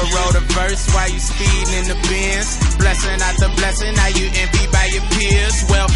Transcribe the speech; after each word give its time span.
never 0.00 1.12
you 1.12 1.20
speeding 1.20 1.72
in 1.76 1.84
the. 1.88 2.58
Blessing 2.78 3.20
blessing, 3.56 3.94
you 4.16 4.26
envy 4.32 4.66
by 4.72 4.86
your 4.92 5.04
peers. 5.12 5.64
Well, 5.68 5.88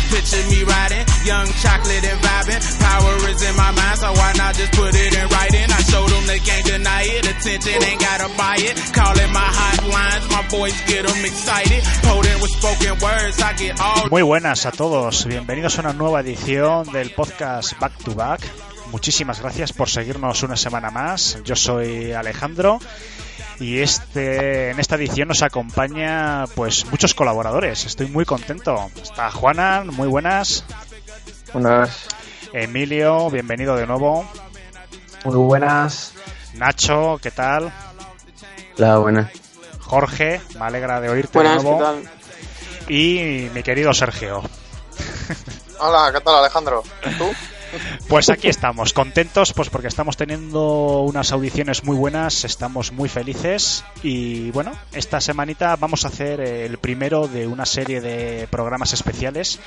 me 0.51 0.62
riding, 0.65 1.04
young 1.24 1.46
chocolate 1.65 2.04
and. 2.04 2.77
Power 2.77 3.14
is 3.30 3.43
in 3.43 3.56
my 3.56 3.71
mind, 3.72 3.98
so 3.98 4.12
why 4.12 4.32
not 4.37 4.54
just 4.54 4.72
put 4.72 4.95
it 4.95 5.14
in 5.14 5.29
writing? 5.29 5.69
Muy 14.11 14.22
buenas 14.22 14.66
a 14.66 14.72
todos, 14.72 15.25
bienvenidos 15.26 15.79
a 15.79 15.80
una 15.80 15.93
nueva 15.93 16.21
edición 16.21 16.91
del 16.93 17.11
podcast 17.11 17.79
Back 17.79 17.97
to 18.05 18.15
Back. 18.15 18.41
Muchísimas 18.91 19.41
gracias 19.41 19.73
por 19.73 19.89
seguirnos 19.89 20.43
una 20.43 20.57
semana 20.57 20.91
más. 20.91 21.39
Yo 21.45 21.57
soy 21.57 22.12
Alejandro 22.12 22.79
y 23.61 23.81
este 23.81 24.71
en 24.71 24.81
esta 24.81 24.97
edición 24.97 25.29
nos 25.29 25.43
acompaña 25.43 26.45
pues 26.55 26.87
muchos 26.91 27.15
colaboradores. 27.15 27.87
Estoy 27.87 28.07
muy 28.07 28.25
contento. 28.25 28.91
Está 29.01 29.31
Juana, 29.31 29.85
muy 29.85 30.09
buenas. 30.09 30.65
Buenas. 31.53 32.09
Emilio, 32.53 33.31
bienvenido 33.31 33.77
de 33.77 33.87
nuevo. 33.87 34.27
Muy 35.25 35.37
buenas. 35.37 36.12
Nacho, 36.55 37.19
¿qué 37.23 37.31
tal? 37.31 37.73
Hola, 38.79 38.98
buenas. 38.98 39.31
Jorge, 39.81 40.41
me 40.59 40.65
alegra 40.65 41.01
de 41.01 41.09
oírte 41.09 41.39
Buenas, 41.39 41.62
de 41.62 41.62
nuevo. 41.62 41.79
¿qué 41.79 41.84
tal? 41.84 42.11
Y 42.89 43.51
mi 43.55 43.62
querido 43.62 43.93
Sergio. 43.93 44.43
Hola, 45.79 46.11
¿qué 46.12 46.21
tal 46.21 46.37
Alejandro? 46.37 46.83
¿Tú? 47.19 47.31
Pues 48.09 48.30
aquí 48.30 48.48
estamos, 48.48 48.92
contentos, 48.92 49.52
pues 49.52 49.70
porque 49.70 49.88
estamos 49.88 50.16
teniendo 50.16 51.02
unas 51.02 51.33
audiciones 51.33 51.84
muy 51.84 51.97
buenas, 51.97 52.45
estamos 52.45 52.92
muy 52.92 53.09
felices 53.09 53.84
y 54.03 54.50
bueno, 54.50 54.72
esta 54.92 55.20
semanita 55.20 55.77
vamos 55.77 56.05
a 56.05 56.08
hacer 56.08 56.41
el 56.41 56.78
primero 56.78 57.28
de 57.28 57.47
una 57.47 57.66
serie 57.66 58.00
de 58.00 58.47
programas 58.50 58.92
especiales 58.92 59.58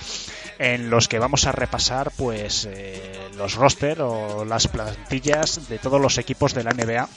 en 0.59 0.89
los 0.89 1.07
que 1.07 1.19
vamos 1.19 1.45
a 1.45 1.51
repasar 1.51 2.11
pues 2.15 2.67
eh, 2.69 3.29
los 3.37 3.55
roster 3.55 4.01
o 4.01 4.45
las 4.45 4.67
plantillas 4.67 5.67
de 5.69 5.79
todos 5.79 6.01
los 6.01 6.17
equipos 6.17 6.53
de 6.53 6.63
la 6.63 6.71
NBA. 6.71 7.07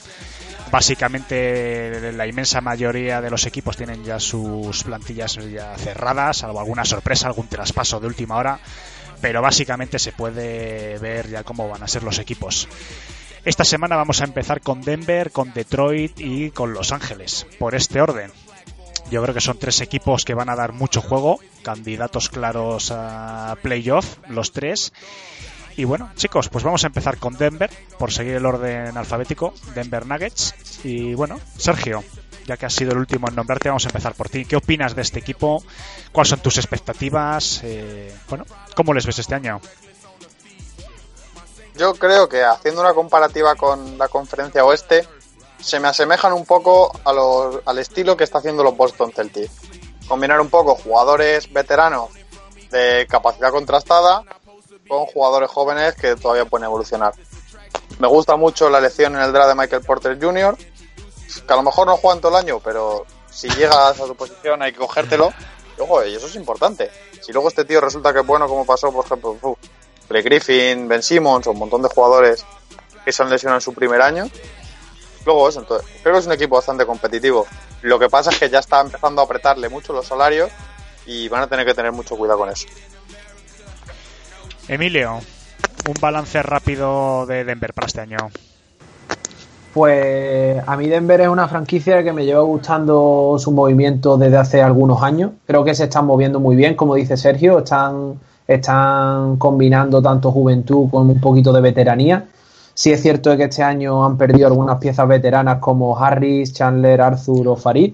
Básicamente 0.71 2.13
la 2.13 2.27
inmensa 2.27 2.61
mayoría 2.61 3.19
de 3.19 3.29
los 3.29 3.45
equipos 3.45 3.75
tienen 3.75 4.03
ya 4.03 4.19
sus 4.19 4.83
plantillas 4.83 5.37
ya 5.51 5.75
cerradas, 5.77 6.37
salvo 6.37 6.59
alguna 6.59 6.85
sorpresa, 6.85 7.27
algún 7.27 7.47
traspaso 7.47 7.99
de 7.99 8.07
última 8.07 8.37
hora 8.37 8.59
pero 9.21 9.41
básicamente 9.41 9.99
se 9.99 10.11
puede 10.11 10.97
ver 10.97 11.29
ya 11.29 11.43
cómo 11.43 11.69
van 11.69 11.83
a 11.83 11.87
ser 11.87 12.03
los 12.03 12.19
equipos. 12.19 12.67
Esta 13.45 13.63
semana 13.63 13.95
vamos 13.95 14.21
a 14.21 14.25
empezar 14.25 14.61
con 14.61 14.81
Denver, 14.81 15.31
con 15.31 15.53
Detroit 15.53 16.19
y 16.19 16.51
con 16.51 16.73
Los 16.73 16.91
Ángeles, 16.91 17.47
por 17.57 17.73
este 17.73 18.01
orden. 18.01 18.31
Yo 19.09 19.21
creo 19.21 19.33
que 19.33 19.41
son 19.41 19.57
tres 19.57 19.81
equipos 19.81 20.25
que 20.25 20.35
van 20.35 20.49
a 20.49 20.55
dar 20.55 20.73
mucho 20.73 21.01
juego, 21.01 21.39
candidatos 21.63 22.29
claros 22.29 22.91
a 22.91 23.57
playoff, 23.61 24.17
los 24.29 24.51
tres. 24.51 24.93
Y 25.75 25.85
bueno, 25.85 26.11
chicos, 26.15 26.49
pues 26.49 26.63
vamos 26.63 26.83
a 26.83 26.87
empezar 26.87 27.17
con 27.17 27.35
Denver, 27.35 27.69
por 27.97 28.11
seguir 28.11 28.35
el 28.35 28.45
orden 28.45 28.95
alfabético, 28.95 29.53
Denver 29.73 30.05
Nuggets. 30.05 30.53
Y 30.83 31.13
bueno, 31.13 31.39
Sergio, 31.57 32.03
ya 32.45 32.57
que 32.57 32.65
has 32.65 32.73
sido 32.73 32.91
el 32.91 32.97
último 32.97 33.27
en 33.27 33.35
nombrarte, 33.35 33.69
vamos 33.69 33.85
a 33.85 33.89
empezar 33.89 34.13
por 34.13 34.29
ti. 34.29 34.45
¿Qué 34.45 34.55
opinas 34.55 34.95
de 34.95 35.01
este 35.01 35.19
equipo? 35.19 35.63
¿Cuáles 36.11 36.29
son 36.29 36.39
tus 36.39 36.57
expectativas? 36.57 37.61
Eh, 37.63 38.13
bueno, 38.29 38.45
¿cómo 38.75 38.93
les 38.93 39.05
ves 39.05 39.19
este 39.19 39.35
año? 39.35 39.59
Yo 41.75 41.93
creo 41.95 42.27
que 42.27 42.43
haciendo 42.43 42.81
una 42.81 42.93
comparativa 42.93 43.55
con 43.55 43.97
la 43.97 44.07
conferencia 44.07 44.63
oeste, 44.65 45.07
se 45.59 45.79
me 45.79 45.87
asemejan 45.87 46.33
un 46.33 46.45
poco 46.45 46.91
a 47.05 47.13
los- 47.13 47.59
al 47.65 47.77
estilo 47.79 48.17
que 48.17 48.23
está 48.23 48.39
haciendo 48.39 48.63
los 48.63 48.75
Boston 48.75 49.11
Celtics. 49.15 49.51
Combinar 50.07 50.41
un 50.41 50.49
poco 50.49 50.75
jugadores 50.75 51.51
veteranos 51.51 52.09
de 52.71 53.07
capacidad 53.09 53.51
contrastada 53.51 54.23
con 54.87 55.05
jugadores 55.05 55.49
jóvenes 55.49 55.95
que 55.95 56.15
todavía 56.15 56.45
pueden 56.45 56.65
evolucionar. 56.65 57.13
Me 57.99 58.07
gusta 58.07 58.35
mucho 58.35 58.69
la 58.69 58.79
elección 58.79 59.15
en 59.15 59.21
el 59.21 59.31
draft 59.31 59.49
de 59.49 59.55
Michael 59.55 59.83
Porter 59.83 60.17
Jr., 60.21 60.57
que 61.39 61.53
a 61.53 61.55
lo 61.55 61.63
mejor 61.63 61.87
no 61.87 61.97
juegan 61.97 62.19
todo 62.19 62.37
el 62.37 62.43
año, 62.43 62.59
pero 62.59 63.05
si 63.29 63.49
llegas 63.49 63.99
a 63.99 64.05
tu 64.05 64.15
posición 64.15 64.61
hay 64.61 64.73
que 64.73 64.79
cogértelo. 64.79 65.31
Y, 65.77 65.81
ojo, 65.81 66.03
y 66.05 66.15
eso 66.15 66.27
es 66.27 66.35
importante. 66.35 66.91
Si 67.21 67.31
luego 67.31 67.47
este 67.47 67.65
tío 67.65 67.79
resulta 67.79 68.11
que 68.11 68.19
es 68.19 68.25
bueno, 68.25 68.47
como 68.47 68.65
pasó, 68.65 68.91
por 68.91 69.05
ejemplo, 69.05 69.37
uf, 69.41 69.57
Blake 70.09 70.23
Griffin, 70.29 70.87
Ben 70.87 71.01
Simmons 71.01 71.47
un 71.47 71.57
montón 71.57 71.81
de 71.81 71.89
jugadores 71.89 72.45
que 73.05 73.11
se 73.11 73.23
han 73.23 73.29
lesionado 73.29 73.57
en 73.57 73.61
su 73.61 73.73
primer 73.73 74.01
año. 74.01 74.29
Luego 75.25 75.47
eso, 75.47 75.59
entonces, 75.59 75.87
creo 76.01 76.13
que 76.13 76.19
es 76.19 76.25
un 76.25 76.33
equipo 76.33 76.55
bastante 76.55 76.85
competitivo. 76.85 77.45
Lo 77.83 77.99
que 77.99 78.09
pasa 78.09 78.31
es 78.31 78.39
que 78.39 78.49
ya 78.49 78.59
está 78.59 78.81
empezando 78.81 79.21
a 79.21 79.25
apretarle 79.25 79.69
mucho 79.69 79.93
los 79.93 80.07
salarios 80.07 80.51
y 81.05 81.29
van 81.29 81.43
a 81.43 81.47
tener 81.47 81.65
que 81.65 81.73
tener 81.73 81.91
mucho 81.91 82.17
cuidado 82.17 82.39
con 82.39 82.49
eso. 82.49 82.67
Emilio, 84.67 85.19
un 85.87 85.95
balance 85.99 86.41
rápido 86.43 87.25
de 87.25 87.43
Denver 87.43 87.73
para 87.73 87.87
este 87.87 88.01
año. 88.01 88.17
Pues 89.73 90.61
a 90.67 90.75
mí 90.75 90.87
Denver 90.87 91.21
es 91.21 91.29
una 91.29 91.47
franquicia 91.47 92.03
que 92.03 92.11
me 92.11 92.25
lleva 92.25 92.41
gustando 92.41 93.37
su 93.39 93.51
movimiento 93.51 94.17
desde 94.17 94.35
hace 94.35 94.61
algunos 94.61 95.01
años. 95.01 95.31
Creo 95.45 95.63
que 95.63 95.73
se 95.73 95.85
están 95.85 96.05
moviendo 96.05 96.41
muy 96.41 96.57
bien, 96.57 96.75
como 96.75 96.95
dice 96.95 97.15
Sergio, 97.15 97.59
están, 97.59 98.19
están 98.47 99.37
combinando 99.37 100.01
tanto 100.01 100.31
juventud 100.31 100.89
con 100.91 101.09
un 101.09 101.21
poquito 101.21 101.53
de 101.53 101.61
veteranía. 101.61 102.27
Sí 102.73 102.91
es 102.91 103.01
cierto 103.01 103.35
que 103.37 103.45
este 103.45 103.63
año 103.63 104.03
han 104.05 104.17
perdido 104.17 104.47
algunas 104.47 104.77
piezas 104.79 105.07
veteranas 105.07 105.59
como 105.59 105.97
Harris, 105.97 106.51
Chandler, 106.51 107.01
Arthur 107.01 107.47
o 107.47 107.55
Farid, 107.55 107.93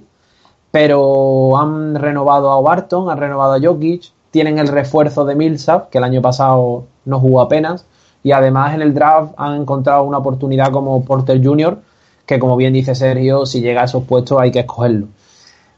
pero 0.72 1.58
han 1.58 1.94
renovado 1.96 2.52
a 2.52 2.62
Barton, 2.62 3.10
han 3.10 3.18
renovado 3.20 3.54
a 3.54 3.60
Jokic, 3.60 4.12
tienen 4.32 4.58
el 4.58 4.68
refuerzo 4.68 5.26
de 5.26 5.36
Millsap, 5.36 5.90
que 5.90 6.00
el 6.00 6.04
año 6.04 6.22
pasado 6.24 6.86
no 7.06 7.20
jugó 7.20 7.42
apenas, 7.42 7.86
y 8.28 8.34
además 8.34 8.76
en 8.76 8.82
el 8.82 8.94
draft 8.94 9.36
han 9.38 9.62
encontrado 9.62 10.04
una 10.04 10.18
oportunidad 10.18 10.70
como 10.70 11.02
Porter 11.06 11.42
Jr., 11.42 11.80
que 12.26 12.40
como 12.40 12.58
bien 12.58 12.74
dice 12.74 12.94
Sergio, 12.94 13.46
si 13.46 13.62
llega 13.62 13.84
a 13.84 13.86
esos 13.86 14.04
puestos 14.04 14.42
hay 14.42 14.52
que 14.52 14.60
escogerlo. 14.60 15.08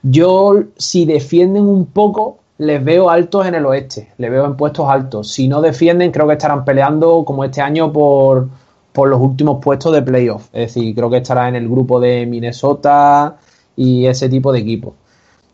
Yo, 0.01 0.55
si 0.75 1.05
defienden 1.05 1.67
un 1.67 1.85
poco, 1.85 2.39
les 2.57 2.83
veo 2.83 3.11
altos 3.11 3.45
en 3.45 3.53
el 3.53 3.67
oeste, 3.67 4.13
les 4.17 4.31
veo 4.31 4.45
en 4.45 4.57
puestos 4.57 4.89
altos. 4.89 5.31
Si 5.31 5.47
no 5.47 5.61
defienden, 5.61 6.09
creo 6.09 6.25
que 6.25 6.33
estarán 6.33 6.65
peleando 6.65 7.23
como 7.23 7.43
este 7.43 7.61
año 7.61 7.93
por, 7.93 8.47
por 8.93 9.09
los 9.09 9.21
últimos 9.21 9.63
puestos 9.63 9.93
de 9.93 10.01
playoff. 10.01 10.47
Es 10.51 10.73
decir, 10.73 10.95
creo 10.95 11.11
que 11.11 11.17
estará 11.17 11.49
en 11.49 11.55
el 11.55 11.69
grupo 11.69 11.99
de 11.99 12.25
Minnesota 12.25 13.37
y 13.75 14.07
ese 14.07 14.27
tipo 14.27 14.51
de 14.51 14.57
equipos. 14.57 14.95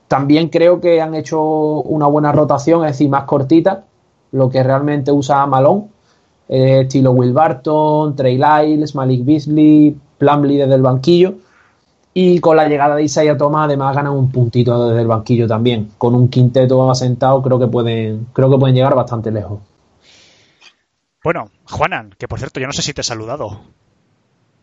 También 0.08 0.48
creo 0.48 0.80
que 0.80 1.02
han 1.02 1.14
hecho 1.14 1.42
una 1.42 2.08
buena 2.08 2.32
rotación, 2.32 2.86
es 2.86 2.94
decir, 2.94 3.10
más 3.10 3.26
cortita, 3.26 3.84
lo 4.32 4.50
que 4.50 4.64
realmente 4.64 5.12
usa 5.12 5.46
Malone, 5.46 5.90
eh, 6.50 6.82
estilo 6.82 7.12
Will 7.12 7.34
Barton, 7.34 8.16
Trey 8.16 8.38
Lyles, 8.38 8.96
Malik 8.96 9.26
Beasley, 9.26 9.96
Plumlee 10.18 10.58
desde 10.58 10.76
el 10.76 10.82
banquillo. 10.82 11.36
Y 12.14 12.40
con 12.40 12.56
la 12.56 12.68
llegada 12.68 12.96
de 12.96 13.04
Isaiah 13.04 13.36
Thomas, 13.38 13.66
además 13.66 13.94
ganan 13.96 14.14
un 14.14 14.32
puntito 14.32 14.88
desde 14.88 15.02
el 15.02 15.08
banquillo 15.08 15.48
también. 15.48 15.92
Con 15.98 16.16
un 16.16 16.30
quinteto 16.30 16.90
asentado, 16.90 17.42
creo 17.42 17.60
que 17.60 17.68
pueden, 17.68 18.28
creo 18.32 18.50
que 18.50 18.58
pueden 18.58 18.76
llegar 18.76 18.96
bastante 18.96 19.32
lejos. 19.32 19.60
Bueno, 21.24 21.50
Juanan, 21.66 22.12
que 22.18 22.28
por 22.28 22.40
cierto, 22.40 22.60
yo 22.60 22.68
no 22.68 22.74
sé 22.74 22.82
si 22.82 22.94
te 22.94 23.02
he 23.02 23.04
saludado. 23.04 23.62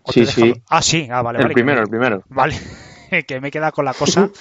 ¿O 0.05 0.13
te 0.13 0.25
Sí, 0.25 0.27
sí. 0.27 0.55
Ah, 0.69 0.81
sí, 0.81 1.09
ah, 1.11 1.21
vale, 1.23 1.39
El 1.39 1.45
vale. 1.45 1.55
primero, 1.55 1.83
el 1.83 1.89
primero. 1.89 2.23
Vale, 2.29 2.55
que 3.27 3.41
me 3.41 3.51
queda 3.51 3.73
con 3.73 3.85
la 3.85 3.95
cosa. 3.95 4.31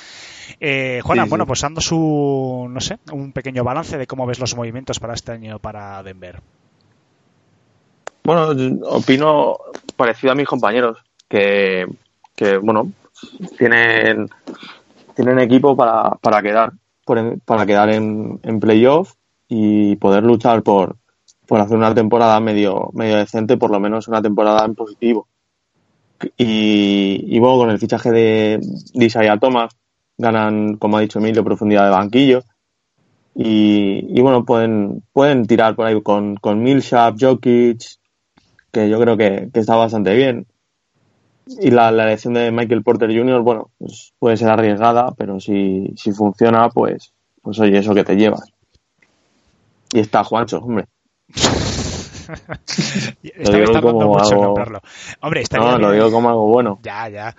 Eh, 0.60 1.00
Juanan, 1.04 1.26
Sí, 1.26 1.28
sí. 1.28 1.30
bueno, 1.30 1.46
pues 1.48 1.62
dando 1.62 1.80
su, 1.80 2.68
no 2.70 2.82
sé, 2.82 2.98
un 3.14 3.32
pequeño 3.32 3.64
balance 3.64 3.98
de 3.98 4.06
cómo 4.06 4.26
ves 4.26 4.38
los 4.40 4.54
movimientos 4.56 5.00
para 5.00 5.14
este 5.14 5.32
año 5.32 5.60
para 5.60 6.04
Denver. 6.04 6.42
Bueno, 8.24 8.50
opino 8.86 9.58
parecido 9.96 10.34
a 10.34 10.36
mis 10.36 10.48
compañeros, 10.48 10.98
que, 11.28 11.86
que 12.36 12.58
bueno, 12.58 12.92
tienen, 13.58 14.30
tienen 15.16 15.40
equipo 15.40 15.76
para, 15.76 16.12
para 16.22 16.42
quedar, 16.42 16.74
para 17.46 17.66
quedar 17.66 17.90
en, 17.90 18.40
en 18.44 18.60
playoff 18.60 19.14
y 19.48 19.96
poder 19.96 20.24
luchar 20.24 20.64
por, 20.64 20.98
por 21.48 21.60
hacer 21.60 21.78
una 21.78 21.94
temporada 21.94 22.40
medio, 22.40 22.90
medio 22.94 23.18
decente, 23.18 23.58
por 23.58 23.72
lo 23.72 23.80
menos 23.80 24.08
una 24.08 24.22
temporada 24.22 24.66
en 24.66 24.76
positivo. 24.76 25.28
Y, 26.38 27.26
y 27.28 27.40
bueno, 27.40 27.58
con 27.58 27.70
el 27.72 27.80
fichaje 27.80 28.12
de, 28.12 28.60
de 28.94 29.06
Isaiah 29.06 29.40
Thomas, 29.40 29.76
ganan, 30.18 30.78
como 30.78 30.98
ha 30.98 31.02
dicho 31.02 31.20
Emilio, 31.20 31.44
profundidad 31.44 31.86
de 31.86 31.90
banquillo. 31.90 32.44
Y, 33.34 34.06
y 34.10 34.22
bueno, 34.22 34.46
pueden, 34.46 35.04
pueden 35.12 35.48
tirar 35.48 35.76
por 35.76 35.88
ahí 35.88 36.00
con, 36.02 36.36
con 36.36 36.62
Millsap, 36.62 37.16
Jokic, 37.20 37.82
que 38.72 38.90
yo 38.90 39.00
creo 39.00 39.18
que, 39.18 39.50
que 39.54 39.60
está 39.60 39.76
bastante 39.76 40.14
bien. 40.16 40.48
Y 41.60 41.72
la, 41.72 41.92
la 41.92 42.04
elección 42.04 42.34
de 42.34 42.52
Michael 42.52 42.84
Porter 42.84 43.10
Jr., 43.10 43.42
bueno, 43.42 43.72
pues 43.78 44.14
puede 44.20 44.38
ser 44.38 44.50
arriesgada, 44.50 45.12
pero 45.18 45.40
si, 45.40 45.92
si 45.98 46.12
funciona, 46.14 46.70
pues, 46.70 47.12
pues 47.42 47.60
oye, 47.60 47.78
eso 47.80 47.94
que 47.94 48.04
te 48.04 48.16
llevas. 48.16 48.44
Y 49.92 50.00
está 50.00 50.24
Juancho, 50.24 50.60
hombre. 50.60 50.86
Está 53.24 53.52
tardando 53.52 53.82
como 53.82 54.14
mucho 54.14 54.32
algo- 54.32 54.44
nombrarlo. 54.46 54.82
Hombre, 55.22 55.42
estaría 55.42 55.72
No, 55.72 55.78
lo 55.78 55.92
digo 55.92 56.12
como 56.12 56.30
algo 56.30 56.48
bueno. 56.48 56.80
Ya, 56.82 57.10
ya. 57.10 57.36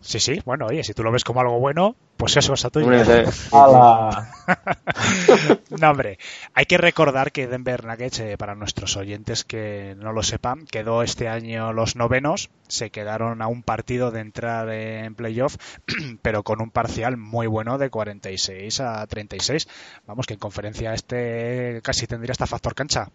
Sí, 0.00 0.20
sí, 0.20 0.40
bueno, 0.44 0.66
oye, 0.66 0.84
si 0.84 0.94
tú 0.94 1.02
lo 1.02 1.10
ves 1.10 1.24
como 1.24 1.40
algo 1.40 1.58
bueno, 1.58 1.96
pues 2.16 2.36
eso 2.36 2.54
es 2.54 2.64
a 2.64 2.70
tuyo. 2.70 2.88
no, 5.80 5.90
hombre, 5.90 6.18
hay 6.54 6.66
que 6.66 6.78
recordar 6.78 7.32
que 7.32 7.46
Denver 7.46 7.84
Nuggets, 7.84 8.20
eh, 8.20 8.38
para 8.38 8.54
nuestros 8.54 8.96
oyentes 8.96 9.44
que 9.44 9.96
no 9.98 10.12
lo 10.12 10.22
sepan, 10.22 10.66
quedó 10.66 11.02
este 11.02 11.28
año 11.28 11.72
los 11.72 11.96
novenos, 11.96 12.50
se 12.68 12.90
quedaron 12.90 13.42
a 13.42 13.48
un 13.48 13.62
partido 13.62 14.10
de 14.10 14.20
entrar 14.20 14.70
en 14.70 15.14
playoff, 15.14 15.56
pero 16.22 16.42
con 16.42 16.62
un 16.62 16.70
parcial 16.70 17.16
muy 17.16 17.46
bueno 17.46 17.76
de 17.76 17.90
46 17.90 18.80
a 18.80 19.06
36. 19.06 19.68
Vamos, 20.06 20.26
que 20.26 20.34
en 20.34 20.40
conferencia 20.40 20.94
este 20.94 21.80
casi 21.82 22.06
tendría 22.06 22.32
hasta 22.32 22.46
factor 22.46 22.74
cancha. 22.74 23.10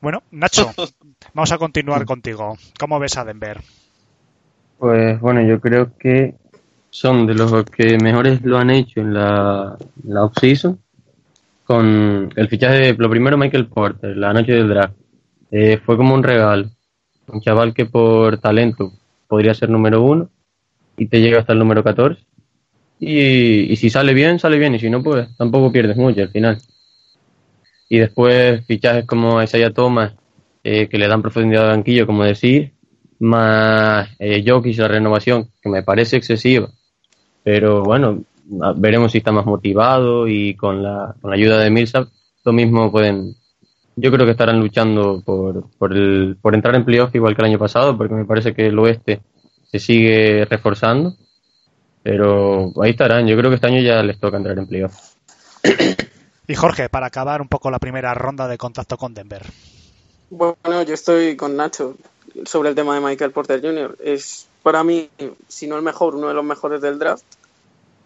Bueno, 0.00 0.22
Nacho, 0.30 0.72
vamos 1.34 1.52
a 1.52 1.58
continuar 1.58 2.04
contigo. 2.04 2.56
¿Cómo 2.78 2.98
ves 2.98 3.16
a 3.16 3.24
Denver? 3.24 3.62
Pues 4.78 5.20
bueno, 5.20 5.42
yo 5.42 5.60
creo 5.60 5.96
que 5.98 6.36
son 6.90 7.26
de 7.26 7.34
los 7.34 7.64
que 7.64 7.98
mejores 7.98 8.42
lo 8.42 8.58
han 8.58 8.70
hecho 8.70 9.00
en 9.00 9.12
la, 9.12 9.76
la 10.04 10.24
off-season. 10.24 10.78
Con 11.64 12.32
el 12.34 12.48
fichaje 12.48 12.78
de 12.78 12.92
lo 12.94 13.10
primero, 13.10 13.36
Michael 13.36 13.66
Porter, 13.66 14.16
la 14.16 14.32
noche 14.32 14.52
del 14.52 14.68
draft. 14.68 14.94
Eh, 15.50 15.80
fue 15.84 15.96
como 15.96 16.14
un 16.14 16.22
regalo. 16.22 16.70
Un 17.26 17.40
chaval 17.40 17.74
que 17.74 17.86
por 17.86 18.38
talento 18.38 18.92
podría 19.26 19.52
ser 19.52 19.68
número 19.68 20.02
uno 20.02 20.30
y 20.96 21.06
te 21.06 21.20
llega 21.20 21.40
hasta 21.40 21.52
el 21.52 21.58
número 21.58 21.82
14. 21.82 22.22
Y, 23.00 23.76
si 23.76 23.90
sale 23.90 24.14
bien, 24.14 24.38
sale 24.38 24.58
bien. 24.58 24.74
Y 24.74 24.78
si 24.78 24.88
no, 24.88 25.02
pues 25.02 25.36
tampoco 25.36 25.72
pierdes 25.72 25.96
mucho 25.96 26.22
al 26.22 26.30
final. 26.30 26.58
Y 27.88 27.98
después 27.98 28.64
fichajes 28.66 29.04
como 29.06 29.42
Isaiah 29.42 29.72
Thomas, 29.72 30.14
eh, 30.62 30.88
que 30.88 30.98
le 30.98 31.08
dan 31.08 31.22
profundidad 31.22 31.62
de 31.62 31.68
banquillo, 31.68 32.06
como 32.06 32.24
decir, 32.24 32.72
más 33.20 34.08
eh, 34.18 34.44
Jokic 34.46 34.78
la 34.78 34.88
renovación, 34.88 35.50
que 35.60 35.68
me 35.68 35.82
parece 35.82 36.16
excesiva. 36.16 36.68
Pero 37.42 37.82
bueno, 37.82 38.22
veremos 38.76 39.12
si 39.12 39.18
está 39.18 39.32
más 39.32 39.46
motivado 39.46 40.26
y 40.28 40.54
con 40.54 40.82
la, 40.82 41.14
con 41.20 41.30
la 41.30 41.36
ayuda 41.36 41.58
de 41.58 41.70
Millsap, 41.70 42.08
lo 42.44 42.52
mismo 42.52 42.90
pueden. 42.90 43.34
Yo 43.96 44.12
creo 44.12 44.24
que 44.24 44.32
estarán 44.32 44.60
luchando 44.60 45.22
por, 45.24 45.70
por, 45.76 45.92
el, 45.92 46.36
por 46.40 46.54
entrar 46.54 46.74
en 46.76 46.84
playoff 46.84 47.14
igual 47.14 47.34
que 47.34 47.42
el 47.42 47.48
año 47.48 47.58
pasado, 47.58 47.96
porque 47.96 48.14
me 48.14 48.24
parece 48.24 48.54
que 48.54 48.66
el 48.66 48.78
oeste 48.78 49.20
se 49.70 49.78
sigue 49.78 50.44
reforzando. 50.44 51.14
Pero 52.02 52.72
ahí 52.80 52.90
estarán. 52.90 53.26
Yo 53.26 53.36
creo 53.36 53.50
que 53.50 53.56
este 53.56 53.66
año 53.66 53.80
ya 53.80 54.02
les 54.02 54.18
toca 54.20 54.36
entrar 54.36 54.56
en 54.56 54.66
playoff. 54.66 54.94
Y 56.46 56.54
Jorge, 56.54 56.88
para 56.88 57.08
acabar 57.08 57.42
un 57.42 57.48
poco 57.48 57.70
la 57.70 57.78
primera 57.78 58.14
ronda 58.14 58.48
de 58.48 58.56
contacto 58.56 58.96
con 58.96 59.12
Denver. 59.12 59.42
Bueno, 60.30 60.82
yo 60.82 60.94
estoy 60.94 61.36
con 61.36 61.56
Nacho 61.56 61.96
sobre 62.44 62.70
el 62.70 62.74
tema 62.74 62.94
de 62.94 63.00
Michael 63.00 63.32
Porter 63.32 63.60
Jr. 63.60 63.96
Es 64.00 64.46
para 64.62 64.84
mí, 64.84 65.10
si 65.48 65.66
no 65.66 65.76
el 65.76 65.82
mejor, 65.82 66.14
uno 66.14 66.28
de 66.28 66.34
los 66.34 66.44
mejores 66.44 66.80
del 66.80 66.98
draft. 66.98 67.24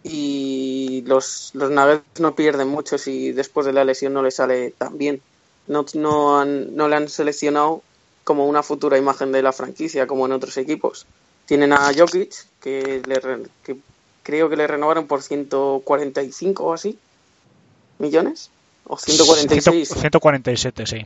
Y 0.03 1.03
los, 1.05 1.51
los 1.53 1.71
Nuggets 1.71 2.19
no 2.19 2.35
pierden 2.35 2.67
mucho 2.67 2.97
si 2.97 3.31
después 3.31 3.65
de 3.65 3.73
la 3.73 3.85
lesión 3.85 4.13
no 4.13 4.21
le 4.21 4.31
sale 4.31 4.71
tan 4.71 4.97
bien. 4.97 5.21
No, 5.67 5.85
no, 5.93 6.39
han, 6.39 6.75
no 6.75 6.89
le 6.89 6.95
han 6.97 7.07
seleccionado 7.07 7.81
como 8.23 8.47
una 8.47 8.63
futura 8.63 8.97
imagen 8.97 9.31
de 9.31 9.41
la 9.41 9.53
franquicia, 9.53 10.07
como 10.07 10.25
en 10.25 10.33
otros 10.33 10.57
equipos. 10.57 11.05
Tienen 11.45 11.73
a 11.73 11.91
Jokic, 11.93 12.33
que, 12.61 13.01
le, 13.05 13.21
que 13.63 13.77
creo 14.23 14.49
que 14.49 14.55
le 14.57 14.67
renovaron 14.67 15.07
por 15.07 15.21
145 15.21 16.63
o 16.63 16.73
así 16.73 16.97
millones. 17.99 18.49
O 18.85 18.97
146. 18.97 19.89
147, 19.89 20.85
sí. 20.85 21.05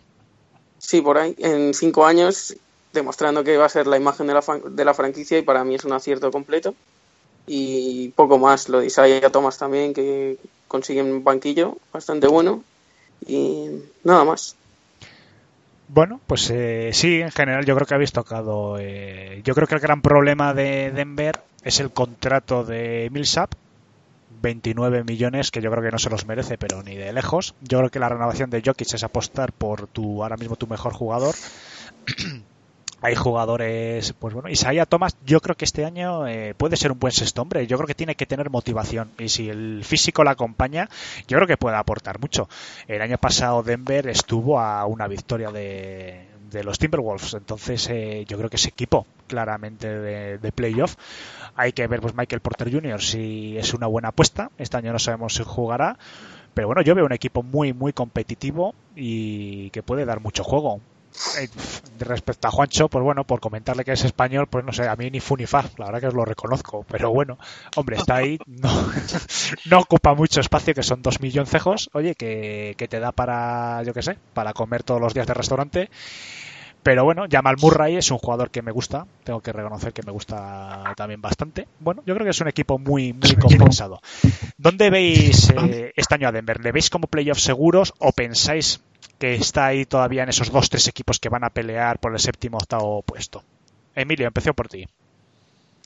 Sí, 0.79 1.01
por 1.01 1.17
ahí. 1.17 1.35
En 1.39 1.73
cinco 1.73 2.05
años 2.05 2.55
demostrando 2.97 3.43
que 3.43 3.57
va 3.57 3.65
a 3.65 3.69
ser 3.69 3.87
la 3.87 3.97
imagen 3.97 4.27
de 4.27 4.33
la, 4.33 4.43
de 4.69 4.85
la 4.85 4.93
franquicia 4.93 5.37
y 5.37 5.43
para 5.43 5.63
mí 5.63 5.75
es 5.75 5.85
un 5.85 5.93
acierto 5.93 6.31
completo. 6.31 6.75
Y 7.47 8.09
poco 8.09 8.37
más, 8.37 8.67
lo 8.67 8.79
de 8.79 8.87
Isaiah 8.87 9.29
Thomas 9.29 9.57
también, 9.57 9.93
que 9.93 10.37
consigue 10.67 11.01
un 11.01 11.23
banquillo 11.23 11.77
bastante 11.93 12.27
bueno. 12.27 12.63
Y 13.25 13.69
nada 14.03 14.25
más. 14.25 14.55
Bueno, 15.87 16.19
pues 16.27 16.49
eh, 16.49 16.89
sí, 16.93 17.21
en 17.21 17.31
general 17.31 17.65
yo 17.65 17.73
creo 17.75 17.87
que 17.87 17.93
habéis 17.93 18.11
tocado. 18.11 18.77
Eh, 18.77 19.41
yo 19.45 19.55
creo 19.55 19.67
que 19.67 19.75
el 19.75 19.81
gran 19.81 20.01
problema 20.01 20.53
de 20.53 20.91
Denver 20.91 21.39
es 21.63 21.79
el 21.79 21.91
contrato 21.91 22.63
de 22.63 23.09
Millsap. 23.11 23.53
29 24.39 25.03
millones 25.03 25.49
que 25.49 25.61
yo 25.61 25.71
creo 25.71 25.81
que 25.81 25.91
no 25.91 25.97
se 25.97 26.09
los 26.09 26.27
merece, 26.27 26.57
pero 26.57 26.83
ni 26.83 26.95
de 26.95 27.11
lejos. 27.13 27.55
Yo 27.61 27.79
creo 27.79 27.89
que 27.89 27.99
la 27.99 28.09
renovación 28.09 28.49
de 28.49 28.61
Jokic 28.63 28.93
es 28.93 29.03
apostar 29.03 29.51
por 29.51 29.87
tu 29.87 30.21
ahora 30.21 30.37
mismo 30.37 30.57
tu 30.57 30.67
mejor 30.67 30.93
jugador. 30.93 31.33
hay 33.01 33.15
jugadores, 33.15 34.13
pues 34.13 34.33
bueno, 34.33 34.49
Isaiah 34.49 34.85
Thomas, 34.85 35.17
yo 35.25 35.39
creo 35.39 35.55
que 35.55 35.65
este 35.65 35.85
año 35.85 36.27
eh, 36.27 36.55
puede 36.55 36.77
ser 36.77 36.91
un 36.91 36.99
buen 36.99 37.13
sexto 37.13 37.41
hombre. 37.41 37.67
Yo 37.67 37.77
creo 37.77 37.87
que 37.87 37.93
tiene 37.93 38.15
que 38.15 38.25
tener 38.25 38.49
motivación 38.49 39.11
y 39.19 39.29
si 39.29 39.49
el 39.49 39.83
físico 39.83 40.23
la 40.23 40.31
acompaña, 40.31 40.89
yo 41.27 41.37
creo 41.37 41.47
que 41.47 41.57
puede 41.57 41.75
aportar 41.75 42.19
mucho. 42.19 42.49
El 42.87 43.01
año 43.01 43.17
pasado 43.17 43.61
Denver 43.61 44.07
estuvo 44.07 44.59
a 44.59 44.85
una 44.85 45.07
victoria 45.07 45.51
de, 45.51 46.25
los 46.63 46.79
Timberwolves, 46.79 47.35
entonces 47.35 47.87
eh, 47.89 48.25
yo 48.27 48.35
creo 48.37 48.49
que 48.49 48.55
ese 48.55 48.69
equipo 48.69 49.05
claramente 49.27 49.87
de, 49.87 50.37
de, 50.39 50.51
playoff. 50.51 50.95
Hay 51.55 51.73
que 51.73 51.85
ver, 51.85 52.01
pues 52.01 52.15
Michael 52.15 52.41
Porter 52.41 52.71
Jr. 52.71 53.01
si 53.01 53.57
es 53.57 53.73
una 53.75 53.85
buena 53.85 54.09
apuesta. 54.09 54.49
Este 54.57 54.77
año 54.77 54.91
no 54.91 54.99
sabemos 54.99 55.35
si 55.35 55.43
jugará. 55.43 55.97
Pero 56.55 56.67
bueno, 56.67 56.81
yo 56.81 56.95
veo 56.95 57.05
un 57.05 57.13
equipo 57.13 57.43
muy, 57.43 57.73
muy 57.73 57.93
competitivo 57.93 58.73
y 58.95 59.69
que 59.69 59.83
puede 59.83 60.05
dar 60.05 60.19
mucho 60.19 60.43
juego. 60.43 60.81
Eh, 61.39 61.49
respecto 61.99 62.47
a 62.47 62.51
Juancho, 62.51 62.89
pues 62.89 63.03
bueno, 63.03 63.23
por 63.23 63.39
comentarle 63.39 63.83
que 63.83 63.91
es 63.91 64.05
español, 64.05 64.47
pues 64.47 64.63
no 64.63 64.71
sé, 64.71 64.87
a 64.87 64.95
mí 64.95 65.09
ni 65.09 65.19
fu 65.19 65.35
ni 65.35 65.45
fa, 65.45 65.63
la 65.77 65.85
verdad 65.85 66.01
que 66.01 66.07
os 66.07 66.13
lo 66.13 66.25
reconozco, 66.25 66.85
pero 66.87 67.11
bueno, 67.11 67.37
hombre, 67.75 67.97
está 67.97 68.17
ahí, 68.17 68.37
no, 68.45 68.69
no 69.65 69.79
ocupa 69.79 70.13
mucho 70.13 70.41
espacio, 70.41 70.73
que 70.73 70.83
son 70.83 71.01
dos 71.01 71.19
milloncejos, 71.19 71.89
oye, 71.93 72.15
que, 72.15 72.75
que 72.77 72.87
te 72.87 72.99
da 72.99 73.11
para, 73.11 73.81
yo 73.83 73.93
qué 73.93 74.03
sé, 74.03 74.17
para 74.33 74.53
comer 74.53 74.83
todos 74.83 75.01
los 75.01 75.13
días 75.13 75.27
de 75.27 75.33
restaurante. 75.33 75.89
Pero 76.83 77.03
bueno, 77.03 77.25
Jamal 77.29 77.57
Murray 77.59 77.97
es 77.97 78.11
un 78.11 78.17
jugador 78.17 78.49
que 78.49 78.61
me 78.61 78.71
gusta, 78.71 79.05
tengo 79.25 79.41
que 79.41 79.51
reconocer 79.51 79.91
que 79.91 80.03
me 80.03 80.11
gusta 80.13 80.93
también 80.95 81.21
bastante. 81.21 81.67
Bueno, 81.81 82.01
yo 82.05 82.13
creo 82.13 82.23
que 82.23 82.29
es 82.31 82.39
un 82.39 82.47
equipo 82.47 82.79
muy, 82.79 83.11
muy 83.11 83.35
compensado. 83.35 83.99
¿Dónde 84.57 84.89
veis 84.89 85.49
eh, 85.49 85.91
este 85.97 86.15
año 86.15 86.29
a 86.29 86.31
Denver? 86.31 86.63
¿Le 86.63 86.71
veis 86.71 86.89
como 86.89 87.07
playoffs 87.07 87.43
seguros 87.43 87.93
o 87.99 88.13
pensáis 88.13 88.79
que 89.17 89.35
está 89.35 89.67
ahí 89.67 89.85
todavía 89.85 90.23
en 90.23 90.29
esos 90.29 90.51
dos, 90.51 90.69
tres 90.69 90.87
equipos 90.87 91.19
que 91.19 91.29
van 91.29 91.43
a 91.43 91.49
pelear 91.49 91.99
por 91.99 92.13
el 92.13 92.19
séptimo 92.19 92.57
octavo 92.57 93.01
puesto. 93.01 93.43
Emilio, 93.95 94.27
empecé 94.27 94.53
por 94.53 94.67
ti. 94.67 94.85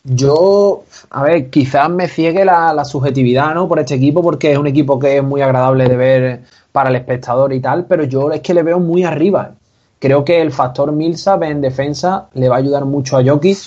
Yo, 0.03 0.84
a 1.12 1.24
ver, 1.24 1.50
quizás 1.50 1.89
me 1.89 2.08
ciegue 2.08 2.44
la, 2.44 2.74
la, 2.74 2.84
subjetividad, 2.84 3.53
¿no? 3.53 3.68
Por 3.68 3.80
este 3.80 3.96
equipo, 3.96 4.24
porque 4.24 4.51
es 4.51 4.58
un 4.58 4.68
equipo 4.68 4.98
que 4.98 5.18
es 5.18 5.24
muy 5.24 5.41
agradable 5.41 5.88
de 5.88 5.96
ver 5.96 6.41
para 6.72 6.89
el 6.89 6.96
espectador 6.96 7.53
y 7.53 7.60
tal, 7.60 7.86
pero 7.86 8.03
yo 8.06 8.32
es 8.32 8.41
que 8.41 8.53
le 8.53 8.63
veo 8.63 8.80
muy 8.80 9.03
arriba. 9.03 9.51
Creo 10.00 10.25
que 10.25 10.41
el 10.41 10.51
factor 10.51 10.91
Millsap 10.91 11.44
en 11.44 11.62
defensa 11.62 12.27
le 12.34 12.50
va 12.50 12.56
a 12.56 12.60
ayudar 12.60 12.86
mucho 12.86 13.18
a 13.18 13.24
Jokic 13.24 13.60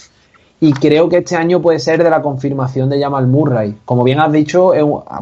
y 0.61 0.73
creo 0.73 1.09
que 1.09 1.19
este 1.19 1.37
año 1.37 1.63
puede 1.63 1.79
ser 1.79 2.03
de 2.03 2.11
la 2.11 2.23
confirmación 2.23 2.91
de 2.91 3.01
Jamal 3.01 3.29
Murray. 3.29 3.77
Como 3.85 4.03
bien 4.03 4.19
has 4.19 4.33
dicho, 4.33 4.73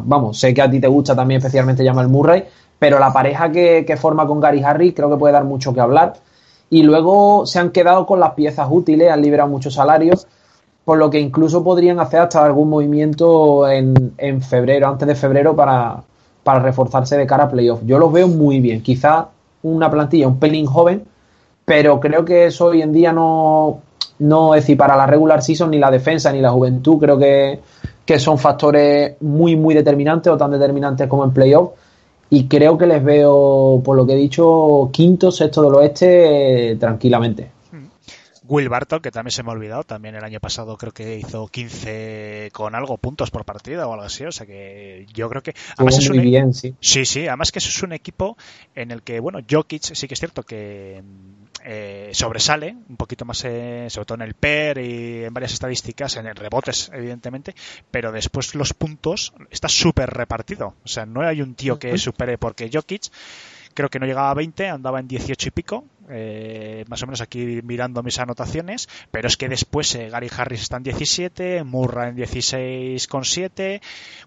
vamos, 0.05 0.39
sé 0.39 0.53
que 0.53 0.61
a 0.61 0.71
ti 0.71 0.79
te 0.79 0.87
gusta 0.87 1.15
también 1.15 1.37
especialmente 1.37 1.85
Jamal 1.85 2.07
Murray, 2.07 2.45
pero 2.79 2.99
la 2.99 3.13
pareja 3.13 3.51
que, 3.51 3.97
forma 3.97 4.27
con 4.27 4.39
Gary 4.39 4.63
Harris 4.63 4.93
creo 4.93 5.09
que 5.09 5.17
puede 5.17 5.33
dar 5.33 5.45
mucho 5.45 5.73
que 5.73 5.79
hablar. 5.79 6.13
Y 6.69 6.83
luego 6.83 7.45
se 7.45 7.59
han 7.59 7.71
quedado 7.71 8.05
con 8.05 8.19
las 8.19 8.31
piezas 8.31 8.67
útiles, 8.69 9.11
han 9.11 9.21
liberado 9.21 9.49
muchos 9.49 9.75
salarios, 9.75 10.27
por 10.83 10.97
lo 10.97 11.09
que 11.09 11.19
incluso 11.19 11.63
podrían 11.63 11.99
hacer 11.99 12.19
hasta 12.21 12.43
algún 12.43 12.69
movimiento 12.69 13.69
en, 13.69 14.13
en 14.17 14.41
febrero, 14.41 14.87
antes 14.87 15.07
de 15.07 15.15
febrero, 15.15 15.55
para, 15.55 16.03
para 16.43 16.59
reforzarse 16.59 17.17
de 17.17 17.25
cara 17.25 17.45
a 17.45 17.49
playoff. 17.49 17.81
Yo 17.85 17.99
los 17.99 18.11
veo 18.11 18.27
muy 18.27 18.59
bien. 18.59 18.81
Quizá 18.81 19.27
una 19.63 19.89
plantilla 19.89 20.27
un 20.27 20.39
pelín 20.39 20.65
joven, 20.65 21.03
pero 21.65 21.99
creo 21.99 22.25
que 22.25 22.47
eso 22.47 22.65
hoy 22.65 22.81
en 22.81 22.91
día 22.91 23.13
no, 23.13 23.79
no 24.19 24.55
es 24.55 24.63
decir, 24.63 24.77
para 24.77 24.95
la 24.95 25.07
regular 25.07 25.41
season 25.41 25.71
ni 25.71 25.79
la 25.79 25.89
defensa 25.89 26.31
ni 26.31 26.41
la 26.41 26.51
juventud, 26.51 26.97
creo 26.99 27.17
que, 27.17 27.59
que 28.05 28.19
son 28.19 28.37
factores 28.37 29.15
muy, 29.21 29.55
muy 29.55 29.73
determinantes 29.73 30.31
o 30.31 30.37
tan 30.37 30.51
determinantes 30.51 31.07
como 31.07 31.23
en 31.23 31.31
playoff 31.31 31.71
y 32.33 32.47
creo 32.47 32.79
que 32.79 32.87
les 32.87 33.03
veo, 33.03 33.81
por 33.85 33.95
lo 33.95 34.07
que 34.07 34.13
he 34.13 34.15
dicho, 34.15 34.89
quinto, 34.91 35.31
sexto 35.31 35.61
del 35.61 35.75
oeste 35.75 36.71
eh, 36.71 36.75
tranquilamente. 36.77 37.52
Will 38.45 38.69
Barton, 38.69 39.01
que 39.01 39.11
también 39.11 39.31
se 39.31 39.43
me 39.43 39.49
ha 39.49 39.53
olvidado, 39.53 39.83
también 39.83 40.15
el 40.15 40.23
año 40.23 40.39
pasado 40.39 40.77
creo 40.77 40.91
que 40.91 41.17
hizo 41.17 41.47
15 41.47 42.49
con 42.51 42.75
algo 42.75 42.97
puntos 42.97 43.31
por 43.31 43.45
partida 43.45 43.87
o 43.87 43.93
algo 43.93 44.05
así, 44.05 44.25
o 44.25 44.31
sea 44.31 44.45
que 44.45 45.05
yo 45.13 45.29
creo 45.29 45.41
que... 45.41 45.53
Además 45.77 45.99
es 45.99 46.09
un, 46.09 46.19
e- 46.19 46.23
bien, 46.23 46.53
sí. 46.53 46.75
Sí, 46.79 47.05
sí, 47.05 47.27
además 47.27 47.51
que 47.51 47.59
eso 47.59 47.69
es 47.69 47.83
un 47.83 47.93
equipo 47.93 48.37
en 48.75 48.91
el 48.91 49.01
que, 49.01 49.19
bueno, 49.19 49.39
Jokic 49.49 49.81
sí 49.83 50.07
que 50.07 50.13
es 50.13 50.19
cierto 50.19 50.43
que 50.43 51.01
eh, 51.63 52.09
sobresale 52.13 52.75
un 52.89 52.97
poquito 52.97 53.23
más, 53.23 53.43
eh, 53.45 53.87
sobre 53.89 54.05
todo 54.05 54.15
en 54.15 54.23
el 54.23 54.33
PER 54.33 54.79
y 54.79 55.23
en 55.23 55.33
varias 55.33 55.53
estadísticas, 55.53 56.17
en 56.17 56.27
el 56.27 56.35
rebotes, 56.35 56.91
evidentemente, 56.93 57.55
pero 57.91 58.11
después 58.11 58.55
los 58.55 58.73
puntos 58.73 59.33
está 59.49 59.69
súper 59.69 60.09
repartido. 60.09 60.75
O 60.83 60.87
sea, 60.87 61.05
no 61.05 61.21
hay 61.21 61.41
un 61.41 61.55
tío 61.55 61.79
que 61.79 61.97
supere, 61.97 62.37
porque 62.37 62.69
Jokic 62.71 63.03
creo 63.73 63.89
que 63.89 63.99
no 63.99 64.05
llegaba 64.05 64.31
a 64.31 64.33
20, 64.33 64.69
andaba 64.69 64.99
en 64.99 65.07
18 65.07 65.47
y 65.47 65.51
pico, 65.51 65.85
eh, 66.09 66.85
más 66.87 67.01
o 67.03 67.07
menos 67.07 67.21
aquí 67.21 67.61
mirando 67.63 68.03
mis 68.03 68.19
anotaciones, 68.19 68.89
pero 69.11 69.27
es 69.27 69.37
que 69.37 69.49
después 69.49 69.93
eh, 69.95 70.09
Gary 70.09 70.29
Harris 70.35 70.61
está 70.61 70.77
en 70.77 70.83
17, 70.83 71.63
Murra 71.63 72.09
en 72.09 72.17
16,7, 72.17 73.81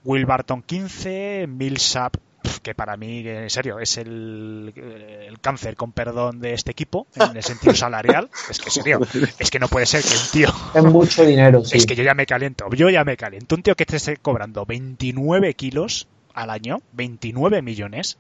Will 0.05 0.27
Barton 0.27 0.63
15, 0.63 1.47
Millsap 1.49 2.17
que 2.63 2.75
para 2.75 2.97
mí, 2.97 3.27
en 3.27 3.51
serio, 3.51 3.79
es 3.79 3.97
el, 3.97 4.73
el, 4.77 5.39
cáncer, 5.41 5.77
con 5.77 5.93
perdón, 5.93 6.41
de 6.41 6.53
este 6.53 6.71
equipo, 6.71 7.07
en 7.15 7.37
el 7.37 7.43
sentido 7.43 7.75
salarial. 7.77 8.31
Es 8.49 8.59
que, 8.59 8.67
en 8.67 8.71
serio, 8.71 9.01
es 9.39 9.51
que 9.51 9.59
no 9.59 9.69
puede 9.69 9.87
ser 9.87 10.03
que 10.03 10.09
un 10.09 10.31
tío... 10.33 10.49
Es 10.75 10.85
mucho 10.85 11.25
dinero, 11.25 11.65
sí. 11.65 11.77
Es 11.77 11.87
que 11.87 11.95
yo 11.95 12.03
ya 12.03 12.15
me 12.15 12.27
caliento, 12.27 12.69
yo 12.71 12.91
ya 12.91 13.05
me 13.05 13.17
caliento. 13.17 13.55
Un 13.55 13.63
tío 13.63 13.75
que 13.75 13.87
te 13.87 13.97
esté 13.97 14.17
cobrando 14.17 14.65
29 14.65 15.55
kilos 15.55 16.09
al 16.37 16.51
año, 16.51 16.79
29 16.93 17.63
millones, 17.63 18.19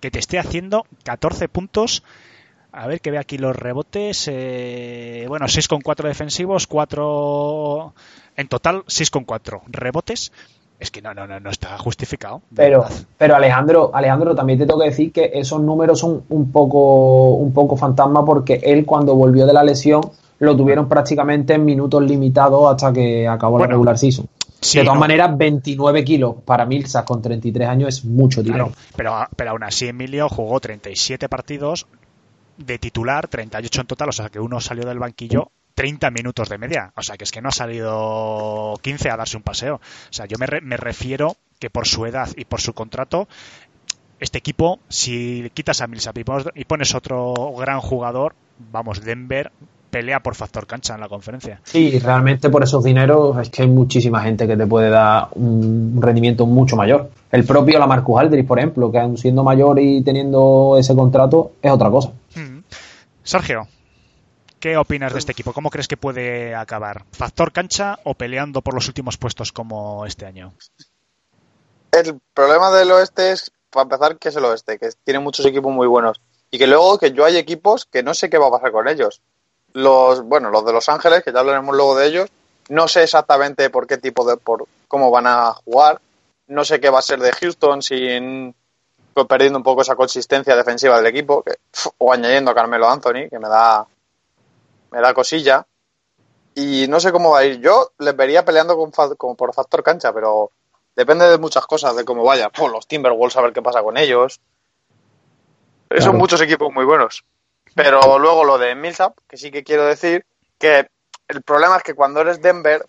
que 0.00 0.10
te 0.10 0.18
esté 0.18 0.38
haciendo 0.38 0.84
14 1.04 1.48
puntos... 1.48 2.02
A 2.74 2.86
ver 2.86 3.02
que 3.02 3.10
ve 3.10 3.18
aquí 3.18 3.36
los 3.36 3.54
rebotes. 3.54 4.30
Eh, 4.32 5.26
bueno, 5.28 5.44
6,4 5.44 6.08
defensivos, 6.08 6.66
4. 6.66 7.92
En 8.38 8.48
total, 8.48 8.86
6,4 8.86 9.60
rebotes 9.66 10.32
es 10.82 10.90
que 10.90 11.00
no, 11.00 11.14
no, 11.14 11.28
no, 11.28 11.38
no 11.38 11.50
está 11.50 11.78
justificado. 11.78 12.42
Pero, 12.54 12.84
pero 13.16 13.36
Alejandro, 13.36 13.92
Alejandro, 13.94 14.34
también 14.34 14.58
te 14.58 14.66
tengo 14.66 14.80
que 14.80 14.88
decir 14.88 15.12
que 15.12 15.30
esos 15.32 15.60
números 15.60 16.00
son 16.00 16.24
un 16.28 16.50
poco, 16.50 17.34
un 17.34 17.52
poco 17.52 17.76
fantasma 17.76 18.24
porque 18.24 18.60
él 18.64 18.84
cuando 18.84 19.14
volvió 19.14 19.46
de 19.46 19.52
la 19.52 19.62
lesión 19.62 20.02
lo 20.40 20.56
tuvieron 20.56 20.88
prácticamente 20.88 21.54
en 21.54 21.64
minutos 21.64 22.02
limitados 22.02 22.68
hasta 22.68 22.92
que 22.92 23.28
acabó 23.28 23.58
bueno, 23.58 23.66
la 23.66 23.70
regular 23.70 23.96
season. 23.96 24.26
Sí, 24.62 24.78
de 24.78 24.84
todas 24.84 24.94
no. 24.94 25.00
maneras, 25.00 25.36
29 25.36 26.04
kilos 26.04 26.36
para 26.44 26.64
Milsa 26.64 27.04
con 27.04 27.20
33 27.20 27.68
años 27.68 27.88
es 27.88 28.04
mucho 28.04 28.42
dinero. 28.42 28.66
Claro, 28.66 28.88
pero, 28.96 29.28
pero 29.36 29.50
aún 29.50 29.64
así 29.64 29.88
Emilio 29.88 30.28
jugó 30.28 30.60
37 30.60 31.28
partidos 31.28 31.86
de 32.56 32.78
titular, 32.78 33.28
38 33.28 33.80
en 33.80 33.86
total, 33.86 34.08
o 34.08 34.12
sea 34.12 34.28
que 34.28 34.38
uno 34.38 34.60
salió 34.60 34.86
del 34.86 34.98
banquillo 34.98 35.50
30 35.74 36.10
minutos 36.10 36.48
de 36.48 36.58
media. 36.58 36.92
O 36.96 37.02
sea, 37.02 37.16
que 37.16 37.24
es 37.24 37.32
que 37.32 37.40
no 37.40 37.48
ha 37.48 37.52
salido 37.52 38.78
15 38.82 39.10
a 39.10 39.16
darse 39.16 39.36
un 39.36 39.42
paseo. 39.42 39.76
O 39.76 40.12
sea, 40.12 40.26
yo 40.26 40.38
me, 40.38 40.46
re 40.46 40.60
me 40.60 40.76
refiero 40.76 41.36
que 41.58 41.70
por 41.70 41.86
su 41.86 42.06
edad 42.06 42.28
y 42.36 42.44
por 42.44 42.60
su 42.60 42.74
contrato, 42.74 43.28
este 44.20 44.38
equipo, 44.38 44.80
si 44.88 45.50
quitas 45.54 45.80
a 45.80 45.86
Millsap 45.86 46.18
y 46.54 46.64
pones 46.64 46.94
otro 46.94 47.34
gran 47.56 47.80
jugador, 47.80 48.34
vamos, 48.58 49.02
Denver 49.02 49.50
pelea 49.92 50.20
por 50.20 50.34
factor 50.34 50.66
cancha 50.66 50.94
en 50.94 51.00
la 51.00 51.08
conferencia. 51.08 51.60
Sí, 51.64 51.98
realmente 51.98 52.48
por 52.48 52.62
esos 52.62 52.82
dineros 52.82 53.36
es 53.38 53.50
que 53.50 53.62
hay 53.62 53.68
muchísima 53.68 54.22
gente 54.22 54.46
que 54.48 54.56
te 54.56 54.66
puede 54.66 54.88
dar 54.88 55.28
un 55.34 56.00
rendimiento 56.00 56.46
mucho 56.46 56.76
mayor. 56.76 57.10
El 57.30 57.44
propio 57.44 57.78
Lamarcus 57.78 58.18
Aldridge, 58.18 58.46
por 58.46 58.58
ejemplo, 58.58 58.90
que 58.90 58.98
aun 58.98 59.18
siendo 59.18 59.44
mayor 59.44 59.78
y 59.78 60.02
teniendo 60.02 60.76
ese 60.78 60.96
contrato, 60.96 61.52
es 61.60 61.70
otra 61.70 61.90
cosa. 61.90 62.10
Mm. 62.34 62.60
Sergio, 63.22 63.68
¿Qué 64.58 64.76
opinas 64.76 65.12
de 65.12 65.18
este 65.18 65.32
equipo? 65.32 65.52
¿Cómo 65.52 65.70
crees 65.70 65.88
que 65.88 65.96
puede 65.96 66.54
acabar? 66.54 67.04
¿Factor 67.10 67.50
cancha 67.50 67.98
o 68.04 68.14
peleando 68.14 68.62
por 68.62 68.74
los 68.74 68.86
últimos 68.86 69.18
puestos 69.18 69.50
como 69.50 70.06
este 70.06 70.24
año? 70.24 70.54
El 71.90 72.20
problema 72.32 72.70
del 72.70 72.92
oeste 72.92 73.32
es, 73.32 73.50
para 73.70 73.82
empezar, 73.82 74.18
que 74.18 74.28
es 74.28 74.36
el 74.36 74.44
oeste, 74.44 74.78
que 74.78 74.90
tiene 75.02 75.18
muchos 75.18 75.44
equipos 75.46 75.72
muy 75.72 75.88
buenos. 75.88 76.20
Y 76.52 76.58
que 76.58 76.68
luego 76.68 76.96
que 76.96 77.10
yo 77.10 77.24
hay 77.24 77.38
equipos 77.38 77.86
que 77.86 78.04
no 78.04 78.14
sé 78.14 78.30
qué 78.30 78.38
va 78.38 78.46
a 78.46 78.50
pasar 78.52 78.70
con 78.70 78.86
ellos. 78.86 79.20
Los, 79.74 80.22
bueno, 80.22 80.50
los 80.50 80.64
de 80.64 80.72
Los 80.72 80.88
Ángeles, 80.88 81.22
que 81.22 81.32
ya 81.32 81.40
hablaremos 81.40 81.74
luego 81.74 81.96
de 81.96 82.06
ellos, 82.06 82.30
no 82.68 82.88
sé 82.88 83.02
exactamente 83.02 83.70
por 83.70 83.86
qué 83.86 83.98
tipo 83.98 84.24
de, 84.24 84.36
por 84.36 84.66
cómo 84.88 85.10
van 85.10 85.26
a 85.26 85.52
jugar. 85.52 86.00
No 86.46 86.64
sé 86.64 86.80
qué 86.80 86.90
va 86.90 86.98
a 86.98 87.02
ser 87.02 87.20
de 87.20 87.32
Houston 87.32 87.82
sin 87.82 88.54
perdiendo 89.28 89.58
un 89.58 89.62
poco 89.62 89.82
esa 89.82 89.94
consistencia 89.94 90.56
defensiva 90.56 90.96
del 90.96 91.06
equipo, 91.06 91.42
que, 91.42 91.56
o 91.98 92.12
añadiendo 92.12 92.50
a 92.50 92.54
Carmelo 92.54 92.88
Anthony, 92.88 93.28
que 93.28 93.38
me 93.38 93.48
da 93.48 93.86
me 94.90 95.00
da 95.00 95.14
cosilla. 95.14 95.66
Y 96.54 96.86
no 96.88 97.00
sé 97.00 97.12
cómo 97.12 97.30
va 97.30 97.40
a 97.40 97.44
ir. 97.44 97.60
Yo 97.60 97.92
les 97.98 98.14
vería 98.14 98.44
peleando 98.44 98.76
con, 98.76 98.90
como 99.16 99.34
por 99.34 99.54
factor 99.54 99.82
cancha, 99.82 100.12
pero 100.12 100.50
depende 100.94 101.28
de 101.28 101.38
muchas 101.38 101.66
cosas, 101.66 101.96
de 101.96 102.04
cómo 102.04 102.24
vaya. 102.24 102.50
Por 102.50 102.70
los 102.70 102.86
Timberwolves, 102.86 103.36
a 103.36 103.42
ver 103.42 103.52
qué 103.52 103.62
pasa 103.62 103.82
con 103.82 103.96
ellos. 103.96 104.40
Claro. 105.88 106.04
Son 106.04 106.16
muchos 106.16 106.40
equipos 106.40 106.72
muy 106.72 106.84
buenos. 106.84 107.24
Pero 107.74 108.18
luego 108.18 108.44
lo 108.44 108.58
de 108.58 108.74
Millsap, 108.74 109.16
que 109.28 109.36
sí 109.36 109.50
que 109.50 109.64
quiero 109.64 109.84
decir 109.84 110.24
que 110.58 110.86
el 111.28 111.42
problema 111.42 111.76
es 111.76 111.82
que 111.82 111.94
cuando 111.94 112.20
eres 112.20 112.42
Denver, 112.42 112.86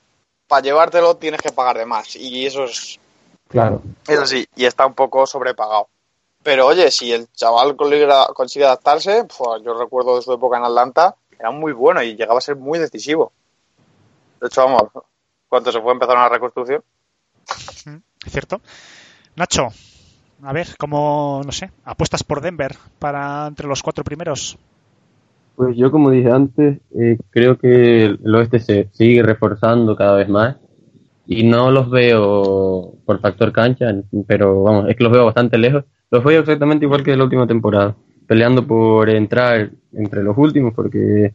para 0.47 0.61
llevártelo 0.61 1.15
tienes 1.15 1.41
que 1.41 1.51
pagar 1.51 1.77
de 1.77 1.85
más. 1.85 2.15
Y 2.15 2.45
eso 2.45 2.65
es. 2.65 2.99
Claro. 3.47 3.81
Eso 4.07 4.25
sí, 4.25 4.47
y 4.55 4.65
está 4.65 4.85
un 4.85 4.93
poco 4.93 5.25
sobrepagado. 5.25 5.87
Pero 6.41 6.67
oye, 6.67 6.91
si 6.91 7.13
el 7.13 7.31
chaval 7.31 7.77
consigue 7.77 8.65
adaptarse, 8.65 9.23
pues 9.25 9.63
yo 9.63 9.73
recuerdo 9.77 10.17
de 10.17 10.21
su 10.21 10.33
época 10.33 10.57
en 10.57 10.65
Atlanta, 10.65 11.15
era 11.39 11.51
muy 11.51 11.71
bueno 11.71 12.03
y 12.03 12.15
llegaba 12.15 12.39
a 12.39 12.41
ser 12.41 12.57
muy 12.57 12.79
decisivo. 12.79 13.31
De 14.41 14.47
hecho, 14.47 14.65
vamos, 14.65 14.89
cuando 15.47 15.71
se 15.71 15.81
fue 15.81 15.93
empezar 15.93 16.17
una 16.17 16.27
reconstrucción. 16.27 16.83
Cierto. 18.27 18.61
Nacho, 19.35 19.69
a 20.43 20.51
ver, 20.51 20.75
¿cómo, 20.77 21.41
no 21.45 21.51
sé, 21.53 21.71
apuestas 21.85 22.23
por 22.23 22.41
Denver 22.41 22.77
para 22.99 23.47
entre 23.47 23.67
los 23.67 23.81
cuatro 23.81 24.03
primeros? 24.03 24.57
Pues 25.55 25.75
yo, 25.77 25.91
como 25.91 26.09
dije 26.09 26.31
antes, 26.31 26.79
eh, 26.95 27.17
creo 27.29 27.57
que 27.57 28.05
el 28.05 28.35
oeste 28.35 28.59
se 28.59 28.89
sigue 28.91 29.21
reforzando 29.21 29.95
cada 29.95 30.15
vez 30.15 30.27
más 30.27 30.57
y 31.25 31.43
no 31.43 31.71
los 31.71 31.89
veo 31.89 32.95
por 33.05 33.19
factor 33.19 33.51
cancha, 33.51 33.87
pero 34.27 34.63
vamos, 34.63 34.89
es 34.89 34.95
que 34.95 35.03
los 35.03 35.13
veo 35.13 35.25
bastante 35.25 35.57
lejos. 35.57 35.85
Los 36.09 36.23
veo 36.23 36.41
exactamente 36.41 36.85
igual 36.85 37.03
que 37.03 37.15
la 37.15 37.23
última 37.23 37.47
temporada 37.47 37.95
peleando 38.27 38.65
por 38.65 39.09
entrar 39.09 39.71
entre 39.91 40.23
los 40.23 40.37
últimos, 40.37 40.73
porque, 40.73 41.33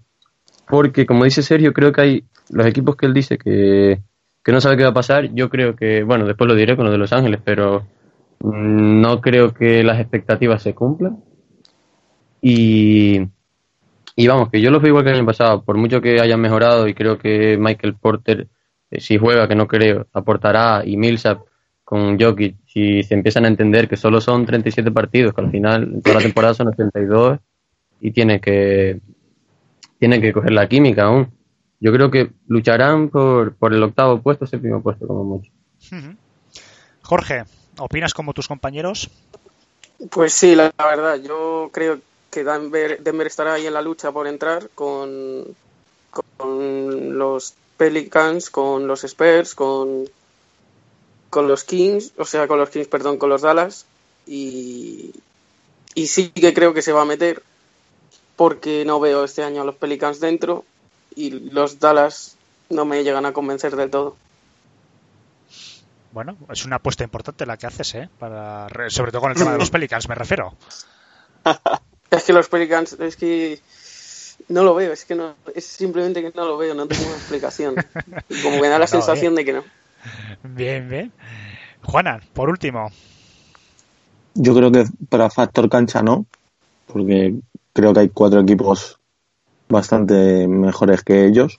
porque 0.68 1.06
como 1.06 1.24
dice 1.24 1.42
Sergio, 1.42 1.72
creo 1.72 1.92
que 1.92 2.00
hay 2.00 2.24
los 2.50 2.66
equipos 2.66 2.96
que 2.96 3.06
él 3.06 3.14
dice 3.14 3.38
que, 3.38 4.00
que 4.42 4.52
no 4.52 4.60
sabe 4.60 4.76
qué 4.76 4.82
va 4.84 4.90
a 4.90 4.94
pasar. 4.94 5.32
Yo 5.34 5.48
creo 5.48 5.76
que, 5.76 6.02
bueno, 6.02 6.26
después 6.26 6.48
lo 6.48 6.54
diré 6.54 6.76
con 6.76 6.86
lo 6.86 6.92
de 6.92 6.98
Los 6.98 7.12
Ángeles, 7.12 7.40
pero 7.44 7.86
no 8.40 9.20
creo 9.20 9.52
que 9.52 9.82
las 9.82 10.00
expectativas 10.00 10.62
se 10.62 10.74
cumplan. 10.74 11.22
Y, 12.40 13.28
y 14.20 14.26
vamos, 14.26 14.50
que 14.50 14.60
yo 14.60 14.72
los 14.72 14.82
veo 14.82 14.88
igual 14.88 15.04
que 15.04 15.10
el 15.10 15.18
año 15.18 15.26
pasado, 15.26 15.62
por 15.62 15.76
mucho 15.76 16.00
que 16.00 16.20
hayan 16.20 16.40
mejorado 16.40 16.88
y 16.88 16.94
creo 16.94 17.18
que 17.18 17.56
Michael 17.56 17.94
Porter, 17.94 18.48
eh, 18.90 19.00
si 19.00 19.16
juega, 19.16 19.46
que 19.46 19.54
no 19.54 19.68
creo, 19.68 20.08
aportará 20.12 20.82
y 20.84 20.96
Millsap 20.96 21.42
con 21.84 22.18
Jokic, 22.18 22.56
si 22.66 23.04
se 23.04 23.14
empiezan 23.14 23.44
a 23.44 23.48
entender 23.48 23.88
que 23.88 23.96
solo 23.96 24.20
son 24.20 24.44
37 24.44 24.90
partidos, 24.90 25.32
que 25.32 25.40
al 25.40 25.52
final 25.52 26.00
toda 26.02 26.16
la 26.16 26.22
temporada 26.22 26.52
son 26.52 26.66
82 26.66 27.38
y 28.00 28.10
tiene 28.10 28.40
que 28.40 28.98
tiene 30.00 30.20
que 30.20 30.32
coger 30.32 30.50
la 30.50 30.68
química 30.68 31.04
aún. 31.04 31.32
Yo 31.78 31.92
creo 31.92 32.10
que 32.10 32.32
lucharán 32.48 33.10
por, 33.10 33.54
por 33.54 33.72
el 33.72 33.84
octavo 33.84 34.20
puesto, 34.20 34.48
séptimo 34.48 34.82
puesto 34.82 35.06
como 35.06 35.22
mucho. 35.22 35.52
Jorge, 37.02 37.44
¿opinas 37.78 38.14
como 38.14 38.34
tus 38.34 38.48
compañeros? 38.48 39.10
Pues 40.10 40.32
sí, 40.32 40.56
la, 40.56 40.72
la 40.76 40.86
verdad, 40.86 41.20
yo 41.22 41.70
creo 41.72 42.00
que 42.30 42.44
Denver, 42.44 43.02
Denver, 43.02 43.26
estará 43.26 43.54
ahí 43.54 43.66
en 43.66 43.74
la 43.74 43.82
lucha 43.82 44.12
por 44.12 44.26
entrar 44.26 44.68
con, 44.74 45.44
con 46.36 47.18
los 47.18 47.54
Pelicans, 47.76 48.50
con 48.50 48.86
los 48.86 49.04
Spurs, 49.04 49.54
con 49.54 50.08
con 51.30 51.48
los 51.48 51.64
Kings, 51.64 52.12
o 52.16 52.24
sea, 52.24 52.48
con 52.48 52.58
los 52.58 52.70
Kings, 52.70 52.88
perdón, 52.88 53.18
con 53.18 53.28
los 53.28 53.42
Dallas. 53.42 53.86
Y, 54.26 55.14
y 55.94 56.06
sí 56.06 56.30
que 56.30 56.54
creo 56.54 56.74
que 56.74 56.82
se 56.82 56.92
va 56.92 57.02
a 57.02 57.06
meter 57.06 57.42
porque 58.36 58.84
no 58.84 59.00
veo 59.00 59.24
este 59.24 59.42
año 59.42 59.62
a 59.62 59.64
los 59.64 59.74
Pelicans 59.74 60.20
dentro 60.20 60.64
y 61.14 61.30
los 61.30 61.80
Dallas 61.80 62.36
no 62.70 62.84
me 62.84 63.02
llegan 63.02 63.26
a 63.26 63.32
convencer 63.32 63.74
del 63.76 63.90
todo. 63.90 64.16
Bueno, 66.12 66.36
es 66.50 66.64
una 66.64 66.76
apuesta 66.76 67.04
importante 67.04 67.46
la 67.46 67.56
que 67.56 67.66
haces, 67.66 67.94
¿eh? 67.94 68.08
Para, 68.18 68.68
sobre 68.88 69.12
todo 69.12 69.20
con 69.20 69.30
el 69.30 69.36
tema 69.36 69.52
de 69.52 69.58
los 69.58 69.70
Pelicans, 69.72 70.08
me 70.08 70.14
refiero. 70.14 70.54
es 72.10 72.24
que 72.24 72.32
los 72.32 72.48
Pelicans, 72.48 72.94
es 72.94 73.16
que 73.16 73.60
no 74.48 74.62
lo 74.62 74.74
veo, 74.74 74.92
es 74.92 75.04
que 75.04 75.14
no, 75.14 75.34
es 75.54 75.64
simplemente 75.64 76.22
que 76.22 76.32
no 76.34 76.46
lo 76.46 76.56
veo, 76.56 76.74
no 76.74 76.86
tengo 76.86 77.06
una 77.06 77.16
explicación. 77.16 77.74
Como 78.42 78.60
que 78.60 78.68
da 78.68 78.78
la 78.78 78.84
no, 78.84 78.86
sensación 78.86 79.34
eh. 79.34 79.36
de 79.36 79.44
que 79.44 79.52
no. 79.52 79.64
Bien, 80.42 80.88
bien. 80.88 81.12
Juana, 81.82 82.20
por 82.32 82.48
último. 82.48 82.90
Yo 84.34 84.54
creo 84.54 84.70
que 84.70 84.84
para 85.08 85.30
factor 85.30 85.68
cancha 85.68 86.02
no, 86.02 86.26
porque 86.86 87.34
creo 87.72 87.92
que 87.92 88.00
hay 88.00 88.08
cuatro 88.08 88.40
equipos 88.40 88.98
bastante 89.68 90.46
mejores 90.48 91.02
que 91.02 91.26
ellos. 91.26 91.58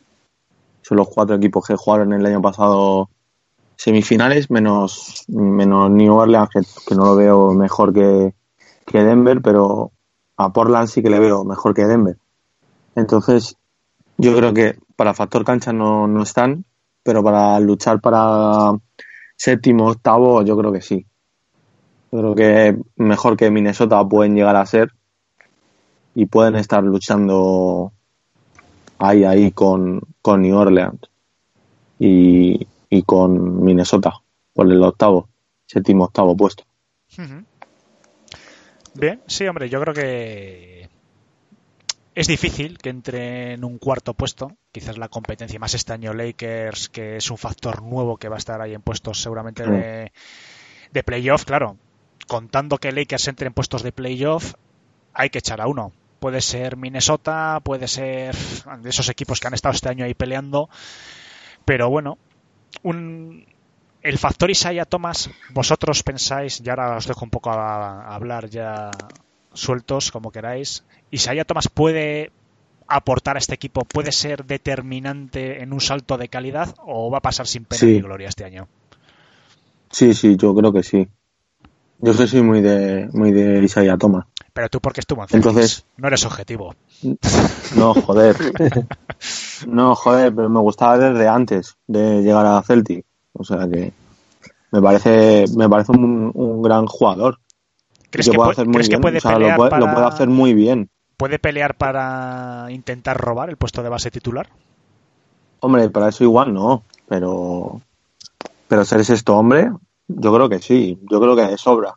Son 0.81 0.97
los 0.97 1.09
cuatro 1.09 1.35
equipos 1.35 1.67
que 1.67 1.75
jugaron 1.75 2.13
el 2.13 2.25
año 2.25 2.41
pasado 2.41 3.09
semifinales, 3.75 4.49
menos, 4.49 5.25
menos 5.27 5.91
New 5.91 6.13
Orleans, 6.13 6.49
que, 6.49 6.61
que 6.87 6.95
no 6.95 7.05
lo 7.05 7.15
veo 7.15 7.53
mejor 7.53 7.93
que, 7.93 8.33
que 8.85 9.03
Denver, 9.03 9.41
pero 9.41 9.91
a 10.39 10.53
Portland 10.53 10.87
sí 10.87 11.03
que 11.03 11.09
le 11.09 11.19
veo 11.19 11.43
mejor 11.43 11.73
que 11.73 11.85
Denver. 11.85 12.15
Entonces, 12.95 13.57
yo 14.17 14.33
creo 14.37 14.53
que 14.53 14.79
para 14.95 15.13
factor 15.13 15.43
cancha 15.43 15.73
no, 15.73 16.07
no 16.07 16.23
están, 16.23 16.63
pero 17.03 17.21
para 17.21 17.59
luchar 17.59 17.99
para 17.99 18.71
séptimo, 19.35 19.89
octavo, 19.89 20.41
yo 20.43 20.57
creo 20.57 20.71
que 20.71 20.81
sí. 20.81 21.05
Yo 22.13 22.19
creo 22.19 22.35
que 22.35 22.77
mejor 22.95 23.35
que 23.35 23.51
Minnesota 23.51 24.01
pueden 24.07 24.33
llegar 24.33 24.55
a 24.55 24.65
ser 24.65 24.93
y 26.15 26.25
pueden 26.25 26.55
estar 26.55 26.85
luchando 26.85 27.91
ahí, 28.97 29.25
ahí 29.25 29.51
con, 29.51 30.01
con 30.21 30.41
New 30.41 30.55
Orleans 30.55 31.01
y, 31.99 32.65
y 32.89 33.03
con 33.03 33.61
Minnesota 33.61 34.13
por 34.53 34.71
el 34.71 34.81
octavo, 34.83 35.27
séptimo, 35.65 36.05
octavo 36.05 36.37
puesto. 36.37 36.63
Bien, 38.99 39.21
sí, 39.27 39.47
hombre, 39.47 39.69
yo 39.69 39.79
creo 39.81 39.93
que 39.93 40.89
es 42.15 42.27
difícil 42.27 42.77
que 42.77 42.89
entre 42.89 43.53
en 43.53 43.63
un 43.63 43.77
cuarto 43.77 44.13
puesto. 44.13 44.57
Quizás 44.73 44.97
la 44.97 45.07
competencia 45.07 45.57
más 45.57 45.73
este 45.73 45.93
año 45.93 46.13
Lakers, 46.13 46.89
que 46.89 47.15
es 47.15 47.31
un 47.31 47.37
factor 47.37 47.81
nuevo 47.81 48.17
que 48.17 48.27
va 48.27 48.35
a 48.35 48.39
estar 48.39 48.61
ahí 48.61 48.73
en 48.73 48.81
puestos 48.81 49.21
seguramente 49.21 49.65
de, 49.65 50.11
de 50.91 51.03
playoff, 51.03 51.45
claro. 51.45 51.77
Contando 52.27 52.77
que 52.77 52.91
Lakers 52.91 53.29
entre 53.29 53.47
en 53.47 53.53
puestos 53.53 53.83
de 53.83 53.93
playoff, 53.93 54.53
hay 55.13 55.29
que 55.29 55.39
echar 55.39 55.61
a 55.61 55.67
uno. 55.67 55.93
Puede 56.19 56.41
ser 56.41 56.75
Minnesota, 56.75 57.61
puede 57.63 57.87
ser 57.87 58.35
de 58.35 58.89
esos 58.89 59.07
equipos 59.07 59.39
que 59.39 59.47
han 59.47 59.53
estado 59.53 59.73
este 59.73 59.87
año 59.87 60.03
ahí 60.03 60.13
peleando. 60.13 60.69
Pero 61.63 61.89
bueno, 61.89 62.17
un, 62.83 63.45
el 64.01 64.17
factor 64.17 64.49
Isaiah 64.49 64.85
Thomas, 64.85 65.29
vosotros 65.51 66.03
pensáis, 66.03 66.61
y 66.63 66.69
ahora 66.69 66.97
os 66.97 67.07
dejo 67.07 67.25
un 67.25 67.29
poco 67.31 67.49
a, 67.51 68.03
a 68.05 68.15
hablar 68.15 68.49
ya 68.49 68.91
sueltos, 69.53 70.11
como 70.11 70.31
queráis. 70.31 70.83
Isaiah 71.11 71.43
Thomas 71.45 71.67
puede 71.67 72.31
aportar 72.87 73.35
a 73.35 73.39
este 73.39 73.53
equipo, 73.55 73.85
puede 73.85 74.11
ser 74.11 74.45
determinante 74.45 75.61
en 75.61 75.73
un 75.73 75.81
salto 75.81 76.17
de 76.17 76.27
calidad 76.29 76.73
o 76.85 77.11
va 77.11 77.19
a 77.19 77.21
pasar 77.21 77.45
sin 77.47 77.65
pena 77.65 77.79
Sí. 77.79 77.85
ni 77.87 78.01
gloria 78.01 78.29
este 78.29 78.45
año. 78.45 78.67
Sí, 79.91 80.13
sí, 80.13 80.35
yo 80.37 80.55
creo 80.55 80.71
que 80.71 80.83
sí. 80.83 81.07
Yo 82.01 82.15
que 82.15 82.27
soy 82.27 82.41
muy 82.41 82.61
de, 82.61 83.09
muy 83.11 83.31
de 83.31 83.61
Isaiah 83.63 83.97
Thomas. 83.97 84.25
Pero 84.53 84.69
tú 84.69 84.79
porque 84.79 85.01
estuvo 85.01 85.21
en 85.21 85.27
Celtics, 85.27 85.47
Entonces- 85.47 85.85
no 85.97 86.07
eres 86.07 86.25
objetivo. 86.25 86.75
No, 87.75 87.93
joder. 87.93 88.35
No, 89.67 89.93
joder, 89.95 90.33
pero 90.33 90.47
me 90.49 90.61
gustaba 90.61 90.97
desde 90.97 91.27
antes 91.27 91.75
de 91.87 92.21
llegar 92.21 92.45
a 92.45 92.61
Celtic. 92.63 93.05
O 93.39 93.43
sea 93.43 93.67
que 93.69 93.91
me 94.71 94.81
parece, 94.81 95.45
me 95.57 95.67
parece 95.67 95.91
un, 95.93 96.31
un 96.33 96.61
gran 96.61 96.85
jugador. 96.85 97.39
¿Crees 98.11 98.25
que 98.27 98.31
que, 98.33 98.37
puede 98.37 98.49
pu- 98.49 98.51
hacer 98.53 98.65
muy 98.65 98.73
crees 98.73 98.89
que 98.89 98.95
bien. 98.97 99.01
puede 99.01 99.17
o 99.17 99.21
sea, 99.21 99.39
lo 99.39 99.55
puede, 99.55 99.69
para, 99.71 99.85
lo 99.87 99.93
puede 99.93 100.05
hacer 100.07 100.27
muy 100.27 100.53
bien. 100.53 100.89
puede 101.17 101.39
pelear 101.39 101.75
para 101.75 102.67
intentar 102.69 103.17
robar 103.17 103.49
el 103.49 103.57
puesto 103.57 103.81
de 103.81 103.89
base 103.89 104.11
titular? 104.11 104.49
Hombre, 105.61 105.89
para 105.89 106.09
eso 106.09 106.23
igual 106.23 106.53
no, 106.53 106.83
pero 107.07 107.81
pero 108.67 108.85
ser 108.85 109.03
sexto 109.03 109.35
hombre, 109.35 109.71
yo 110.07 110.33
creo 110.33 110.47
que 110.49 110.59
sí, 110.59 110.99
yo 111.09 111.19
creo 111.19 111.35
que 111.35 111.43
de 111.47 111.57
sobra. 111.57 111.93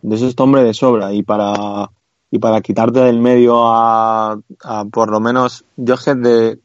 De 0.00 0.16
sexto 0.16 0.44
hombre 0.44 0.62
de 0.64 0.74
sobra 0.74 1.12
y 1.12 1.22
para 1.22 1.90
y 2.30 2.38
para 2.38 2.60
quitarte 2.60 3.00
del 3.00 3.20
medio 3.20 3.66
a, 3.68 4.38
a 4.64 4.84
por 4.86 5.10
lo 5.10 5.18
menos 5.20 5.64
yo 5.76 5.94
es 5.94 6.04
que 6.04 6.14
de 6.14 6.58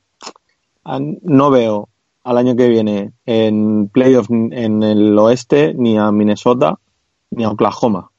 a- 0.85 0.99
no 0.99 1.49
veo 1.49 1.89
al 2.23 2.37
año 2.37 2.55
que 2.55 2.67
viene 2.69 3.11
en 3.25 3.89
playoff 3.89 4.29
en 4.29 4.81
el 4.83 5.17
oeste 5.19 5.73
ni 5.77 5.97
a 5.97 6.11
Minnesota 6.11 6.79
ni 7.31 7.43
a 7.43 7.49
Oklahoma. 7.49 8.09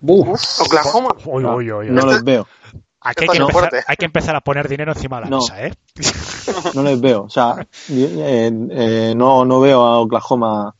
Buf. 0.00 0.60
Oklahoma. 0.60 1.10
Uy, 1.24 1.42
No, 1.42 1.56
uy, 1.56 1.70
uy, 1.72 1.86
uy. 1.88 1.90
no 1.94 2.02
los 2.02 2.22
veo, 2.24 2.46
Aquí 3.00 3.22
hay 3.24 3.28
que, 3.28 3.36
empezar, 3.38 3.52
fuerte. 3.52 3.84
hay 3.86 3.96
que 3.96 4.04
empezar 4.04 4.36
a 4.36 4.40
poner 4.40 4.68
dinero 4.68 4.92
encima 4.92 5.16
de 5.18 5.24
la 5.24 5.30
No. 5.30 5.38
mesa, 5.38 5.64
¿eh? 5.66 5.72
no 6.74 6.82
les 6.82 7.00
veo. 7.00 7.22
O 7.24 7.30
sea, 7.30 7.66
eh, 7.90 8.50
eh, 8.70 9.14
no, 9.16 9.44
no 9.44 9.60
veo 9.60 9.80
a 9.84 10.00
Oklahoma 10.00 10.74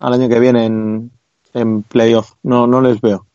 al 0.00 0.12
año 0.12 0.28
que 0.28 0.40
viene 0.40 0.66
en, 0.66 1.10
en 1.54 1.82
playoff. 1.84 2.32
No, 2.42 2.66
no 2.66 2.80
les 2.80 3.00
veo. 3.00 3.26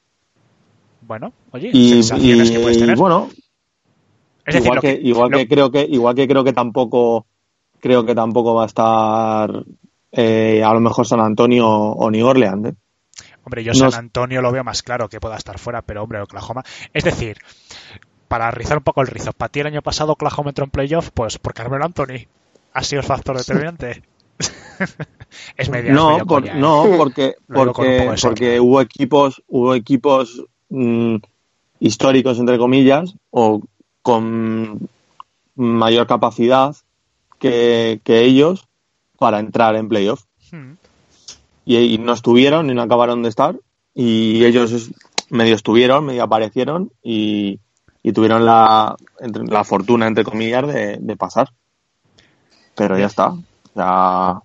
Bueno, 1.02 1.32
oye, 1.52 1.70
y, 1.72 1.90
sensaciones 2.04 2.50
y- 2.50 2.54
que 2.54 2.60
puedes 2.60 2.78
y, 2.78 2.82
tener. 2.82 2.98
bueno 2.98 3.30
es 4.46 4.56
decir, 4.56 4.66
igual 4.68 4.80
que, 4.82 5.00
que, 5.00 5.08
igual 5.08 5.32
lo- 5.32 5.38
que 5.38 5.48
creo 5.48 5.72
que 5.72 5.86
igual 5.90 6.16
que 6.16 6.28
creo 6.28 6.44
que 6.44 6.52
tampoco 6.54 7.26
creo 7.88 8.06
que 8.06 8.14
tampoco 8.14 8.54
va 8.54 8.64
a 8.64 8.66
estar 8.66 9.64
eh, 10.12 10.62
a 10.62 10.74
lo 10.74 10.82
mejor 10.82 11.08
San 11.08 11.22
Antonio 11.22 11.68
o 11.70 12.12
New 12.12 12.28
Orleans 12.28 12.66
¿eh? 12.68 12.76
Hombre, 13.44 13.64
yo 13.64 13.74
San 13.74 13.94
Antonio 13.94 14.42
lo 14.42 14.52
veo 14.52 14.66
más 14.66 14.84
claro 14.84 15.08
que 15.08 15.22
pueda 15.22 15.38
estar 15.38 15.58
fuera, 15.58 15.82
pero 15.82 16.04
hombre, 16.04 16.20
Oklahoma. 16.20 16.64
Es 16.94 17.06
decir, 17.06 17.38
para 18.28 18.52
rizar 18.52 18.78
un 18.78 18.84
poco 18.84 19.00
el 19.00 19.08
rizo, 19.08 19.32
para 19.32 19.50
ti 19.50 19.62
el 19.62 19.68
año 19.68 19.82
pasado 19.82 20.12
Oklahoma 20.12 20.50
entró 20.50 20.66
en 20.66 20.70
playoff, 20.70 21.12
pues 21.14 21.38
por 21.38 21.54
Carmelo 21.54 21.86
Anthony. 21.86 22.28
¿Ha 22.74 22.84
sido 22.84 23.00
el 23.00 23.08
factor 23.08 23.38
determinante? 23.38 24.04
es 25.56 25.70
media, 25.70 25.94
no 25.94 26.18
por- 26.28 26.46
¿eh? 26.46 26.52
no 26.56 26.88
porque 26.98 27.36
porque 27.48 28.14
porque 28.22 28.60
hubo 28.60 28.82
equipos 28.82 29.42
hubo 29.48 29.74
equipos 29.74 30.44
mm, 30.68 31.16
históricos 31.80 32.40
entre 32.40 32.58
comillas 32.58 33.16
o 33.32 33.62
con 34.02 34.90
mayor 35.56 36.06
capacidad 36.06 36.76
que, 37.40 38.00
que 38.04 38.22
ellos 38.22 38.68
para 39.18 39.40
entrar 39.40 39.76
en 39.76 39.88
playoff 39.90 40.24
Hmm. 40.52 40.74
y, 41.66 41.78
y 41.78 41.98
no 41.98 42.14
estuvieron 42.14 42.70
y 42.70 42.74
no 42.74 42.82
acabaron 42.82 43.22
de 43.24 43.30
estar 43.30 43.56
y 43.94 44.46
ellos 44.46 44.92
medio 45.30 45.56
estuvieron, 45.56 46.06
medio 46.06 46.24
aparecieron 46.24 46.92
y, 47.04 47.60
y 48.04 48.14
tuvieron 48.14 48.46
la, 48.46 48.96
entre- 49.20 49.44
la 49.46 49.64
fortuna, 49.66 50.08
entre 50.08 50.24
comillas, 50.24 50.66
de, 50.68 50.98
de 51.02 51.18
pasar. 51.18 51.50
Pero 52.76 52.98
ya 52.98 53.08
está. 53.08 53.34
Ya, 53.76 54.40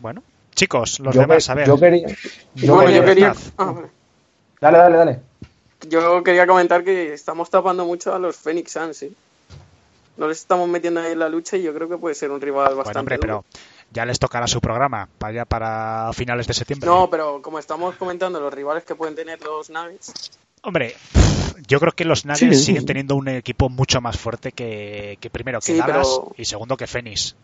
Bueno, 0.00 0.22
chicos, 0.54 0.98
los 1.00 1.14
Yo, 1.14 1.20
demás, 1.20 1.48
a 1.50 1.54
ver. 1.54 1.66
yo 1.68 1.78
quería. 1.78 2.08
Yo 2.54 2.74
bueno, 2.74 2.90
yo 2.90 3.04
quería- 3.04 3.32
quería. 3.32 3.34
ah, 3.58 3.64
vale. 3.72 3.88
Dale, 4.60 4.78
dale, 4.78 4.96
dale. 4.96 5.20
Yo 5.88 6.22
quería 6.24 6.46
comentar 6.46 6.82
que 6.82 7.12
estamos 7.12 7.50
tapando 7.50 7.84
mucho 7.84 8.14
a 8.14 8.18
los 8.18 8.36
Phoenix 8.36 8.72
Suns, 8.72 8.96
¿sí? 8.96 9.14
No 10.16 10.28
les 10.28 10.38
estamos 10.38 10.68
metiendo 10.68 11.00
ahí 11.00 11.12
en 11.12 11.18
la 11.18 11.28
lucha 11.28 11.56
y 11.56 11.62
yo 11.62 11.74
creo 11.74 11.88
que 11.88 11.98
puede 11.98 12.14
ser 12.14 12.30
un 12.30 12.40
rival 12.40 12.74
bastante 12.74 12.84
Bueno, 12.84 13.00
hombre, 13.00 13.16
duro. 13.16 13.44
pero 13.52 13.60
ya 13.92 14.04
les 14.06 14.18
tocará 14.18 14.46
su 14.46 14.60
programa, 14.60 15.08
para 15.18 15.30
allá 15.32 15.44
para 15.44 16.10
finales 16.14 16.46
de 16.46 16.54
septiembre. 16.54 16.88
No, 16.88 17.08
pero 17.10 17.40
como 17.42 17.58
estamos 17.58 17.94
comentando 17.96 18.40
los 18.40 18.52
rivales 18.52 18.84
que 18.84 18.94
pueden 18.94 19.14
tener 19.14 19.40
los 19.42 19.70
Nuggets, 19.70 20.30
Hombre, 20.62 20.96
yo 21.68 21.78
creo 21.78 21.92
que 21.92 22.04
los 22.04 22.24
Nuggets 22.24 22.40
Sí, 22.40 22.54
sí. 22.54 22.64
siguen 22.64 22.86
teniendo 22.86 23.14
un 23.14 23.28
equipo 23.28 23.68
mucho 23.68 24.00
más 24.00 24.18
fuerte 24.18 24.50
que, 24.50 25.16
que 25.20 25.30
primero 25.30 25.60
que 25.60 25.66
Sí, 25.66 25.74
Dallas 25.78 26.08
pero- 26.20 26.32
y 26.36 26.44
segundo 26.44 26.76
que 26.76 26.86
Phoenix. 26.88 27.36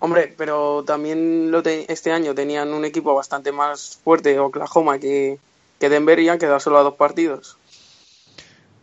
hombre, 0.00 0.34
pero 0.36 0.82
también 0.84 1.50
lo 1.52 1.62
te- 1.62 1.92
este 1.92 2.10
año 2.10 2.34
tenían 2.34 2.72
un 2.72 2.84
equipo 2.84 3.14
bastante 3.14 3.52
más 3.52 3.98
fuerte, 4.02 4.38
Oklahoma, 4.40 4.98
que, 4.98 5.38
que 5.78 5.88
Denver 5.88 6.18
y 6.18 6.28
han 6.28 6.38
quedado 6.38 6.58
solo 6.58 6.78
a 6.78 6.82
dos 6.82 6.94
partidos. 6.94 7.56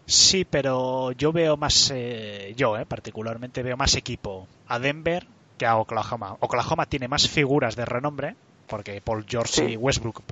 Sí, 0.08 0.46
pero 0.46 1.12
yo 1.12 1.34
veo 1.34 1.58
más, 1.58 1.92
eh, 1.94 2.54
yo 2.56 2.78
eh, 2.78 2.86
particularmente 2.86 3.62
veo 3.62 3.76
más 3.76 3.94
equipo 3.96 4.48
a 4.70 4.80
Denver 4.80 5.28
que 5.58 5.66
a 5.66 5.76
Oklahoma. 5.76 6.38
Oklahoma 6.40 6.86
tiene 6.86 7.10
más 7.10 7.28
figuras 7.28 7.76
de 7.76 7.84
renombre, 7.84 8.38
porque 8.68 9.02
Paul 9.02 9.26
George 9.28 9.70
y 9.70 9.76
Westbrook, 9.76 10.24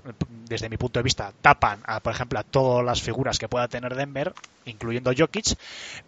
desde 0.48 0.70
mi 0.70 0.78
punto 0.78 1.00
de 1.00 1.04
vista, 1.04 1.34
tapan, 1.42 1.82
a, 1.86 2.00
por 2.00 2.14
ejemplo, 2.14 2.40
a 2.40 2.44
todas 2.44 2.86
las 2.86 3.02
figuras 3.02 3.38
que 3.38 3.50
pueda 3.50 3.68
tener 3.68 3.96
Denver, 3.96 4.34
incluyendo 4.64 5.12
Jokic, 5.16 5.58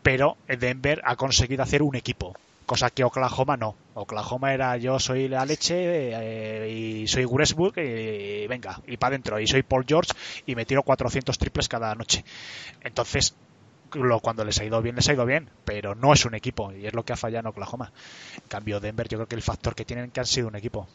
pero 0.02 0.38
Denver 0.48 1.02
ha 1.04 1.18
conseguido 1.18 1.62
hacer 1.62 1.84
un 1.84 1.98
equipo. 1.98 2.38
Cosa 2.66 2.90
que 2.90 3.04
Oklahoma 3.04 3.58
no. 3.58 3.76
Oklahoma 3.96 4.54
era 4.54 4.78
yo 4.78 5.00
soy 5.00 5.28
la 5.28 5.46
leche 5.46 5.76
eh, 5.78 6.70
y 6.70 7.08
soy 7.08 7.26
Westbrook 7.26 7.78
y 7.78 8.48
venga, 8.48 8.80
y 8.88 8.96
para 8.96 9.14
adentro. 9.14 9.40
Y 9.40 9.48
soy 9.48 9.64
Paul 9.64 9.86
George 9.88 10.12
y 10.46 10.56
me 10.56 10.66
tiro 10.66 10.84
400 10.84 11.38
triples 11.38 11.70
cada 11.70 11.96
noche. 11.96 12.24
Entonces, 12.82 13.34
lo, 14.04 14.20
cuando 14.20 14.44
les 14.46 14.60
ha 14.60 14.66
ido 14.66 14.82
bien, 14.82 14.96
les 14.96 15.08
ha 15.10 15.14
ido 15.14 15.26
bien, 15.26 15.50
pero 15.66 15.96
no 15.96 16.14
es 16.14 16.26
un 16.26 16.36
equipo 16.36 16.72
y 16.72 16.86
es 16.86 16.94
lo 16.94 17.04
que 17.04 17.14
ha 17.14 17.18
fallado 17.18 17.42
en 17.42 17.48
Oklahoma. 17.48 17.92
En 18.36 18.48
cambio, 18.48 18.80
Denver, 18.80 19.08
yo 19.08 19.18
creo 19.18 19.28
que 19.28 19.36
el 19.36 19.42
factor 19.42 19.76
que 19.76 19.86
tienen 19.86 20.12
que 20.12 20.20
han 20.20 20.26
sido 20.26 20.48
un 20.48 20.56
equipo. 20.56 20.88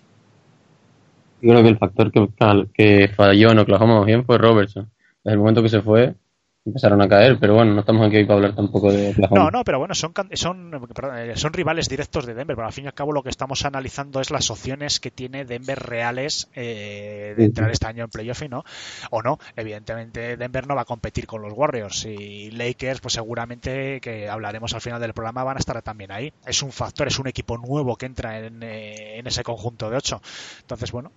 Yo 1.41 1.51
creo 1.51 1.63
que 1.63 1.69
el 1.71 1.79
factor 1.79 2.13
que, 2.13 2.29
que 2.73 3.09
falló 3.09 3.51
en 3.51 3.59
Oklahoma 3.59 4.05
bien 4.05 4.25
fue 4.25 4.39
Robertson. 4.39 4.89
Desde 5.25 5.35
el 5.35 5.39
momento 5.39 5.63
que 5.63 5.69
se 5.69 5.83
fue, 5.83 6.15
empezaron 6.65 7.03
a 7.03 7.09
caer, 7.09 7.39
pero 7.41 7.55
bueno, 7.55 7.75
no 7.75 7.81
estamos 7.81 8.07
aquí 8.07 8.19
hoy 8.19 8.25
para 8.25 8.37
hablar 8.37 8.55
tampoco 8.55 8.93
de 8.93 9.11
Oklahoma. 9.11 9.45
No, 9.45 9.51
no, 9.51 9.65
pero 9.65 9.79
bueno, 9.79 9.95
son, 9.95 10.13
son, 10.35 10.71
perdón, 10.95 11.19
eh, 11.19 11.37
son 11.37 11.53
rivales 11.53 11.89
directos 11.89 12.25
de 12.25 12.35
Denver, 12.35 12.55
pero 12.55 12.67
al 12.67 12.73
fin 12.73 12.85
y 12.85 12.87
al 12.87 12.95
cabo 12.95 13.13
lo 13.13 13.23
que 13.23 13.31
estamos 13.31 13.65
analizando 13.65 14.21
es 14.21 14.31
las 14.31 14.51
opciones 14.51 15.01
que 15.01 15.11
tiene 15.11 15.45
Denver 15.45 15.79
reales 15.79 16.49
eh, 16.55 17.35
de 17.37 17.45
entrar 17.45 17.71
este 17.71 17.87
año 17.87 18.05
en 18.05 18.11
playoff 18.11 18.43
y 18.43 18.49
no, 18.49 18.65
o 19.11 19.23
no. 19.23 19.39
Evidentemente 19.57 20.37
Denver 20.37 20.69
no 20.69 20.77
va 20.77 20.83
a 20.83 20.87
competir 20.87 21.27
con 21.27 21.43
los 21.43 21.53
Warriors 21.53 22.05
y 22.05 22.51
Lakers, 22.53 23.01
pues 23.01 23.15
seguramente 23.15 24.01
que 24.01 24.29
hablaremos 24.29 24.73
al 24.75 24.81
final 24.81 25.01
del 25.01 25.15
programa 25.15 25.43
van 25.43 25.57
a 25.57 25.61
estar 25.61 25.81
también 25.83 26.13
ahí. 26.13 26.33
Es 26.47 26.63
un 26.63 26.71
factor, 26.71 27.09
es 27.09 27.19
un 27.19 27.27
equipo 27.27 27.59
nuevo 27.59 27.97
que 27.97 28.07
entra 28.07 28.39
en, 28.39 28.63
eh, 28.63 29.19
en 29.19 29.27
ese 29.27 29.43
conjunto 29.43 29.91
de 29.91 29.97
ocho. 29.97 30.23
Entonces, 30.61 30.93
bueno, 30.93 31.11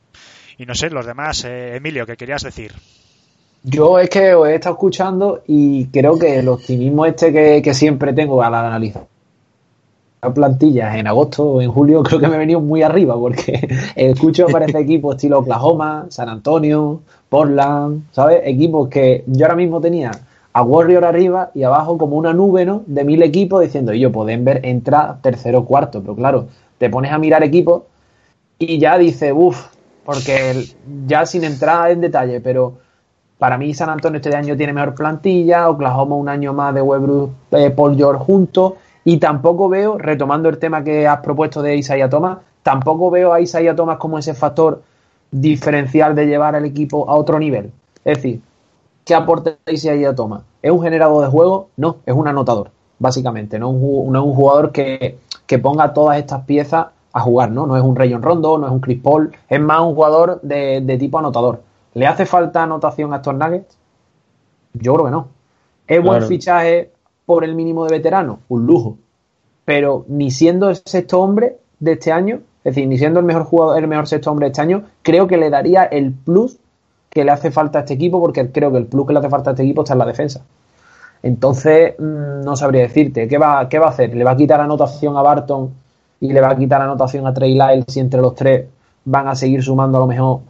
y 0.57 0.65
no 0.65 0.73
sé, 0.73 0.89
los 0.89 1.05
demás, 1.05 1.45
eh, 1.45 1.75
Emilio, 1.75 2.05
¿qué 2.05 2.17
querías 2.17 2.41
decir? 2.41 2.73
Yo 3.67 3.97
es 3.97 4.09
que 4.09 4.35
os 4.35 4.47
he 4.47 4.55
estado 4.55 4.75
escuchando 4.75 5.41
y 5.47 5.87
creo 5.87 6.19
que 6.19 6.37
el 6.37 6.47
optimismo 6.49 7.03
este 7.05 7.33
que, 7.33 7.63
que 7.63 7.73
siempre 7.73 8.13
tengo 8.13 8.43
al 8.43 8.53
analizar 8.53 9.07
plantillas 10.33 10.95
en 10.95 11.07
agosto 11.07 11.43
o 11.43 11.61
en 11.61 11.71
julio, 11.71 12.03
creo 12.03 12.19
que 12.19 12.27
me 12.27 12.35
he 12.35 12.39
venido 12.39 12.59
muy 12.59 12.83
arriba 12.83 13.17
porque 13.17 13.67
escucho 13.95 14.45
aparece 14.47 14.79
equipos 14.81 15.15
estilo 15.15 15.39
Oklahoma, 15.39 16.05
San 16.09 16.29
Antonio, 16.29 17.01
Portland, 17.29 18.05
¿sabes? 18.11 18.41
Equipos 18.45 18.87
que 18.89 19.23
yo 19.27 19.45
ahora 19.45 19.55
mismo 19.55 19.81
tenía 19.81 20.11
a 20.53 20.61
Warrior 20.61 21.03
arriba 21.03 21.51
y 21.53 21.63
abajo 21.63 21.97
como 21.97 22.17
una 22.17 22.33
nube, 22.33 22.65
¿no? 22.65 22.83
De 22.85 23.03
mil 23.03 23.21
equipos 23.23 23.61
diciendo, 23.61 23.93
yo, 23.93 24.11
pueden 24.11 24.45
ver 24.45 24.61
entra 24.63 25.17
tercero 25.21 25.59
o 25.59 25.65
cuarto, 25.65 26.01
pero 26.01 26.15
claro, 26.15 26.47
te 26.77 26.89
pones 26.89 27.11
a 27.11 27.17
mirar 27.17 27.43
equipos 27.43 27.83
y 28.57 28.77
ya 28.77 28.97
dices, 28.97 29.33
uff, 29.35 29.67
porque 30.05 30.65
ya 31.07 31.25
sin 31.25 31.43
entrar 31.43 31.91
en 31.91 32.01
detalle, 32.01 32.39
pero 32.39 32.84
para 33.37 33.57
mí 33.57 33.73
San 33.73 33.89
Antonio 33.89 34.17
este 34.17 34.35
año 34.35 34.55
tiene 34.55 34.73
mejor 34.73 34.95
plantilla, 34.95 35.69
Oklahoma 35.69 36.15
un 36.15 36.29
año 36.29 36.53
más 36.53 36.73
de 36.73 36.81
Webru, 36.81 37.31
eh, 37.51 37.69
Paul 37.69 37.95
George 37.95 38.23
juntos, 38.23 38.73
y 39.03 39.17
tampoco 39.17 39.69
veo, 39.69 39.97
retomando 39.97 40.49
el 40.49 40.57
tema 40.57 40.83
que 40.83 41.07
has 41.07 41.19
propuesto 41.19 41.61
de 41.61 41.75
Isaiah 41.75 42.09
Thomas, 42.09 42.39
tampoco 42.63 43.11
veo 43.11 43.33
a 43.33 43.41
Isaiah 43.41 43.75
Thomas 43.75 43.97
como 43.97 44.17
ese 44.17 44.33
factor 44.33 44.81
diferencial 45.31 46.15
de 46.15 46.25
llevar 46.25 46.55
al 46.55 46.65
equipo 46.65 47.07
a 47.09 47.15
otro 47.15 47.37
nivel. 47.37 47.71
Es 48.03 48.17
decir, 48.17 48.41
¿qué 49.03 49.13
aporta 49.13 49.57
Isaiah 49.71 50.15
Thomas? 50.15 50.43
¿Es 50.61 50.71
un 50.71 50.81
generador 50.81 51.23
de 51.23 51.29
juego? 51.29 51.69
No, 51.77 51.97
es 52.05 52.15
un 52.15 52.27
anotador, 52.27 52.71
básicamente. 52.97 53.59
No, 53.59 53.71
no 53.73 54.19
es 54.19 54.25
un 54.25 54.33
jugador 54.33 54.71
que, 54.71 55.19
ponga 55.61 55.93
todas 55.93 56.17
estas 56.17 56.43
piezas 56.45 56.87
a 57.13 57.19
jugar, 57.21 57.51
¿no? 57.51 57.67
No 57.67 57.77
es 57.77 57.83
un 57.83 57.95
Rayon 57.95 58.21
Rondo, 58.21 58.57
no 58.57 58.65
es 58.65 58.73
un 58.73 58.79
Chris 58.79 58.99
Paul, 59.01 59.31
es 59.47 59.59
más 59.59 59.81
un 59.81 59.93
jugador 59.93 60.39
de, 60.41 60.81
de 60.81 60.97
tipo 60.97 61.19
anotador. 61.19 61.61
¿Le 61.95 62.05
hace 62.07 62.25
falta 62.25 62.61
anotación 62.61 63.13
a 63.13 63.17
estos 63.17 63.33
Nuggets? 63.33 63.77
Yo 64.73 64.93
creo 64.93 65.05
que 65.05 65.11
no. 65.11 65.27
¿Es 65.87 66.03
buen 66.03 66.23
fichaje 66.23 66.91
por 67.25 67.45
el 67.45 67.55
mínimo 67.55 67.85
de 67.85 67.91
veterano? 67.91 68.39
Un 68.49 68.65
lujo. 68.65 68.97
Pero 69.63 70.05
ni 70.09 70.29
siendo 70.29 70.69
el 70.69 70.75
sexto 70.75 71.21
hombre 71.21 71.57
de 71.79 71.93
este 71.93 72.11
año, 72.11 72.41
es 72.65 72.75
decir, 72.75 72.87
ni 72.87 72.97
siendo 72.97 73.21
el 73.21 73.25
mejor 73.25 73.45
jugador, 73.45 73.77
el 73.77 73.87
mejor 73.87 74.07
sexto 74.07 74.29
hombre 74.29 74.47
de 74.47 74.51
este 74.51 74.61
año, 74.61 74.83
creo 75.03 75.25
que 75.27 75.37
le 75.37 75.49
daría 75.49 75.85
el 75.85 76.11
plus 76.11 76.57
que 77.09 77.23
le 77.23 77.31
hace 77.31 77.49
falta 77.49 77.79
a 77.79 77.81
este 77.83 77.93
equipo, 77.93 78.19
porque 78.19 78.51
creo 78.51 78.73
que 78.73 78.77
el 78.77 78.87
plus 78.87 79.07
que 79.07 79.13
le 79.13 79.19
hace 79.19 79.29
falta 79.29 79.51
a 79.51 79.53
este 79.53 79.63
equipo 79.63 79.83
está 79.83 79.93
en 79.93 79.99
la 79.99 80.05
defensa. 80.05 80.41
Entonces, 81.23 81.95
mm, 81.97 82.41
no 82.43 82.57
sabría 82.57 82.81
decirte, 82.81 83.29
¿qué 83.29 83.37
va, 83.37 83.69
qué 83.69 83.79
va 83.79 83.87
a 83.87 83.89
hacer? 83.91 84.13
¿Le 84.13 84.23
va 84.25 84.31
a 84.31 84.37
quitar 84.37 84.59
anotación 84.59 85.15
a 85.15 85.21
Barton 85.21 85.73
y 86.19 86.33
le 86.33 86.41
va 86.41 86.49
a 86.49 86.57
quitar 86.57 86.81
anotación 86.81 87.25
a 87.25 87.33
Trey 87.33 87.53
Lyles 87.53 87.85
si 87.87 88.01
entre 88.01 88.19
los 88.19 88.35
tres 88.35 88.65
van 89.05 89.29
a 89.29 89.35
seguir 89.35 89.63
sumando 89.63 89.97
a 89.97 90.01
lo 90.01 90.07
mejor 90.07 90.41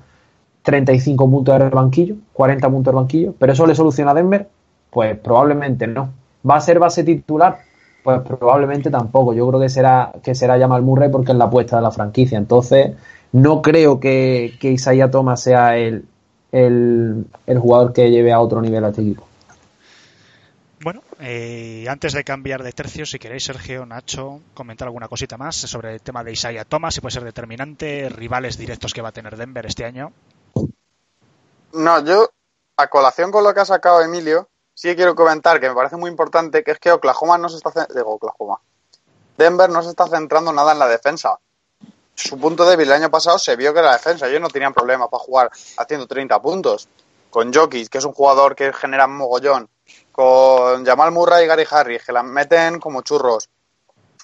35 0.66 1.30
puntos 1.30 1.60
del 1.60 1.70
banquillo, 1.70 2.16
40 2.34 2.70
puntos 2.70 2.92
del 2.92 2.96
banquillo, 3.02 3.34
pero 3.38 3.54
eso 3.54 3.68
le 3.68 3.76
soluciona 3.76 4.12
a 4.12 4.14
Denver, 4.16 4.50
pues 4.90 5.18
probablemente 5.20 5.86
no. 5.86 6.10
¿Va 6.50 6.56
a 6.58 6.62
ser 6.62 6.80
base 6.80 7.04
titular? 7.04 7.60
Pues 8.04 8.22
probablemente 8.22 8.90
tampoco. 8.90 9.34
Yo 9.34 9.48
creo 9.48 9.60
que 9.60 9.70
será, 9.70 10.12
que 10.24 10.34
será 10.36 10.60
Jamal 10.60 10.82
Murray 10.82 11.10
porque 11.10 11.32
es 11.32 11.38
la 11.38 11.46
apuesta 11.46 11.76
de 11.76 11.84
la 11.84 11.92
franquicia. 11.92 12.38
Entonces, 12.38 12.96
no 13.32 13.62
creo 13.62 14.00
que, 14.00 14.56
que 14.60 14.72
Isaiah 14.72 15.12
Thomas 15.12 15.42
sea 15.42 15.78
el, 15.78 16.06
el, 16.52 17.26
jugador 17.60 17.94
que 17.94 18.10
lleve 18.10 18.32
a 18.32 18.40
otro 18.40 18.62
nivel 18.62 18.86
a 18.86 18.90
este 18.90 19.02
equipo. 19.02 19.28
Bueno, 20.82 21.02
eh, 21.20 21.86
antes 21.90 22.14
de 22.14 22.24
cambiar 22.24 22.64
de 22.64 22.72
tercio, 22.72 23.06
si 23.06 23.20
queréis, 23.20 23.44
Sergio, 23.44 23.86
Nacho, 23.86 24.42
comentar 24.54 24.88
alguna 24.88 25.08
cosita 25.08 25.38
más 25.38 25.56
sobre 25.56 25.94
el 25.94 26.02
tema 26.02 26.24
de 26.24 26.32
Isaiah 26.32 26.66
Thomas, 26.66 26.96
si 26.96 27.02
puede 27.02 27.14
ser 27.14 27.24
determinante, 27.24 28.10
rivales 28.10 28.58
directos 28.58 28.94
que 28.94 29.02
va 29.02 29.10
a 29.10 29.12
tener 29.12 29.36
Denver 29.36 29.66
este 29.66 29.86
año. 29.86 30.12
No, 31.76 32.00
yo, 32.06 32.30
a 32.78 32.88
colación 32.88 33.32
con 33.32 33.44
lo 33.44 33.54
que 33.54 33.60
ha 33.60 33.66
sacado 33.66 34.00
Emilio, 34.02 34.48
sí 34.74 34.96
quiero 34.96 35.14
comentar 35.14 35.60
que 35.60 35.68
me 35.68 35.76
parece 35.76 35.98
muy 35.98 36.10
importante, 36.10 36.64
que 36.64 36.72
es 36.72 36.80
que 36.80 36.90
Oklahoma 36.90 37.38
no 37.38 37.50
se 37.50 37.58
está... 37.58 37.86
Digo, 37.94 38.14
Oklahoma. 38.14 38.62
Denver 39.38 39.70
no 39.70 39.84
se 39.84 39.90
está 39.90 40.08
centrando 40.08 40.54
nada 40.54 40.72
en 40.72 40.80
la 40.80 40.88
defensa. 40.88 41.38
Su 42.14 42.40
punto 42.40 42.66
débil 42.66 42.88
el 42.88 42.94
año 42.94 43.12
pasado 43.12 43.38
se 43.38 43.58
vio 43.58 43.74
que 43.74 43.82
la 43.82 43.92
defensa. 43.92 44.26
Ellos 44.26 44.40
no 44.40 44.48
tenían 44.48 44.74
problema 44.74 45.10
para 45.10 45.22
jugar 45.22 45.52
haciendo 45.78 46.08
30 46.08 46.42
puntos. 46.42 46.88
Con 47.30 47.54
Jokic, 47.54 47.90
que 47.90 47.98
es 47.98 48.06
un 48.06 48.14
jugador 48.14 48.56
que 48.56 48.72
genera 48.72 49.06
mogollón. 49.06 49.68
Con 50.14 50.86
Jamal 50.86 51.12
Murray 51.12 51.44
y 51.44 51.48
Gary 51.48 51.68
Harris, 51.70 52.06
que 52.06 52.14
la 52.14 52.24
meten 52.24 52.80
como 52.80 53.02
churros. 53.02 53.50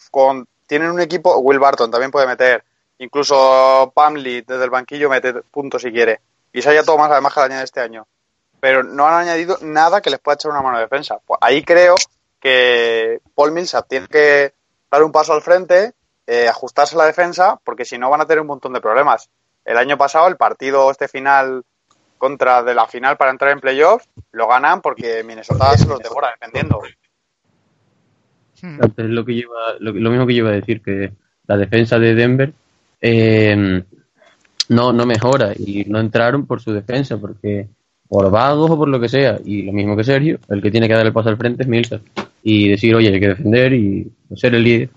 Con, 0.09 0.47
tienen 0.65 0.89
un 0.89 1.01
equipo, 1.01 1.35
Will 1.39 1.59
Barton 1.59 1.91
también 1.91 2.11
puede 2.11 2.27
meter. 2.27 2.63
Incluso 2.99 3.91
Pamli 3.93 4.39
desde 4.39 4.63
el 4.63 4.69
banquillo 4.69 5.09
mete 5.09 5.33
puntos 5.51 5.81
si 5.81 5.91
quiere 5.91 6.21
y 6.53 6.61
se 6.61 6.69
haya 6.69 6.83
todo 6.83 6.97
más 6.97 7.11
además 7.11 7.33
que 7.33 7.39
el 7.39 7.45
añade 7.45 7.63
este 7.63 7.81
año. 7.81 8.07
Pero 8.59 8.83
no 8.83 9.07
han 9.07 9.15
añadido 9.15 9.57
nada 9.61 10.01
que 10.01 10.09
les 10.09 10.19
pueda 10.19 10.35
echar 10.35 10.51
una 10.51 10.61
mano 10.61 10.77
de 10.77 10.83
defensa. 10.83 11.19
Pues 11.25 11.39
ahí 11.41 11.63
creo 11.63 11.95
que 12.39 13.21
Paul 13.33 13.51
Millsap 13.51 13.87
tiene 13.87 14.07
que 14.07 14.53
dar 14.89 15.03
un 15.03 15.11
paso 15.11 15.33
al 15.33 15.41
frente, 15.41 15.93
eh, 16.27 16.47
ajustarse 16.47 16.95
a 16.95 16.99
la 16.99 17.05
defensa, 17.05 17.59
porque 17.63 17.85
si 17.85 17.97
no 17.97 18.09
van 18.09 18.21
a 18.21 18.25
tener 18.25 18.41
un 18.41 18.47
montón 18.47 18.73
de 18.73 18.81
problemas. 18.81 19.29
El 19.63 19.77
año 19.77 19.97
pasado, 19.97 20.27
el 20.27 20.37
partido 20.37 20.89
este 20.91 21.07
final 21.07 21.63
contra 22.17 22.61
de 22.61 22.75
la 22.75 22.87
final 22.87 23.17
para 23.17 23.31
entrar 23.31 23.51
en 23.51 23.61
playoffs, 23.61 24.07
lo 24.31 24.47
ganan 24.47 24.81
porque 24.81 25.23
Minnesota 25.23 25.75
se 25.77 25.87
los 25.87 25.99
devora 25.99 26.31
defendiendo. 26.31 26.79
Es 28.55 28.95
lo, 28.97 29.25
que 29.25 29.33
lleva, 29.33 29.75
lo, 29.79 29.93
mismo 29.93 30.27
que 30.27 30.35
yo 30.35 30.43
iba 30.43 30.49
a 30.49 30.53
decir, 30.53 30.83
que 30.83 31.13
la 31.47 31.57
defensa 31.57 31.97
de 31.97 32.13
Denver 32.13 32.53
eh, 33.01 33.83
no, 34.69 34.93
no 34.93 35.05
mejora 35.05 35.53
y 35.57 35.85
no 35.85 35.99
entraron 35.99 36.45
por 36.45 36.61
su 36.61 36.71
defensa, 36.71 37.17
porque 37.17 37.67
por 38.07 38.29
vagos 38.29 38.71
o 38.71 38.77
por 38.77 38.89
lo 38.89 38.99
que 38.99 39.09
sea, 39.09 39.39
y 39.43 39.63
lo 39.63 39.71
mismo 39.71 39.95
que 39.95 40.03
Sergio, 40.03 40.39
el 40.49 40.61
que 40.61 40.71
tiene 40.71 40.87
que 40.87 40.93
dar 40.93 41.05
el 41.05 41.13
paso 41.13 41.29
al 41.29 41.37
frente 41.37 41.63
es 41.63 41.69
Milsa 41.69 42.01
y 42.43 42.69
decir, 42.69 42.93
oye, 42.95 43.07
hay 43.07 43.19
que 43.19 43.29
defender 43.29 43.73
y 43.73 44.11
ser 44.35 44.55
el 44.55 44.63
líder. 44.63 44.89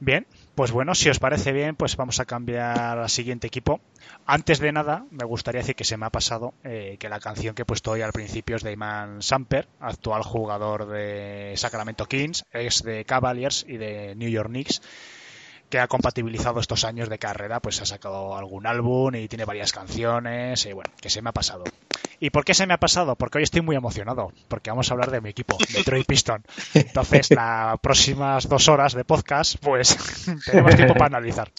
Bien, 0.00 0.26
pues 0.54 0.70
bueno, 0.70 0.94
si 0.94 1.08
os 1.08 1.18
parece 1.18 1.52
bien, 1.52 1.76
pues 1.76 1.96
vamos 1.96 2.20
a 2.20 2.26
cambiar 2.26 2.98
al 2.98 3.08
siguiente 3.08 3.46
equipo. 3.46 3.80
Antes 4.26 4.58
de 4.58 4.72
nada, 4.72 5.06
me 5.10 5.24
gustaría 5.24 5.60
decir 5.60 5.74
que 5.74 5.84
se 5.84 5.96
me 5.96 6.04
ha 6.04 6.10
pasado 6.10 6.52
eh, 6.64 6.96
que 6.98 7.08
la 7.08 7.20
canción 7.20 7.54
que 7.54 7.62
he 7.62 7.64
puesto 7.64 7.92
hoy 7.92 8.02
al 8.02 8.12
principio 8.12 8.56
es 8.56 8.62
de 8.62 8.72
Iman 8.72 9.22
Samper, 9.22 9.68
actual 9.80 10.22
jugador 10.22 10.88
de 10.88 11.54
Sacramento 11.56 12.04
Kings, 12.04 12.44
ex 12.52 12.82
de 12.82 13.04
Cavaliers 13.06 13.64
y 13.66 13.78
de 13.78 14.14
New 14.14 14.28
York 14.28 14.50
Knicks 14.50 14.82
que 15.72 15.80
ha 15.80 15.88
compatibilizado 15.88 16.60
estos 16.60 16.84
años 16.84 17.08
de 17.08 17.18
carrera, 17.18 17.58
pues 17.58 17.80
ha 17.80 17.86
sacado 17.86 18.36
algún 18.36 18.66
álbum 18.66 19.14
y 19.14 19.26
tiene 19.26 19.46
varias 19.46 19.72
canciones, 19.72 20.66
y 20.66 20.74
bueno, 20.74 20.90
que 21.00 21.08
se 21.08 21.22
me 21.22 21.30
ha 21.30 21.32
pasado. 21.32 21.64
¿Y 22.20 22.28
por 22.28 22.44
qué 22.44 22.52
se 22.52 22.66
me 22.66 22.74
ha 22.74 22.76
pasado? 22.76 23.16
Porque 23.16 23.38
hoy 23.38 23.44
estoy 23.44 23.62
muy 23.62 23.74
emocionado, 23.74 24.34
porque 24.48 24.68
vamos 24.68 24.90
a 24.90 24.92
hablar 24.92 25.10
de 25.10 25.22
mi 25.22 25.30
equipo, 25.30 25.56
Detroit 25.72 26.06
Piston. 26.06 26.44
Entonces, 26.74 27.30
las 27.34 27.80
próximas 27.80 28.50
dos 28.50 28.68
horas 28.68 28.92
de 28.92 29.04
podcast, 29.04 29.56
pues 29.62 29.96
tenemos 30.44 30.76
tiempo 30.76 30.92
para 30.92 31.06
analizar. 31.06 31.50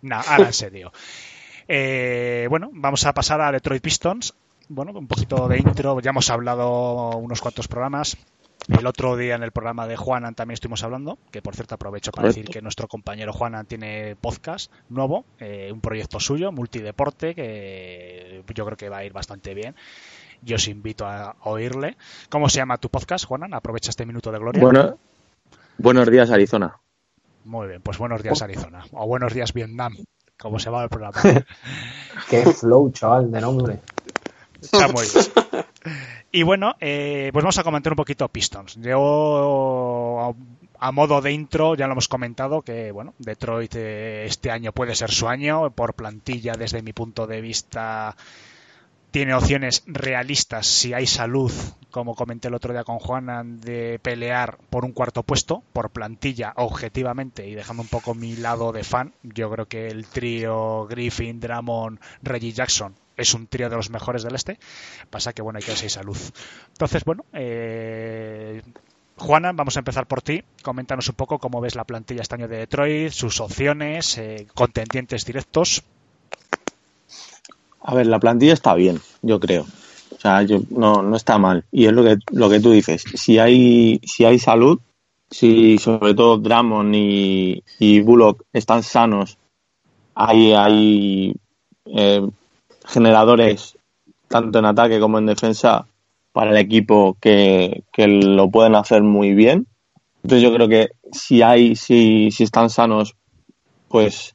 No, 0.00 0.16
ahora 0.16 0.46
en 0.46 0.52
serio. 0.54 0.90
Eh, 1.68 2.46
bueno, 2.48 2.70
vamos 2.72 3.04
a 3.04 3.12
pasar 3.12 3.42
a 3.42 3.52
Detroit 3.52 3.82
Pistons. 3.82 4.32
Bueno, 4.70 4.92
un 4.92 5.06
poquito 5.06 5.48
de 5.48 5.58
intro, 5.58 6.00
ya 6.00 6.10
hemos 6.12 6.30
hablado 6.30 7.10
unos 7.18 7.42
cuantos 7.42 7.68
programas. 7.68 8.16
El 8.68 8.86
otro 8.86 9.16
día 9.16 9.34
en 9.34 9.42
el 9.42 9.52
programa 9.52 9.86
de 9.86 9.96
Juanan 9.96 10.34
también 10.34 10.54
estuvimos 10.54 10.82
hablando, 10.82 11.18
que 11.30 11.42
por 11.42 11.54
cierto 11.54 11.74
aprovecho 11.74 12.12
para 12.12 12.28
decir 12.28 12.46
que 12.46 12.62
nuestro 12.62 12.88
compañero 12.88 13.32
Juanan 13.32 13.66
tiene 13.66 14.16
podcast 14.20 14.70
nuevo, 14.88 15.24
eh, 15.38 15.70
un 15.72 15.80
proyecto 15.80 16.20
suyo, 16.20 16.52
multideporte, 16.52 17.34
que 17.34 18.44
yo 18.54 18.64
creo 18.64 18.76
que 18.76 18.88
va 18.88 18.98
a 18.98 19.04
ir 19.04 19.12
bastante 19.12 19.54
bien. 19.54 19.74
Yo 20.42 20.56
os 20.56 20.68
invito 20.68 21.06
a 21.06 21.36
oírle. 21.42 21.96
¿Cómo 22.28 22.48
se 22.48 22.58
llama 22.58 22.78
tu 22.78 22.88
podcast, 22.88 23.26
Juanan? 23.26 23.54
Aprovecha 23.54 23.90
este 23.90 24.06
minuto 24.06 24.30
de 24.32 24.38
gloria. 24.38 24.62
Bueno, 24.62 24.98
buenos 25.78 26.10
días, 26.10 26.30
Arizona. 26.30 26.78
Muy 27.44 27.68
bien, 27.68 27.82
pues 27.82 27.98
buenos 27.98 28.22
días, 28.22 28.40
Arizona. 28.42 28.84
O 28.92 29.06
buenos 29.06 29.34
días, 29.34 29.52
Vietnam, 29.52 29.96
como 30.38 30.58
se 30.58 30.70
va 30.70 30.84
el 30.84 30.88
programa. 30.88 31.18
Qué 32.30 32.44
flow, 32.52 32.90
chaval, 32.92 33.30
de 33.30 33.40
nombre. 33.40 33.80
Está 34.60 34.88
muy 34.88 35.04
bien. 35.12 35.64
Y 36.32 36.44
bueno, 36.44 36.76
eh, 36.80 37.30
pues 37.32 37.42
vamos 37.42 37.58
a 37.58 37.64
comentar 37.64 37.92
un 37.92 37.96
poquito 37.96 38.28
Pistons. 38.28 38.76
Yo, 38.76 40.36
a 40.78 40.92
modo 40.92 41.20
de 41.20 41.32
intro, 41.32 41.74
ya 41.74 41.86
lo 41.86 41.92
hemos 41.92 42.06
comentado 42.06 42.62
que, 42.62 42.92
bueno, 42.92 43.14
Detroit 43.18 43.74
eh, 43.74 44.24
este 44.26 44.52
año 44.52 44.72
puede 44.72 44.94
ser 44.94 45.10
su 45.10 45.26
año. 45.26 45.70
Por 45.72 45.94
plantilla, 45.94 46.52
desde 46.54 46.82
mi 46.82 46.92
punto 46.92 47.26
de 47.26 47.40
vista, 47.40 48.16
tiene 49.10 49.34
opciones 49.34 49.82
realistas 49.86 50.68
si 50.68 50.94
hay 50.94 51.08
salud, 51.08 51.52
como 51.90 52.14
comenté 52.14 52.46
el 52.46 52.54
otro 52.54 52.72
día 52.72 52.84
con 52.84 53.00
Juan, 53.00 53.60
de 53.60 53.98
pelear 54.00 54.58
por 54.70 54.84
un 54.84 54.92
cuarto 54.92 55.24
puesto, 55.24 55.64
por 55.72 55.90
plantilla, 55.90 56.52
objetivamente, 56.54 57.48
y 57.48 57.56
dejando 57.56 57.82
un 57.82 57.88
poco 57.88 58.14
mi 58.14 58.36
lado 58.36 58.70
de 58.70 58.84
fan. 58.84 59.14
Yo 59.24 59.50
creo 59.50 59.66
que 59.66 59.88
el 59.88 60.06
trío 60.06 60.86
Griffin, 60.86 61.40
Dramon, 61.40 61.98
Reggie 62.22 62.52
Jackson 62.52 62.94
es 63.20 63.34
un 63.34 63.46
trío 63.46 63.68
de 63.68 63.76
los 63.76 63.90
mejores 63.90 64.22
del 64.22 64.34
este. 64.34 64.58
Pasa 65.10 65.32
que, 65.32 65.42
bueno, 65.42 65.58
hay 65.58 65.62
que 65.62 65.72
darse 65.72 65.88
salud. 65.88 66.16
Entonces, 66.68 67.04
bueno, 67.04 67.24
eh, 67.32 68.62
Juana, 69.16 69.52
vamos 69.52 69.76
a 69.76 69.80
empezar 69.80 70.06
por 70.06 70.22
ti. 70.22 70.42
Coméntanos 70.62 71.08
un 71.08 71.14
poco 71.14 71.38
cómo 71.38 71.60
ves 71.60 71.74
la 71.74 71.84
plantilla 71.84 72.22
este 72.22 72.36
año 72.36 72.48
de 72.48 72.58
Detroit, 72.58 73.12
sus 73.12 73.40
opciones, 73.40 74.16
eh, 74.18 74.46
contendientes 74.54 75.24
directos. 75.24 75.82
A 77.82 77.94
ver, 77.94 78.06
la 78.06 78.18
plantilla 78.18 78.54
está 78.54 78.74
bien, 78.74 79.00
yo 79.22 79.38
creo. 79.38 79.66
O 80.16 80.20
sea, 80.20 80.44
no, 80.70 81.02
no 81.02 81.16
está 81.16 81.38
mal. 81.38 81.64
Y 81.70 81.86
es 81.86 81.92
lo 81.92 82.02
que, 82.02 82.16
lo 82.32 82.50
que 82.50 82.60
tú 82.60 82.72
dices. 82.72 83.04
Si 83.14 83.38
hay, 83.38 84.00
si 84.04 84.24
hay 84.24 84.38
salud, 84.38 84.80
si 85.30 85.78
sobre 85.78 86.14
todo 86.14 86.38
Drummond 86.38 86.94
y, 86.94 87.62
y 87.78 88.00
Bullock 88.00 88.44
están 88.52 88.82
sanos, 88.82 89.38
hay, 90.14 90.52
hay 90.52 91.34
eh, 91.86 92.28
generadores 92.90 93.78
tanto 94.28 94.58
en 94.58 94.64
ataque 94.64 95.00
como 95.00 95.18
en 95.18 95.26
defensa 95.26 95.86
para 96.32 96.50
el 96.50 96.56
equipo 96.56 97.16
que, 97.20 97.82
que 97.92 98.06
lo 98.06 98.50
pueden 98.50 98.74
hacer 98.74 99.02
muy 99.02 99.34
bien. 99.34 99.66
Entonces 100.22 100.42
yo 100.42 100.54
creo 100.54 100.68
que 100.68 100.90
si 101.12 101.42
hay, 101.42 101.74
si, 101.76 102.30
si 102.30 102.44
están 102.44 102.70
sanos, 102.70 103.16
pues 103.88 104.34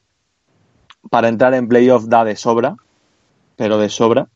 para 1.10 1.28
entrar 1.28 1.54
en 1.54 1.68
playoff 1.68 2.06
da 2.06 2.24
de 2.24 2.36
sobra, 2.36 2.76
pero 3.56 3.78
de 3.78 3.88
sobra, 3.88 4.28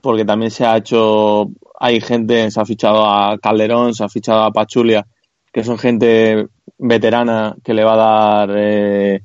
porque 0.00 0.24
también 0.24 0.50
se 0.50 0.64
ha 0.64 0.76
hecho, 0.76 1.48
hay 1.78 2.00
gente, 2.00 2.50
se 2.50 2.60
ha 2.60 2.64
fichado 2.64 3.06
a 3.06 3.38
Calderón, 3.38 3.94
se 3.94 4.04
ha 4.04 4.08
fichado 4.08 4.42
a 4.42 4.52
Pachulia, 4.52 5.06
que 5.52 5.64
son 5.64 5.78
gente 5.78 6.46
veterana 6.78 7.56
que 7.64 7.74
le 7.74 7.84
va 7.84 7.94
a 7.94 8.46
dar 8.46 8.56
eh, 8.56 9.22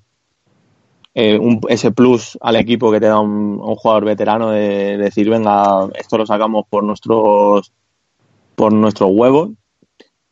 eh, 1.15 1.37
un, 1.37 1.61
ese 1.69 1.91
plus 1.91 2.37
al 2.41 2.55
equipo 2.55 2.91
que 2.91 2.99
te 2.99 3.05
da 3.05 3.19
un, 3.19 3.59
un 3.61 3.75
jugador 3.75 4.05
veterano 4.05 4.49
de, 4.49 4.97
decir, 4.97 5.29
venga, 5.29 5.87
esto 5.95 6.17
lo 6.17 6.25
sacamos 6.25 6.65
por 6.69 6.83
nuestros 6.83 7.71
por 8.55 8.73
nuestros 8.73 9.09
huevos. 9.13 9.51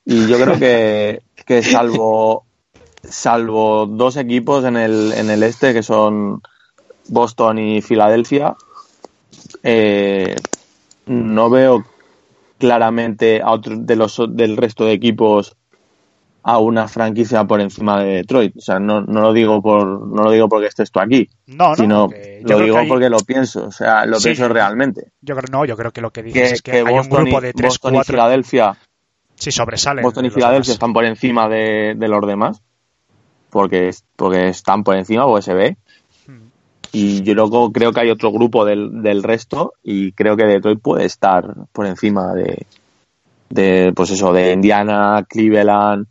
Y 0.05 0.27
yo 0.27 0.39
creo 0.39 0.57
que, 0.57 1.21
que 1.45 1.61
salvo 1.61 2.45
salvo 3.03 3.87
dos 3.87 4.15
equipos 4.17 4.63
en 4.63 4.77
el, 4.77 5.11
en 5.13 5.29
el 5.29 5.43
este 5.43 5.73
que 5.73 5.83
son 5.83 6.41
Boston 7.07 7.57
y 7.57 7.81
Filadelfia, 7.81 8.55
eh, 9.63 10.35
no 11.05 11.49
veo 11.49 11.85
claramente 12.57 13.41
a 13.41 13.51
otro 13.51 13.75
de 13.75 13.95
los 13.95 14.21
del 14.29 14.55
resto 14.55 14.85
de 14.85 14.93
equipos 14.93 15.55
a 16.43 16.57
una 16.57 16.87
franquicia 16.87 17.43
por 17.43 17.61
encima 17.61 18.01
de 18.03 18.15
Detroit. 18.17 18.57
O 18.57 18.61
sea, 18.61 18.79
no, 18.79 19.01
no 19.01 19.21
lo 19.21 19.31
digo 19.33 19.61
por 19.61 19.85
no 20.07 20.23
lo 20.23 20.31
digo 20.31 20.49
porque 20.49 20.67
estés 20.67 20.89
tú 20.91 20.99
aquí, 20.99 21.29
No, 21.47 21.69
no, 21.69 21.75
sino 21.75 22.09
lo 22.43 22.59
digo 22.59 22.77
hay- 22.77 22.87
porque 22.87 23.09
lo 23.09 23.19
pienso. 23.19 23.67
O 23.67 23.71
sea, 23.71 24.05
lo 24.07 24.19
Sí. 24.19 24.29
pienso 24.29 24.47
realmente. 24.47 25.11
Yo 25.21 25.35
creo, 25.35 25.45
no, 25.51 25.65
yo 25.65 25.77
creo 25.77 25.91
que 25.91 26.01
lo 26.01 26.09
que 26.11 26.23
dices 26.23 26.49
Que, 26.49 26.53
es 26.55 26.61
que, 26.63 26.71
que 26.71 26.77
hay 26.79 26.95
un 26.99 27.09
grupo 27.09 27.39
de 27.41 27.53
3, 27.53 27.67
Boston 27.69 27.93
y 27.93 27.97
4 27.97 28.13
Filadelfia, 28.13 28.77
sí 29.35 29.51
sobresalen. 29.51 30.03
Boston 30.03 30.25
y 30.25 30.29
Filadelfia 30.31 30.73
están 30.73 30.93
por 30.93 31.05
encima 31.05 31.47
de, 31.47 31.93
de 31.95 32.07
los 32.07 32.25
demás, 32.25 32.61
porque, 33.51 33.91
porque 34.15 34.47
están 34.47 34.83
por 34.83 34.95
encima, 34.95 35.25
porque 35.25 35.43
se 35.43 35.53
ve. 35.53 35.77
Hmm. 36.25 36.47
Y 36.91 37.21
yo 37.21 37.35
luego 37.35 37.71
creo 37.71 37.91
que 37.93 37.99
hay 38.01 38.09
otro 38.09 38.31
grupo 38.31 38.65
del, 38.65 39.03
del 39.03 39.21
resto 39.21 39.73
y 39.83 40.11
creo 40.13 40.35
que 40.35 40.45
Detroit 40.45 40.81
puede 40.81 41.05
estar 41.05 41.45
por 41.71 41.85
encima 41.85 42.33
de, 42.33 42.65
de 43.49 43.93
pues 43.95 44.09
eso, 44.11 44.33
de 44.33 44.53
Indiana, 44.53 45.23
Cleveland, 45.29 46.07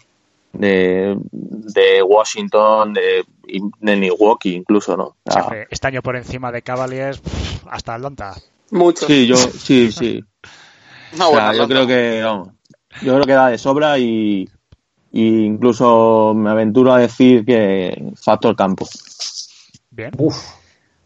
de, 0.52 1.16
de 1.32 2.02
Washington, 2.02 2.92
de, 2.94 3.24
de 3.80 3.96
Milwaukee 3.96 4.54
incluso, 4.54 4.96
¿no? 4.96 5.04
O 5.04 5.14
Sí, 5.26 5.32
sea, 5.34 5.42
hombre, 5.44 5.66
este 5.70 5.86
año 5.88 6.02
por 6.02 6.16
encima 6.16 6.50
de 6.52 6.62
Cavaliers 6.62 7.20
hasta 7.68 7.94
Atlanta. 7.94 8.34
Mucho. 8.70 9.06
sí, 9.06 9.26
yo, 9.26 9.36
sí, 9.36 9.90
sí. 9.96 10.24
No, 11.18 11.30
O 11.30 11.34
sea, 11.34 11.46
bueno, 11.48 11.54
yo 11.54 11.68
creo 11.68 11.86
que, 11.88 12.22
vamos, 12.22 12.48
yo 13.02 13.14
creo 13.14 13.24
que 13.24 13.32
da 13.32 13.48
de 13.48 13.58
sobra 13.58 13.98
y, 13.98 14.48
y 15.10 15.44
incluso 15.44 16.34
me 16.36 16.50
aventuro 16.50 16.92
a 16.92 16.98
decir 16.98 17.44
que 17.44 18.12
factor 18.14 18.54
campo. 18.54 18.86
Bien. 19.90 20.12
Uf, 20.18 20.36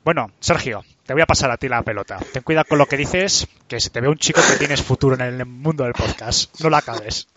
Bueno, 0.04 0.30
Sergio, 0.40 0.84
te 1.06 1.12
voy 1.12 1.22
a 1.22 1.26
pasar 1.26 1.50
a 1.50 1.56
ti 1.56 1.68
la 1.68 1.82
pelota. 1.82 2.18
Ten 2.32 2.42
cuidado 2.42 2.66
con 2.68 2.78
lo 2.78 2.86
que 2.86 2.96
dices, 2.96 3.46
que 3.68 3.78
se 3.78 3.90
te 3.90 4.00
ve 4.00 4.08
un 4.08 4.16
chico 4.16 4.40
que 4.48 4.56
tienes 4.56 4.82
futuro 4.82 5.14
en 5.14 5.20
el 5.20 5.44
mundo 5.46 5.84
del 5.84 5.92
podcast. 5.92 6.58
No 6.60 6.70
la 6.70 6.78
acabes. 6.78 7.28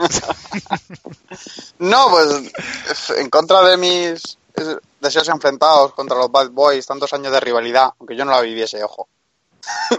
No, 1.80 2.10
pues 2.10 3.12
en 3.18 3.30
contra 3.30 3.64
de 3.64 3.78
mis 3.78 4.38
deseos 5.00 5.30
enfrentados 5.30 5.94
contra 5.94 6.18
los 6.18 6.32
Bad 6.32 6.50
Boys, 6.52 6.86
tantos 6.86 7.14
años 7.14 7.32
de 7.32 7.40
rivalidad, 7.40 7.92
aunque 8.00 8.16
yo 8.16 8.26
no 8.26 8.32
la 8.32 8.42
viviese, 8.42 8.84
ojo. 8.84 9.08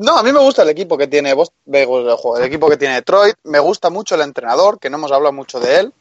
No, 0.00 0.16
a 0.16 0.22
mí 0.22 0.30
me 0.32 0.38
gusta 0.38 0.62
el 0.62 0.68
equipo 0.68 0.96
que 0.96 1.08
tiene 1.08 1.30
eh, 1.32 1.86
ojo, 1.88 2.38
el 2.38 2.44
equipo 2.44 2.70
que 2.70 2.76
tiene 2.76 2.94
Detroit, 2.94 3.34
me 3.42 3.58
gusta 3.58 3.90
mucho 3.90 4.14
el 4.14 4.20
entrenador, 4.20 4.78
que 4.78 4.88
no 4.88 4.96
hemos 4.96 5.10
hablado 5.10 5.32
mucho 5.32 5.58
de 5.58 5.80
él, 5.80 5.92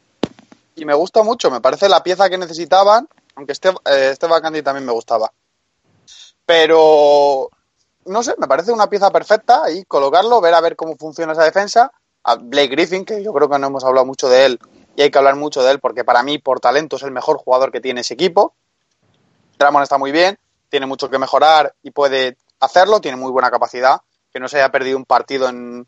y 0.76 0.86
me 0.86 0.94
gusta 0.94 1.24
mucho, 1.24 1.50
me 1.50 1.62
parece 1.62 1.90
la 1.90 2.04
pieza 2.04 2.30
que 2.30 2.38
necesitaban, 2.38 3.10
aunque 3.34 3.54
este, 3.54 3.70
eh, 3.86 4.12
Steve 4.14 4.40
Candy 4.40 4.62
también 4.62 4.86
me 4.86 4.92
gustaba. 4.92 5.32
Pero 6.48 7.50
no 8.06 8.24
sé, 8.24 8.36
me 8.38 8.48
parece 8.48 8.72
una 8.72 8.90
pieza 8.90 9.12
perfecta 9.12 9.70
y 9.70 9.84
colocarlo, 9.84 10.40
ver 10.40 10.54
a 10.54 10.62
ver 10.62 10.78
cómo 10.78 10.96
funciona 10.96 11.34
esa 11.34 11.44
defensa. 11.44 11.92
A 12.24 12.36
Blake 12.36 12.70
Griffin, 12.70 13.06
que 13.06 13.22
yo 13.22 13.34
creo 13.34 13.50
que 13.50 13.60
no 13.60 13.68
hemos 13.68 13.84
hablado 13.84 14.06
mucho 14.06 14.30
de 14.30 14.46
él 14.46 14.60
y 14.96 15.02
hay 15.02 15.12
que 15.12 15.18
hablar 15.18 15.36
mucho 15.36 15.62
de 15.62 15.72
él 15.72 15.80
porque 15.80 16.04
para 16.04 16.24
mí, 16.24 16.40
por 16.40 16.60
talento, 16.60 16.96
es 16.96 17.04
el 17.04 17.12
mejor 17.12 17.38
jugador 17.38 17.72
que 17.72 17.82
tiene 17.82 18.02
ese 18.02 18.14
equipo. 18.14 18.56
Drummond 19.60 19.84
está 19.84 19.98
muy 19.98 20.12
bien, 20.12 20.40
tiene 20.70 20.86
mucho 20.86 21.10
que 21.10 21.20
mejorar 21.20 21.76
y 21.84 21.92
puede 21.92 22.38
hacerlo, 22.62 23.02
tiene 23.02 23.18
muy 23.18 23.32
buena 23.32 23.52
capacidad. 23.52 24.02
Que 24.32 24.40
no 24.40 24.48
se 24.48 24.58
haya 24.58 24.72
perdido 24.72 24.98
un 24.98 25.06
partido 25.06 25.50
en. 25.50 25.86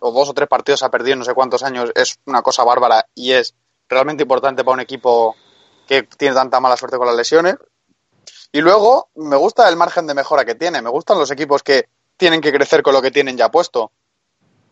o 0.00 0.10
dos 0.10 0.28
o 0.28 0.34
tres 0.34 0.48
partidos 0.48 0.82
ha 0.82 0.90
perdido 0.90 1.12
en 1.12 1.20
no 1.20 1.24
sé 1.24 1.32
cuántos 1.32 1.62
años 1.62 1.92
es 1.94 2.18
una 2.26 2.42
cosa 2.42 2.64
bárbara 2.64 3.06
y 3.14 3.32
es 3.32 3.54
realmente 3.88 4.24
importante 4.24 4.64
para 4.64 4.74
un 4.74 4.80
equipo 4.80 5.36
que 5.86 6.02
tiene 6.02 6.34
tanta 6.34 6.60
mala 6.60 6.76
suerte 6.76 6.98
con 6.98 7.06
las 7.06 7.16
lesiones. 7.16 7.56
Y 8.52 8.60
luego 8.60 9.08
me 9.14 9.36
gusta 9.36 9.68
el 9.68 9.76
margen 9.76 10.06
de 10.06 10.14
mejora 10.14 10.44
que 10.44 10.54
tiene. 10.54 10.82
Me 10.82 10.90
gustan 10.90 11.18
los 11.18 11.30
equipos 11.30 11.62
que 11.62 11.88
tienen 12.18 12.42
que 12.42 12.52
crecer 12.52 12.82
con 12.82 12.92
lo 12.92 13.00
que 13.00 13.10
tienen 13.10 13.36
ya 13.36 13.50
puesto. 13.50 13.90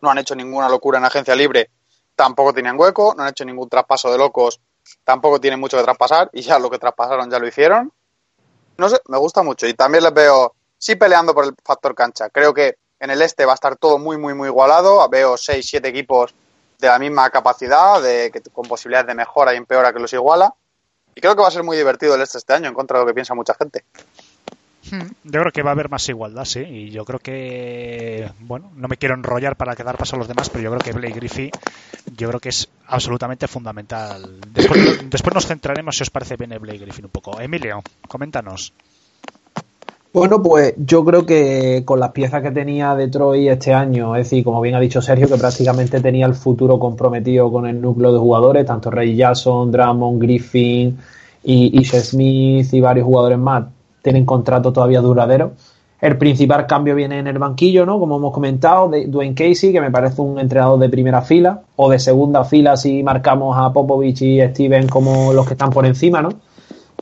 No 0.01 0.11
han 0.11 0.19
hecho 0.19 0.35
ninguna 0.35 0.69
locura 0.69 0.99
en 0.99 1.05
agencia 1.05 1.35
libre, 1.35 1.69
tampoco 2.15 2.53
tenían 2.53 2.79
hueco, 2.79 3.13
no 3.15 3.23
han 3.23 3.29
hecho 3.29 3.43
ningún 3.45 3.69
traspaso 3.69 4.11
de 4.11 4.17
locos, 4.17 4.61
tampoco 5.03 5.39
tienen 5.39 5.59
mucho 5.59 5.77
que 5.77 5.83
traspasar 5.83 6.29
y 6.33 6.41
ya 6.41 6.59
lo 6.59 6.69
que 6.69 6.79
traspasaron 6.79 7.29
ya 7.29 7.39
lo 7.39 7.47
hicieron. 7.47 7.91
No 8.77 8.89
sé, 8.89 8.99
me 9.07 9.17
gusta 9.17 9.43
mucho 9.43 9.67
y 9.67 9.73
también 9.73 10.03
les 10.03 10.13
veo 10.13 10.55
sí 10.77 10.95
peleando 10.95 11.33
por 11.33 11.45
el 11.45 11.55
factor 11.63 11.93
cancha. 11.93 12.29
Creo 12.29 12.53
que 12.53 12.75
en 12.99 13.09
el 13.09 13.21
este 13.21 13.45
va 13.45 13.53
a 13.53 13.55
estar 13.55 13.75
todo 13.77 13.97
muy, 13.97 14.17
muy, 14.17 14.33
muy 14.33 14.47
igualado. 14.47 15.07
Veo 15.09 15.37
6, 15.37 15.65
7 15.67 15.87
equipos 15.87 16.33
de 16.79 16.87
la 16.87 16.99
misma 16.99 17.29
capacidad, 17.29 18.01
de, 18.01 18.31
que, 18.31 18.41
con 18.41 18.67
posibilidades 18.67 19.07
de 19.07 19.15
mejora 19.15 19.53
y 19.53 19.57
empeora 19.57 19.91
que 19.91 19.99
los 19.99 20.13
iguala. 20.13 20.53
Y 21.15 21.21
creo 21.21 21.35
que 21.35 21.41
va 21.41 21.47
a 21.47 21.51
ser 21.51 21.63
muy 21.63 21.77
divertido 21.77 22.15
el 22.15 22.21
este 22.21 22.37
este 22.37 22.53
año, 22.53 22.69
en 22.69 22.73
contra 22.73 22.97
de 22.97 23.03
lo 23.03 23.07
que 23.07 23.13
piensa 23.13 23.35
mucha 23.35 23.53
gente. 23.53 23.83
Yo 25.23 25.39
creo 25.41 25.51
que 25.51 25.61
va 25.61 25.69
a 25.69 25.73
haber 25.73 25.89
más 25.89 26.07
igualdad, 26.09 26.45
sí. 26.45 26.59
Y 26.59 26.89
yo 26.89 27.05
creo 27.05 27.19
que, 27.19 28.29
bueno, 28.39 28.71
no 28.75 28.87
me 28.87 28.97
quiero 28.97 29.15
enrollar 29.15 29.55
para 29.55 29.75
quedar 29.75 29.97
paso 29.97 30.15
a 30.15 30.19
los 30.19 30.27
demás, 30.27 30.49
pero 30.49 30.63
yo 30.63 30.69
creo 30.71 30.81
que 30.81 30.91
Blake 30.93 31.13
Griffin, 31.13 31.51
yo 32.17 32.27
creo 32.29 32.39
que 32.39 32.49
es 32.49 32.67
absolutamente 32.87 33.47
fundamental. 33.47 34.39
Después, 34.53 35.09
después 35.09 35.35
nos 35.35 35.47
centraremos, 35.47 35.95
si 35.95 36.03
os 36.03 36.09
parece 36.09 36.35
bien, 36.35 36.53
en 36.53 36.61
Blake 36.61 36.79
Griffin 36.79 37.05
un 37.05 37.11
poco. 37.11 37.39
Emilio, 37.39 37.83
coméntanos. 38.07 38.73
Bueno, 40.13 40.43
pues 40.43 40.73
yo 40.75 41.05
creo 41.05 41.25
que 41.25 41.83
con 41.85 41.97
las 42.01 42.11
piezas 42.11 42.41
que 42.41 42.51
tenía 42.51 42.95
Detroit 42.95 43.47
este 43.47 43.73
año, 43.73 44.13
es 44.17 44.25
decir, 44.25 44.43
como 44.43 44.59
bien 44.59 44.75
ha 44.75 44.79
dicho 44.81 45.01
Sergio, 45.01 45.29
que 45.29 45.37
prácticamente 45.37 46.01
tenía 46.01 46.25
el 46.25 46.35
futuro 46.35 46.77
comprometido 46.77 47.49
con 47.49 47.65
el 47.65 47.79
núcleo 47.79 48.11
de 48.11 48.19
jugadores, 48.19 48.65
tanto 48.65 48.91
Ray 48.91 49.15
Jackson, 49.15 49.71
Drummond, 49.71 50.21
Griffin 50.21 50.97
y 51.45 51.79
Ishe 51.79 52.01
Smith 52.01 52.73
y 52.73 52.81
varios 52.81 53.05
jugadores 53.05 53.39
más 53.39 53.63
tienen 54.01 54.25
contrato 54.25 54.73
todavía 54.73 54.99
duradero. 54.99 55.53
El 56.01 56.17
principal 56.17 56.67
cambio 56.67 56.93
viene 56.93 57.19
en 57.19 57.27
el 57.27 57.39
banquillo, 57.39 57.85
¿no? 57.85 57.97
Como 57.97 58.17
hemos 58.17 58.33
comentado, 58.33 58.89
de 58.89 59.05
Dwayne 59.05 59.35
Casey, 59.35 59.71
que 59.71 59.79
me 59.79 59.91
parece 59.91 60.21
un 60.21 60.39
entrenador 60.39 60.77
de 60.79 60.89
primera 60.89 61.21
fila, 61.21 61.61
o 61.77 61.89
de 61.89 61.99
segunda 61.99 62.43
fila 62.43 62.75
si 62.75 63.01
marcamos 63.01 63.55
a 63.57 63.71
Popovich 63.71 64.23
y 64.23 64.41
Steven 64.41 64.89
como 64.89 65.31
los 65.31 65.47
que 65.47 65.53
están 65.53 65.69
por 65.69 65.85
encima, 65.85 66.21
¿no? 66.21 66.29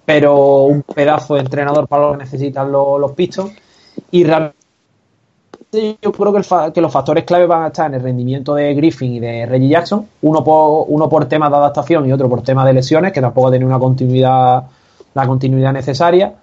Pero 0.09 0.63
un 0.63 0.81
pedazo 0.81 1.35
de 1.35 1.41
entrenador 1.41 1.87
para 1.87 2.07
lo 2.07 2.11
que 2.13 2.23
necesitan 2.23 2.71
los, 2.71 2.99
los 2.99 3.11
Pistons. 3.11 3.51
Y 4.09 4.23
realmente 4.23 4.55
yo 6.01 6.11
creo 6.11 6.33
que, 6.33 6.81
los 6.81 6.91
factores 6.91 7.25
clave 7.25 7.45
van 7.45 7.61
a 7.61 7.67
estar 7.67 7.85
en 7.85 7.93
el 7.93 8.01
rendimiento 8.01 8.55
de 8.55 8.73
Griffin 8.73 9.13
y 9.13 9.19
de 9.19 9.45
Reggie 9.45 9.67
Jackson, 9.67 10.07
uno 10.23 10.43
por, 10.43 10.85
uno 10.87 11.07
por 11.07 11.27
temas 11.27 11.51
de 11.51 11.57
adaptación 11.57 12.09
y 12.09 12.11
otro 12.11 12.27
por 12.27 12.41
temas 12.41 12.65
de 12.65 12.73
lesiones, 12.73 13.13
que 13.13 13.21
tampoco 13.21 13.51
tenido 13.51 13.67
una 13.67 13.77
continuidad, 13.77 14.63
la 15.13 15.27
continuidad 15.27 15.73
necesaria. 15.73 16.33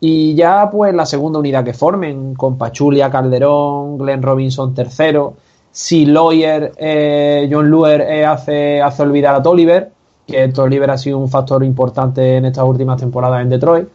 Y 0.00 0.34
ya 0.34 0.70
pues 0.70 0.94
la 0.94 1.04
segunda 1.04 1.38
unidad 1.38 1.64
que 1.64 1.74
formen, 1.74 2.34
con 2.34 2.56
Pachulia, 2.56 3.10
Calderón, 3.10 3.98
Glenn 3.98 4.22
Robinson 4.22 4.74
tercero, 4.74 5.34
si 5.70 6.06
Lawyer, 6.06 6.72
eh, 6.78 7.46
John 7.52 7.68
Luer 7.68 8.00
eh, 8.00 8.24
hace, 8.24 8.80
hace 8.80 9.02
olvidar 9.02 9.34
a 9.34 9.42
Tolliver, 9.42 9.92
que 10.26 10.48
Tolliver 10.48 10.90
ha 10.90 10.98
sido 10.98 11.18
un 11.18 11.28
factor 11.28 11.64
importante 11.64 12.36
en 12.36 12.46
estas 12.46 12.64
últimas 12.64 13.00
temporadas 13.00 13.42
en 13.42 13.48
Detroit. 13.48 13.88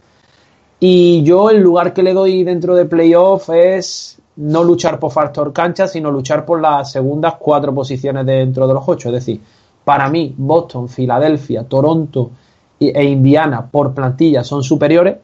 Y 0.80 1.22
yo 1.22 1.50
el 1.50 1.60
lugar 1.60 1.92
que 1.92 2.02
le 2.02 2.12
doy 2.12 2.44
dentro 2.44 2.74
de 2.74 2.84
playoff 2.84 3.50
es 3.50 4.18
no 4.36 4.62
luchar 4.62 5.00
por 5.00 5.10
factor 5.10 5.52
cancha, 5.52 5.88
sino 5.88 6.10
luchar 6.10 6.44
por 6.44 6.60
las 6.60 6.92
segundas 6.92 7.34
cuatro 7.38 7.74
posiciones 7.74 8.24
dentro 8.24 8.68
de 8.68 8.74
los 8.74 8.84
ocho. 8.86 9.08
Es 9.08 9.14
decir, 9.14 9.40
para 9.84 10.08
mí 10.08 10.34
Boston, 10.36 10.88
Filadelfia, 10.88 11.64
Toronto 11.64 12.30
e 12.78 13.04
Indiana 13.04 13.66
por 13.68 13.92
plantilla 13.92 14.44
son 14.44 14.62
superiores. 14.62 15.16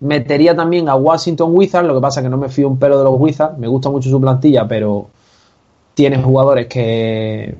Metería 0.00 0.54
también 0.54 0.88
a 0.88 0.94
Washington 0.96 1.50
Wizards, 1.54 1.88
lo 1.88 1.94
que 1.94 2.00
pasa 2.00 2.22
que 2.22 2.28
no 2.28 2.36
me 2.36 2.50
fío 2.50 2.68
un 2.68 2.78
pelo 2.78 2.98
de 2.98 3.04
los 3.04 3.14
Wizards, 3.18 3.58
me 3.58 3.66
gusta 3.66 3.90
mucho 3.90 4.10
su 4.10 4.20
plantilla, 4.20 4.68
pero 4.68 5.08
tiene 5.94 6.22
jugadores 6.22 6.66
que, 6.66 7.56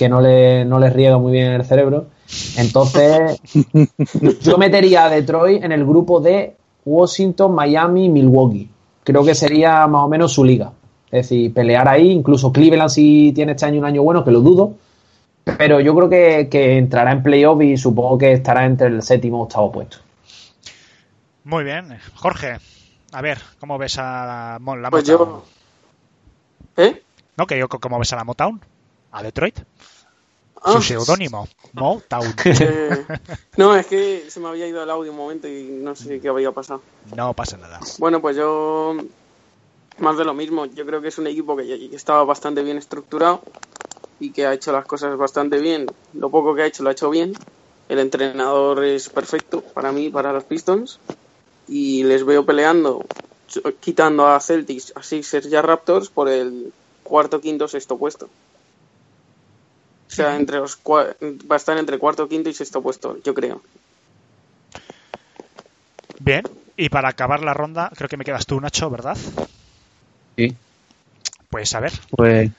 que 0.00 0.08
no 0.08 0.22
le, 0.22 0.64
no 0.64 0.78
le 0.78 0.88
riega 0.88 1.18
muy 1.18 1.30
bien 1.30 1.52
el 1.52 1.62
cerebro. 1.62 2.06
Entonces, 2.56 3.38
yo 4.40 4.56
metería 4.56 5.04
a 5.04 5.10
Detroit 5.10 5.62
en 5.62 5.72
el 5.72 5.84
grupo 5.84 6.20
de 6.20 6.56
Washington, 6.86 7.54
Miami, 7.54 8.08
Milwaukee. 8.08 8.70
Creo 9.04 9.22
que 9.22 9.34
sería 9.34 9.86
más 9.88 10.06
o 10.06 10.08
menos 10.08 10.32
su 10.32 10.42
liga. 10.42 10.72
Es 11.10 11.28
decir, 11.28 11.52
pelear 11.52 11.86
ahí, 11.86 12.12
incluso 12.12 12.50
Cleveland 12.50 12.88
si 12.88 13.32
tiene 13.34 13.52
este 13.52 13.66
año 13.66 13.80
un 13.80 13.84
año 13.84 14.02
bueno, 14.02 14.24
que 14.24 14.30
lo 14.30 14.40
dudo. 14.40 14.72
Pero 15.58 15.80
yo 15.80 15.94
creo 15.94 16.08
que, 16.08 16.48
que 16.50 16.78
entrará 16.78 17.12
en 17.12 17.22
playoff 17.22 17.60
y 17.60 17.76
supongo 17.76 18.16
que 18.16 18.32
estará 18.32 18.64
entre 18.64 18.86
el 18.86 19.02
séptimo 19.02 19.40
o 19.40 19.42
octavo 19.42 19.70
puesto. 19.70 19.98
Muy 21.44 21.62
bien. 21.62 21.98
Jorge, 22.14 22.56
a 23.12 23.20
ver, 23.20 23.38
¿cómo 23.58 23.76
ves 23.76 23.98
a 23.98 24.58
la, 24.62 24.76
la 24.76 24.90
Pues 24.90 25.06
Motown? 25.06 25.28
yo. 25.28 25.44
¿Eh? 26.78 27.02
No, 27.36 27.46
que 27.46 27.58
yo, 27.58 27.68
¿cómo 27.68 27.98
ves 27.98 28.14
a 28.14 28.16
la 28.16 28.24
Motown? 28.24 28.62
¿A 29.12 29.22
Detroit? 29.22 29.60
Ah, 30.62 30.72
Su 30.72 30.82
seudónimo, 30.82 31.48
Motown. 31.72 32.34
eh, 32.44 33.06
no, 33.56 33.74
es 33.74 33.86
que 33.86 34.26
se 34.28 34.40
me 34.40 34.48
había 34.48 34.66
ido 34.66 34.82
el 34.82 34.90
audio 34.90 35.10
un 35.10 35.16
momento 35.16 35.48
y 35.48 35.62
no 35.64 35.94
sé 35.96 36.20
qué 36.20 36.28
había 36.28 36.52
pasado. 36.52 36.82
No 37.16 37.32
pasa 37.34 37.56
nada. 37.56 37.80
Bueno, 37.98 38.20
pues 38.20 38.36
yo. 38.36 38.96
Más 39.98 40.18
de 40.18 40.24
lo 40.24 40.34
mismo. 40.34 40.66
Yo 40.66 40.84
creo 40.86 41.00
que 41.00 41.08
es 41.08 41.18
un 41.18 41.26
equipo 41.26 41.56
que, 41.56 41.90
estaba 41.94 42.24
bastante 42.24 42.62
bien 42.62 42.78
estructurado 42.78 43.42
y 44.18 44.32
que 44.32 44.46
ha 44.46 44.52
hecho 44.52 44.72
las 44.72 44.84
cosas 44.84 45.16
bastante 45.16 45.58
bien. 45.60 45.86
Lo 46.14 46.30
poco 46.30 46.54
que 46.54 46.62
ha 46.62 46.66
hecho 46.66 46.82
lo 46.82 46.90
ha 46.90 46.92
hecho 46.92 47.10
bien. 47.10 47.34
El 47.88 47.98
entrenador 47.98 48.84
es 48.84 49.08
perfecto 49.08 49.62
para 49.62 49.92
mí, 49.92 50.10
para 50.10 50.32
los 50.32 50.44
Pistons. 50.44 51.00
Y 51.68 52.02
les 52.04 52.24
veo 52.24 52.44
peleando, 52.44 53.04
quitando 53.80 54.26
a 54.26 54.40
Celtics, 54.40 54.92
a 54.96 55.02
Sixers 55.02 55.46
y 55.46 55.56
a 55.56 55.62
Raptors 55.62 56.08
por 56.08 56.28
el 56.28 56.72
cuarto, 57.02 57.40
quinto, 57.40 57.68
sexto 57.68 57.96
puesto. 57.96 58.28
O 60.10 60.12
sea, 60.12 60.36
entre 60.36 60.58
los 60.58 60.80
va 60.84 61.54
a 61.54 61.56
estar 61.56 61.78
entre 61.78 61.98
cuarto, 61.98 62.28
quinto 62.28 62.50
y 62.50 62.52
sexto 62.52 62.82
puesto, 62.82 63.18
yo 63.22 63.32
creo. 63.32 63.62
Bien. 66.18 66.44
Y 66.76 66.88
para 66.88 67.10
acabar 67.10 67.44
la 67.44 67.54
ronda, 67.54 67.92
creo 67.94 68.08
que 68.08 68.16
me 68.16 68.24
quedas 68.24 68.44
tú, 68.44 68.60
Nacho, 68.60 68.90
¿verdad? 68.90 69.16
Sí. 70.36 70.56
Pues 71.48 71.74
a 71.76 71.80
ver. 71.80 71.92
Pues 72.10 72.50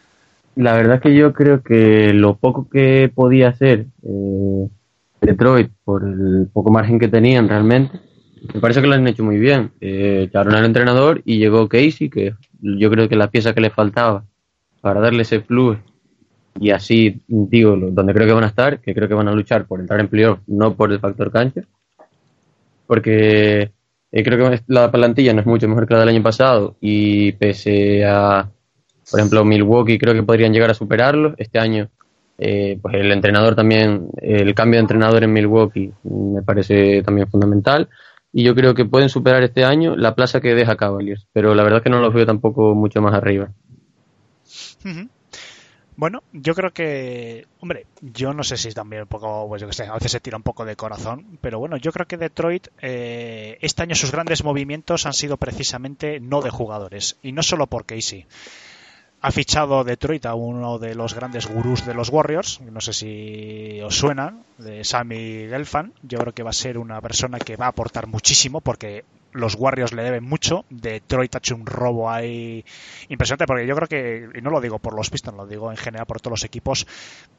la 0.55 0.75
verdad 0.75 0.95
es 0.95 1.01
que 1.01 1.13
yo 1.13 1.33
creo 1.33 1.61
que 1.61 2.13
lo 2.13 2.37
poco 2.37 2.69
que 2.69 3.11
podía 3.13 3.49
hacer 3.49 3.87
eh, 4.03 4.69
Detroit 5.19 5.71
por 5.83 6.03
el 6.03 6.47
poco 6.53 6.71
margen 6.71 6.99
que 6.99 7.09
tenían 7.09 7.49
realmente, 7.49 7.99
me 8.53 8.61
parece 8.61 8.81
que 8.81 8.87
lo 8.87 8.95
han 8.95 9.07
hecho 9.07 9.23
muy 9.23 9.39
bien. 9.39 9.71
Eh, 9.81 10.25
echaron 10.27 10.55
al 10.55 10.65
entrenador 10.65 11.21
y 11.25 11.37
llegó 11.37 11.67
Casey, 11.67 12.09
que 12.09 12.33
yo 12.61 12.89
creo 12.89 13.09
que 13.09 13.17
la 13.17 13.29
pieza 13.29 13.53
que 13.53 13.61
le 13.61 13.71
faltaba 13.71 14.23
para 14.79 15.01
darle 15.01 15.23
ese 15.23 15.41
plus 15.41 15.77
y 16.59 16.71
así, 16.71 17.21
digo, 17.27 17.75
donde 17.75 18.13
creo 18.13 18.27
que 18.27 18.33
van 18.33 18.43
a 18.43 18.47
estar, 18.47 18.79
que 18.79 18.93
creo 18.93 19.07
que 19.07 19.13
van 19.13 19.27
a 19.27 19.33
luchar 19.33 19.65
por 19.65 19.79
entrar 19.79 19.99
en 19.99 20.07
playoff, 20.07 20.39
no 20.47 20.75
por 20.75 20.91
el 20.91 20.99
factor 20.99 21.31
cancha, 21.31 21.61
porque 22.87 23.71
eh, 24.11 24.23
creo 24.23 24.49
que 24.49 24.61
la 24.67 24.91
plantilla 24.91 25.33
no 25.33 25.39
es 25.39 25.47
mucho 25.47 25.67
mejor 25.67 25.87
que 25.87 25.93
la 25.93 26.01
del 26.01 26.09
año 26.09 26.23
pasado 26.23 26.75
y 26.81 27.31
pese 27.33 28.05
a, 28.05 28.49
por 29.09 29.19
ejemplo, 29.19 29.45
Milwaukee 29.45 29.97
creo 29.97 30.13
que 30.13 30.23
podrían 30.23 30.53
llegar 30.53 30.71
a 30.71 30.73
superarlo. 30.73 31.33
Este 31.37 31.59
año, 31.59 31.89
eh, 32.37 32.77
pues 32.81 32.95
el 32.95 33.11
entrenador 33.11 33.55
también, 33.55 34.09
el 34.21 34.53
cambio 34.53 34.77
de 34.77 34.81
entrenador 34.81 35.23
en 35.23 35.33
Milwaukee 35.33 35.93
me 36.03 36.41
parece 36.41 37.01
también 37.03 37.27
fundamental. 37.27 37.89
Y 38.33 38.43
yo 38.43 38.55
creo 38.55 38.73
que 38.73 38.85
pueden 38.85 39.09
superar 39.09 39.43
este 39.43 39.65
año 39.65 39.95
la 39.97 40.15
plaza 40.15 40.39
que 40.39 40.55
deja 40.55 40.77
Cavaliers, 40.77 41.27
pero 41.33 41.53
la 41.53 41.63
verdad 41.63 41.79
es 41.79 41.83
que 41.83 41.89
no 41.89 41.99
los 41.99 42.13
veo 42.13 42.25
tampoco 42.25 42.73
mucho 42.73 43.01
más 43.01 43.13
arriba. 43.13 43.51
Bueno, 46.01 46.23
yo 46.33 46.55
creo 46.55 46.73
que, 46.73 47.45
hombre, 47.59 47.85
yo 48.01 48.33
no 48.33 48.43
sé 48.43 48.57
si 48.57 48.71
también 48.71 49.03
un 49.03 49.07
poco, 49.07 49.47
pues 49.47 49.61
yo 49.61 49.67
que 49.67 49.73
sé, 49.75 49.85
a 49.85 49.93
veces 49.93 50.13
se 50.13 50.19
tira 50.19 50.35
un 50.35 50.41
poco 50.41 50.65
de 50.65 50.75
corazón, 50.75 51.37
pero 51.41 51.59
bueno, 51.59 51.77
yo 51.77 51.91
creo 51.91 52.07
que 52.07 52.17
Detroit, 52.17 52.69
eh, 52.81 53.59
este 53.61 53.83
año 53.83 53.93
sus 53.93 54.11
grandes 54.11 54.43
movimientos 54.43 55.05
han 55.05 55.13
sido 55.13 55.37
precisamente 55.37 56.19
no 56.19 56.41
de 56.41 56.49
jugadores, 56.49 57.17
y 57.21 57.33
no 57.33 57.43
solo 57.43 57.67
por 57.67 57.85
Casey. 57.85 58.25
Ha 59.21 59.29
fichado 59.29 59.83
Detroit 59.83 60.25
a 60.25 60.33
uno 60.33 60.79
de 60.79 60.95
los 60.95 61.13
grandes 61.13 61.45
gurús 61.45 61.85
de 61.85 61.93
los 61.93 62.09
Warriors, 62.09 62.61
no 62.61 62.81
sé 62.81 62.93
si 62.93 63.79
os 63.81 63.95
suenan, 63.95 64.43
de 64.57 64.83
Sammy 64.83 65.45
Gelfand. 65.49 65.93
Yo 66.01 66.17
creo 66.17 66.33
que 66.33 66.41
va 66.41 66.49
a 66.49 66.53
ser 66.53 66.79
una 66.79 66.99
persona 66.99 67.37
que 67.37 67.57
va 67.57 67.67
a 67.67 67.69
aportar 67.69 68.07
muchísimo 68.07 68.59
porque 68.59 69.05
los 69.33 69.55
Warriors 69.55 69.93
le 69.93 70.03
deben 70.03 70.23
mucho. 70.23 70.65
Detroit 70.69 71.35
ha 71.35 71.37
hecho 71.39 71.55
un 71.55 71.65
robo 71.65 72.09
ahí 72.09 72.63
impresionante 73.09 73.45
porque 73.45 73.67
yo 73.67 73.75
creo 73.75 73.87
que, 73.87 74.39
y 74.39 74.41
no 74.41 74.49
lo 74.49 74.61
digo 74.61 74.79
por 74.79 74.95
los 74.95 75.09
Pistons, 75.09 75.37
lo 75.37 75.47
digo 75.47 75.71
en 75.71 75.77
general 75.77 76.05
por 76.05 76.21
todos 76.21 76.31
los 76.31 76.43
equipos, 76.43 76.87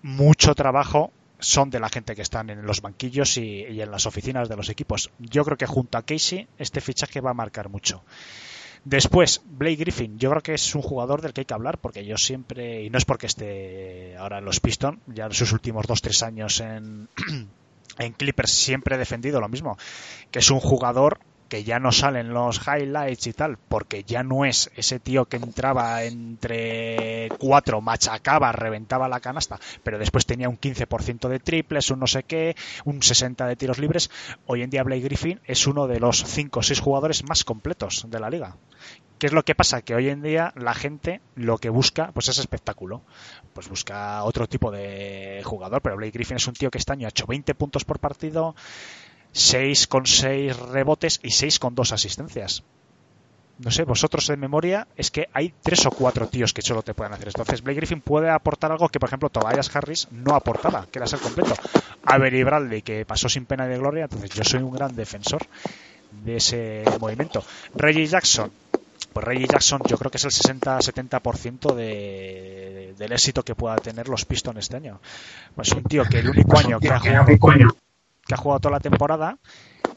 mucho 0.03 0.55
trabajo 0.55 1.13
son 1.39 1.71
de 1.71 1.81
la 1.81 1.89
gente 1.89 2.15
que 2.15 2.23
están 2.23 2.51
en 2.51 2.65
los 2.65 2.83
banquillos 2.83 3.37
y, 3.37 3.65
y 3.65 3.83
en 3.83 3.91
las 3.91 4.07
oficinas 4.07 4.49
de 4.49 4.57
los 4.57 4.69
equipos. 4.69 5.11
Yo 5.19 5.45
creo 5.45 5.57
que 5.57 5.67
junto 5.67 5.99
a 5.99 6.03
Casey 6.03 6.47
este 6.59 6.81
fichaje 6.81 7.21
va 7.21 7.31
a 7.31 7.35
marcar 7.35 7.69
mucho. 7.69 8.05
Después, 8.85 9.43
Blake 9.45 9.77
Griffin, 9.77 10.19
yo 10.19 10.31
creo 10.31 10.43
que 10.43 10.55
es 10.55 10.75
un 10.75 10.83
jugador 10.83 11.23
del 11.23 11.33
que 11.33 11.43
hay 11.43 11.45
que 11.45 11.55
hablar 11.55 11.79
porque 11.79 12.05
yo 12.05 12.17
siempre, 12.17 12.83
y 12.83 12.91
no 12.91 12.99
es 12.99 13.05
porque 13.05 13.27
esté 13.27 14.17
ahora 14.17 14.39
en 14.39 14.45
los 14.45 14.59
Pistons, 14.59 14.99
ya 15.07 15.27
en 15.27 15.33
sus 15.33 15.53
últimos 15.53 15.87
2-3 15.87 16.27
años 16.27 16.61
en, 16.61 17.09
en 17.99 18.13
Clippers 18.13 18.53
siempre 18.53 18.97
he 18.97 18.99
defendido 18.99 19.41
lo 19.41 19.49
mismo, 19.49 19.79
que 20.33 20.41
es 20.41 20.51
un 20.51 20.59
jugador 20.59 21.21
que 21.53 21.65
ya 21.65 21.79
no 21.79 21.93
salen 21.93 22.33
los 22.33 22.63
highlights 22.67 23.27
y 23.27 23.35
tal, 23.35 23.59
porque 23.59 24.05
ya 24.05 24.23
no 24.23 24.47
es 24.47 24.71
ese 24.75 24.99
tío 25.01 25.27
que 25.27 25.37
entraba 25.37 26.03
entre 26.03 27.35
cuatro, 27.37 27.83
machacaba, 27.83 28.53
reventaba 28.53 29.07
la 29.07 29.21
canasta, 29.21 29.61
pero 29.83 29.99
después 29.99 30.25
tenía 30.25 30.49
un 30.49 30.59
15% 30.59 31.29
de 31.29 31.41
triples, 31.41 31.91
un 31.91 32.01
no 32.01 32.07
sé 32.07 32.23
qué, 32.23 32.57
un 32.87 33.03
60 33.03 33.47
de 33.47 33.57
tiros 33.57 33.79
libres. 33.79 34.11
Hoy 34.47 34.63
en 34.63 34.71
día 34.71 34.83
Blake 34.83 35.03
Griffin 35.03 35.43
es 35.45 35.67
uno 35.67 35.87
de 35.87 36.01
los 36.01 36.25
5 36.25 36.59
o 36.59 36.63
6 36.63 36.81
jugadores 36.81 37.23
más 37.29 37.45
completos 37.45 38.07
de 38.09 38.19
la 38.19 38.31
liga. 38.31 38.57
¿Qué 39.23 39.27
es 39.27 39.33
lo 39.33 39.45
que 39.45 39.55
pasa? 39.55 39.83
Que 39.83 39.95
hoy 39.95 40.09
en 40.09 40.21
día 40.21 40.53
la 40.57 40.75
gente 40.75 41.21
lo 41.37 41.59
que 41.59 41.69
busca 41.69 42.11
pues 42.13 42.29
es 42.29 42.39
espectáculo. 42.39 43.03
Pues 43.53 43.69
busca 43.69 44.25
otro 44.25 44.49
tipo 44.49 44.73
de 44.73 45.43
jugador, 45.45 45.81
pero 45.81 45.97
Blake 45.97 46.11
Griffin 46.11 46.39
es 46.39 46.49
un 46.49 46.55
tío 46.55 46.73
que 46.73 46.79
este 46.79 46.93
año 46.93 47.07
ha 47.07 47.11
hecho 47.11 47.27
20 47.29 47.55
puntos 47.55 47.85
por 47.85 48.01
partido, 48.01 48.57
6 49.33 49.87
con 49.87 50.07
6 50.07 50.57
rebotes 50.57 51.21
y 51.23 51.31
6 51.31 51.59
con 51.59 51.75
2 51.75 51.93
asistencias. 51.93 52.63
No 53.59 53.71
sé, 53.71 53.85
vosotros 53.85 54.27
de 54.27 54.37
memoria 54.37 54.89
es 54.97 55.11
que 55.11 55.29
hay 55.33 55.55
tres 55.63 55.87
o 55.87 55.91
cuatro 55.91 56.27
tíos 56.27 56.53
que 56.53 56.63
solo 56.63 56.83
te 56.83 56.95
pueden 56.95 57.13
hacer. 57.13 57.29
Entonces 57.29 57.63
Blake 57.63 57.77
Griffin 57.77 58.01
puede 58.01 58.29
aportar 58.29 58.73
algo 58.73 58.89
que, 58.89 58.99
por 58.99 59.09
ejemplo, 59.09 59.29
Tobias 59.29 59.75
Harris 59.75 60.09
no 60.11 60.35
aportaba, 60.35 60.87
que 60.91 60.99
era 60.99 61.07
ser 61.07 61.21
completo. 61.21 61.55
Avery 62.05 62.43
Bradley, 62.43 62.83
que 62.83 63.05
pasó 63.05 63.29
sin 63.29 63.45
pena 63.45 63.67
de 63.67 63.79
gloria, 63.79 64.05
entonces 64.05 64.31
yo 64.31 64.43
soy 64.43 64.63
un 64.63 64.73
gran 64.73 64.97
defensor 64.97 65.47
de 66.25 66.37
ese 66.37 66.83
movimiento. 66.99 67.45
Reggie 67.75 68.07
Jackson, 68.07 68.51
pues 69.13 69.25
Reggie 69.25 69.47
Jackson 69.47 69.81
yo 69.87 69.97
creo 69.97 70.11
que 70.11 70.17
es 70.17 70.25
el 70.25 70.33
60-70% 70.33 71.75
de, 71.75 72.95
del 72.99 73.13
éxito 73.13 73.45
que 73.45 73.55
pueda 73.55 73.77
tener 73.77 74.09
los 74.09 74.25
Pistons 74.25 74.59
este 74.59 74.77
año. 74.77 75.01
Pues 75.55 75.71
un 75.73 75.85
tío 75.85 76.05
que 76.05 76.19
el 76.19 76.31
único 76.31 76.59
año 76.59 76.81
que 76.81 76.89
ha 76.89 76.99
jugado, 76.99 77.27
ha 78.35 78.37
jugado 78.37 78.61
toda 78.61 78.73
la 78.73 78.81
temporada 78.81 79.39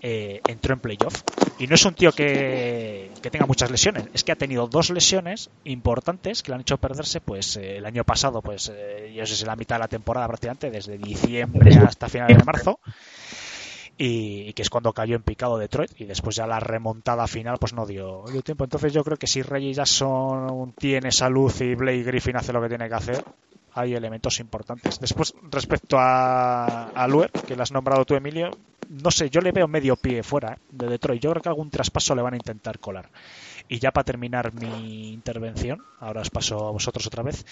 eh, 0.02 0.42
entró 0.48 0.74
en 0.74 0.80
playoff. 0.80 1.24
Y 1.58 1.68
no 1.68 1.76
es 1.76 1.86
un 1.86 1.94
tío 1.94 2.12
que, 2.12 3.12
que, 3.22 3.32
tenga 3.32 3.46
muchas 3.46 3.72
lesiones, 3.72 4.06
es 4.14 4.24
que 4.24 4.32
ha 4.32 4.36
tenido 4.36 4.68
dos 4.68 4.90
lesiones 4.90 5.50
importantes 5.64 6.44
que 6.44 6.52
le 6.52 6.56
han 6.56 6.62
hecho 6.62 6.78
perderse 6.78 7.22
pues 7.22 7.56
eh, 7.58 7.78
el 7.78 7.86
año 7.86 8.04
pasado, 8.04 8.42
pues 8.42 8.72
eh, 8.76 9.14
yo 9.16 9.26
sé 9.26 9.36
si 9.36 9.46
la 9.46 9.56
mitad 9.56 9.78
de 9.78 9.80
la 9.80 9.88
temporada 9.88 10.28
prácticamente, 10.28 10.70
desde 10.70 10.98
diciembre 10.98 11.76
hasta 11.88 12.10
finales 12.10 12.38
de 12.38 12.44
marzo. 12.44 12.80
Y, 13.98 14.50
y, 14.50 14.54
que 14.54 14.62
es 14.62 14.70
cuando 14.70 14.92
cayó 14.92 15.16
en 15.16 15.24
picado 15.24 15.58
Detroit 15.58 15.90
y 16.02 16.04
después 16.04 16.36
ya 16.36 16.46
la 16.46 16.60
remontada 16.60 17.28
final 17.28 17.58
pues 17.58 17.72
no 17.72 17.86
dio, 17.86 18.26
dio 18.30 18.42
tiempo. 18.42 18.66
Entonces 18.66 18.92
yo 18.92 19.06
creo 19.06 19.16
que 19.16 19.26
si 19.26 19.42
Reggie 19.42 19.74
Jackson 19.74 20.74
tiene 20.78 21.14
salud 21.14 21.54
y 21.62 21.76
Blake 21.76 22.04
Griffin 22.04 22.36
hace 22.36 22.52
lo 22.52 22.62
que 22.62 22.68
tiene 22.68 22.90
que 22.90 22.96
hacer, 22.96 23.24
hay 23.76 23.94
elementos 23.94 24.40
importantes. 24.40 25.00
Después, 25.00 25.34
respecto 25.52 25.98
a, 26.00 26.86
a 26.90 27.08
Luer, 27.08 27.32
que 27.32 27.56
lo 27.56 27.64
has 27.64 27.72
nombrado 27.72 28.06
tú, 28.06 28.16
Emilio, 28.16 28.52
no 28.90 29.12
sé, 29.12 29.30
yo 29.30 29.42
le 29.42 29.52
veo 29.52 29.68
medio 29.68 29.98
pie 29.98 30.24
fuera 30.24 30.54
¿eh? 30.54 30.58
de 30.72 30.88
Detroit. 30.88 31.22
Yo 31.22 31.32
creo 31.32 31.42
que 31.42 31.50
algún 31.50 31.70
traspaso 31.70 32.16
le 32.16 32.22
van 32.22 32.34
a 32.34 32.38
intentar 32.38 32.80
colar. 32.80 33.10
Y 33.68 33.80
ya 33.80 33.92
para 33.92 34.06
terminar 34.06 34.54
mi 34.54 35.12
intervención, 35.12 35.84
ahora 36.00 36.22
os 36.22 36.30
paso 36.30 36.68
a 36.68 36.72
vosotros 36.72 37.06
otra 37.08 37.24
vez, 37.24 37.46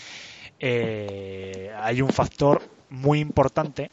eh, 0.60 1.72
hay 1.76 2.02
un 2.02 2.10
factor 2.10 2.62
muy 2.90 3.20
importante 3.20 3.92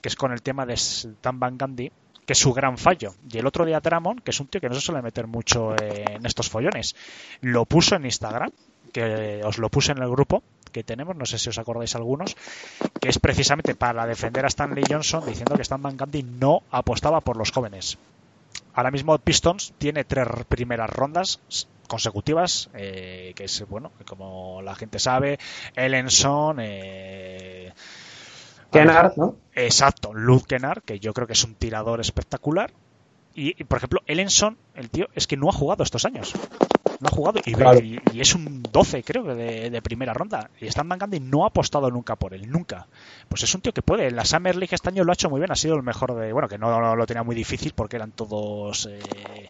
que 0.00 0.08
es 0.08 0.16
con 0.16 0.32
el 0.32 0.42
tema 0.42 0.66
de 0.66 0.74
Stan 0.74 1.38
Van 1.38 1.56
Gandhi, 1.56 1.90
que 2.26 2.32
es 2.34 2.38
su 2.38 2.52
gran 2.52 2.76
fallo. 2.76 3.14
Y 3.30 3.38
el 3.38 3.46
otro 3.46 3.64
día 3.64 3.80
Dramon, 3.80 4.18
que 4.18 4.32
es 4.32 4.40
un 4.40 4.48
tío 4.48 4.60
que 4.60 4.68
no 4.68 4.74
se 4.74 4.82
suele 4.82 5.00
meter 5.00 5.26
mucho 5.26 5.74
en 5.80 6.26
estos 6.26 6.50
follones, 6.50 6.94
lo 7.40 7.64
puso 7.64 7.96
en 7.96 8.04
Instagram, 8.04 8.50
que 8.92 9.40
os 9.44 9.56
lo 9.58 9.70
puse 9.70 9.92
en 9.92 10.02
el 10.02 10.10
grupo 10.10 10.42
que 10.74 10.82
tenemos, 10.82 11.14
no 11.14 11.24
sé 11.24 11.38
si 11.38 11.48
os 11.48 11.58
acordáis 11.58 11.94
algunos, 11.94 12.36
que 13.00 13.08
es 13.08 13.20
precisamente 13.20 13.76
para 13.76 14.04
defender 14.06 14.44
a 14.44 14.48
Stanley 14.48 14.82
Johnson 14.90 15.22
diciendo 15.24 15.54
que 15.54 15.62
Stan 15.62 15.80
Van 15.80 15.96
Gundy 15.96 16.24
no 16.24 16.64
apostaba 16.70 17.20
por 17.20 17.36
los 17.36 17.52
jóvenes. 17.52 17.96
Ahora 18.74 18.90
mismo 18.90 19.16
Pistons 19.18 19.72
tiene 19.78 20.02
tres 20.02 20.26
primeras 20.48 20.90
rondas 20.90 21.38
consecutivas, 21.86 22.70
eh, 22.74 23.32
que 23.36 23.44
es, 23.44 23.64
bueno, 23.68 23.92
como 24.04 24.62
la 24.62 24.74
gente 24.74 24.98
sabe, 24.98 25.38
Ellenson, 25.76 26.58
eh, 26.60 27.72
Kennard, 28.72 29.16
¿no? 29.16 29.36
Exacto, 29.54 30.12
Luz 30.12 30.44
Kennard, 30.44 30.82
que 30.82 30.98
yo 30.98 31.14
creo 31.14 31.28
que 31.28 31.34
es 31.34 31.44
un 31.44 31.54
tirador 31.54 32.00
espectacular. 32.00 32.72
Y, 33.32 33.60
y, 33.60 33.64
por 33.64 33.78
ejemplo, 33.78 34.00
Ellenson, 34.06 34.58
el 34.74 34.90
tío, 34.90 35.06
es 35.14 35.28
que 35.28 35.36
no 35.36 35.48
ha 35.48 35.52
jugado 35.52 35.84
estos 35.84 36.04
años. 36.04 36.34
No 37.04 37.08
ha 37.08 37.12
jugado 37.12 37.38
y, 37.44 37.52
Claro. 37.52 37.78
y- 37.80 38.00
y 38.12 38.20
es 38.20 38.34
un 38.34 38.70
12, 38.72 39.02
creo, 39.04 39.24
que 39.24 39.34
de, 39.34 39.70
de 39.70 39.82
primera 39.82 40.14
ronda. 40.14 40.50
Y 40.60 40.66
Stan 40.68 40.88
Van 40.88 40.98
Gundy 40.98 41.20
no 41.20 41.44
ha 41.44 41.48
apostado 41.48 41.90
nunca 41.90 42.16
por 42.16 42.32
él, 42.34 42.50
nunca. 42.50 42.88
Pues 43.28 43.42
es 43.42 43.54
un 43.54 43.60
tío 43.60 43.72
que 43.72 43.82
puede. 43.82 44.06
En 44.08 44.16
la 44.16 44.24
Summer 44.24 44.56
League 44.56 44.74
este 44.74 44.88
año 44.88 45.04
lo 45.04 45.12
ha 45.12 45.14
hecho 45.14 45.28
muy 45.28 45.38
bien, 45.38 45.52
ha 45.52 45.56
sido 45.56 45.74
el 45.76 45.82
mejor 45.82 46.14
de. 46.14 46.32
Bueno, 46.32 46.48
que 46.48 46.56
no, 46.58 46.80
no 46.80 46.96
lo 46.96 47.06
tenía 47.06 47.22
muy 47.22 47.36
difícil 47.36 47.72
porque 47.74 47.96
eran 47.96 48.12
todos. 48.12 48.88
eh, 48.90 49.48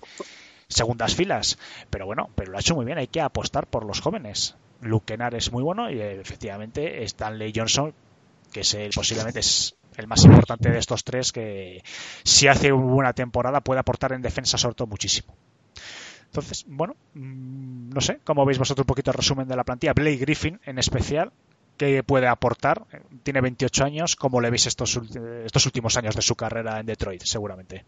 segundas 0.69 1.15
filas. 1.15 1.59
Pero 1.91 2.07
bueno, 2.07 2.31
pero 2.35 2.51
lo 2.51 2.57
ha 2.57 2.61
hecho 2.61 2.75
muy 2.75 2.85
bien. 2.85 2.99
Hay 2.99 3.07
que 3.07 3.21
apostar 3.21 3.67
por 3.69 3.85
los 3.85 4.01
jóvenes. 4.01 4.57
Luke 4.81 5.05
Kennard 5.07 5.35
es 5.37 5.53
muy 5.53 5.63
bueno 5.63 5.91
y 5.91 6.01
eh, 6.01 6.21
efectivamente 6.21 7.05
Stanley 7.05 7.53
Johnson, 7.55 7.95
que 8.53 8.61
es 8.61 8.75
el, 8.75 8.91
posiblemente 8.91 9.41
es 9.41 9.77
el 9.97 10.07
más 10.09 10.25
importante 10.25 10.71
de 10.71 10.79
estos 10.79 11.05
tres, 11.05 11.31
que 11.33 11.83
si 12.25 12.49
hace 12.49 12.73
una 12.73 12.93
buena 12.93 13.13
temporada 13.13 13.61
puede 13.61 13.79
aportar 13.81 14.13
en 14.13 14.23
defensa 14.23 14.59
sobre 14.59 14.75
todo 14.75 14.89
muchísimo. 14.89 15.37
Entonces, 16.35 16.65
bueno, 16.67 16.97
mm, 17.15 17.91
no 17.91 18.01
sé, 18.01 18.19
¿cómo 18.25 18.45
veis 18.45 18.59
vosotros 18.59 18.83
un 18.83 18.89
poquito 18.89 19.13
el 19.13 19.17
resumen 19.17 19.47
de 19.47 19.55
la 19.55 19.63
plantilla? 19.63 19.93
Blake 19.93 20.17
Griffin 20.17 20.59
en 20.65 20.81
especial, 20.81 21.31
¿qué 21.77 22.03
puede 22.03 22.27
aportar? 22.27 22.83
Tiene 23.23 23.41
28 23.41 23.85
años, 23.85 24.17
¿cómo 24.17 24.41
le 24.41 24.51
veis 24.51 24.67
estos, 24.67 25.01
estos 25.45 25.67
últimos 25.67 25.97
años 25.97 26.17
de 26.17 26.23
su 26.23 26.35
carrera 26.35 26.81
en 26.81 26.87
Detroit, 26.87 27.23
seguramente? 27.23 27.85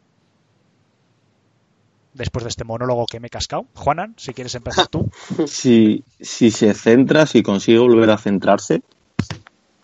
Después 2.14 2.44
de 2.44 2.50
este 2.50 2.62
monólogo 2.62 3.06
que 3.06 3.18
me 3.18 3.26
he 3.26 3.30
cascado. 3.30 3.66
Juanan, 3.74 4.14
si 4.16 4.32
quieres 4.32 4.54
empezar 4.54 4.86
tú. 4.86 5.10
Si, 5.48 6.04
si 6.20 6.52
se 6.52 6.72
centra, 6.72 7.26
si 7.26 7.42
consigue 7.42 7.78
volver 7.78 8.10
a 8.10 8.16
centrarse, 8.16 8.82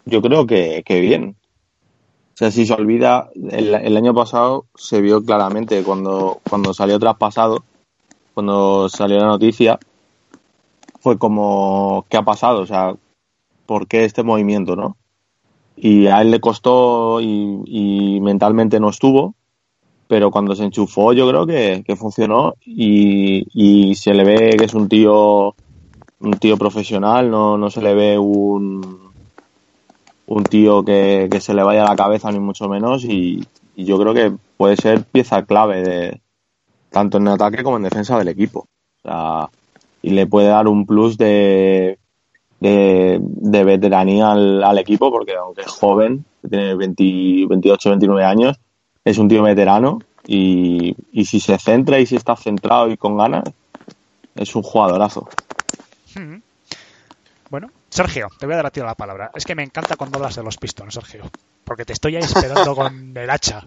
yo 0.04 0.22
creo 0.22 0.46
que, 0.46 0.84
que 0.86 1.00
bien. 1.00 1.34
O 2.34 2.36
sea, 2.36 2.52
si 2.52 2.64
se 2.64 2.74
olvida, 2.74 3.28
el, 3.34 3.74
el 3.74 3.96
año 3.96 4.14
pasado 4.14 4.66
se 4.76 5.00
vio 5.00 5.20
claramente 5.24 5.82
cuando, 5.82 6.40
cuando 6.48 6.72
salió 6.72 7.00
traspasado, 7.00 7.64
cuando 8.34 8.88
salió 8.88 9.18
la 9.18 9.26
noticia, 9.26 9.78
fue 11.00 11.18
como, 11.18 12.06
¿qué 12.08 12.16
ha 12.16 12.22
pasado? 12.22 12.60
O 12.60 12.66
sea, 12.66 12.94
¿por 13.66 13.86
qué 13.86 14.04
este 14.04 14.22
movimiento, 14.22 14.76
no? 14.76 14.96
Y 15.76 16.06
a 16.06 16.20
él 16.20 16.30
le 16.30 16.40
costó 16.40 17.20
y, 17.20 18.20
mentalmente 18.22 18.78
no 18.78 18.90
estuvo, 18.90 19.34
pero 20.06 20.30
cuando 20.30 20.54
se 20.54 20.64
enchufó 20.64 21.12
yo 21.12 21.28
creo 21.28 21.46
que, 21.46 21.82
que 21.86 21.96
funcionó 21.96 22.54
y, 22.64 23.46
y 23.52 23.94
se 23.96 24.14
le 24.14 24.24
ve 24.24 24.56
que 24.56 24.66
es 24.66 24.74
un 24.74 24.88
tío 24.88 25.54
un 26.20 26.32
tío 26.38 26.56
profesional, 26.56 27.30
no, 27.30 27.58
no 27.58 27.68
se 27.68 27.82
le 27.82 27.94
ve 27.94 28.16
un, 28.16 29.12
un 30.26 30.44
tío 30.44 30.84
que, 30.84 31.28
que 31.30 31.40
se 31.40 31.52
le 31.52 31.64
vaya 31.64 31.84
a 31.84 31.88
la 31.88 31.96
cabeza 31.96 32.30
ni 32.30 32.38
mucho 32.38 32.68
menos 32.68 33.04
y 33.04 33.44
yo 33.76 33.98
creo 33.98 34.14
que 34.14 34.32
puede 34.56 34.76
ser 34.76 35.02
pieza 35.02 35.44
clave 35.44 35.82
de 35.82 36.21
tanto 36.92 37.18
en 37.18 37.28
ataque 37.28 37.62
como 37.62 37.76
en 37.76 37.84
defensa 37.84 38.18
del 38.18 38.28
equipo. 38.28 38.68
O 39.02 39.08
sea, 39.08 39.48
y 40.02 40.10
le 40.10 40.26
puede 40.26 40.48
dar 40.48 40.68
un 40.68 40.86
plus 40.86 41.16
de, 41.16 41.98
de, 42.60 43.18
de 43.20 43.64
veteranía 43.64 44.32
al, 44.32 44.62
al 44.62 44.78
equipo 44.78 45.10
porque 45.10 45.34
aunque 45.34 45.62
es 45.62 45.68
joven, 45.68 46.24
tiene 46.48 46.74
20 46.74 47.46
28, 47.48 47.90
29 47.90 48.24
años, 48.24 48.60
es 49.04 49.18
un 49.18 49.28
tío 49.28 49.42
veterano 49.42 50.00
y, 50.26 50.94
y 51.12 51.24
si 51.24 51.40
se 51.40 51.58
centra 51.58 51.98
y 51.98 52.06
si 52.06 52.16
está 52.16 52.36
centrado 52.36 52.90
y 52.90 52.96
con 52.96 53.16
ganas, 53.16 53.44
es 54.34 54.54
un 54.54 54.62
jugadorazo. 54.62 55.28
Mm. 56.14 56.36
Bueno, 57.50 57.68
Sergio, 57.90 58.28
te 58.38 58.46
voy 58.46 58.54
a 58.54 58.56
dar 58.56 58.66
a 58.66 58.70
ti 58.70 58.80
la 58.80 58.94
palabra. 58.94 59.30
Es 59.34 59.44
que 59.44 59.54
me 59.54 59.62
encanta 59.62 59.96
cuando 59.96 60.18
hablas 60.18 60.36
de 60.36 60.42
los 60.42 60.56
Pistons, 60.56 60.94
Sergio. 60.94 61.30
Porque 61.64 61.84
te 61.84 61.92
estoy 61.92 62.16
ahí 62.16 62.22
esperando 62.22 62.74
con 62.76 63.16
el 63.16 63.28
hacha. 63.28 63.66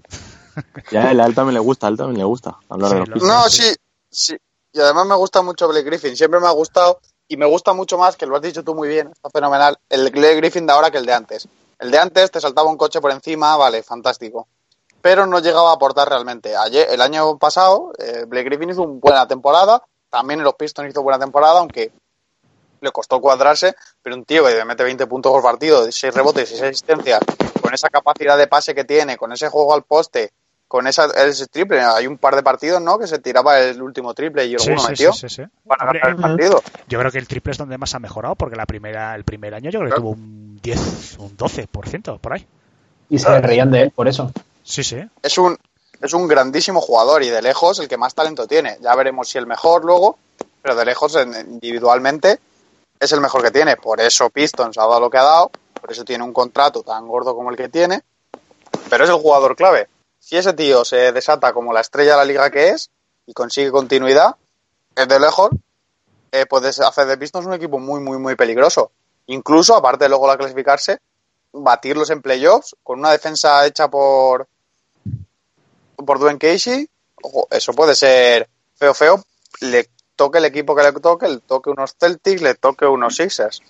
Ya 0.91 1.07
a 1.07 1.11
él 1.11 1.35
también 1.35 1.53
le 1.55 1.59
gusta, 1.59 1.87
a 1.87 1.89
él 1.89 1.97
también 1.97 2.17
le 2.19 2.23
gusta 2.25 2.57
hablar 2.69 2.89
Sí, 2.89 2.95
de 2.95 2.99
los 3.01 3.09
lo- 3.09 3.13
Pistons. 3.15 3.33
No, 3.33 3.49
sí, 3.49 3.75
sí. 4.09 4.37
Y 4.73 4.79
además 4.79 5.05
me 5.07 5.15
gusta 5.15 5.41
mucho 5.41 5.67
Blake 5.67 5.85
Griffin. 5.85 6.15
Siempre 6.17 6.39
me 6.39 6.47
ha 6.47 6.51
gustado 6.51 6.99
y 7.27 7.37
me 7.37 7.45
gusta 7.45 7.73
mucho 7.73 7.97
más, 7.97 8.15
que 8.15 8.25
lo 8.25 8.35
has 8.35 8.41
dicho 8.41 8.63
tú 8.63 8.75
muy 8.75 8.87
bien, 8.87 9.09
está 9.11 9.29
fenomenal, 9.29 9.77
el 9.89 10.09
Blake 10.11 10.35
Griffin 10.35 10.65
de 10.67 10.73
ahora 10.73 10.91
que 10.91 10.97
el 10.97 11.05
de 11.05 11.13
antes. 11.13 11.47
El 11.79 11.91
de 11.91 11.97
antes 11.97 12.29
te 12.31 12.39
saltaba 12.39 12.69
un 12.69 12.77
coche 12.77 13.01
por 13.01 13.11
encima, 13.11 13.55
vale, 13.57 13.83
fantástico. 13.83 14.47
Pero 15.01 15.25
no 15.25 15.39
llegaba 15.39 15.71
a 15.71 15.73
aportar 15.75 16.09
realmente. 16.09 16.55
Ayer, 16.55 16.87
el 16.89 17.01
año 17.01 17.37
pasado, 17.37 17.91
eh, 17.99 18.25
Blake 18.27 18.45
Griffin 18.45 18.69
hizo 18.71 18.81
una 18.83 18.99
buena 18.99 19.27
temporada. 19.27 19.81
También 20.09 20.39
en 20.39 20.43
los 20.45 20.55
Pistons 20.55 20.89
hizo 20.89 21.03
buena 21.03 21.19
temporada, 21.19 21.59
aunque 21.59 21.91
le 22.81 22.91
costó 22.91 23.19
cuadrarse. 23.21 23.75
Pero 24.01 24.15
un 24.15 24.25
tío 24.25 24.45
que 24.45 24.63
mete 24.65 24.83
20 24.83 25.05
puntos 25.07 25.31
por 25.31 25.43
partido, 25.43 25.91
6 25.91 26.13
rebotes 26.13 26.49
y 26.51 26.53
6 26.57 26.63
asistencias, 26.63 27.19
con 27.61 27.73
esa 27.73 27.89
capacidad 27.89 28.37
de 28.37 28.47
pase 28.47 28.73
que 28.73 28.83
tiene, 28.83 29.17
con 29.17 29.31
ese 29.31 29.49
juego 29.49 29.73
al 29.73 29.83
poste, 29.83 30.31
con 30.67 30.87
esa, 30.87 31.05
ese 31.25 31.47
triple. 31.47 31.81
Hay 31.81 32.07
un 32.07 32.17
par 32.17 32.35
de 32.35 32.43
partidos, 32.43 32.81
¿no? 32.81 32.97
Que 32.97 33.07
se 33.07 33.19
tiraba 33.19 33.59
el 33.59 33.81
último 33.81 34.13
triple 34.13 34.45
y 34.45 34.57
Sí, 34.59 34.69
alguno 34.71 34.81
sí, 34.81 34.91
metió 34.91 35.13
sí, 35.13 35.29
sí, 35.29 35.35
sí. 35.35 35.43
para 35.67 35.83
Hombre, 35.85 35.99
ganar 35.99 36.15
el 36.15 36.21
partido. 36.21 36.63
yo 36.87 36.99
creo 36.99 37.11
que 37.11 37.19
el 37.19 37.27
triple 37.27 37.51
es 37.51 37.57
donde 37.57 37.77
más 37.77 37.93
ha 37.95 37.99
mejorado, 37.99 38.35
porque 38.35 38.55
la 38.55 38.65
primera, 38.65 39.15
el 39.15 39.23
primer 39.23 39.53
año 39.53 39.69
yo 39.69 39.79
creo 39.79 39.89
que 39.91 39.95
Claro. 39.95 40.01
tuvo 40.01 40.11
un 40.11 40.59
10, 40.61 41.17
un 41.19 41.37
12% 41.37 42.19
por 42.19 42.33
ahí. 42.33 42.45
Y 43.09 43.19
se 43.19 43.39
reían 43.41 43.69
de 43.71 43.83
él 43.83 43.91
por 43.91 44.07
eso. 44.07 44.31
Sí, 44.63 44.83
sí. 44.83 44.97
es 45.21 45.37
un, 45.37 45.55
es 46.01 46.13
un 46.13 46.27
grandísimo 46.27 46.81
jugador 46.81 47.21
y 47.21 47.29
de 47.29 47.41
lejos 47.41 47.79
el 47.79 47.87
que 47.87 47.97
más 47.97 48.15
talento 48.15 48.47
tiene. 48.47 48.77
Ya 48.81 48.95
veremos 48.95 49.29
si 49.29 49.37
el 49.37 49.45
mejor 49.45 49.85
luego, 49.85 50.17
pero 50.63 50.75
de 50.75 50.85
lejos 50.85 51.15
en- 51.15 51.35
individualmente 51.35 52.39
es 52.99 53.11
el 53.11 53.21
mejor 53.21 53.43
que 53.43 53.51
tiene. 53.51 53.77
Por 53.77 54.01
eso 54.01 54.29
Pistons 54.31 54.77
ha 54.79 54.81
dado 54.81 54.99
lo 54.99 55.09
que 55.11 55.19
ha 55.19 55.23
dado, 55.23 55.51
por 55.79 55.91
eso 55.91 56.03
tiene 56.03 56.23
un 56.23 56.33
contrato 56.33 56.81
tan 56.81 57.07
gordo 57.07 57.35
como 57.35 57.51
el 57.51 57.55
que 57.57 57.69
tiene, 57.69 58.01
pero 58.89 59.03
es 59.03 59.09
el 59.11 59.17
jugador 59.17 59.55
clave. 59.55 59.87
Si 60.25 60.35
ese 60.35 60.53
tío 60.53 60.83
se 60.83 61.11
desata 61.11 61.53
como 61.53 61.71
la 61.71 61.81
estrella 61.81 62.13
de 62.13 62.17
la 62.17 62.25
liga 62.25 62.49
que 62.49 62.69
es 62.69 62.89
y 63.27 63.33
consigue 63.33 63.69
continuidad, 63.69 64.35
es 64.95 65.07
de 65.07 65.19
lejos, 65.19 65.51
eh, 66.31 66.47
puedes 66.47 66.79
hacer 66.79 67.05
de 67.05 67.15
Pistons 67.15 67.45
un 67.45 67.53
equipo 67.53 67.77
muy, 67.77 67.99
muy, 67.99 68.17
muy 68.17 68.35
peligroso. 68.35 68.89
Incluso, 69.27 69.75
aparte 69.75 70.05
de 70.05 70.09
luego 70.09 70.25
la 70.25 70.35
clasificarse, 70.35 70.97
batirlos 71.53 72.09
en 72.09 72.23
playoffs 72.23 72.75
con 72.81 72.97
una 72.97 73.11
defensa 73.11 73.67
hecha 73.67 73.87
por 73.87 74.47
por 76.03 76.17
Dwayne 76.17 76.39
Casey, 76.39 76.89
ojo, 77.21 77.47
eso 77.51 77.73
puede 77.73 77.93
ser 77.93 78.49
feo, 78.77 78.95
feo. 78.95 79.23
Le 79.61 79.87
toque 80.15 80.39
el 80.39 80.45
equipo 80.45 80.75
que 80.75 80.81
le 80.81 80.91
toque, 80.93 81.27
le 81.27 81.37
toque 81.37 81.69
unos 81.69 81.93
Celtics, 81.99 82.41
le 82.41 82.55
toque 82.55 82.87
unos 82.87 83.15
Sixers. 83.15 83.61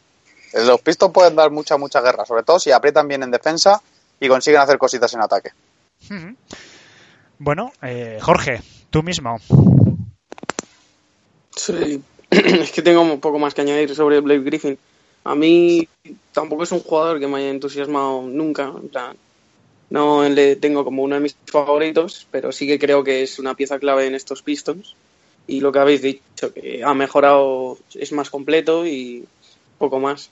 Los 0.53 0.79
Pistons 0.79 1.11
pueden 1.11 1.35
dar 1.35 1.51
mucha, 1.51 1.75
mucha 1.75 1.99
guerra, 1.99 2.25
sobre 2.25 2.43
todo 2.43 2.59
si 2.59 2.71
aprietan 2.71 3.09
bien 3.09 3.23
en 3.23 3.31
defensa 3.31 3.81
y 4.21 4.29
consiguen 4.29 4.61
hacer 4.61 4.77
cositas 4.77 5.13
en 5.13 5.21
ataque. 5.21 5.51
Bueno, 7.39 7.71
eh, 7.81 8.19
Jorge, 8.21 8.61
tú 8.89 9.03
mismo. 9.03 9.37
Sí, 11.55 12.01
es 12.29 12.71
que 12.71 12.81
tengo 12.81 13.01
un 13.01 13.19
poco 13.19 13.39
más 13.39 13.53
que 13.53 13.61
añadir 13.61 13.93
sobre 13.95 14.19
Blake 14.19 14.43
Griffin. 14.43 14.77
A 15.23 15.35
mí 15.35 15.87
tampoco 16.31 16.63
es 16.63 16.71
un 16.71 16.81
jugador 16.81 17.19
que 17.19 17.27
me 17.27 17.37
haya 17.39 17.49
entusiasmado 17.49 18.21
nunca. 18.23 18.71
en 18.75 18.89
plan, 18.89 19.17
no 19.89 20.27
le 20.27 20.55
tengo 20.55 20.83
como 20.83 21.03
uno 21.03 21.15
de 21.15 21.21
mis 21.21 21.35
favoritos, 21.45 22.27
pero 22.31 22.51
sí 22.51 22.67
que 22.67 22.79
creo 22.79 23.03
que 23.03 23.23
es 23.23 23.39
una 23.39 23.55
pieza 23.55 23.79
clave 23.79 24.07
en 24.07 24.15
estos 24.15 24.41
Pistons. 24.41 24.95
Y 25.47 25.61
lo 25.61 25.71
que 25.71 25.79
habéis 25.79 26.01
dicho, 26.01 26.53
que 26.53 26.83
ha 26.83 26.93
mejorado, 26.93 27.77
es 27.93 28.11
más 28.11 28.29
completo 28.29 28.85
y 28.85 29.25
poco 29.77 29.99
más. 29.99 30.29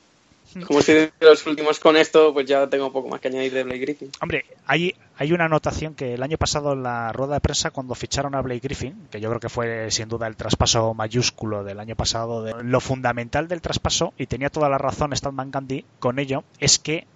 Como 0.67 0.79
estoy 0.79 0.95
de 0.95 1.11
los 1.21 1.45
últimos 1.47 1.79
con 1.79 1.95
esto, 1.97 2.33
pues 2.33 2.45
ya 2.45 2.67
tengo 2.69 2.91
poco 2.91 3.09
más 3.09 3.19
que 3.19 3.27
añadir 3.29 3.53
de 3.53 3.63
Blake 3.63 3.79
Griffin. 3.79 4.09
Hombre, 4.21 4.45
hay, 4.65 4.93
hay 5.17 5.31
una 5.33 5.45
anotación 5.45 5.95
que 5.95 6.13
el 6.13 6.23
año 6.23 6.37
pasado 6.37 6.73
en 6.73 6.83
la 6.83 7.11
rueda 7.13 7.35
de 7.35 7.39
prensa, 7.41 7.71
cuando 7.71 7.95
ficharon 7.95 8.35
a 8.35 8.41
Blake 8.41 8.61
Griffin, 8.61 9.07
que 9.11 9.19
yo 9.19 9.29
creo 9.29 9.39
que 9.39 9.49
fue 9.49 9.89
sin 9.91 10.09
duda 10.09 10.27
el 10.27 10.35
traspaso 10.35 10.93
mayúsculo 10.93 11.63
del 11.63 11.79
año 11.79 11.95
pasado, 11.95 12.43
de- 12.43 12.63
lo 12.63 12.79
fundamental 12.79 13.47
del 13.47 13.61
traspaso, 13.61 14.13
y 14.17 14.27
tenía 14.27 14.49
toda 14.49 14.69
la 14.69 14.77
razón 14.77 15.13
Stan 15.13 15.35
Van 15.35 15.51
Gundy 15.51 15.85
con 15.99 16.19
ello, 16.19 16.43
es 16.59 16.79
que 16.79 17.07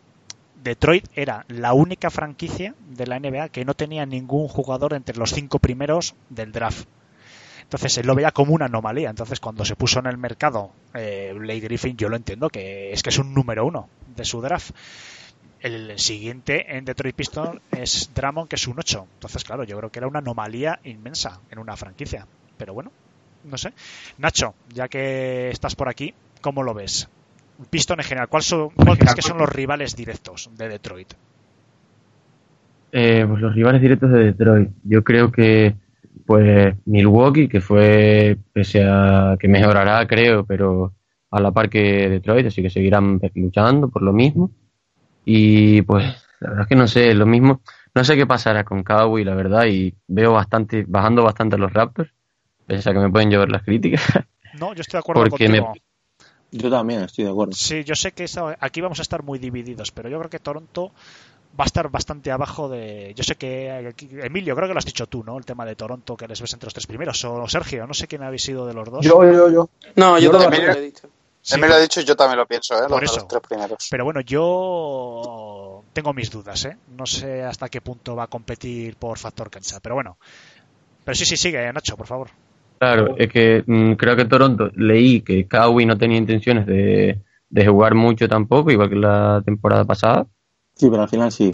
Detroit 0.63 1.05
era 1.15 1.45
la 1.47 1.73
única 1.73 2.09
franquicia 2.09 2.73
de 2.89 3.05
la 3.07 3.19
NBA 3.19 3.49
que 3.49 3.63
no 3.63 3.73
tenía 3.75 4.05
ningún 4.05 4.47
jugador 4.47 4.93
entre 4.93 5.15
los 5.17 5.31
cinco 5.31 5.59
primeros 5.59 6.15
del 6.29 6.51
draft. 6.51 6.87
Entonces 7.67 7.97
él 7.97 8.07
lo 8.07 8.15
veía 8.15 8.31
como 8.31 8.53
una 8.53 8.65
anomalía. 8.65 9.09
Entonces 9.09 9.41
cuando 9.41 9.65
se 9.65 9.75
puso 9.75 9.99
en 9.99 10.05
el 10.05 10.17
mercado 10.17 10.71
eh, 10.93 11.33
Blake 11.37 11.59
Griffin, 11.59 11.97
yo 11.97 12.07
lo 12.07 12.15
entiendo, 12.15 12.49
que 12.49 12.93
es 12.93 13.03
que 13.03 13.09
es 13.09 13.19
un 13.19 13.33
número 13.33 13.65
uno 13.65 13.89
de 14.15 14.23
su 14.23 14.39
draft. 14.39 14.71
El 15.59 15.99
siguiente 15.99 16.77
en 16.77 16.85
Detroit 16.85 17.15
Pistons 17.15 17.59
es 17.71 18.11
Drummond, 18.15 18.47
que 18.47 18.55
es 18.55 18.67
un 18.67 18.79
8. 18.79 19.07
Entonces, 19.15 19.43
claro, 19.43 19.65
yo 19.65 19.77
creo 19.77 19.91
que 19.91 19.99
era 19.99 20.07
una 20.07 20.19
anomalía 20.19 20.79
inmensa 20.85 21.41
en 21.49 21.59
una 21.59 21.75
franquicia. 21.75 22.25
Pero 22.57 22.73
bueno, 22.73 22.91
no 23.43 23.57
sé. 23.57 23.73
Nacho, 24.17 24.53
ya 24.73 24.87
que 24.87 25.49
estás 25.49 25.75
por 25.75 25.89
aquí, 25.89 26.13
¿cómo 26.39 26.63
lo 26.63 26.73
ves? 26.73 27.09
Piston 27.69 27.99
en 27.99 28.05
general, 28.05 28.29
¿cuál 28.29 28.43
son, 28.43 28.69
cuál 28.69 28.97
crees 28.97 29.15
que 29.15 29.21
son 29.21 29.39
los 29.39 29.49
rivales 29.49 29.95
directos 29.95 30.49
de 30.55 30.69
Detroit? 30.69 31.13
Eh, 32.93 33.25
pues 33.27 33.41
los 33.41 33.53
rivales 33.53 33.81
directos 33.81 34.11
de 34.11 34.19
Detroit. 34.19 34.69
Yo 34.83 35.03
creo 35.03 35.31
que 35.31 35.75
pues 36.27 36.75
Milwaukee, 36.85 37.47
que 37.47 37.61
fue, 37.61 38.37
pese 38.53 38.83
a 38.83 39.35
que 39.39 39.47
mejorará, 39.47 40.05
creo, 40.05 40.45
pero 40.45 40.93
a 41.31 41.39
la 41.39 41.51
par 41.51 41.69
que 41.69 42.09
Detroit, 42.09 42.45
así 42.47 42.61
que 42.61 42.69
seguirán 42.69 43.19
luchando 43.33 43.89
por 43.89 44.03
lo 44.03 44.13
mismo. 44.13 44.51
Y 45.25 45.81
pues, 45.83 46.05
la 46.41 46.49
verdad 46.49 46.63
es 46.63 46.67
que 46.69 46.75
no 46.75 46.87
sé, 46.87 47.13
lo 47.13 47.25
mismo, 47.25 47.61
no 47.95 48.03
sé 48.03 48.15
qué 48.15 48.27
pasará 48.27 48.63
con 48.63 48.83
Kawhi, 48.83 49.23
la 49.23 49.35
verdad, 49.35 49.65
y 49.65 49.95
veo 50.07 50.33
bastante, 50.33 50.85
bajando 50.87 51.23
bastante 51.23 51.55
a 51.55 51.59
los 51.59 51.73
Raptors, 51.73 52.11
pese 52.65 52.89
a 52.89 52.93
que 52.93 52.99
me 52.99 53.09
pueden 53.09 53.29
llevar 53.31 53.49
las 53.49 53.63
críticas. 53.63 54.03
No, 54.59 54.73
yo 54.73 54.81
estoy 54.81 54.97
de 54.97 54.99
acuerdo 54.99 55.23
Porque 55.29 55.49
me- 55.49 55.59
contigo. 55.61 55.85
Yo 56.51 56.69
también 56.71 57.01
estoy 57.01 57.25
de 57.25 57.31
acuerdo. 57.31 57.53
Sí, 57.53 57.83
yo 57.83 57.93
sé 57.95 58.13
que 58.13 58.23
esa- 58.23 58.57
aquí 58.59 58.81
vamos 58.81 58.97
a 58.99 59.01
estar 59.03 59.21
muy 59.21 59.37
divididos, 59.37 59.91
pero 59.91 60.09
yo 60.09 60.17
creo 60.17 60.29
que 60.31 60.39
Toronto 60.39 60.93
va 61.59 61.63
a 61.63 61.65
estar 61.65 61.89
bastante 61.89 62.31
abajo 62.31 62.69
de. 62.69 63.13
Yo 63.15 63.23
sé 63.23 63.35
que 63.35 63.93
Emilio, 64.23 64.55
creo 64.55 64.67
que 64.67 64.73
lo 64.73 64.79
has 64.79 64.85
dicho 64.85 65.07
tú, 65.07 65.23
¿no? 65.23 65.37
El 65.37 65.45
tema 65.45 65.65
de 65.65 65.75
Toronto 65.75 66.15
que 66.15 66.27
les 66.27 66.39
ves 66.39 66.53
entre 66.53 66.67
los 66.67 66.73
tres 66.73 66.87
primeros, 66.87 67.23
o 67.25 67.47
Sergio, 67.47 67.87
no 67.87 67.93
sé 67.93 68.07
quién 68.07 68.23
habéis 68.23 68.43
sido 68.43 68.65
de 68.67 68.73
los 68.73 68.89
dos. 68.89 69.05
Yo, 69.05 69.23
yo, 69.23 69.49
yo. 69.49 69.69
No, 69.95 70.19
yo, 70.19 70.31
también 70.31 70.67
lo 70.67 70.73
he 70.73 70.81
dicho. 70.81 71.09
Sí, 71.41 71.55
Él 71.55 71.61
me 71.61 71.67
lo 71.69 71.75
ha 71.75 71.79
dicho 71.79 72.01
y 72.01 72.03
yo 72.03 72.15
también 72.15 72.39
lo 72.39 72.45
pienso, 72.45 72.75
¿eh? 72.75 72.81
Los, 72.81 72.89
Por 72.89 72.99
de 72.99 73.05
eso. 73.05 73.15
los 73.17 73.27
tres 73.27 73.41
primeros. 73.47 73.87
Pero 73.89 74.03
bueno, 74.03 74.19
yo 74.21 75.83
tengo 75.93 76.13
mis 76.13 76.29
dudas, 76.29 76.65
¿eh? 76.65 76.77
No 76.95 77.05
sé 77.05 77.43
hasta 77.43 77.69
qué 77.69 77.81
punto 77.81 78.15
va 78.15 78.23
a 78.23 78.27
competir 78.27 78.97
por 78.97 79.17
factor 79.17 79.49
cancha, 79.49 79.79
pero 79.81 79.95
bueno. 79.95 80.17
Pero 81.05 81.15
sí, 81.15 81.25
sí, 81.25 81.37
sigue, 81.37 81.71
Nacho, 81.71 81.95
por 81.95 82.05
favor. 82.05 82.29
Claro, 82.79 83.15
es 83.17 83.31
que 83.31 83.63
mm, 83.65 83.93
creo 83.93 84.15
que 84.15 84.25
Toronto 84.25 84.69
leí 84.75 85.21
que 85.21 85.47
Kawhi 85.47 85.85
no 85.85 85.97
tenía 85.97 86.17
intenciones 86.17 86.67
de, 86.67 87.21
de 87.49 87.67
jugar 87.67 87.95
mucho 87.95 88.27
tampoco, 88.27 88.69
igual 88.69 88.89
que 88.89 88.95
la 88.95 89.41
temporada 89.45 89.85
pasada. 89.85 90.27
Sí, 90.77 90.89
pero 90.89 91.01
al 91.01 91.09
final 91.09 91.31
sí. 91.31 91.51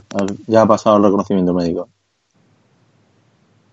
Ya 0.48 0.62
ha 0.62 0.68
pasado 0.68 0.98
el 0.98 1.04
reconocimiento 1.04 1.54
médico. 1.54 1.90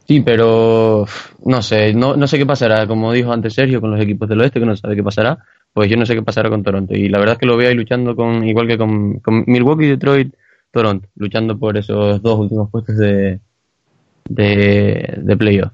Sí, 0.07 0.21
pero 0.21 1.07
no 1.45 1.63
sé, 1.63 1.95
no, 1.95 2.17
no 2.17 2.27
sé 2.27 2.39
qué 2.39 2.47
pasará, 2.47 2.87
como 2.87 3.13
dijo 3.13 3.33
antes 3.33 3.55
Sergio, 3.55 3.81
con 3.81 3.93
los 3.93 4.01
equipos 4.01 4.29
del 4.29 4.41
oeste, 4.41 4.59
que 4.59 4.67
no 4.67 4.77
sabe 4.77 4.97
qué 4.97 5.05
pasará, 5.05 5.39
pues 5.73 5.89
yo 5.89 5.97
no 5.97 6.05
sé 6.05 6.15
qué 6.15 6.23
pasará 6.23 6.51
con 6.51 6.63
Toronto. 6.65 6.95
Y 6.95 7.09
la 7.09 7.19
verdad 7.19 7.35
es 7.35 7.39
que 7.39 7.47
lo 7.47 7.57
veo 7.57 7.69
ahí 7.69 7.75
luchando 7.75 8.17
con, 8.17 8.45
igual 8.45 8.67
que 8.67 8.79
con, 8.79 9.21
con 9.21 9.45
Milwaukee, 9.47 9.87
Detroit, 9.87 10.35
Toronto, 10.73 11.09
luchando 11.17 11.59
por 11.59 11.77
esos 11.77 12.21
dos 12.23 12.39
últimos 12.41 12.71
puestos 12.71 12.97
de, 12.97 13.41
de, 14.29 15.15
de 15.17 15.37
playoff. 15.37 15.73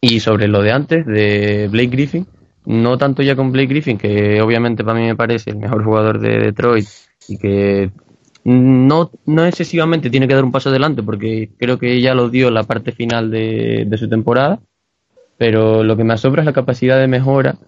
Y 0.00 0.20
sobre 0.20 0.48
lo 0.48 0.62
de 0.62 0.72
antes, 0.72 1.06
de 1.06 1.68
Blake 1.70 1.88
Griffin, 1.88 2.26
no 2.66 2.98
tanto 2.98 3.22
ya 3.22 3.36
con 3.36 3.52
Blake 3.52 3.68
Griffin, 3.68 3.98
que 3.98 4.40
obviamente 4.40 4.84
para 4.84 4.98
mí 4.98 5.06
me 5.06 5.16
parece 5.16 5.50
el 5.50 5.56
mejor 5.56 5.84
jugador 5.84 6.20
de 6.20 6.38
Detroit 6.38 6.86
y 7.28 7.38
que 7.38 7.90
no, 8.44 9.10
no 9.26 9.44
excesivamente 9.44 10.10
tiene 10.10 10.26
que 10.26 10.34
dar 10.34 10.44
un 10.44 10.52
paso 10.52 10.70
adelante 10.70 11.02
porque 11.02 11.50
creo 11.58 11.78
que 11.78 12.00
ya 12.00 12.14
lo 12.14 12.30
dio 12.30 12.48
en 12.48 12.54
la 12.54 12.64
parte 12.64 12.92
final 12.92 13.30
de, 13.30 13.88
su 13.98 14.08
temporada, 14.08 14.60
pero 15.36 15.84
lo 15.84 15.96
que 15.96 16.04
me 16.04 16.14
asombra 16.14 16.42
es 16.42 16.46
la 16.46 16.52
capacidad 16.52 16.98
de 16.98 17.08
mejora 17.08 17.58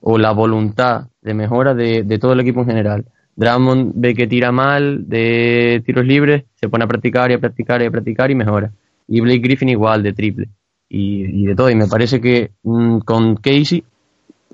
o 0.00 0.18
la 0.18 0.32
voluntad 0.32 1.08
de 1.20 1.34
mejora 1.34 1.74
de, 1.74 2.02
de 2.02 2.18
todo 2.18 2.32
el 2.32 2.40
equipo 2.40 2.60
en 2.60 2.66
general. 2.66 3.04
Drummond 3.36 3.92
ve 3.94 4.14
que 4.14 4.26
tira 4.26 4.52
mal 4.52 5.08
de 5.08 5.82
tiros 5.84 6.04
libres, 6.04 6.44
se 6.54 6.68
pone 6.68 6.84
a 6.84 6.88
practicar 6.88 7.30
y 7.30 7.34
a 7.34 7.38
practicar 7.38 7.82
y 7.82 7.86
a 7.86 7.90
practicar 7.90 8.30
y 8.30 8.34
mejora. 8.34 8.72
Y 9.08 9.20
Blake 9.20 9.40
Griffin 9.40 9.68
igual 9.68 10.02
de 10.02 10.12
triple 10.12 10.48
y, 10.88 11.42
y 11.42 11.46
de 11.46 11.54
todo. 11.54 11.70
Y 11.70 11.74
me 11.74 11.86
parece 11.86 12.20
que 12.20 12.52
mm, 12.62 12.98
con 12.98 13.36
Casey, 13.36 13.82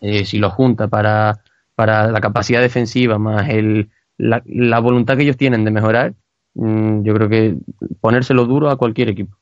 eh, 0.01 0.25
si 0.25 0.39
lo 0.39 0.51
junta 0.51 0.89
para, 0.89 1.41
para 1.75 2.11
la 2.11 2.21
capacidad 2.21 2.61
defensiva 2.61 3.19
más 3.19 3.49
el, 3.49 3.91
la, 4.19 4.43
la 4.47 4.81
voluntad 4.81 5.17
que 5.17 5.23
ellos 5.23 5.37
tienen 5.37 5.65
de 5.65 5.71
mejorar, 5.71 6.15
mm, 6.55 7.03
yo 7.03 7.15
creo 7.15 7.29
que 7.29 7.57
ponérselo 8.01 8.47
duro 8.47 8.71
a 8.71 8.77
cualquier 8.77 9.09
equipo. 9.09 9.37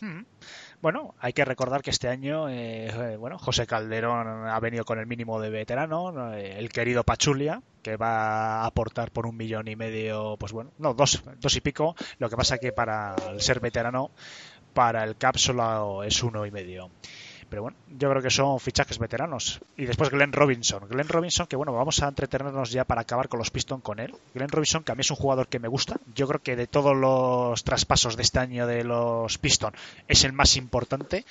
Hmm. 0.00 0.22
Bueno, 0.82 1.14
hay 1.18 1.34
que 1.34 1.44
recordar 1.44 1.82
que 1.82 1.90
este 1.90 2.08
año, 2.08 2.48
eh, 2.48 2.86
eh, 2.86 3.16
bueno, 3.18 3.38
José 3.38 3.66
Calderón 3.66 4.48
ha 4.48 4.58
venido 4.60 4.86
con 4.86 4.98
el 4.98 5.06
mínimo 5.06 5.38
de 5.38 5.50
veterano, 5.50 6.10
¿no? 6.10 6.32
Eh, 6.32 6.58
el 6.58 6.70
querido 6.70 7.04
Pachulia, 7.04 7.62
que 7.82 7.96
va 7.96 8.62
a 8.62 8.66
aportar 8.66 9.10
por 9.10 9.26
un 9.26 9.36
millón 9.36 9.68
y 9.68 9.76
medio, 9.76 10.36
pues 10.38 10.52
bueno, 10.52 10.72
no, 10.78 10.94
dos, 10.94 11.22
dos 11.38 11.54
y 11.54 11.60
pico. 11.60 11.94
Lo 12.18 12.30
que 12.30 12.36
pasa 12.36 12.56
que 12.56 12.72
para 12.72 13.14
el 13.30 13.42
ser 13.42 13.60
veterano, 13.60 14.10
para 14.72 15.04
el 15.04 15.16
cap 15.16 15.36
solo 15.36 16.02
es 16.02 16.22
uno 16.22 16.46
y 16.46 16.50
medio. 16.50 16.90
Pero 17.50 17.62
bueno, 17.62 17.76
yo 17.98 18.08
creo 18.08 18.22
que 18.22 18.30
son 18.30 18.60
fichajes 18.60 18.98
veteranos. 18.98 19.60
Y 19.76 19.84
después 19.84 20.08
Glenn 20.10 20.32
Robinson. 20.32 20.86
Glenn 20.88 21.08
Robinson, 21.08 21.48
que 21.48 21.56
bueno, 21.56 21.72
vamos 21.72 22.00
a 22.00 22.08
entretenernos 22.08 22.70
ya 22.70 22.84
para 22.84 23.00
acabar 23.00 23.28
con 23.28 23.40
los 23.40 23.50
Pistons 23.50 23.82
con 23.82 23.98
él. 23.98 24.14
Glenn 24.34 24.48
Robinson, 24.48 24.84
que 24.84 24.92
a 24.92 24.94
mí 24.94 25.00
es 25.00 25.10
un 25.10 25.16
jugador 25.16 25.48
que 25.48 25.58
me 25.58 25.66
gusta. 25.66 25.96
Yo 26.14 26.28
creo 26.28 26.40
que 26.40 26.54
de 26.54 26.68
todos 26.68 26.96
los 26.96 27.64
traspasos 27.64 28.16
de 28.16 28.22
este 28.22 28.38
año 28.38 28.68
de 28.68 28.84
los 28.84 29.36
Pistons 29.38 29.76
es 30.06 30.22
el 30.22 30.32
más 30.32 30.56
importante. 30.56 31.24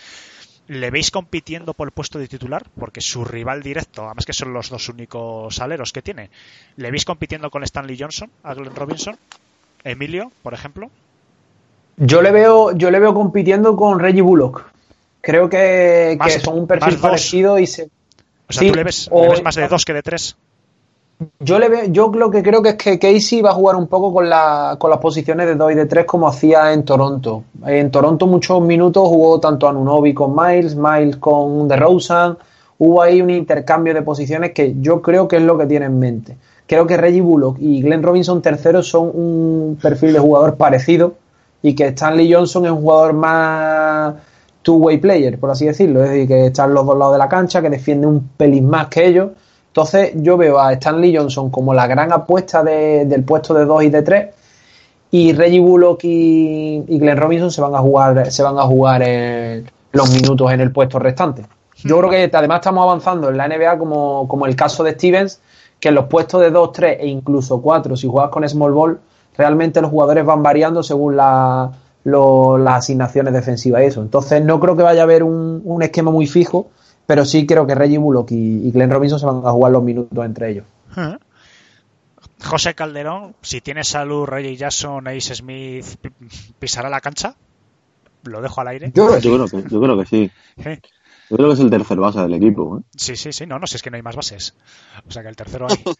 ¿Le 0.67 0.91
veis 0.91 1.09
compitiendo 1.09 1.73
por 1.73 1.87
el 1.87 1.93
puesto 1.93 2.19
de 2.19 2.27
titular? 2.27 2.65
Porque 2.77 2.99
su 2.99 3.23
rival 3.23 3.63
directo, 3.63 4.05
además 4.05 4.25
que 4.25 4.33
son 4.33 4.53
los 4.53 4.69
dos 4.69 4.89
únicos 4.89 5.59
aleros 5.61 5.93
que 5.93 6.01
tiene, 6.01 6.29
¿le 6.75 6.91
veis 6.91 7.05
compitiendo 7.05 7.49
con 7.49 7.63
Stanley 7.63 7.97
Johnson 7.97 8.29
a 8.43 8.53
Glenn 8.53 8.75
Robinson? 8.75 9.17
Emilio, 9.85 10.33
por 10.43 10.53
ejemplo. 10.53 10.91
Yo 11.95 12.21
le 12.21 12.31
veo, 12.31 12.75
yo 12.75 12.91
le 12.91 12.99
veo 12.99 13.13
compitiendo 13.13 13.77
con 13.77 13.99
Reggie 13.99 14.21
Bullock. 14.21 14.78
Creo 15.29 15.49
que, 15.49 16.15
Más- 16.17 16.33
que 16.35 16.39
son 16.41 16.57
un 16.59 16.67
perfil 16.67 16.93
dos. 16.93 17.01
parecido 17.01 17.59
y 17.59 17.67
se. 17.67 17.83
O 17.83 18.51
sea, 18.53 18.61
Sí, 18.61 18.69
¿tú 18.69 18.75
le 18.75 18.83
ves, 18.83 19.07
o- 19.11 19.21
le 19.23 19.29
ves 19.29 19.43
más 19.43 19.55
de 19.55 19.67
dos 19.67 19.85
que 19.85 19.93
de 19.93 20.01
tres? 20.01 20.35
Yo 21.41 21.59
le 21.59 21.67
veo, 21.67 21.85
yo 21.87 22.09
lo 22.15 22.31
que 22.31 22.41
creo 22.41 22.61
que 22.63 22.69
es 22.69 22.75
que 22.75 22.97
Casey 22.97 23.41
va 23.41 23.49
a 23.49 23.53
jugar 23.53 23.75
un 23.75 23.87
poco 23.87 24.13
con, 24.13 24.29
la, 24.29 24.77
con 24.79 24.89
las 24.89 24.99
posiciones 24.99 25.45
de 25.47 25.55
2 25.55 25.73
y 25.73 25.75
de 25.75 25.85
3 25.85 26.05
como 26.05 26.27
hacía 26.29 26.71
en 26.71 26.83
Toronto. 26.85 27.43
En 27.65 27.91
Toronto 27.91 28.25
muchos 28.25 28.61
minutos 28.61 29.05
jugó 29.07 29.37
tanto 29.39 29.67
Anunobi 29.67 30.13
con 30.13 30.33
Miles, 30.33 30.75
Miles 30.77 31.17
con 31.17 31.67
DeRozan. 31.67 32.37
Hubo 32.77 33.01
ahí 33.01 33.21
un 33.21 33.29
intercambio 33.31 33.93
de 33.93 34.01
posiciones 34.01 34.51
que 34.53 34.75
yo 34.79 35.01
creo 35.01 35.27
que 35.27 35.35
es 35.35 35.43
lo 35.43 35.57
que 35.57 35.65
tiene 35.65 35.87
en 35.87 35.99
mente. 35.99 36.37
Creo 36.65 36.87
que 36.87 36.95
Reggie 36.95 37.19
Bullock 37.21 37.57
y 37.59 37.81
Glenn 37.81 38.01
Robinson 38.01 38.41
tercero 38.41 38.81
son 38.81 39.11
un 39.13 39.77
perfil 39.81 40.13
de 40.13 40.19
jugador 40.19 40.55
parecido 40.55 41.15
y 41.61 41.75
que 41.75 41.87
Stanley 41.87 42.33
Johnson 42.33 42.65
es 42.65 42.71
un 42.71 42.77
jugador 42.81 43.11
más 43.11 44.13
two-way 44.61 44.97
player, 44.97 45.39
por 45.39 45.49
así 45.51 45.65
decirlo. 45.65 46.03
Es 46.03 46.09
decir, 46.11 46.27
que 46.27 46.45
está 46.47 46.65
en 46.65 46.73
los 46.73 46.85
dos 46.85 46.97
lados 46.97 47.13
de 47.13 47.19
la 47.19 47.29
cancha, 47.29 47.61
que 47.61 47.69
defiende 47.69 48.07
un 48.07 48.29
pelín 48.37 48.69
más 48.69 48.87
que 48.87 49.05
ellos. 49.07 49.29
Entonces 49.67 50.11
yo 50.15 50.35
veo 50.37 50.59
a 50.59 50.73
Stanley 50.73 51.15
Johnson 51.15 51.49
como 51.49 51.73
la 51.73 51.87
gran 51.87 52.11
apuesta 52.11 52.63
de- 52.63 53.05
del 53.05 53.23
puesto 53.23 53.53
de 53.53 53.65
2 53.65 53.83
y 53.83 53.89
de 53.89 54.01
3 54.01 54.27
y 55.11 55.33
Reggie 55.33 55.59
Bullock 55.59 55.99
y, 56.03 56.83
Glenn 56.87 57.17
Robinson 57.17 57.51
se 57.51 57.61
van 57.61 57.73
a 57.75 57.79
jugar 57.79 58.31
se 58.31 58.43
van 58.43 58.57
a 58.59 58.63
jugar 58.63 59.01
los 59.91 60.09
minutos 60.11 60.51
en 60.51 60.59
el 60.61 60.71
puesto 60.71 60.99
restante. 60.99 61.43
Yo 61.83 61.97
creo 61.99 62.09
que 62.09 62.29
además 62.35 62.57
estamos 62.59 62.83
avanzando 62.83 63.29
en 63.29 63.37
la 63.37 63.47
NBA 63.47 63.77
como, 63.77 64.27
como 64.27 64.45
el 64.45 64.55
caso 64.55 64.83
de 64.83 64.91
Stevens, 64.91 65.39
que 65.79 65.89
en 65.89 65.95
los 65.95 66.05
puestos 66.05 66.41
de 66.41 66.51
2, 66.51 66.71
3 66.73 66.97
e 66.99 67.07
incluso 67.07 67.61
4, 67.61 67.95
si 67.95 68.07
juegas 68.07 68.29
con 68.31 68.47
Small 68.47 68.73
Ball, 68.73 68.99
realmente 69.37 69.81
los 69.81 69.89
jugadores 69.89 70.25
van 70.25 70.43
variando 70.43 70.83
según 70.83 71.15
la- 71.15 71.71
lo- 72.09 72.57
las 72.57 72.75
asignaciones 72.79 73.33
defensivas 73.33 73.81
y 73.81 73.85
eso. 73.85 74.01
Entonces 74.01 74.43
no 74.43 74.59
creo 74.59 74.75
que 74.75 74.83
vaya 74.83 75.01
a 75.01 75.03
haber 75.03 75.23
un, 75.23 75.61
un 75.63 75.81
esquema 75.83 76.11
muy 76.11 76.27
fijo, 76.27 76.69
pero 77.05 77.25
sí 77.25 77.45
creo 77.47 77.65
que 77.67 77.75
Reggie 77.75 77.97
Bullock 77.97 78.31
y, 78.31 78.67
y 78.67 78.71
Glenn 78.71 78.91
Robinson 78.91 79.19
se 79.19 79.25
van 79.25 79.41
a 79.45 79.51
jugar 79.51 79.71
los 79.71 79.83
minutos 79.83 80.25
entre 80.25 80.51
ellos. 80.51 80.65
Ajá. 80.91 81.19
José 82.43 82.73
Calderón, 82.73 83.35
si 83.41 83.61
tiene 83.61 83.83
salud, 83.83 84.25
Reggie 84.25 84.55
Jackson, 84.55 85.07
Ace 85.07 85.35
Smith, 85.35 85.85
pi- 86.01 86.11
pisará 86.57 86.89
la 86.89 87.01
cancha. 87.01 87.35
Lo 88.23 88.41
dejo 88.41 88.61
al 88.61 88.69
aire. 88.69 88.91
Yo 88.93 89.07
creo 89.07 89.15
que 89.19 89.21
Yo 89.21 89.33
creo 89.35 89.47
que, 89.63 89.69
yo 89.69 89.81
creo 89.81 89.97
que 89.99 90.05
sí. 90.05 90.31
Eh, 90.65 90.79
Yo 91.29 91.37
creo 91.37 91.47
que 91.49 91.53
es 91.53 91.59
el 91.59 91.69
tercer 91.69 91.97
base 91.97 92.19
del 92.21 92.33
equipo. 92.33 92.79
¿eh? 92.79 92.83
Sí, 92.95 93.15
sí, 93.15 93.31
sí, 93.31 93.45
no, 93.45 93.59
no, 93.59 93.67
si 93.67 93.75
es 93.75 93.81
que 93.81 93.89
no 93.89 93.97
hay 93.97 94.01
más 94.03 94.15
bases. 94.15 94.55
O 95.07 95.11
sea 95.11 95.21
que 95.21 95.29
el 95.29 95.35
tercero 95.35 95.67
hay. 95.69 95.77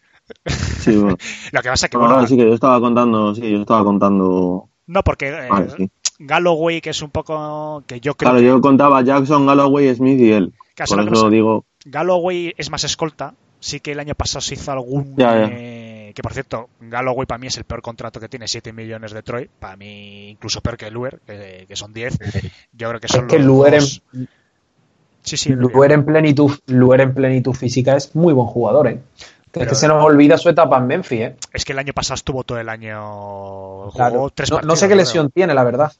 Sí, 0.46 0.96
bueno. 0.96 1.16
Lo 1.52 1.60
que 1.62 1.68
pasa 1.68 1.86
es 1.86 1.90
que, 1.90 1.96
No, 1.98 2.04
bueno, 2.04 2.20
no, 2.22 2.26
sí 2.26 2.36
que 2.36 2.46
yo 2.46 2.54
estaba 2.54 2.80
contando, 2.80 3.34
sí, 3.34 3.50
yo 3.50 3.60
estaba 3.62 3.82
contando. 3.84 4.68
no, 4.86 5.02
porque 5.02 5.28
eh, 5.28 5.48
Vale, 5.50 5.70
sí. 5.76 5.90
Galloway, 6.20 6.80
que 6.80 6.90
es 6.90 7.02
un 7.02 7.10
poco. 7.10 7.82
que 7.86 8.00
yo 8.00 8.14
creo 8.14 8.30
Claro, 8.30 8.44
yo 8.44 8.60
contaba 8.60 9.02
Jackson, 9.02 9.46
Galloway, 9.46 9.94
Smith 9.94 10.20
y 10.20 10.32
él. 10.32 10.52
Por 10.76 10.96
lo 10.96 11.02
eso 11.02 11.10
pasa- 11.12 11.28
digo, 11.30 11.64
Galloway 11.84 12.54
es 12.56 12.70
más 12.70 12.84
escolta. 12.84 13.34
Sí 13.58 13.80
que 13.80 13.92
el 13.92 14.00
año 14.00 14.14
pasado 14.14 14.40
se 14.40 14.54
hizo 14.54 14.72
algún... 14.72 15.14
Ya, 15.16 15.34
ya. 15.38 15.48
eh, 15.52 16.12
que 16.14 16.22
por 16.22 16.32
cierto, 16.32 16.70
Galloway 16.80 17.26
para 17.26 17.38
mí 17.38 17.46
es 17.48 17.58
el 17.58 17.64
peor 17.64 17.82
contrato 17.82 18.18
que 18.18 18.28
tiene, 18.28 18.48
7 18.48 18.72
millones 18.72 19.12
de 19.12 19.22
Troy. 19.22 19.50
Para 19.58 19.76
mí 19.76 20.30
incluso 20.30 20.62
peor 20.62 20.78
que 20.78 20.90
Luer, 20.90 21.20
que, 21.26 21.66
que 21.68 21.76
son 21.76 21.92
10. 21.92 22.18
Yo 22.72 22.88
creo 22.88 23.00
que 23.00 23.08
son 23.08 23.26
Es 23.26 23.30
que 23.32 23.38
los 23.38 23.46
Luer 23.46 23.74
en, 23.74 23.80
dos- 23.80 24.02
Sí, 25.22 25.36
sí, 25.36 25.50
Luer 25.52 25.92
en 25.92 26.06
plenitud, 26.06 26.50
Luer 26.68 27.02
en 27.02 27.12
plenitud 27.14 27.52
física 27.52 27.94
es 27.96 28.14
muy 28.16 28.32
buen 28.32 28.46
jugador, 28.46 28.88
¿eh? 28.88 29.00
Pero- 29.52 29.64
es 29.64 29.68
que 29.70 29.74
se 29.74 29.88
nos 29.88 30.02
olvida 30.02 30.38
su 30.38 30.48
etapa 30.48 30.78
en 30.78 30.86
Memphis, 30.86 31.20
¿eh? 31.20 31.36
Es 31.52 31.64
que 31.66 31.72
el 31.72 31.78
año 31.80 31.92
pasado 31.92 32.14
estuvo 32.14 32.44
todo 32.44 32.58
el 32.58 32.68
año... 32.70 32.98
Jugó 33.90 33.92
Claro. 33.94 34.30
tres 34.34 34.50
No, 34.50 34.74
sé 34.76 34.86
qué 34.86 34.92
creo. 34.94 34.96
lesión 35.02 35.30
tiene, 35.30 35.52
la 35.52 35.64
verdad. 35.64 35.92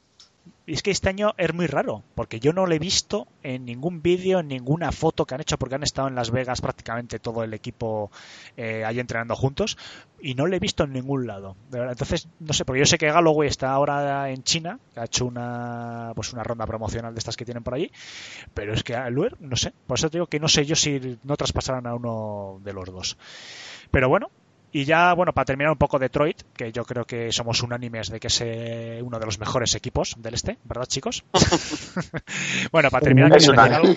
Y 0.71 0.75
es 0.75 0.83
que 0.83 0.91
este 0.91 1.09
año 1.09 1.33
es 1.37 1.53
muy 1.53 1.67
raro, 1.67 2.01
porque 2.15 2.39
yo 2.39 2.53
no 2.53 2.65
lo 2.65 2.73
he 2.73 2.79
visto 2.79 3.27
en 3.43 3.65
ningún 3.65 4.01
vídeo, 4.01 4.39
en 4.39 4.47
ninguna 4.47 4.93
foto 4.93 5.25
que 5.25 5.35
han 5.35 5.41
hecho, 5.41 5.57
porque 5.57 5.75
han 5.75 5.83
estado 5.83 6.07
en 6.07 6.15
Las 6.15 6.31
Vegas 6.31 6.61
prácticamente 6.61 7.19
todo 7.19 7.43
el 7.43 7.53
equipo 7.53 8.09
eh, 8.55 8.85
ahí 8.85 8.97
entrenando 9.01 9.35
juntos, 9.35 9.77
y 10.21 10.33
no 10.33 10.47
lo 10.47 10.55
he 10.55 10.59
visto 10.59 10.85
en 10.85 10.93
ningún 10.93 11.27
lado. 11.27 11.57
Entonces, 11.73 12.29
no 12.39 12.53
sé, 12.53 12.63
porque 12.63 12.79
yo 12.79 12.85
sé 12.85 12.97
que 12.97 13.11
Galloway 13.11 13.49
está 13.49 13.73
ahora 13.73 14.29
en 14.29 14.43
China, 14.43 14.79
que 14.93 15.01
ha 15.01 15.03
hecho 15.03 15.25
una 15.25 16.13
pues 16.15 16.31
una 16.31 16.41
ronda 16.41 16.65
promocional 16.65 17.13
de 17.13 17.19
estas 17.19 17.35
que 17.35 17.43
tienen 17.43 17.63
por 17.63 17.73
allí, 17.73 17.91
pero 18.53 18.73
es 18.73 18.81
que 18.81 18.97
Luer, 19.09 19.35
no 19.41 19.57
sé, 19.57 19.73
por 19.87 19.97
eso 19.97 20.09
te 20.09 20.19
digo 20.19 20.27
que 20.27 20.39
no 20.39 20.47
sé 20.47 20.65
yo 20.65 20.77
si 20.77 21.19
no 21.25 21.35
traspasaran 21.35 21.85
a 21.85 21.95
uno 21.95 22.61
de 22.63 22.71
los 22.71 22.85
dos. 22.85 23.17
Pero 23.91 24.07
bueno, 24.07 24.31
y 24.73 24.85
ya, 24.85 25.13
bueno, 25.13 25.33
para 25.33 25.45
terminar 25.45 25.71
un 25.71 25.77
poco 25.77 25.99
Detroit, 25.99 26.41
que 26.55 26.71
yo 26.71 26.85
creo 26.85 27.03
que 27.05 27.31
somos 27.31 27.61
unánimes 27.61 28.09
de 28.09 28.19
que 28.19 28.27
es 28.27 28.41
eh, 28.41 29.01
uno 29.03 29.19
de 29.19 29.25
los 29.25 29.39
mejores 29.39 29.75
equipos 29.75 30.15
del 30.17 30.33
este, 30.33 30.57
¿verdad, 30.63 30.85
chicos? 30.85 31.23
bueno, 32.71 32.89
para 32.89 33.03
terminar, 33.03 33.29
¿quieres 33.31 33.47
decir 33.47 33.59
algo? 33.75 33.93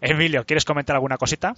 Emilio, 0.00 0.44
¿quieres 0.46 0.64
comentar 0.64 0.94
alguna 0.96 1.16
cosita? 1.16 1.54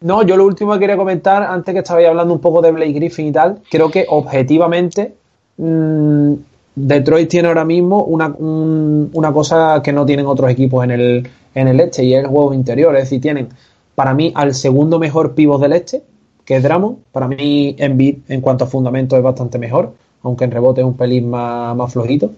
No, 0.00 0.22
yo 0.22 0.36
lo 0.36 0.44
último 0.44 0.74
que 0.74 0.80
quería 0.80 0.96
comentar, 0.96 1.42
antes 1.42 1.72
que 1.72 1.80
estabais 1.80 2.06
hablando 2.08 2.32
un 2.34 2.40
poco 2.40 2.60
de 2.62 2.70
Blake 2.70 2.92
Griffin 2.92 3.26
y 3.28 3.32
tal, 3.32 3.60
creo 3.70 3.90
que 3.90 4.06
objetivamente 4.08 5.14
mmm, 5.56 6.34
Detroit 6.76 7.28
tiene 7.28 7.48
ahora 7.48 7.64
mismo 7.64 8.04
una, 8.04 8.28
un- 8.28 9.10
una 9.12 9.32
cosa 9.32 9.80
que 9.82 9.92
no 9.92 10.06
tienen 10.06 10.26
otros 10.26 10.50
equipos 10.50 10.84
en 10.84 10.90
el, 10.92 11.28
en 11.54 11.68
el 11.68 11.80
este 11.80 12.04
y 12.04 12.14
es 12.14 12.20
el 12.20 12.26
juego 12.28 12.54
interior. 12.54 12.94
Es 12.94 13.04
decir, 13.04 13.20
tienen 13.20 13.48
para 13.96 14.14
mí 14.14 14.32
al 14.36 14.54
segundo 14.54 15.00
mejor 15.00 15.34
pivot 15.34 15.60
del 15.60 15.72
este, 15.72 16.02
que 16.48 16.56
es 16.56 16.62
Drummond. 16.62 16.96
Para 17.12 17.28
mí 17.28 17.76
Embiid 17.78 18.20
en 18.30 18.40
cuanto 18.40 18.64
a 18.64 18.66
fundamento 18.66 19.18
es 19.18 19.22
bastante 19.22 19.58
mejor, 19.58 19.92
aunque 20.22 20.44
en 20.44 20.50
rebote 20.50 20.80
es 20.80 20.86
un 20.86 20.96
pelín 20.96 21.28
más, 21.28 21.76
más 21.76 21.92
flojito. 21.92 22.30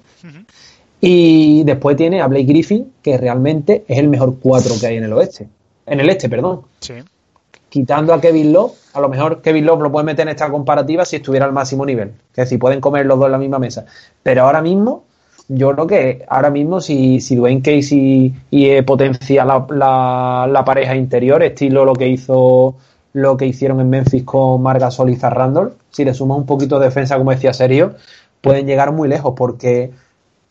Y 1.01 1.63
después 1.63 1.97
tiene 1.97 2.21
a 2.21 2.27
Blake 2.27 2.45
Griffin, 2.47 2.93
que 3.03 3.17
realmente 3.17 3.85
es 3.87 3.99
el 3.99 4.09
mejor 4.09 4.35
cuatro 4.43 4.75
que 4.81 4.89
hay 4.89 4.97
en 4.97 5.05
el 5.05 5.13
oeste. 5.13 5.47
En 5.87 6.01
el 6.01 6.11
este, 6.11 6.29
perdón 6.29 6.63
Sí. 6.81 6.95
quitando 7.69 8.13
a 8.13 8.21
Kevin 8.21 8.53
Love, 8.53 8.73
a 8.95 9.01
lo 9.01 9.09
mejor 9.09 9.43
Kevin 9.43 9.65
Love 9.65 9.83
lo 9.83 9.93
puede 9.93 10.07
meter 10.07 10.23
en 10.23 10.31
esta 10.31 10.51
comparativa 10.51 11.05
si 11.05 11.15
estuviera 11.15 11.47
al 11.47 11.53
máximo 11.53 11.87
nivel. 11.87 12.09
Es 12.31 12.37
decir, 12.37 12.59
pueden 12.59 12.81
comer 12.81 13.07
los 13.07 13.17
dos 13.17 13.27
en 13.27 13.33
la 13.33 13.39
misma 13.39 13.61
mesa. 13.61 13.87
Pero 14.25 14.43
ahora 14.43 14.61
mismo, 14.61 15.05
yo 15.47 15.73
creo 15.73 15.87
que 15.87 16.25
ahora 16.29 16.51
mismo 16.51 16.81
si, 16.81 17.21
si 17.21 17.37
Dwayne 17.37 17.63
Casey 17.63 18.35
y 18.51 18.67
eh, 18.71 18.83
potencia 18.83 19.45
la, 19.45 19.65
la, 19.71 20.49
la 20.51 20.65
pareja 20.65 20.97
interior, 20.97 21.41
estilo 21.45 21.85
lo 21.85 21.93
que 21.95 22.09
hizo 22.09 22.75
lo 23.13 23.37
que 23.37 23.47
hicieron 23.47 23.81
en 23.81 23.91
Memphis 23.91 24.25
con 24.25 24.63
Margasol 24.63 25.11
y 25.11 25.17
Zar 25.17 25.37
Randolph, 25.37 25.75
si 25.91 26.05
le 26.05 26.15
sumas 26.15 26.39
un 26.39 26.47
poquito 26.47 26.79
de 26.79 26.87
defensa, 26.87 27.17
como 27.17 27.31
decía 27.31 27.53
Sergio, 27.53 27.95
pueden 28.41 28.67
llegar 28.67 28.93
muy 28.93 29.09
lejos 29.09 29.35
porque 29.37 29.91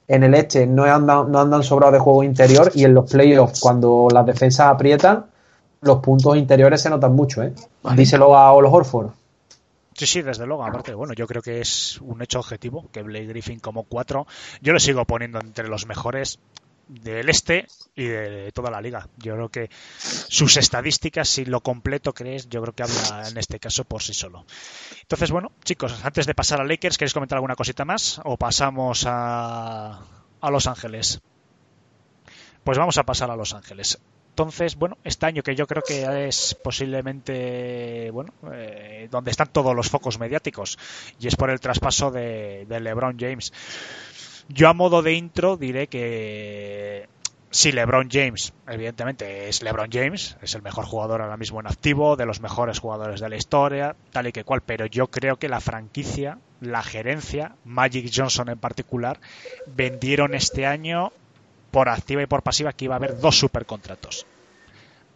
en 0.08 0.24
el 0.24 0.34
este 0.34 0.68
no 0.68 0.84
andan, 0.84 1.32
no 1.32 1.40
andan 1.40 1.64
sobrados 1.64 1.94
de 1.94 2.00
juego 2.00 2.24
interior 2.24 2.72
y 2.74 2.84
en 2.84 2.94
los 2.94 3.10
playoffs, 3.10 3.60
cuando 3.60 4.08
las 4.12 4.26
defensas 4.26 4.68
aprietan, 4.68 5.26
los 5.82 6.00
puntos 6.00 6.36
interiores 6.36 6.82
se 6.82 6.90
notan 6.90 7.16
mucho, 7.16 7.42
¿eh? 7.44 7.54
Díselo 7.96 8.36
a 8.36 8.52
Ol 8.52 8.66
Horford. 8.66 9.12
Sí, 9.94 10.06
sí, 10.06 10.22
desde 10.22 10.46
luego. 10.46 10.64
Aparte, 10.66 10.94
bueno, 10.94 11.14
yo 11.14 11.28
creo 11.28 11.42
que 11.42 11.60
es 11.60 12.00
un 12.02 12.22
hecho 12.22 12.40
objetivo 12.40 12.86
que 12.92 13.02
Blake 13.02 13.28
Griffin 13.28 13.60
como 13.60 13.84
cuatro, 13.84 14.28
yo 14.62 14.72
lo 14.72 14.80
sigo 14.80 15.04
poniendo 15.06 15.40
entre 15.40 15.68
los 15.68 15.88
mejores 15.88 16.40
del 16.90 17.30
este 17.30 17.68
y 17.96 18.06
de 18.06 18.52
toda 18.52 18.72
la 18.72 18.82
liga. 18.82 19.08
Yo 19.18 19.36
creo 19.36 19.50
que 19.50 19.70
sus 19.98 20.58
estadísticas, 20.58 21.30
si 21.30 21.46
lo 21.46 21.62
completo 21.62 22.14
crees, 22.14 22.50
yo 22.50 22.62
creo 22.62 22.74
que 22.74 22.84
habla 22.84 23.30
en 23.30 23.38
este 23.38 23.60
caso 23.60 23.86
por 23.86 24.02
sí 24.02 24.14
solo. 24.14 24.46
Entonces, 25.02 25.32
bueno, 25.32 25.52
chicos, 25.64 26.04
antes 26.04 26.26
de 26.26 26.36
pasar 26.36 26.60
a 26.60 26.66
Lakers, 26.66 26.98
¿queréis 26.98 27.14
comentar 27.14 27.38
alguna 27.38 27.56
cosita 27.56 27.86
más 27.86 28.20
o 28.26 28.38
pasamos 28.38 29.06
a, 29.08 30.02
a 30.42 30.52
Los 30.52 30.68
Ángeles? 30.68 31.22
Pues 32.64 32.78
vamos 32.78 32.98
a 32.98 33.04
pasar 33.04 33.32
a 33.32 33.36
Los 33.36 33.54
Ángeles. 33.54 34.00
Entonces, 34.30 34.76
bueno, 34.78 34.98
este 35.04 35.26
año 35.26 35.44
que 35.44 35.54
yo 35.54 35.68
creo 35.68 35.84
que 35.86 36.28
es 36.30 36.56
posiblemente, 36.64 38.10
bueno, 38.12 38.34
eh, 38.54 39.10
donde 39.12 39.32
están 39.32 39.52
todos 39.52 39.76
los 39.76 39.90
focos 39.90 40.18
mediáticos, 40.18 40.80
y 41.20 41.28
es 41.28 41.36
por 41.36 41.50
el 41.50 41.60
traspaso 41.60 42.10
de, 42.10 42.66
de 42.66 42.80
LeBron 42.80 43.18
James. 43.20 43.52
Yo 44.50 44.68
a 44.68 44.74
modo 44.74 45.04
de 45.04 45.14
intro 45.14 45.58
diré 45.58 45.88
que 45.88 47.08
si 47.52 47.72
LeBron 47.72 48.10
James, 48.12 48.52
evidentemente 48.68 49.48
es 49.48 49.62
LeBron 49.62 49.90
James, 49.92 50.38
es 50.42 50.56
el 50.56 50.64
mejor 50.64 50.86
jugador 50.86 51.22
ahora 51.22 51.38
mismo 51.38 51.60
en 51.60 51.68
activo, 51.68 52.16
de 52.16 52.26
los 52.26 52.42
mejores 52.42 52.80
jugadores 52.80 53.22
de 53.22 53.30
la 53.30 53.36
historia, 53.36 53.96
tal 54.12 54.26
y 54.26 54.32
que 54.32 54.44
cual, 54.44 54.62
pero 54.62 54.88
yo 54.88 55.08
creo 55.08 55.38
que 55.38 55.50
la 55.50 55.62
franquicia, 55.62 56.40
la 56.62 56.82
gerencia, 56.82 57.56
Magic 57.64 58.12
Johnson 58.12 58.50
en 58.50 58.58
particular, 58.58 59.20
vendieron 59.68 60.34
este 60.34 60.66
año 60.66 61.12
por 61.70 61.88
activa 61.88 62.24
y 62.24 62.28
por 62.28 62.42
pasiva 62.42 62.74
que 62.74 62.86
iba 62.86 62.96
a 62.96 62.98
haber 62.98 63.20
dos 63.20 63.38
supercontratos. 63.38 64.26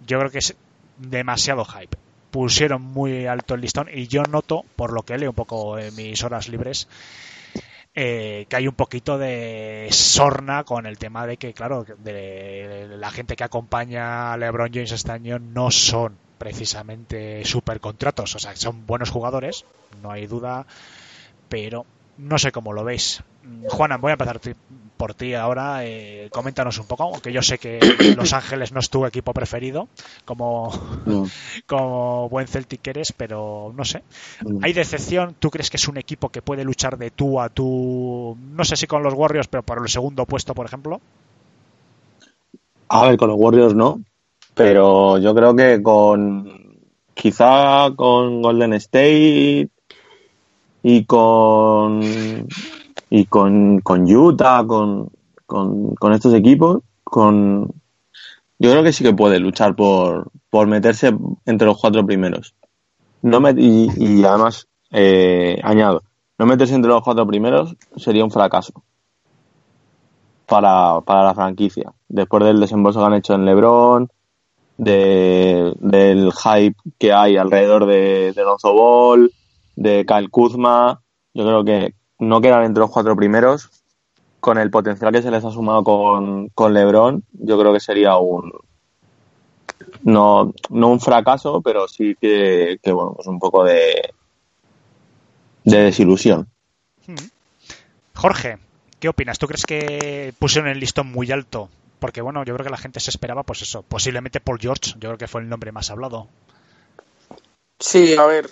Yo 0.05 0.19
creo 0.19 0.29
que 0.29 0.39
es 0.39 0.55
demasiado 0.97 1.65
hype. 1.65 1.97
Pusieron 2.29 2.83
muy 2.83 3.25
alto 3.25 3.55
el 3.55 3.61
listón 3.61 3.89
y 3.91 4.07
yo 4.07 4.23
noto, 4.23 4.63
por 4.75 4.93
lo 4.93 5.01
que 5.01 5.17
leo 5.17 5.31
un 5.31 5.35
poco 5.35 5.79
en 5.79 5.95
mis 5.95 6.23
horas 6.23 6.49
libres, 6.49 6.87
eh, 7.95 8.45
que 8.49 8.55
hay 8.55 8.67
un 8.67 8.75
poquito 8.75 9.17
de 9.17 9.87
sorna 9.91 10.63
con 10.63 10.85
el 10.85 10.97
tema 10.97 11.27
de 11.27 11.37
que, 11.37 11.53
claro, 11.53 11.85
de 11.99 12.87
la 12.97 13.11
gente 13.11 13.35
que 13.35 13.43
acompaña 13.43 14.33
a 14.33 14.37
LeBron 14.37 14.71
James 14.73 14.91
este 14.91 15.11
año 15.11 15.39
no 15.39 15.69
son 15.69 16.17
precisamente 16.37 17.45
supercontratos. 17.45 18.35
O 18.35 18.39
sea, 18.39 18.55
son 18.55 18.85
buenos 18.85 19.11
jugadores, 19.11 19.65
no 20.01 20.11
hay 20.11 20.27
duda, 20.27 20.65
pero 21.49 21.85
no 22.17 22.37
sé 22.37 22.51
cómo 22.51 22.73
lo 22.73 22.83
veis. 22.83 23.23
Mm, 23.43 23.67
Juana, 23.67 23.97
voy 23.97 24.09
a 24.09 24.13
empezar 24.13 24.41
por 24.97 25.13
ti 25.13 25.33
ahora. 25.33 25.85
eh, 25.85 26.29
coméntanos 26.31 26.77
un 26.77 26.85
poco, 26.87 27.03
aunque 27.03 27.31
yo 27.33 27.41
sé 27.41 27.57
que 27.57 27.79
Los 28.17 28.33
Ángeles 28.33 28.71
no 28.71 28.79
es 28.79 28.89
tu 28.89 29.05
equipo 29.05 29.33
preferido, 29.33 29.87
como, 30.25 30.71
No. 31.05 31.25
como 31.67 32.29
buen 32.29 32.47
Celtic 32.47 32.81
que 32.81 32.89
eres, 32.91 33.11
pero 33.11 33.73
no 33.75 33.85
sé. 33.85 34.03
¿Hay 34.61 34.73
decepción? 34.73 35.35
¿Tú 35.39 35.49
crees 35.49 35.69
que 35.69 35.77
es 35.77 35.87
un 35.87 35.97
equipo 35.97 36.29
que 36.29 36.41
puede 36.41 36.63
luchar 36.63 36.97
de 36.97 37.11
tú 37.11 37.39
a 37.39 37.49
tú? 37.49 38.37
No 38.55 38.63
sé 38.63 38.75
si 38.75 38.87
con 38.87 39.03
los 39.03 39.13
Warriors, 39.13 39.47
pero 39.47 39.63
por 39.63 39.79
el 39.79 39.89
segundo 39.89 40.25
puesto, 40.25 40.53
por 40.53 40.65
ejemplo. 40.65 41.01
A 42.89 43.07
ver, 43.07 43.17
con 43.17 43.29
los 43.29 43.39
Warriors 43.39 43.73
no, 43.73 44.01
pero 44.53 45.17
yo 45.17 45.33
creo 45.33 45.55
que 45.55 45.81
con 45.81 46.77
quizá 47.13 47.91
con 47.95 48.41
Golden 48.41 48.73
State 48.73 49.69
y 50.83 51.05
con 51.05 52.01
y 53.15 53.25
con, 53.25 53.79
con 53.81 54.11
Utah, 54.11 54.65
con, 54.65 55.11
con, 55.45 55.93
con 55.93 56.13
estos 56.13 56.33
equipos, 56.33 56.79
con 57.03 57.71
yo 58.57 58.71
creo 58.71 58.81
que 58.81 58.91
sí 58.91 59.03
que 59.03 59.13
puede 59.13 59.39
luchar 59.39 59.75
por, 59.75 60.31
por 60.49 60.65
meterse 60.65 61.15
entre 61.45 61.67
los 61.67 61.79
cuatro 61.79 62.03
primeros. 62.03 62.55
No 63.21 63.39
me- 63.39 63.53
y, 63.55 63.87
y 63.97 64.23
además, 64.25 64.67
eh, 64.89 65.59
añado, 65.61 66.01
no 66.39 66.47
meterse 66.47 66.73
entre 66.73 66.89
los 66.89 67.03
cuatro 67.03 67.27
primeros 67.27 67.75
sería 67.97 68.23
un 68.23 68.31
fracaso 68.31 68.83
para, 70.47 70.99
para 71.01 71.23
la 71.23 71.35
franquicia. 71.35 71.93
Después 72.07 72.43
del 72.43 72.59
desembolso 72.59 72.99
que 72.99 73.05
han 73.05 73.13
hecho 73.13 73.35
en 73.35 73.45
LeBron, 73.45 74.09
de, 74.77 75.71
del 75.81 76.31
hype 76.33 76.77
que 76.97 77.13
hay 77.13 77.37
alrededor 77.37 77.85
de, 77.85 78.33
de 78.33 78.43
Lonzo 78.43 78.73
Ball, 78.73 79.31
de 79.75 80.03
Kyle 80.03 80.31
Kuzma, 80.31 80.99
yo 81.35 81.45
creo 81.45 81.63
que 81.63 81.93
no 82.27 82.41
quedan 82.41 82.63
entre 82.63 82.81
los 82.81 82.91
cuatro 82.91 83.15
primeros. 83.15 83.69
Con 84.39 84.57
el 84.57 84.69
potencial 84.69 85.11
que 85.13 85.21
se 85.21 85.31
les 85.31 85.45
ha 85.45 85.51
sumado 85.51 85.83
con, 85.83 86.49
con 86.49 86.73
LeBron, 86.73 87.23
yo 87.31 87.57
creo 87.57 87.71
que 87.71 87.79
sería 87.79 88.17
un. 88.17 88.51
No, 90.01 90.53
no 90.69 90.87
un 90.89 90.99
fracaso, 90.99 91.61
pero 91.61 91.87
sí 91.87 92.17
que, 92.19 92.77
que 92.83 92.91
bueno, 92.91 93.13
pues 93.13 93.27
un 93.27 93.39
poco 93.39 93.63
de. 93.63 94.13
de 95.63 95.77
desilusión. 95.77 96.47
Hmm. 97.07 97.15
Jorge, 98.15 98.57
¿qué 98.99 99.07
opinas? 99.07 99.39
¿Tú 99.39 99.47
crees 99.47 99.65
que 99.65 100.33
pusieron 100.37 100.69
el 100.69 100.79
listón 100.79 101.07
muy 101.09 101.31
alto? 101.31 101.69
Porque 101.99 102.21
bueno, 102.21 102.43
yo 102.43 102.53
creo 102.53 102.65
que 102.65 102.71
la 102.71 102.77
gente 102.77 102.99
se 102.99 103.11
esperaba, 103.11 103.43
pues 103.43 103.61
eso, 103.61 103.81
posiblemente 103.81 104.41
Paul 104.41 104.59
George, 104.59 104.91
yo 104.95 105.07
creo 105.07 105.17
que 105.17 105.29
fue 105.29 105.39
el 105.39 105.47
nombre 105.47 105.71
más 105.71 105.89
hablado. 105.89 106.27
Sí, 107.79 108.15
a 108.17 108.25
ver, 108.25 108.49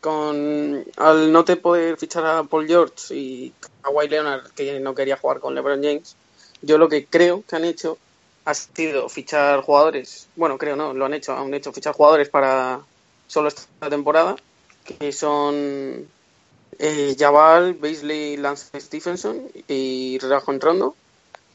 con 0.00 0.84
al 0.96 1.32
no 1.32 1.44
te 1.44 1.56
poder 1.56 1.96
fichar 1.96 2.24
a 2.24 2.44
Paul 2.44 2.66
George 2.66 3.14
y 3.14 3.52
a 3.62 3.88
Kawhi 3.88 4.08
Leonard, 4.08 4.50
que 4.52 4.80
no 4.80 4.94
quería 4.94 5.16
jugar 5.16 5.40
con 5.40 5.54
LeBron 5.54 5.82
James, 5.82 6.16
yo 6.62 6.78
lo 6.78 6.88
que 6.88 7.06
creo 7.06 7.42
que 7.46 7.56
han 7.56 7.64
hecho 7.64 7.98
ha 8.44 8.54
sido 8.54 9.08
fichar 9.08 9.60
jugadores, 9.62 10.28
bueno, 10.36 10.56
creo 10.56 10.74
no, 10.74 10.94
lo 10.94 11.04
han 11.04 11.14
hecho, 11.14 11.36
han 11.36 11.52
hecho 11.52 11.72
fichar 11.72 11.94
jugadores 11.94 12.28
para 12.28 12.80
solo 13.26 13.48
esta 13.48 13.90
temporada, 13.90 14.36
que 14.84 15.12
son 15.12 16.08
eh, 16.78 17.16
Jabal, 17.18 17.74
Beasley, 17.74 18.36
Lance 18.38 18.80
Stephenson 18.80 19.42
y 19.66 20.18
Rajon 20.18 20.60
Rondo. 20.60 20.96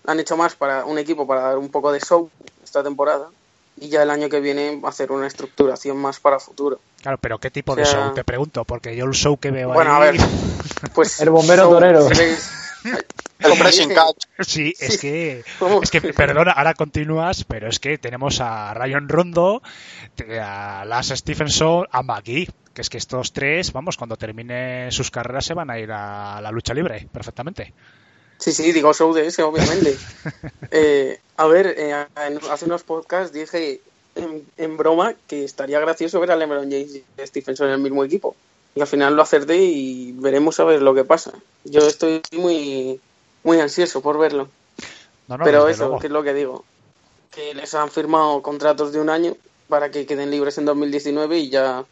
Han 0.06 0.20
hecho 0.20 0.38
más 0.38 0.56
para 0.56 0.86
un 0.86 0.98
equipo 1.00 1.26
para 1.26 1.41
dar 1.41 1.58
un 1.58 1.70
poco 1.70 1.91
de 1.91 2.00
show 2.00 2.30
esta 2.64 2.84
temporada 2.84 3.30
y 3.78 3.89
ya 3.89 4.03
el 4.03 4.09
año 4.11 4.30
que 4.30 4.39
viene 4.39 4.80
hacer 4.86 5.11
una 5.11 5.28
estructuración 5.28 5.97
más 5.97 6.19
para 6.19 6.39
futuro. 6.39 6.80
Claro, 7.01 7.17
pero 7.19 7.39
¿qué 7.39 7.51
tipo 7.51 7.74
O 7.74 7.76
de 7.76 7.86
show? 7.86 8.13
Te 8.13 8.24
pregunto, 8.24 8.63
porque 8.65 8.95
yo 8.95 9.05
el 9.05 9.13
show 9.13 9.38
que 9.38 9.51
veo 9.51 9.69
Bueno, 9.74 9.95
ahí... 9.95 10.09
a 10.09 10.11
ver, 10.11 10.21
pues 10.93 11.19
El 11.19 11.30
bombero 11.30 11.69
torero. 11.69 12.07
El 13.39 13.57
pressing 13.59 13.93
catch. 13.93 14.24
Sí, 14.39 14.74
es 14.80 14.97
que, 14.99 15.43
es 15.82 15.91
que, 15.91 16.01
perdona, 16.13 16.51
ahora 16.51 16.74
continúas, 16.76 17.43
pero 17.43 17.67
es 17.67 17.78
que 17.80 17.97
tenemos 17.97 18.39
a 18.39 18.74
Ryan 18.74 19.09
Rondo, 19.09 19.61
te- 20.15 20.39
a 20.39 20.86
Lance 20.86 21.17
Stephenson, 21.17 21.86
a 21.91 22.03
McGee, 22.03 22.47
que 22.74 22.82
es 22.82 22.89
que 22.89 22.97
estos 22.97 23.34
tres, 23.34 23.74
vamos, 23.74 23.97
cuando 23.97 24.15
terminen 24.15 24.93
sus 24.93 25.11
carreras 25.11 25.45
se 25.45 25.53
van 25.53 25.69
a 25.69 25.78
ir 25.78 25.91
a 25.91 26.39
la 26.41 26.51
lucha 26.51 26.74
libre, 26.74 27.05
perfectamente. 27.11 27.74
Sí, 28.44 28.52
sí, 28.52 28.74
digo 28.74 28.94
show 28.94 29.14
de 29.14 29.28
ese, 29.28 29.41
obviamente. 29.44 29.96
Eh, 30.76 31.20
a 31.38 31.46
ver, 31.46 31.68
eh, 31.78 31.91
en- 32.16 32.39
hace 32.50 32.66
unos 32.66 32.82
podcasts 32.82 33.32
dije 33.32 33.80
en, 34.16 34.44
en 34.58 34.76
broma 34.76 35.14
que 35.28 35.44
estaría 35.44 35.80
gracioso 35.80 36.20
ver 36.20 36.32
a 36.32 36.36
LeBron 36.36 36.64
James 36.72 36.96
y 36.96 37.04
Stephenson 37.28 37.68
en 37.68 37.74
el 37.74 37.80
mismo 37.80 38.04
equipo. 38.04 38.36
Y 38.74 38.82
al 38.82 38.88
final 38.88 39.16
lo 39.16 39.22
acerté 39.22 39.56
y 39.58 40.14
veremos 40.14 40.60
a 40.60 40.64
ver 40.64 40.82
lo 40.82 40.96
que 40.96 41.04
pasa. 41.04 41.32
Yo 41.64 41.82
estoy 41.82 42.22
muy, 42.32 43.00
muy 43.44 43.60
ansioso 43.60 44.02
por 44.02 44.18
verlo. 44.18 44.48
No, 45.28 45.38
no, 45.38 45.44
Pero 45.44 45.68
eso, 45.68 46.00
que 46.00 46.08
es 46.08 46.14
lo 46.14 46.24
que 46.24 46.34
digo. 46.34 46.66
Que 47.30 47.54
les 47.54 47.74
han 47.76 47.91
firmado 47.91 48.41
contratos 48.41 48.91
de 48.91 49.00
un 49.00 49.10
año 49.12 49.36
para 49.70 49.91
que 49.91 50.08
queden 50.08 50.32
libres 50.32 50.58
en 50.58 50.66
2019 50.66 51.38
y 51.38 51.50
ya 51.52 51.86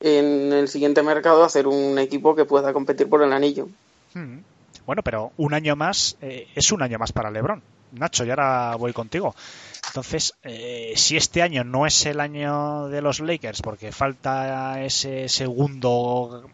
en 0.00 0.52
el 0.52 0.68
siguiente 0.68 1.02
mercado 1.04 1.44
hacer 1.44 1.68
un 1.68 1.98
equipo 2.00 2.34
que 2.34 2.44
pueda 2.44 2.72
competir 2.72 3.08
por 3.08 3.22
el 3.22 3.32
anillo. 3.32 3.68
Mm. 4.14 4.38
Bueno, 4.88 5.02
pero 5.02 5.32
un 5.36 5.52
año 5.52 5.76
más 5.76 6.16
eh, 6.22 6.48
es 6.54 6.72
un 6.72 6.80
año 6.82 6.98
más 6.98 7.12
para 7.12 7.30
LeBron. 7.30 7.62
Nacho, 7.92 8.24
y 8.24 8.30
ahora 8.30 8.74
voy 8.76 8.94
contigo. 8.94 9.34
Entonces, 9.88 10.32
eh, 10.44 10.94
si 10.96 11.18
este 11.18 11.42
año 11.42 11.62
no 11.62 11.84
es 11.86 12.06
el 12.06 12.20
año 12.20 12.88
de 12.88 13.02
los 13.02 13.20
Lakers, 13.20 13.60
porque 13.60 13.92
falta 13.92 14.82
ese 14.82 15.28
segundo, 15.28 16.48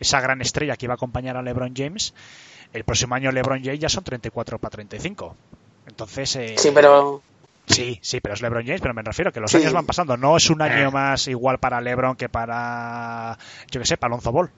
esa 0.00 0.20
gran 0.20 0.40
estrella 0.40 0.76
que 0.76 0.86
iba 0.86 0.94
a 0.94 0.96
acompañar 0.96 1.36
a 1.36 1.42
LeBron 1.42 1.74
James, 1.76 2.12
el 2.72 2.82
próximo 2.82 3.14
año 3.14 3.30
LeBron 3.30 3.62
James 3.62 3.78
ya 3.78 3.88
son 3.88 4.02
34 4.02 4.58
para 4.58 4.70
35. 4.70 5.36
Entonces, 5.86 6.34
eh, 6.34 6.54
Sí, 6.58 6.72
pero 6.74 7.22
sí, 7.68 8.00
sí, 8.02 8.18
pero 8.20 8.34
es 8.34 8.42
LeBron 8.42 8.64
James, 8.66 8.80
pero 8.80 8.94
me 8.94 9.02
refiero 9.02 9.30
que 9.32 9.38
los 9.38 9.52
Sí. 9.52 9.58
años 9.58 9.72
van 9.74 9.86
pasando. 9.86 10.16
No 10.16 10.36
es 10.36 10.50
un 10.50 10.60
año 10.60 10.90
más 10.90 11.28
igual 11.28 11.58
para 11.58 11.80
LeBron 11.80 12.16
que 12.16 12.28
para, 12.28 13.38
yo 13.70 13.78
que 13.80 13.86
sé, 13.86 13.96
para 13.96 14.12
Alonso 14.12 14.32
Ball. 14.32 14.50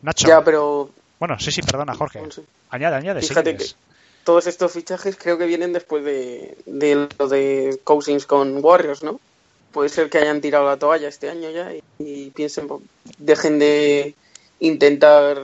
Nacho, 0.00 0.26
ya, 0.26 0.42
pero 0.42 0.88
bueno, 1.20 1.38
sí, 1.38 1.52
sí, 1.52 1.62
perdona, 1.62 1.94
Jorge. 1.94 2.20
Añade, 2.70 2.96
añade. 2.96 3.22
Fíjate 3.22 3.50
quieres. 3.56 3.76
todos 4.24 4.46
estos 4.48 4.72
fichajes 4.72 5.16
creo 5.16 5.38
que 5.38 5.46
vienen 5.46 5.72
después 5.72 6.04
de, 6.04 6.56
de 6.66 7.08
lo 7.18 7.28
de 7.28 7.78
Cousins 7.84 8.26
con 8.26 8.62
Warriors, 8.64 9.02
¿no? 9.04 9.20
Puede 9.72 9.88
ser 9.88 10.10
que 10.10 10.18
hayan 10.18 10.40
tirado 10.40 10.66
la 10.66 10.76
toalla 10.76 11.06
este 11.08 11.30
año 11.30 11.48
ya 11.50 11.72
y, 11.72 11.80
y 12.00 12.30
piensen, 12.30 12.66
pues, 12.66 12.80
dejen 13.18 13.60
de 13.60 14.14
intentar 14.58 15.38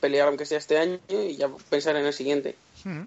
pelear 0.00 0.28
aunque 0.28 0.46
sea 0.46 0.56
este 0.58 0.78
año 0.78 0.98
y 1.10 1.36
ya 1.36 1.50
pensar 1.68 1.94
en 1.96 2.06
el 2.06 2.12
siguiente. 2.14 2.54
Mm. 2.84 3.02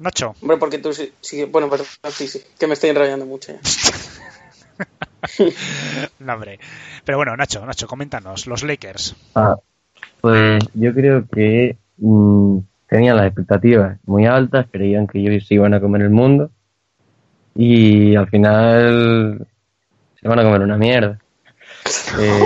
Nacho, 0.00 0.34
Hombre, 0.42 0.56
porque 0.56 0.78
tú 0.78 0.92
sí, 0.92 1.12
sí- 1.20 1.44
bueno, 1.44 1.70
perdón, 1.70 1.86
sí, 2.10 2.26
sí, 2.26 2.42
que 2.58 2.66
me 2.66 2.74
estoy 2.74 2.90
enrollando 2.90 3.24
mucho 3.24 3.52
ya. 3.52 3.60
no, 6.18 6.34
hombre. 6.34 6.58
Pero 7.04 7.18
bueno, 7.18 7.36
Nacho, 7.36 7.64
Nacho, 7.64 7.86
coméntanos, 7.86 8.46
los 8.46 8.62
Lakers. 8.62 9.14
Ah, 9.34 9.56
pues 10.20 10.62
yo 10.74 10.92
creo 10.94 11.24
que 11.26 11.76
mm, 11.98 12.58
tenían 12.88 13.16
las 13.16 13.26
expectativas 13.26 13.98
muy 14.04 14.26
altas, 14.26 14.66
creían 14.70 15.06
que 15.06 15.18
ellos 15.20 15.46
se 15.46 15.54
iban 15.54 15.74
a 15.74 15.80
comer 15.80 16.02
el 16.02 16.10
mundo 16.10 16.50
y 17.54 18.14
al 18.14 18.28
final 18.28 19.46
se 20.20 20.28
van 20.28 20.38
a 20.38 20.42
comer 20.44 20.60
una 20.62 20.76
mierda. 20.76 21.18
Eh, 22.18 22.44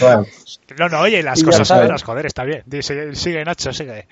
cual. 0.00 0.26
No, 0.78 0.88
no, 0.88 1.00
oye, 1.00 1.22
las 1.22 1.42
cosas 1.42 1.68
sabes. 1.68 1.84
buenas, 1.84 2.02
joder, 2.02 2.26
está 2.26 2.44
bien. 2.44 2.62
Di- 2.66 2.82
Sigue, 2.82 3.14
sigue, 3.14 3.44
Nacho, 3.44 3.72
sigue. 3.72 4.06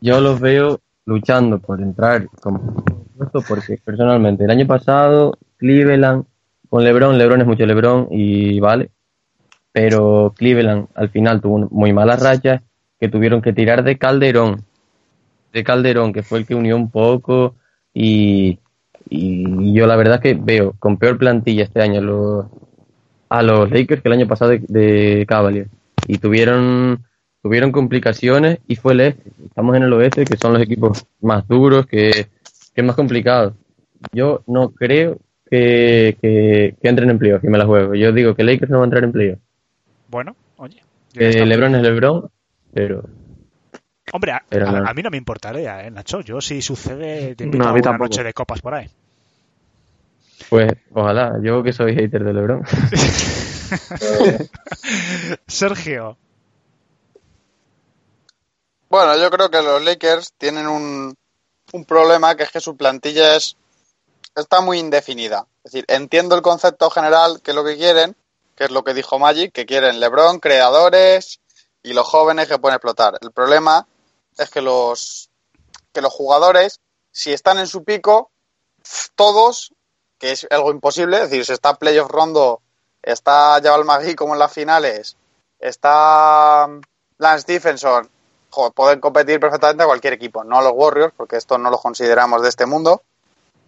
yo 0.00 0.20
los 0.20 0.40
veo 0.40 0.80
luchando 1.06 1.58
por 1.58 1.80
entrar 1.80 2.26
como 2.40 2.84
puesto 3.16 3.42
porque 3.42 3.78
personalmente 3.84 4.44
el 4.44 4.50
año 4.50 4.66
pasado 4.66 5.36
Cleveland 5.58 6.24
con 6.68 6.84
LeBron, 6.84 7.18
LeBron 7.18 7.40
es 7.42 7.46
mucho 7.46 7.66
LeBron 7.66 8.08
y 8.10 8.60
vale, 8.60 8.90
pero 9.72 10.34
Cleveland 10.36 10.88
al 10.94 11.08
final 11.10 11.40
tuvo 11.40 11.68
muy 11.70 11.92
malas 11.92 12.22
rachas 12.22 12.62
que 13.00 13.08
tuvieron 13.08 13.42
que 13.42 13.52
tirar 13.52 13.82
de 13.82 13.98
Calderón, 13.98 14.64
de 15.52 15.64
Calderón 15.64 16.12
que 16.12 16.22
fue 16.22 16.40
el 16.40 16.46
que 16.46 16.54
unió 16.54 16.76
un 16.76 16.90
poco 16.90 17.54
y, 17.92 18.58
yo 19.10 19.86
la 19.86 19.96
verdad 19.96 20.20
que 20.20 20.34
veo 20.34 20.74
con 20.78 20.96
peor 20.96 21.18
plantilla 21.18 21.64
este 21.64 21.82
año 21.82 22.00
los, 22.00 22.46
a 23.28 23.42
los 23.42 23.70
Lakers 23.70 24.00
que 24.00 24.08
el 24.08 24.14
año 24.14 24.28
pasado 24.28 24.52
de, 24.52 24.62
de 24.68 25.26
Cavaliers 25.26 25.68
y 26.06 26.18
tuvieron 26.18 27.04
tuvieron 27.42 27.72
complicaciones 27.72 28.58
y 28.66 28.76
fue 28.76 28.94
el 28.94 29.00
este. 29.00 29.30
Estamos 29.44 29.76
en 29.76 29.82
el 29.82 29.92
oeste, 29.92 30.24
que 30.24 30.36
son 30.36 30.54
los 30.54 30.62
equipos 30.62 31.04
más 31.20 31.46
duros, 31.48 31.86
que, 31.86 32.28
es 32.74 32.84
más 32.84 32.96
complicado. 32.96 33.54
Yo 34.12 34.42
no 34.46 34.70
creo 34.70 35.18
que, 35.50 36.16
que, 36.22 36.76
que 36.80 36.88
entren 36.88 37.10
en 37.10 37.18
playoff, 37.18 37.44
y 37.44 37.48
me 37.48 37.58
la 37.58 37.66
juego. 37.66 37.94
Yo 37.94 38.12
digo 38.12 38.34
que 38.34 38.44
Lakers 38.44 38.70
no 38.70 38.78
va 38.78 38.84
a 38.84 38.86
entrar 38.86 39.04
en 39.04 39.12
playoff. 39.12 39.38
Bueno, 40.12 40.36
oye. 40.58 40.82
está. 41.14 41.44
LeBron 41.46 41.74
es 41.74 41.82
LeBron, 41.82 42.30
pero 42.74 43.02
Hombre, 44.12 44.32
a, 44.32 44.44
pero 44.46 44.68
a- 44.68 44.72
no. 44.72 44.88
a 44.90 44.92
mí 44.92 45.02
no 45.02 45.08
me 45.08 45.16
importaría, 45.16 45.86
¿eh, 45.86 45.90
Nacho? 45.90 46.20
Yo, 46.20 46.38
si 46.42 46.60
sucede, 46.60 47.34
te 47.34 47.44
invito 47.44 47.64
No, 47.64 47.70
a 47.70 47.72
a 47.72 47.72
una 47.72 47.82
tampoco. 47.82 48.04
noche 48.10 48.22
de 48.22 48.34
copas 48.34 48.60
por 48.60 48.74
ahí. 48.74 48.90
pues 50.50 50.70
ojalá. 50.92 51.38
Yo 51.42 51.62
que 51.62 51.72
soy 51.72 51.94
hater 51.94 52.24
de 52.24 52.32
LeBron. 52.34 52.62
Sergio. 55.46 56.18
Bueno, 58.90 59.16
yo 59.16 59.30
creo 59.30 59.48
que 59.50 59.62
los 59.62 59.82
Lakers 59.82 60.34
tienen 60.36 60.66
un, 60.66 61.14
un 61.72 61.84
problema 61.86 62.34
que 62.36 62.42
es 62.42 62.50
que 62.50 62.60
su 62.60 62.76
plantilla 62.76 63.34
es 63.36 63.56
está 64.36 64.60
muy 64.60 64.78
indefinida. 64.78 65.46
Es 65.64 65.72
decir, 65.72 65.86
entiendo 65.88 66.34
el 66.36 66.42
concepto 66.42 66.90
general 66.90 67.40
que 67.42 67.52
es 67.52 67.54
lo 67.54 67.64
que 67.64 67.78
quieren, 67.78 68.14
que 68.54 68.64
es 68.64 68.70
lo 68.70 68.84
que 68.84 68.94
dijo 68.94 69.18
Magic, 69.18 69.52
que 69.52 69.66
quieren 69.66 70.00
LeBron, 70.00 70.40
creadores 70.40 71.40
y 71.82 71.92
los 71.92 72.06
jóvenes 72.06 72.48
que 72.48 72.58
pueden 72.58 72.76
explotar. 72.76 73.18
El 73.20 73.32
problema 73.32 73.86
es 74.38 74.50
que 74.50 74.60
los 74.60 75.30
que 75.92 76.00
los 76.00 76.12
jugadores, 76.12 76.80
si 77.10 77.32
están 77.32 77.58
en 77.58 77.66
su 77.66 77.84
pico, 77.84 78.30
todos, 79.14 79.74
que 80.18 80.32
es 80.32 80.46
algo 80.50 80.70
imposible, 80.70 81.16
es 81.16 81.30
decir, 81.30 81.44
si 81.44 81.52
está 81.52 81.74
Playoff 81.74 82.10
Rondo, 82.10 82.62
está 83.02 83.60
Jabal 83.62 83.84
Magui 83.84 84.14
como 84.14 84.32
en 84.32 84.38
las 84.38 84.52
finales, 84.52 85.16
está 85.58 86.66
Lance 87.18 87.42
Stephenson, 87.42 88.08
pueden 88.74 89.00
competir 89.00 89.40
perfectamente 89.40 89.82
a 89.82 89.86
cualquier 89.86 90.14
equipo, 90.14 90.44
no 90.44 90.58
a 90.58 90.62
los 90.62 90.72
Warriors, 90.74 91.12
porque 91.16 91.36
esto 91.36 91.58
no 91.58 91.70
lo 91.70 91.78
consideramos 91.78 92.42
de 92.42 92.48
este 92.48 92.66
mundo, 92.66 93.02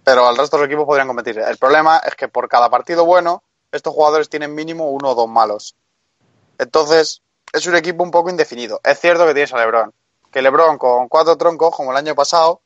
pero 0.02 0.26
al 0.26 0.36
resto 0.36 0.56
de 0.56 0.62
los 0.62 0.66
equipos 0.68 0.86
podrían 0.86 1.08
competir. 1.08 1.38
El 1.38 1.56
problema 1.58 1.98
es 1.98 2.14
que 2.14 2.28
por 2.28 2.48
cada 2.48 2.70
partido 2.70 3.04
bueno, 3.04 3.42
estos 3.74 3.92
jugadores 3.92 4.28
tienen 4.28 4.54
mínimo 4.54 4.90
uno 4.90 5.10
o 5.10 5.14
dos 5.14 5.28
malos. 5.28 5.74
Entonces, 6.58 7.22
es 7.52 7.66
un 7.66 7.74
equipo 7.74 8.04
un 8.04 8.10
poco 8.10 8.30
indefinido. 8.30 8.80
Es 8.84 9.00
cierto 9.00 9.26
que 9.26 9.34
tienes 9.34 9.52
a 9.52 9.58
LeBron, 9.58 9.92
que 10.30 10.42
LeBron 10.42 10.78
con 10.78 11.08
cuatro 11.08 11.36
troncos, 11.36 11.74
como 11.74 11.90
el 11.90 11.96
año 11.96 12.14
pasado, 12.14 12.60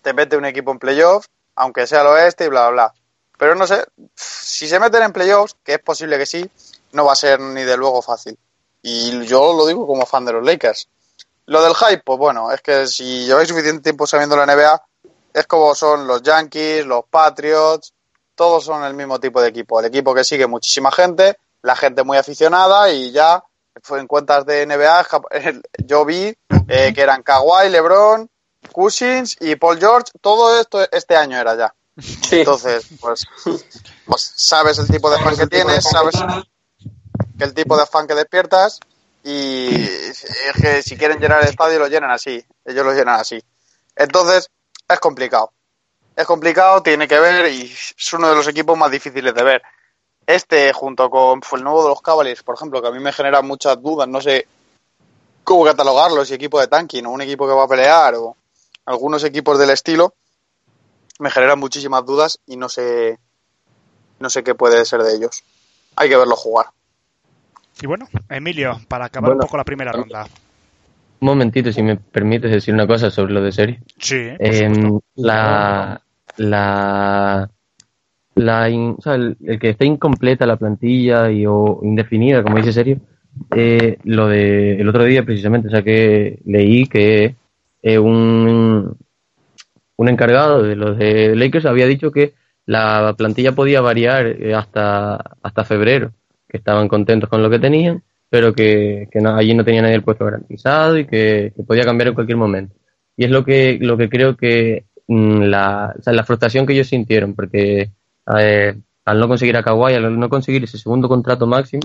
te 0.00 0.14
mete 0.14 0.36
un 0.36 0.46
equipo 0.46 0.72
en 0.72 0.78
playoffs, 0.78 1.28
aunque 1.56 1.86
sea 1.86 2.00
el 2.00 2.06
oeste 2.08 2.46
y 2.46 2.48
bla, 2.48 2.70
bla, 2.70 2.70
bla. 2.70 2.94
Pero 3.38 3.54
no 3.54 3.66
sé, 3.66 3.84
si 4.14 4.66
se 4.66 4.80
meten 4.80 5.02
en 5.02 5.12
playoffs, 5.12 5.56
que 5.62 5.74
es 5.74 5.80
posible 5.80 6.16
que 6.16 6.26
sí, 6.26 6.50
no 6.92 7.04
va 7.04 7.12
a 7.12 7.16
ser 7.16 7.38
ni 7.40 7.62
de 7.62 7.76
luego 7.76 8.00
fácil. 8.00 8.38
Y 8.80 9.24
yo 9.26 9.54
lo 9.54 9.66
digo 9.66 9.86
como 9.86 10.06
fan 10.06 10.24
de 10.24 10.32
los 10.32 10.44
Lakers. 10.44 10.88
Lo 11.46 11.62
del 11.62 11.74
hype, 11.74 12.02
pues 12.04 12.18
bueno, 12.18 12.50
es 12.50 12.62
que 12.62 12.86
si 12.86 13.26
lleváis 13.26 13.48
suficiente 13.48 13.82
tiempo 13.82 14.06
sabiendo 14.06 14.36
la 14.36 14.46
NBA, 14.46 14.82
es 15.34 15.46
como 15.46 15.74
son 15.74 16.06
los 16.06 16.22
Yankees, 16.22 16.86
los 16.86 17.04
Patriots, 17.10 17.92
todos 18.34 18.64
son 18.64 18.84
el 18.84 18.94
mismo 18.94 19.20
tipo 19.20 19.40
de 19.40 19.48
equipo. 19.48 19.80
El 19.80 19.86
equipo 19.86 20.14
que 20.14 20.24
sigue 20.24 20.46
muchísima 20.46 20.90
gente, 20.90 21.36
la 21.62 21.76
gente 21.76 22.02
muy 22.02 22.16
aficionada 22.18 22.90
y 22.90 23.12
ya 23.12 23.42
fue 23.82 24.00
en 24.00 24.06
cuentas 24.06 24.44
de 24.44 24.66
NBA 24.66 25.06
yo 25.86 26.04
vi 26.04 26.36
eh, 26.68 26.92
que 26.94 27.00
eran 27.00 27.22
Kawhi, 27.22 27.70
LeBron, 27.70 28.28
Cousins 28.72 29.36
y 29.40 29.56
Paul 29.56 29.78
George, 29.78 30.12
todo 30.20 30.60
esto 30.60 30.86
este 30.90 31.16
año 31.16 31.38
era 31.38 31.56
ya. 31.56 31.74
Sí. 32.00 32.40
Entonces, 32.40 32.86
pues, 33.00 33.26
pues 34.06 34.32
sabes 34.36 34.78
el 34.78 34.88
tipo 34.88 35.10
de 35.10 35.18
fan 35.18 35.36
que 35.36 35.46
tienes, 35.46 35.84
sabes 35.84 36.14
que 37.38 37.44
el 37.44 37.54
tipo 37.54 37.76
de 37.76 37.86
fan 37.86 38.06
que 38.06 38.14
despiertas 38.14 38.80
y 39.24 39.74
es 39.74 40.26
que 40.60 40.82
si 40.82 40.96
quieren 40.96 41.20
llenar 41.20 41.42
el 41.42 41.48
estadio 41.48 41.78
lo 41.78 41.88
llenan 41.88 42.10
así, 42.10 42.44
ellos 42.64 42.84
lo 42.84 42.92
llenan 42.92 43.20
así. 43.20 43.42
Entonces, 43.94 44.50
es 44.88 45.00
complicado. 45.00 45.52
Es 46.14 46.26
complicado, 46.26 46.82
tiene 46.82 47.08
que 47.08 47.18
ver 47.18 47.50
y 47.52 47.62
es 47.62 48.12
uno 48.12 48.28
de 48.28 48.34
los 48.36 48.46
equipos 48.48 48.76
más 48.76 48.90
difíciles 48.90 49.34
de 49.34 49.42
ver. 49.42 49.62
Este, 50.26 50.72
junto 50.72 51.10
con 51.10 51.40
el 51.52 51.64
nuevo 51.64 51.82
de 51.82 51.88
los 51.88 52.02
Cavaliers, 52.02 52.42
por 52.42 52.54
ejemplo, 52.54 52.80
que 52.80 52.88
a 52.88 52.92
mí 52.92 53.00
me 53.00 53.12
genera 53.12 53.42
muchas 53.42 53.80
dudas, 53.82 54.06
no 54.08 54.20
sé 54.20 54.46
cómo 55.42 55.64
catalogarlo, 55.64 56.24
si 56.24 56.34
equipo 56.34 56.60
de 56.60 56.68
tanking 56.68 57.06
o 57.06 57.10
un 57.10 57.22
equipo 57.22 57.46
que 57.46 57.54
va 57.54 57.64
a 57.64 57.68
pelear 57.68 58.14
o 58.14 58.36
algunos 58.86 59.24
equipos 59.24 59.58
del 59.58 59.70
estilo, 59.70 60.14
me 61.18 61.30
generan 61.30 61.58
muchísimas 61.58 62.04
dudas 62.04 62.38
y 62.46 62.56
no 62.56 62.68
sé 62.68 63.18
no 64.20 64.30
sé 64.30 64.44
qué 64.44 64.54
puede 64.54 64.84
ser 64.84 65.02
de 65.02 65.16
ellos. 65.16 65.42
Hay 65.96 66.08
que 66.08 66.16
verlo 66.16 66.36
jugar. 66.36 66.66
Y 67.80 67.86
bueno, 67.86 68.08
Emilio, 68.28 68.80
para 68.86 69.06
acabar 69.06 69.30
Bueno. 69.30 69.42
un 69.42 69.46
poco 69.48 69.56
la 69.56 69.64
primera 69.64 69.90
ronda. 69.92 70.28
Un 71.22 71.26
momentito, 71.26 71.70
si 71.72 71.82
me 71.84 71.94
permites 71.96 72.50
decir 72.50 72.74
una 72.74 72.86
cosa 72.86 73.08
sobre 73.08 73.32
lo 73.32 73.40
de 73.42 73.52
serie. 73.52 73.80
Sí, 73.96 74.16
Em, 74.40 74.98
la, 75.14 76.02
la, 76.36 77.48
la 78.34 78.68
in- 78.68 78.96
o 78.98 79.00
sea, 79.00 79.14
el, 79.14 79.36
el 79.46 79.58
que 79.60 79.70
esté 79.70 79.86
incompleta 79.86 80.46
la 80.46 80.56
plantilla 80.56 81.30
y 81.30 81.46
o 81.46 81.78
indefinida, 81.84 82.42
como 82.42 82.56
dice 82.56 82.72
Serio, 82.72 82.98
eh, 83.54 83.98
lo 84.02 84.26
de 84.26 84.80
el 84.80 84.88
otro 84.88 85.04
día 85.04 85.22
precisamente, 85.24 85.68
o 85.68 85.70
sea 85.70 85.82
que 85.84 86.40
leí 86.44 86.86
que 86.86 87.36
eh, 87.82 87.98
un, 88.00 88.96
un 89.96 90.08
encargado 90.08 90.64
de 90.64 90.74
los 90.74 90.98
de 90.98 91.36
Lakers 91.36 91.66
había 91.66 91.86
dicho 91.86 92.10
que 92.10 92.34
la 92.66 93.14
plantilla 93.16 93.52
podía 93.52 93.80
variar 93.80 94.26
eh, 94.26 94.54
hasta, 94.54 95.14
hasta 95.40 95.64
febrero, 95.64 96.10
que 96.48 96.56
estaban 96.56 96.88
contentos 96.88 97.30
con 97.30 97.44
lo 97.44 97.48
que 97.50 97.60
tenían, 97.60 98.02
pero 98.32 98.54
que, 98.54 99.08
que 99.12 99.20
no- 99.20 99.36
allí 99.36 99.52
no 99.52 99.62
tenía 99.62 99.82
nadie 99.82 99.96
el 99.96 100.02
puesto 100.02 100.24
garantizado 100.24 100.96
y 100.96 101.04
que, 101.06 101.52
que 101.54 101.62
podía 101.64 101.84
cambiar 101.84 102.08
en 102.08 102.14
cualquier 102.14 102.38
momento. 102.38 102.74
Y 103.14 103.24
es 103.26 103.30
lo 103.30 103.44
que, 103.44 103.76
lo 103.78 103.98
que 103.98 104.08
creo 104.08 104.38
que 104.38 104.86
mm, 105.06 105.42
la, 105.42 105.94
o 105.98 106.02
sea, 106.02 106.14
la 106.14 106.24
frustración 106.24 106.64
que 106.64 106.72
ellos 106.72 106.86
sintieron, 106.88 107.34
porque 107.34 107.90
eh, 108.38 108.74
al 109.04 109.20
no 109.20 109.28
conseguir 109.28 109.54
a 109.58 109.62
Kawhi, 109.62 109.92
al 109.96 110.18
no 110.18 110.30
conseguir 110.30 110.64
ese 110.64 110.78
segundo 110.78 111.10
contrato 111.10 111.46
máximo, 111.46 111.82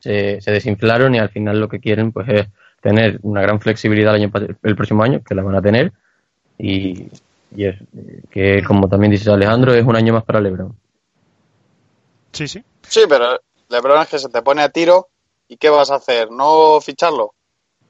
se, 0.00 0.40
se 0.40 0.50
desinflaron 0.50 1.14
y 1.14 1.20
al 1.20 1.28
final 1.28 1.60
lo 1.60 1.68
que 1.68 1.78
quieren 1.78 2.10
pues 2.10 2.28
es 2.30 2.48
tener 2.80 3.20
una 3.22 3.40
gran 3.40 3.60
flexibilidad 3.60 4.16
el, 4.16 4.22
año, 4.24 4.32
el 4.64 4.74
próximo 4.74 5.04
año, 5.04 5.22
que 5.24 5.36
la 5.36 5.44
van 5.44 5.54
a 5.54 5.62
tener, 5.62 5.92
y, 6.58 7.06
y 7.54 7.64
es 7.64 7.76
que 8.28 8.60
como 8.64 8.88
también 8.88 9.12
dice 9.12 9.30
Alejandro, 9.30 9.72
es 9.72 9.84
un 9.86 9.94
año 9.94 10.14
más 10.14 10.24
para 10.24 10.40
LeBron. 10.40 10.74
Sí, 12.32 12.48
sí. 12.48 12.60
Sí, 12.82 13.02
pero 13.08 13.40
LeBron 13.68 14.02
es 14.02 14.08
que 14.08 14.18
se 14.18 14.28
te 14.30 14.42
pone 14.42 14.62
a 14.62 14.68
tiro 14.70 15.06
y 15.48 15.56
¿qué 15.56 15.70
vas 15.70 15.90
a 15.90 15.96
hacer? 15.96 16.30
¿No 16.30 16.80
ficharlo? 16.80 17.34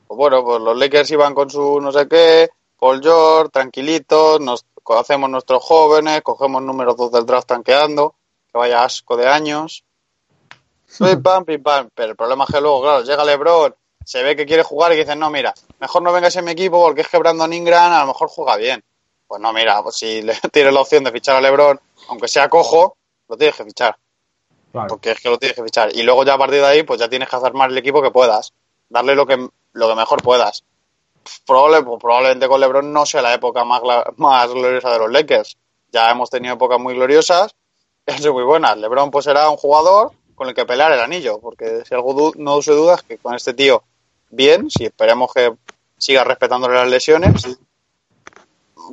Pues 0.06 0.16
bueno, 0.16 0.42
pues 0.44 0.60
los 0.60 0.78
Lakers 0.78 1.10
iban 1.10 1.34
con 1.34 1.50
su 1.50 1.80
no 1.80 1.92
sé 1.92 2.08
qué, 2.08 2.48
Paul 2.78 3.02
George, 3.02 3.50
tranquilitos, 3.50 4.40
nos 4.40 4.64
hacemos 4.96 5.28
nuestros 5.28 5.62
jóvenes, 5.62 6.22
cogemos 6.22 6.62
números 6.62 6.96
dos 6.96 7.12
del 7.12 7.26
draft 7.26 7.48
tanqueando, 7.48 8.14
que 8.50 8.56
vaya 8.56 8.84
asco 8.84 9.16
de 9.16 9.28
años. 9.28 9.84
Pim, 10.98 11.22
pam, 11.22 11.44
pim, 11.44 11.62
pam. 11.62 11.90
Pero 11.94 12.12
el 12.12 12.16
problema 12.16 12.44
es 12.44 12.54
que 12.54 12.60
luego, 12.62 12.80
claro, 12.80 13.02
llega 13.02 13.22
LeBron, 13.22 13.74
se 14.02 14.22
ve 14.22 14.34
que 14.34 14.46
quiere 14.46 14.62
jugar 14.62 14.92
y 14.94 14.96
dicen, 14.96 15.18
no, 15.18 15.28
mira, 15.28 15.52
mejor 15.80 16.00
no 16.00 16.12
vengas 16.12 16.34
en 16.36 16.46
mi 16.46 16.52
equipo 16.52 16.80
porque 16.80 17.02
es 17.02 17.08
que 17.08 17.18
Brandon 17.18 17.52
Ingram 17.52 17.92
a 17.92 18.00
lo 18.00 18.06
mejor 18.06 18.28
juega 18.28 18.56
bien. 18.56 18.82
Pues 19.26 19.42
no, 19.42 19.52
mira, 19.52 19.82
pues 19.82 19.96
si 19.96 20.22
le 20.22 20.34
tienes 20.52 20.72
la 20.72 20.80
opción 20.80 21.04
de 21.04 21.12
fichar 21.12 21.36
a 21.36 21.40
LeBron, 21.42 21.78
aunque 22.08 22.28
sea 22.28 22.48
cojo, 22.48 22.96
lo 23.28 23.36
tienes 23.36 23.54
que 23.56 23.64
fichar 23.64 23.98
Porque 24.72 25.12
es 25.12 25.20
que 25.20 25.30
lo 25.30 25.38
tienes 25.38 25.56
que 25.56 25.64
fichar. 25.64 25.94
Y 25.94 26.02
luego 26.02 26.24
ya 26.24 26.34
a 26.34 26.38
partir 26.38 26.60
de 26.60 26.66
ahí, 26.66 26.82
pues 26.82 27.00
ya 27.00 27.08
tienes 27.08 27.28
que 27.28 27.36
hacer 27.36 27.54
más 27.54 27.70
el 27.70 27.78
equipo 27.78 28.02
que 28.02 28.10
puedas. 28.10 28.52
Darle 28.88 29.14
lo 29.14 29.26
que, 29.26 29.48
lo 29.72 29.88
que 29.88 29.94
mejor 29.94 30.22
puedas. 30.22 30.64
Probable, 31.46 31.82
pues 31.82 31.98
probablemente 32.00 32.48
con 32.48 32.60
LeBron 32.60 32.92
no 32.92 33.04
sea 33.04 33.22
la 33.22 33.34
época 33.34 33.64
más, 33.64 33.82
más 34.16 34.50
gloriosa 34.50 34.92
de 34.92 34.98
los 34.98 35.10
Lakers. 35.10 35.56
Ya 35.92 36.10
hemos 36.10 36.30
tenido 36.30 36.54
épocas 36.54 36.78
muy 36.78 36.94
gloriosas, 36.94 37.54
sido 38.18 38.34
muy 38.34 38.44
buenas. 38.44 38.76
LeBron 38.76 39.10
pues 39.10 39.24
será 39.24 39.48
un 39.50 39.56
jugador 39.56 40.12
con 40.34 40.48
el 40.48 40.54
que 40.54 40.64
pelear 40.64 40.92
el 40.92 41.00
anillo, 41.00 41.40
porque 41.40 41.82
si 41.84 41.94
algo 41.94 42.32
no 42.36 42.62
se 42.62 42.72
duda 42.72 43.00
que 43.06 43.18
con 43.18 43.34
este 43.34 43.54
tío, 43.54 43.82
bien, 44.30 44.70
si 44.70 44.84
esperemos 44.84 45.32
que 45.34 45.52
siga 45.96 46.22
respetándole 46.22 46.76
las 46.76 46.88
lesiones, 46.88 47.58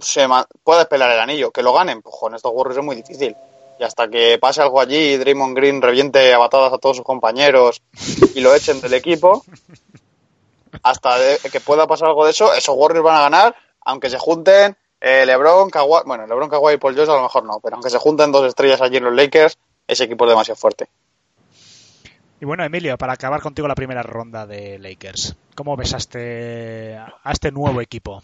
se 0.01 0.27
puedes 0.63 0.85
pelear 0.87 1.11
el 1.11 1.19
anillo. 1.19 1.51
Que 1.51 1.61
lo 1.61 1.73
ganen, 1.73 2.01
pues 2.01 2.15
con 2.19 2.33
estos 2.33 2.51
Warriors 2.53 2.79
es 2.79 2.83
muy 2.83 2.95
difícil. 2.95 3.35
Y 3.79 3.83
hasta 3.83 4.07
que 4.07 4.37
pase 4.39 4.61
algo 4.61 4.79
allí 4.79 4.95
y 4.95 5.17
Draymond 5.17 5.55
Green 5.55 5.81
reviente 5.81 6.33
a 6.33 6.37
batadas 6.37 6.73
a 6.73 6.77
todos 6.77 6.97
sus 6.97 7.05
compañeros 7.05 7.81
y 8.33 8.39
lo 8.39 8.55
echen 8.55 8.79
del 8.79 8.93
equipo, 8.93 9.43
hasta 10.83 11.17
que 11.51 11.59
pueda 11.59 11.87
pasar 11.87 12.09
algo 12.09 12.25
de 12.25 12.31
eso, 12.31 12.53
esos 12.53 12.75
Warriors 12.77 13.03
van 13.03 13.17
a 13.17 13.21
ganar, 13.21 13.55
aunque 13.81 14.09
se 14.09 14.17
junten 14.17 14.77
eh, 15.01 15.25
LeBron, 15.25 15.69
Kawhi, 15.69 16.03
bueno, 16.05 16.25
LeBron, 16.25 16.49
Kawhi 16.49 16.75
y 16.75 16.77
Paul 16.77 16.95
George 16.95 17.11
a 17.11 17.15
lo 17.15 17.23
mejor 17.23 17.43
no, 17.43 17.59
pero 17.61 17.75
aunque 17.75 17.89
se 17.89 17.97
junten 17.97 18.31
dos 18.31 18.47
estrellas 18.47 18.81
allí 18.81 18.97
en 18.97 19.03
los 19.03 19.13
Lakers, 19.13 19.57
ese 19.87 20.05
equipo 20.05 20.25
es 20.25 20.29
demasiado 20.29 20.55
fuerte. 20.55 20.87
Y 22.41 22.45
bueno, 22.45 22.63
Emilio, 22.63 22.97
para 22.97 23.13
acabar 23.13 23.41
contigo 23.41 23.67
la 23.67 23.75
primera 23.75 24.03
ronda 24.03 24.45
de 24.45 24.77
Lakers, 24.79 25.35
¿cómo 25.55 25.77
ves 25.77 25.93
a 25.93 25.97
este, 25.97 26.97
a 26.97 27.31
este 27.31 27.51
nuevo 27.51 27.81
equipo? 27.81 28.21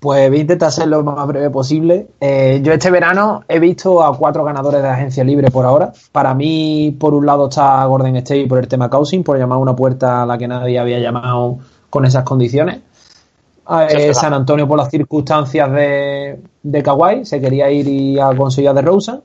Pues 0.00 0.28
voy 0.28 0.38
a 0.38 0.40
intentar 0.42 0.70
ser 0.70 0.88
lo 0.88 1.02
más 1.02 1.26
breve 1.26 1.48
posible. 1.48 2.08
Eh, 2.20 2.60
yo 2.62 2.72
este 2.72 2.90
verano 2.90 3.42
he 3.48 3.58
visto 3.58 4.02
a 4.02 4.16
cuatro 4.16 4.44
ganadores 4.44 4.82
de 4.82 4.88
agencia 4.88 5.24
libre 5.24 5.50
por 5.50 5.64
ahora. 5.64 5.92
Para 6.12 6.34
mí, 6.34 6.94
por 6.98 7.14
un 7.14 7.24
lado 7.24 7.48
está 7.48 7.84
Gordon 7.86 8.16
State 8.16 8.46
por 8.46 8.58
el 8.58 8.68
tema 8.68 8.90
Causing, 8.90 9.24
por 9.24 9.38
llamar 9.38 9.58
una 9.58 9.74
puerta 9.74 10.22
a 10.22 10.26
la 10.26 10.36
que 10.36 10.46
nadie 10.46 10.78
había 10.78 10.98
llamado 10.98 11.58
con 11.88 12.04
esas 12.04 12.22
condiciones. 12.22 12.76
Eh, 12.76 13.86
es 13.88 13.94
verdad. 13.94 14.12
San 14.12 14.34
Antonio 14.34 14.68
por 14.68 14.76
las 14.76 14.90
circunstancias 14.90 15.72
de, 15.72 16.38
de 16.62 16.82
Kawhi, 16.82 17.24
se 17.24 17.40
quería 17.40 17.70
ir 17.70 17.88
y 17.88 18.18
ha 18.18 18.34
conseguido 18.36 18.72
a 18.72 18.74
DeRozan. 18.74 19.22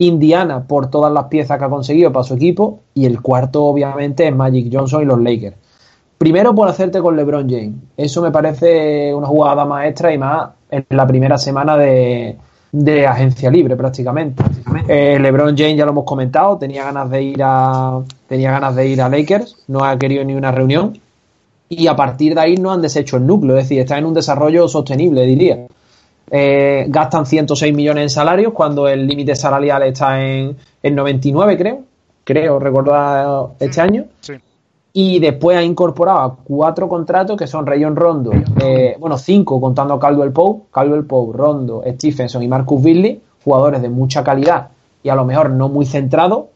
Indiana 0.00 0.62
por 0.62 0.90
todas 0.90 1.12
las 1.12 1.24
piezas 1.24 1.58
que 1.58 1.64
ha 1.64 1.70
conseguido 1.70 2.12
para 2.12 2.24
su 2.24 2.34
equipo. 2.34 2.80
Y 2.94 3.06
el 3.06 3.22
cuarto, 3.22 3.64
obviamente, 3.64 4.28
es 4.28 4.34
Magic 4.34 4.68
Johnson 4.70 5.02
y 5.02 5.06
los 5.06 5.20
Lakers. 5.20 5.56
Primero 6.18 6.52
por 6.52 6.68
hacerte 6.68 7.00
con 7.00 7.16
LeBron 7.16 7.48
James. 7.48 7.74
Eso 7.96 8.20
me 8.20 8.32
parece 8.32 9.14
una 9.14 9.28
jugada 9.28 9.64
maestra 9.64 10.12
y 10.12 10.18
más 10.18 10.50
en 10.68 10.84
la 10.90 11.06
primera 11.06 11.38
semana 11.38 11.76
de, 11.76 12.36
de 12.72 13.06
agencia 13.06 13.50
libre 13.50 13.76
prácticamente. 13.76 14.42
Eh, 14.88 15.18
LeBron 15.20 15.56
James 15.56 15.76
ya 15.76 15.84
lo 15.84 15.92
hemos 15.92 16.04
comentado, 16.04 16.58
tenía 16.58 16.84
ganas 16.84 17.08
de 17.10 17.22
ir 17.22 17.40
a 17.42 18.00
tenía 18.26 18.50
ganas 18.50 18.74
de 18.74 18.88
ir 18.88 19.00
a 19.00 19.08
Lakers, 19.08 19.64
no 19.68 19.84
ha 19.84 19.96
querido 19.96 20.24
ni 20.24 20.34
una 20.34 20.50
reunión 20.50 20.98
y 21.68 21.86
a 21.86 21.94
partir 21.94 22.34
de 22.34 22.40
ahí 22.40 22.56
no 22.56 22.72
han 22.72 22.82
deshecho 22.82 23.16
el 23.16 23.26
núcleo, 23.26 23.56
es 23.56 23.64
decir, 23.64 23.80
está 23.80 23.98
en 23.98 24.06
un 24.06 24.14
desarrollo 24.14 24.66
sostenible, 24.68 25.24
diría. 25.24 25.66
Eh, 26.30 26.86
gastan 26.88 27.26
106 27.26 27.74
millones 27.74 28.02
en 28.02 28.10
salarios 28.10 28.52
cuando 28.52 28.88
el 28.88 29.06
límite 29.06 29.34
salarial 29.34 29.82
está 29.82 30.22
en, 30.22 30.56
en 30.82 30.94
99, 30.94 31.56
creo. 31.56 31.82
Creo, 32.24 32.58
recordar 32.58 33.48
este 33.58 33.80
año 33.80 34.04
Sí. 34.20 34.34
Y 34.92 35.18
después 35.20 35.56
ha 35.56 35.62
incorporado 35.62 36.18
a 36.18 36.36
cuatro 36.36 36.88
contratos 36.88 37.36
que 37.36 37.46
son 37.46 37.66
Rayon 37.66 37.94
Rondo, 37.94 38.32
eh, 38.60 38.96
bueno, 38.98 39.18
cinco 39.18 39.60
contando 39.60 39.94
a 39.94 40.00
Caldwell 40.00 40.32
Pope, 40.32 40.64
Caldwell 40.72 41.04
Pope, 41.04 41.36
Rondo, 41.36 41.82
Stephenson 41.86 42.42
y 42.42 42.48
Marcus 42.48 42.82
Beasley, 42.82 43.20
jugadores 43.44 43.82
de 43.82 43.88
mucha 43.88 44.24
calidad 44.24 44.68
y 45.02 45.08
a 45.08 45.14
lo 45.14 45.24
mejor 45.24 45.50
no 45.50 45.68
muy 45.68 45.86
centrados 45.86 46.46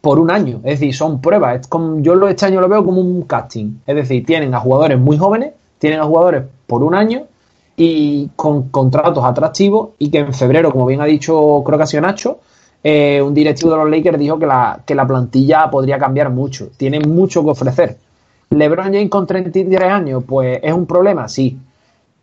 por 0.00 0.18
un 0.18 0.30
año, 0.30 0.56
es 0.64 0.78
decir, 0.80 0.94
son 0.94 1.20
pruebas, 1.20 1.60
es 1.60 1.66
como- 1.66 2.00
yo 2.00 2.14
lo, 2.14 2.28
este 2.28 2.44
año 2.46 2.60
lo 2.60 2.68
veo 2.68 2.84
como 2.84 3.00
un 3.00 3.22
casting, 3.22 3.76
es 3.86 3.94
decir, 3.96 4.26
tienen 4.26 4.54
a 4.54 4.60
jugadores 4.60 4.98
muy 4.98 5.16
jóvenes, 5.16 5.52
tienen 5.78 6.00
a 6.00 6.04
jugadores 6.04 6.42
por 6.66 6.82
un 6.82 6.94
año 6.94 7.22
y 7.76 8.28
con 8.36 8.68
contratos 8.68 9.24
atractivos 9.24 9.90
y 9.98 10.10
que 10.10 10.18
en 10.18 10.34
febrero, 10.34 10.70
como 10.70 10.86
bien 10.86 11.00
ha 11.00 11.06
dicho, 11.06 11.62
creo 11.64 11.78
que 11.78 11.84
ha 11.84 11.86
sido 11.86 12.02
Nacho, 12.02 12.38
eh, 12.86 13.22
un 13.22 13.32
directivo 13.32 13.70
de 13.70 13.78
los 13.78 13.90
Lakers 13.90 14.18
dijo 14.18 14.38
que 14.38 14.44
la, 14.44 14.80
que 14.84 14.94
la 14.94 15.06
plantilla 15.06 15.70
podría 15.70 15.98
cambiar 15.98 16.28
mucho. 16.28 16.68
Tiene 16.76 17.00
mucho 17.00 17.42
que 17.42 17.50
ofrecer. 17.50 17.96
LeBron 18.50 18.92
James 18.92 19.08
con 19.08 19.26
33 19.26 19.90
años, 19.90 20.22
pues 20.26 20.60
es 20.62 20.72
un 20.72 20.84
problema, 20.84 21.26
sí. 21.26 21.58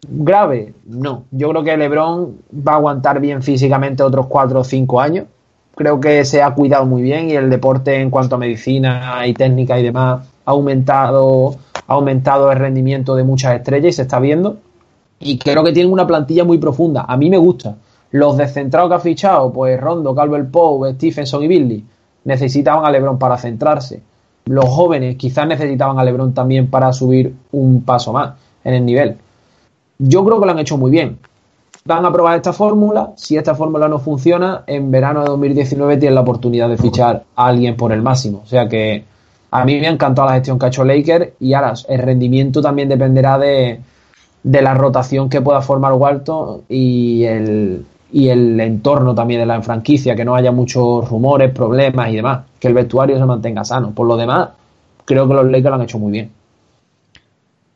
Grave, 0.07 0.73
no. 0.85 1.23
Yo 1.31 1.49
creo 1.49 1.63
que 1.63 1.75
LeBron 1.75 2.37
va 2.55 2.73
a 2.73 2.75
aguantar 2.75 3.19
bien 3.19 3.41
físicamente 3.41 4.03
otros 4.03 4.27
4 4.27 4.59
o 4.59 4.63
5 4.63 5.01
años. 5.01 5.25
Creo 5.75 5.99
que 5.99 6.23
se 6.25 6.43
ha 6.43 6.53
cuidado 6.53 6.85
muy 6.85 7.01
bien 7.01 7.31
y 7.31 7.33
el 7.33 7.49
deporte 7.49 7.95
en 7.95 8.11
cuanto 8.11 8.35
a 8.35 8.37
medicina 8.37 9.25
y 9.25 9.33
técnica 9.33 9.79
y 9.79 9.83
demás 9.83 10.21
ha 10.45 10.51
aumentado, 10.51 11.55
ha 11.87 11.93
aumentado 11.93 12.51
el 12.51 12.59
rendimiento 12.59 13.15
de 13.15 13.23
muchas 13.23 13.55
estrellas 13.55 13.89
y 13.89 13.93
se 13.93 14.01
está 14.03 14.19
viendo. 14.19 14.57
Y 15.19 15.39
creo 15.39 15.63
que 15.63 15.71
tienen 15.71 15.91
una 15.91 16.05
plantilla 16.05 16.43
muy 16.43 16.59
profunda. 16.59 17.05
A 17.07 17.17
mí 17.17 17.31
me 17.31 17.37
gusta. 17.37 17.77
Los 18.11 18.37
descentrados 18.37 18.89
que 18.89 18.95
ha 18.95 18.99
fichado, 18.99 19.51
pues 19.53 19.79
Rondo, 19.79 20.13
Calvert 20.13 20.51
Pope, 20.51 20.93
Stephenson 20.93 21.43
y 21.43 21.47
Billy, 21.47 21.85
necesitaban 22.25 22.85
a 22.85 22.91
LeBron 22.91 23.17
para 23.17 23.37
centrarse. 23.37 24.01
Los 24.45 24.65
jóvenes 24.65 25.15
quizás 25.15 25.47
necesitaban 25.47 25.97
a 25.97 26.03
LeBron 26.03 26.33
también 26.33 26.69
para 26.69 26.91
subir 26.91 27.33
un 27.51 27.83
paso 27.83 28.11
más 28.11 28.33
en 28.63 28.73
el 28.73 28.85
nivel. 28.85 29.17
Yo 29.97 30.25
creo 30.25 30.39
que 30.39 30.45
lo 30.45 30.51
han 30.51 30.59
hecho 30.59 30.77
muy 30.77 30.91
bien. 30.91 31.19
Van 31.85 32.05
a 32.05 32.11
probar 32.11 32.35
esta 32.35 32.53
fórmula. 32.53 33.11
Si 33.15 33.37
esta 33.37 33.55
fórmula 33.55 33.87
no 33.87 33.99
funciona, 33.99 34.63
en 34.67 34.91
verano 34.91 35.21
de 35.21 35.27
2019 35.27 35.97
tienen 35.97 36.15
la 36.15 36.21
oportunidad 36.21 36.69
de 36.69 36.77
fichar 36.77 37.23
a 37.35 37.45
alguien 37.47 37.77
por 37.77 37.91
el 37.91 38.01
máximo. 38.01 38.41
O 38.43 38.47
sea 38.47 38.67
que 38.67 39.03
a 39.51 39.65
mí 39.65 39.79
me 39.79 39.87
ha 39.87 39.91
encantado 39.91 40.27
la 40.27 40.35
gestión 40.35 40.59
que 40.59 40.65
ha 40.65 40.69
hecho 40.69 40.83
Laker 40.83 41.35
y 41.39 41.53
ahora 41.53 41.73
el 41.87 41.99
rendimiento 41.99 42.61
también 42.61 42.89
dependerá 42.89 43.37
de, 43.37 43.79
de 44.43 44.61
la 44.61 44.73
rotación 44.73 45.29
que 45.29 45.41
pueda 45.41 45.61
formar 45.61 45.93
Walton 45.93 46.61
y 46.69 47.23
el, 47.25 47.85
y 48.11 48.29
el 48.29 48.59
entorno 48.59 49.15
también 49.15 49.39
de 49.39 49.45
la 49.45 49.61
franquicia, 49.61 50.15
que 50.15 50.25
no 50.25 50.35
haya 50.35 50.51
muchos 50.51 51.07
rumores, 51.09 51.53
problemas 51.53 52.09
y 52.09 52.15
demás, 52.17 52.45
que 52.59 52.67
el 52.67 52.73
vestuario 52.73 53.17
se 53.17 53.25
mantenga 53.25 53.63
sano. 53.63 53.93
Por 53.93 54.07
lo 54.07 54.17
demás, 54.17 54.49
creo 55.05 55.27
que 55.27 55.33
los 55.33 55.45
Lakers 55.45 55.69
lo 55.69 55.75
han 55.75 55.81
hecho 55.81 55.99
muy 55.99 56.11
bien. 56.11 56.31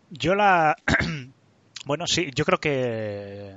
Yo 0.10 0.36
la. 0.36 0.76
bueno, 1.86 2.06
sí, 2.08 2.30
yo 2.36 2.46
creo 2.46 2.60
que 2.60 3.54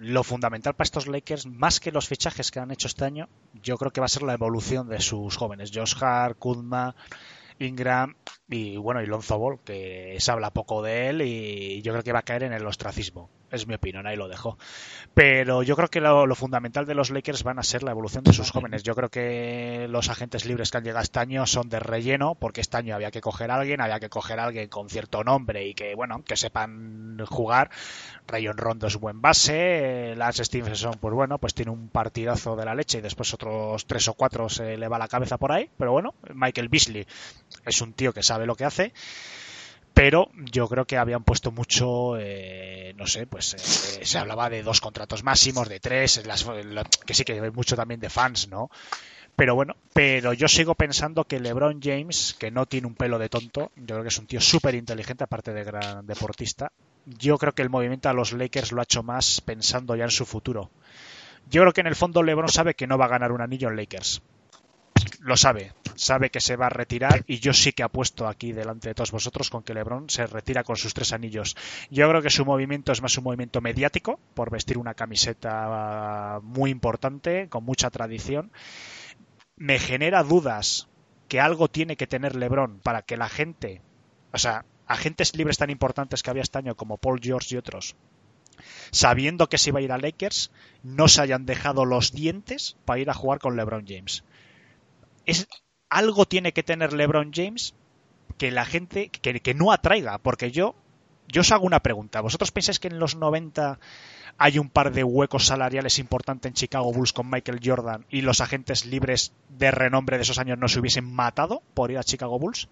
lo 0.00 0.22
fundamental 0.22 0.74
para 0.74 0.84
estos 0.84 1.08
Lakers, 1.08 1.46
más 1.46 1.80
que 1.80 1.92
los 1.92 2.08
fichajes 2.08 2.50
que 2.50 2.60
han 2.60 2.70
hecho 2.70 2.86
este 2.86 3.04
año, 3.04 3.28
yo 3.62 3.76
creo 3.76 3.90
que 3.90 4.00
va 4.00 4.06
a 4.06 4.08
ser 4.08 4.22
la 4.22 4.34
evolución 4.34 4.88
de 4.88 5.00
sus 5.00 5.36
jóvenes. 5.36 5.72
Josh 5.74 5.94
Hart, 6.00 6.38
Kuzma, 6.38 6.94
Ingram 7.58 8.14
y 8.48 8.76
bueno, 8.76 9.02
y 9.02 9.06
Lonzo 9.06 9.38
Ball, 9.38 9.58
que 9.64 10.16
se 10.18 10.30
habla 10.30 10.50
poco 10.50 10.80
de 10.82 11.08
él 11.08 11.22
y 11.22 11.82
yo 11.82 11.92
creo 11.92 12.04
que 12.04 12.12
va 12.12 12.20
a 12.20 12.22
caer 12.22 12.44
en 12.44 12.52
el 12.52 12.66
ostracismo. 12.66 13.28
Es 13.50 13.66
mi 13.66 13.74
opinión, 13.74 14.06
ahí 14.06 14.16
lo 14.16 14.28
dejo. 14.28 14.58
Pero 15.14 15.62
yo 15.62 15.74
creo 15.76 15.88
que 15.88 16.00
lo, 16.00 16.26
lo, 16.26 16.34
fundamental 16.34 16.86
de 16.86 16.94
los 16.94 17.10
Lakers 17.10 17.42
van 17.42 17.58
a 17.58 17.62
ser 17.62 17.82
la 17.82 17.90
evolución 17.90 18.22
de 18.22 18.32
sus 18.32 18.50
jóvenes. 18.50 18.82
Yo 18.84 18.94
creo 18.94 19.08
que 19.08 19.86
los 19.90 20.08
agentes 20.08 20.44
libres 20.44 20.70
que 20.70 20.78
han 20.78 20.84
llegado 20.84 21.02
este 21.02 21.18
año 21.18 21.46
son 21.46 21.68
de 21.68 21.80
relleno, 21.80 22.36
porque 22.36 22.60
este 22.60 22.76
año 22.76 22.94
había 22.94 23.10
que 23.10 23.20
coger 23.20 23.50
a 23.50 23.56
alguien, 23.56 23.80
había 23.80 23.98
que 23.98 24.08
coger 24.08 24.38
a 24.38 24.44
alguien 24.44 24.68
con 24.68 24.88
cierto 24.88 25.24
nombre 25.24 25.66
y 25.66 25.74
que, 25.74 25.94
bueno, 25.94 26.22
que 26.24 26.36
sepan 26.36 27.18
jugar. 27.26 27.70
Rayon 28.26 28.56
Rondo 28.56 28.86
es 28.86 28.96
buen 28.96 29.20
base, 29.20 30.14
Lance 30.16 30.44
Stevenson, 30.44 30.98
pues 31.00 31.14
bueno, 31.14 31.38
pues 31.38 31.54
tiene 31.54 31.72
un 31.72 31.88
partidazo 31.88 32.54
de 32.54 32.64
la 32.64 32.74
leche 32.74 32.98
y 32.98 33.00
después 33.00 33.34
otros 33.34 33.86
tres 33.86 34.06
o 34.08 34.14
cuatro 34.14 34.48
se 34.48 34.76
le 34.76 34.88
va 34.88 34.98
la 34.98 35.08
cabeza 35.08 35.36
por 35.38 35.52
ahí, 35.52 35.68
pero 35.76 35.92
bueno, 35.92 36.14
Michael 36.34 36.68
Beasley 36.68 37.06
es 37.66 37.80
un 37.80 37.92
tío 37.92 38.12
que 38.12 38.22
sabe 38.22 38.46
lo 38.46 38.54
que 38.54 38.64
hace 38.64 38.92
pero 40.00 40.30
yo 40.50 40.66
creo 40.66 40.86
que 40.86 40.96
habían 40.96 41.24
puesto 41.24 41.52
mucho, 41.52 42.16
eh, 42.18 42.94
no 42.96 43.06
sé, 43.06 43.26
pues 43.26 43.52
eh, 43.52 44.06
se 44.06 44.16
hablaba 44.16 44.48
de 44.48 44.62
dos 44.62 44.80
contratos 44.80 45.22
máximos, 45.22 45.68
de 45.68 45.78
tres, 45.78 46.26
las, 46.26 46.46
que 47.04 47.12
sí 47.12 47.22
que 47.22 47.38
hay 47.38 47.50
mucho 47.50 47.76
también 47.76 48.00
de 48.00 48.08
fans, 48.08 48.48
¿no? 48.48 48.70
Pero 49.36 49.54
bueno, 49.54 49.76
pero 49.92 50.32
yo 50.32 50.48
sigo 50.48 50.74
pensando 50.74 51.24
que 51.24 51.38
LeBron 51.38 51.82
James, 51.82 52.34
que 52.38 52.50
no 52.50 52.64
tiene 52.64 52.86
un 52.86 52.94
pelo 52.94 53.18
de 53.18 53.28
tonto, 53.28 53.72
yo 53.76 53.96
creo 53.96 54.02
que 54.02 54.08
es 54.08 54.18
un 54.18 54.26
tío 54.26 54.40
súper 54.40 54.74
inteligente, 54.74 55.24
aparte 55.24 55.52
de 55.52 55.64
gran 55.64 56.06
deportista, 56.06 56.72
yo 57.04 57.36
creo 57.36 57.52
que 57.52 57.60
el 57.60 57.68
movimiento 57.68 58.08
a 58.08 58.14
los 58.14 58.32
Lakers 58.32 58.72
lo 58.72 58.80
ha 58.80 58.84
hecho 58.84 59.02
más 59.02 59.42
pensando 59.42 59.96
ya 59.96 60.04
en 60.04 60.10
su 60.10 60.24
futuro. 60.24 60.70
Yo 61.50 61.60
creo 61.60 61.74
que 61.74 61.82
en 61.82 61.88
el 61.88 61.94
fondo 61.94 62.22
LeBron 62.22 62.48
sabe 62.48 62.72
que 62.72 62.86
no 62.86 62.96
va 62.96 63.04
a 63.04 63.08
ganar 63.08 63.32
un 63.32 63.42
anillo 63.42 63.68
en 63.68 63.76
Lakers 63.76 64.22
lo 65.20 65.36
sabe, 65.36 65.72
sabe 66.00 66.30
que 66.30 66.40
se 66.40 66.56
va 66.56 66.66
a 66.66 66.70
retirar 66.70 67.24
y 67.26 67.40
yo 67.40 67.52
sí 67.52 67.72
que 67.72 67.82
apuesto 67.82 68.26
aquí 68.26 68.52
delante 68.52 68.88
de 68.88 68.94
todos 68.94 69.10
vosotros 69.10 69.50
con 69.50 69.62
que 69.62 69.74
LeBron 69.74 70.08
se 70.08 70.26
retira 70.26 70.64
con 70.64 70.76
sus 70.76 70.94
tres 70.94 71.12
anillos. 71.12 71.56
Yo 71.90 72.08
creo 72.08 72.22
que 72.22 72.30
su 72.30 72.46
movimiento 72.46 72.90
es 72.90 73.02
más 73.02 73.18
un 73.18 73.24
movimiento 73.24 73.60
mediático 73.60 74.18
por 74.32 74.50
vestir 74.50 74.78
una 74.78 74.94
camiseta 74.94 76.40
muy 76.42 76.70
importante, 76.70 77.50
con 77.50 77.64
mucha 77.64 77.90
tradición. 77.90 78.50
Me 79.56 79.78
genera 79.78 80.22
dudas 80.22 80.88
que 81.28 81.38
algo 81.38 81.68
tiene 81.68 81.96
que 81.96 82.06
tener 82.06 82.34
LeBron 82.34 82.80
para 82.80 83.02
que 83.02 83.18
la 83.18 83.28
gente, 83.28 83.82
o 84.32 84.38
sea, 84.38 84.64
agentes 84.86 85.36
libres 85.36 85.58
tan 85.58 85.68
importantes 85.68 86.22
que 86.22 86.30
había 86.30 86.42
este 86.42 86.58
año 86.58 86.76
como 86.76 86.96
Paul 86.96 87.20
George 87.22 87.54
y 87.54 87.58
otros, 87.58 87.94
sabiendo 88.90 89.50
que 89.50 89.58
se 89.58 89.68
iba 89.68 89.80
a 89.80 89.82
ir 89.82 89.92
a 89.92 89.98
Lakers, 89.98 90.50
no 90.82 91.08
se 91.08 91.20
hayan 91.20 91.44
dejado 91.44 91.84
los 91.84 92.12
dientes 92.12 92.78
para 92.86 93.00
ir 93.00 93.10
a 93.10 93.14
jugar 93.14 93.38
con 93.38 93.54
LeBron 93.54 93.84
James 93.86 94.24
es 95.30 95.46
algo 95.90 96.24
tiene 96.24 96.52
que 96.52 96.62
tener 96.62 96.92
LeBron 96.92 97.32
James 97.34 97.74
que 98.38 98.50
la 98.50 98.64
gente 98.64 99.10
que, 99.10 99.54
no 99.54 99.72
atraiga, 99.72 100.18
porque 100.18 100.50
yo 100.50 100.74
yo 101.28 101.42
os 101.42 101.52
hago 101.52 101.64
una 101.64 101.80
pregunta. 101.80 102.20
¿Vosotros 102.20 102.50
pensáis 102.50 102.80
que 102.80 102.88
en 102.88 102.98
los 102.98 103.14
90 103.14 103.78
hay 104.38 104.58
un 104.58 104.68
par 104.68 104.92
de 104.92 105.04
huecos 105.04 105.46
salariales 105.46 105.98
importantes 105.98 106.48
en 106.48 106.54
Chicago 106.54 106.92
Bulls 106.92 107.12
con 107.12 107.30
Michael 107.30 107.60
Jordan 107.62 108.04
y 108.10 108.22
los 108.22 108.40
agentes 108.40 108.84
libres 108.84 109.32
de 109.48 109.70
renombre 109.70 110.16
de 110.16 110.22
esos 110.22 110.38
años 110.38 110.58
no 110.58 110.66
se 110.66 110.80
hubiesen 110.80 111.04
matado 111.04 111.62
por 111.74 111.90
ir 111.90 111.98
a 111.98 112.04
Chicago 112.04 112.38
Bulls? 112.38 112.68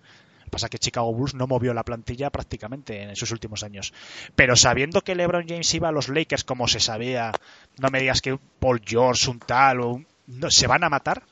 Pasa 0.51 0.69
que 0.69 0.79
Chicago 0.79 1.13
Bulls 1.13 1.35
no 1.35 1.47
movió 1.47 1.75
la 1.75 1.85
plantilla 1.85 2.31
prácticamente 2.31 3.03
en 3.03 3.15
sus 3.15 3.31
últimos 3.31 3.63
años. 3.63 3.93
Pero 4.35 4.57
sabiendo 4.57 5.03
que 5.03 5.15
LeBron 5.15 5.47
James 5.47 5.73
iba 5.75 5.89
a 5.89 5.93
los 5.93 6.09
Lakers 6.09 6.43
como 6.43 6.67
se 6.67 6.81
sabía, 6.81 7.33
no 7.79 7.91
me 7.91 8.01
digas 8.01 8.23
que 8.23 8.39
Paul 8.59 8.81
George, 8.85 9.31
un 9.31 9.39
tal, 9.39 9.81
o 9.81 9.89
un, 9.91 10.07
no, 10.27 10.51
se 10.51 10.67
van 10.67 10.85
a 10.85 10.89
matar 10.89 11.23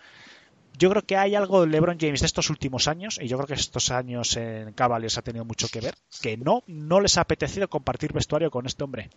yo 0.79 0.91
creo 0.91 1.03
que 1.03 1.17
hay 1.17 1.35
algo 1.35 1.63
de 1.63 1.69
LeBron 1.69 1.99
James 1.99 2.21
de 2.21 2.27
estos 2.27 2.51
últimos 2.51 2.89
años, 2.89 3.19
y 3.21 3.29
yo 3.29 3.37
creo 3.37 3.47
que 3.47 3.55
estos 3.55 3.91
años 3.91 4.37
en 4.37 4.73
Cavaliers 4.73 5.19
ha 5.19 5.23
tenido 5.23 5.45
mucho 5.45 5.69
que 5.69 5.81
ver, 5.81 5.95
que 6.21 6.37
no, 6.37 6.63
no 6.67 7.01
les 7.01 7.17
ha 7.19 7.23
apetecido 7.23 7.69
compartir 7.69 8.13
vestuario 8.13 8.51
con 8.51 8.67
este 8.67 8.85
hombre. 8.85 9.11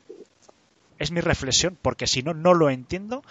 Es 0.97 1.12
mi 1.12 1.22
reflexión, 1.22 1.78
porque 1.82 2.07
si 2.07 2.24
no, 2.24 2.34
no 2.34 2.53
lo 2.53 2.70
entiendo 2.70 3.24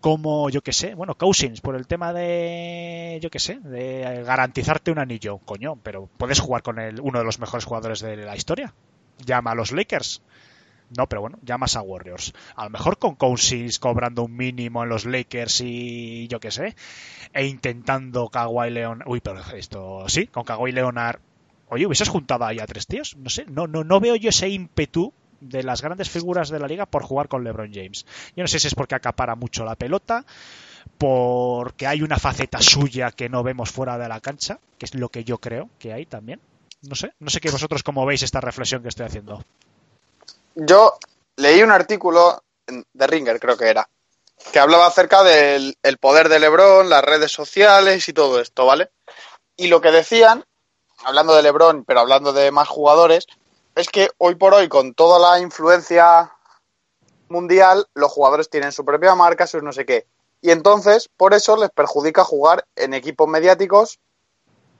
como, 0.00 0.48
yo 0.50 0.62
que 0.62 0.72
sé, 0.72 0.94
bueno, 0.94 1.16
Cousins, 1.16 1.60
por 1.60 1.74
el 1.74 1.86
tema 1.86 2.12
de, 2.12 3.18
yo 3.20 3.30
que 3.30 3.40
sé, 3.40 3.58
de 3.60 4.22
garantizarte 4.24 4.90
un 4.90 4.98
anillo, 4.98 5.38
coño, 5.38 5.76
pero 5.82 6.08
puedes 6.16 6.40
jugar 6.40 6.62
con 6.62 6.78
el, 6.78 7.00
uno 7.00 7.18
de 7.18 7.24
los 7.24 7.40
mejores 7.40 7.64
jugadores 7.64 8.00
de 8.00 8.16
la 8.16 8.36
historia. 8.36 8.74
Llama 9.24 9.50
a 9.50 9.54
los 9.56 9.72
Lakers. 9.72 10.22
No, 10.96 11.06
pero 11.06 11.20
bueno, 11.20 11.38
llamas 11.42 11.76
a 11.76 11.82
Warriors. 11.82 12.32
A 12.56 12.64
lo 12.64 12.70
mejor 12.70 12.98
con 12.98 13.14
Cousins 13.14 13.78
cobrando 13.78 14.24
un 14.24 14.36
mínimo 14.36 14.82
en 14.82 14.88
los 14.88 15.04
Lakers 15.04 15.60
y 15.60 16.28
yo 16.28 16.40
qué 16.40 16.50
sé. 16.50 16.74
E 17.32 17.46
intentando 17.46 18.28
Kawhi 18.28 18.70
Leonard. 18.70 19.08
Uy, 19.08 19.20
pero 19.20 19.40
esto 19.54 20.08
sí, 20.08 20.28
con 20.28 20.44
Kawhi 20.44 20.72
Leonard. 20.72 21.20
Oye, 21.68 21.86
hubieses 21.86 22.08
juntado 22.08 22.46
ahí 22.46 22.58
a 22.58 22.66
tres 22.66 22.86
tíos. 22.86 23.16
No 23.16 23.28
sé, 23.28 23.44
no, 23.46 23.66
no, 23.66 23.84
no 23.84 24.00
veo 24.00 24.16
yo 24.16 24.30
ese 24.30 24.48
ímpetu 24.48 25.12
de 25.40 25.62
las 25.62 25.82
grandes 25.82 26.08
figuras 26.10 26.48
de 26.48 26.58
la 26.58 26.66
liga 26.66 26.86
por 26.86 27.02
jugar 27.02 27.28
con 27.28 27.44
LeBron 27.44 27.72
James. 27.72 28.06
Yo 28.34 28.42
no 28.42 28.48
sé 28.48 28.58
si 28.58 28.68
es 28.68 28.74
porque 28.74 28.94
acapara 28.94 29.34
mucho 29.34 29.64
la 29.64 29.76
pelota, 29.76 30.24
porque 30.96 31.86
hay 31.86 32.02
una 32.02 32.18
faceta 32.18 32.60
suya 32.60 33.10
que 33.10 33.28
no 33.28 33.42
vemos 33.42 33.70
fuera 33.70 33.98
de 33.98 34.08
la 34.08 34.20
cancha, 34.20 34.58
que 34.78 34.86
es 34.86 34.94
lo 34.94 35.10
que 35.10 35.24
yo 35.24 35.38
creo 35.38 35.68
que 35.78 35.92
hay 35.92 36.06
también. 36.06 36.40
No 36.82 36.94
sé, 36.94 37.12
no 37.18 37.28
sé 37.28 37.40
que 37.40 37.50
vosotros 37.50 37.82
cómo 37.82 38.06
veis 38.06 38.22
esta 38.22 38.40
reflexión 38.40 38.82
que 38.82 38.88
estoy 38.88 39.06
haciendo 39.06 39.44
yo 40.58 40.98
leí 41.36 41.62
un 41.62 41.70
artículo 41.70 42.42
de 42.66 43.06
Ringer, 43.06 43.38
creo 43.38 43.56
que 43.56 43.68
era, 43.68 43.88
que 44.52 44.58
hablaba 44.58 44.86
acerca 44.86 45.22
del 45.22 45.76
el 45.82 45.98
poder 45.98 46.28
de 46.28 46.40
Lebron, 46.40 46.90
las 46.90 47.04
redes 47.04 47.30
sociales 47.30 48.08
y 48.08 48.12
todo 48.12 48.40
esto, 48.40 48.66
¿vale? 48.66 48.90
Y 49.56 49.68
lo 49.68 49.80
que 49.80 49.92
decían, 49.92 50.44
hablando 51.04 51.34
de 51.34 51.42
Lebron, 51.42 51.84
pero 51.84 52.00
hablando 52.00 52.32
de 52.32 52.50
más 52.50 52.68
jugadores, 52.68 53.26
es 53.76 53.88
que 53.88 54.10
hoy 54.18 54.34
por 54.34 54.52
hoy, 54.52 54.68
con 54.68 54.94
toda 54.94 55.18
la 55.20 55.40
influencia 55.40 56.32
mundial, 57.28 57.86
los 57.94 58.10
jugadores 58.10 58.50
tienen 58.50 58.72
su 58.72 58.84
propia 58.84 59.14
marca, 59.14 59.46
sus 59.46 59.62
no 59.62 59.72
sé 59.72 59.86
qué. 59.86 60.06
Y 60.40 60.50
entonces, 60.50 61.08
por 61.16 61.34
eso 61.34 61.56
les 61.56 61.70
perjudica 61.70 62.24
jugar 62.24 62.66
en 62.74 62.94
equipos 62.94 63.28
mediáticos 63.28 64.00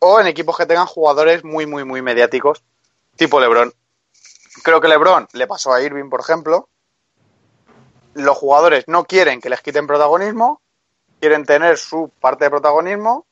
o 0.01 0.19
en 0.19 0.27
equipos 0.27 0.57
que 0.57 0.67
tengan 0.67 0.87
jugadores 0.87 1.45
muy, 1.45 1.67
muy, 1.67 1.85
muy 1.85 2.03
mediáticos, 2.03 2.65
tipo 3.17 3.39
Lebron. 3.39 3.73
Creo 4.63 4.81
que 4.81 4.89
LeBron 4.89 5.29
le 5.33 5.47
pasó 5.47 5.73
a 5.73 5.83
Irving, 5.83 6.09
por 6.09 6.21
ejemplo. 6.21 6.69
Los 8.15 8.37
jugadores 8.37 8.85
no 8.89 9.05
quieren 9.05 9.41
que 9.41 9.51
les 9.51 9.61
quiten 9.61 9.87
protagonismo, 9.87 10.61
quieren 11.21 11.45
tener 11.45 11.79
su 11.79 12.11
parte 12.21 12.45
de 12.45 12.51
protagonismo 12.51 13.27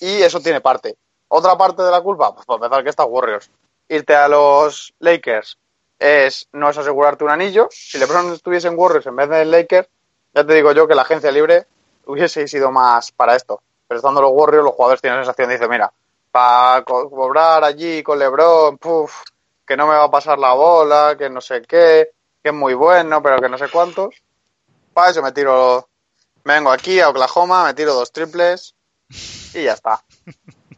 y 0.00 0.22
eso 0.22 0.40
tiene 0.40 0.60
parte. 0.60 0.96
Otra 1.28 1.56
parte 1.56 1.82
de 1.82 1.90
la 1.90 2.00
culpa, 2.00 2.34
pues 2.34 2.44
por 2.44 2.56
empezar 2.56 2.82
que 2.82 2.90
está 2.90 3.04
Warriors. 3.04 3.50
Irte 3.88 4.14
a 4.14 4.28
los 4.28 4.92
Lakers 4.98 5.58
es 5.98 6.48
no 6.52 6.70
es 6.70 6.78
asegurarte 6.78 7.24
un 7.24 7.30
anillo. 7.30 7.68
Si 7.70 7.98
LeBron 7.98 8.32
estuviese 8.32 8.68
en 8.68 8.78
Warriors 8.78 9.06
en 9.06 9.16
vez 9.16 9.28
de 9.28 9.42
en 9.42 9.50
Lakers, 9.50 9.88
ya 10.34 10.44
te 10.44 10.54
digo 10.54 10.72
yo 10.72 10.88
que 10.88 10.94
la 10.94 11.02
agencia 11.02 11.30
libre 11.30 11.66
hubiese 12.06 12.46
sido 12.48 12.70
más 12.70 13.12
para 13.12 13.36
esto. 13.36 13.62
Pero 13.86 13.98
estando 13.98 14.20
los 14.20 14.32
Warriors, 14.32 14.64
los 14.64 14.74
jugadores 14.74 15.00
tienen 15.00 15.18
la 15.18 15.24
sensación 15.24 15.48
de, 15.48 15.68
mira, 15.68 15.92
para 16.30 16.84
cobrar 16.84 17.64
allí 17.64 18.02
con 18.02 18.18
LeBron, 18.18 18.78
puff, 18.78 19.22
que 19.70 19.76
no 19.76 19.86
me 19.86 19.94
va 19.94 20.02
a 20.02 20.10
pasar 20.10 20.36
la 20.36 20.52
bola, 20.52 21.14
que 21.16 21.30
no 21.30 21.40
sé 21.40 21.62
qué, 21.62 22.10
que 22.42 22.48
es 22.48 22.52
muy 22.52 22.74
bueno, 22.74 23.22
pero 23.22 23.40
que 23.40 23.48
no 23.48 23.56
sé 23.56 23.68
cuántos. 23.68 24.16
Para 24.92 25.12
eso 25.12 25.22
me 25.22 25.30
tiro, 25.30 25.88
me 26.42 26.54
vengo 26.54 26.72
aquí 26.72 26.98
a 26.98 27.08
Oklahoma, 27.08 27.66
me 27.66 27.74
tiro 27.74 27.94
dos 27.94 28.10
triples 28.10 28.74
y 29.54 29.62
ya 29.62 29.74
está. 29.74 30.02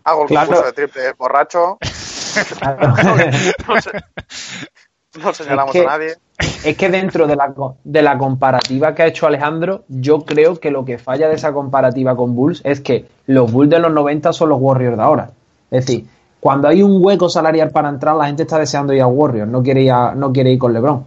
Hago 0.05 0.24
el 0.24 0.28
claro. 0.28 0.47
concurso 0.47 0.66
de 0.66 0.72
triples 0.74 1.16
borracho. 1.16 1.78
no, 5.24 5.32
señalamos 5.32 5.74
es 5.74 5.80
que, 5.80 5.88
a 5.88 5.90
nadie. 5.90 6.16
Es 6.62 6.76
que 6.76 6.90
dentro 6.90 7.26
de 7.26 7.36
la, 7.36 7.55
de 7.84 8.03
la 8.03 8.18
comparativa 8.18 8.95
que 8.95 9.05
ha 9.05 9.07
hecho 9.07 9.26
Alejandro, 9.26 9.84
yo 9.88 10.26
creo 10.26 10.61
que 10.61 10.70
lo 10.70 10.84
que 10.84 10.99
falla 10.99 11.30
de 11.30 11.36
esa 11.36 11.55
comparativa 11.55 12.14
con 12.14 12.36
Bulls 12.36 12.61
es 12.62 12.82
que 12.82 13.09
los 13.24 13.51
Bulls 13.51 13.70
de 13.70 13.78
los 13.78 13.90
90 13.90 14.34
son 14.34 14.51
los 14.51 14.61
Warriors 14.61 14.99
de 14.99 15.03
ahora. 15.03 15.30
Es 15.70 15.86
decir, 15.86 16.07
cuando 16.43 16.66
hay 16.66 16.82
un 16.82 16.99
hueco 17.01 17.28
salarial 17.28 17.70
para 17.70 17.88
entrar, 17.88 18.16
la 18.16 18.26
gente 18.26 18.43
está 18.43 18.59
deseando 18.59 18.93
ir 18.93 19.01
a 19.01 19.07
Warriors, 19.07 19.49
no 19.49 19.62
quiere 19.62 19.84
ir, 19.84 20.59
con 20.59 20.72
LeBron. 20.72 21.05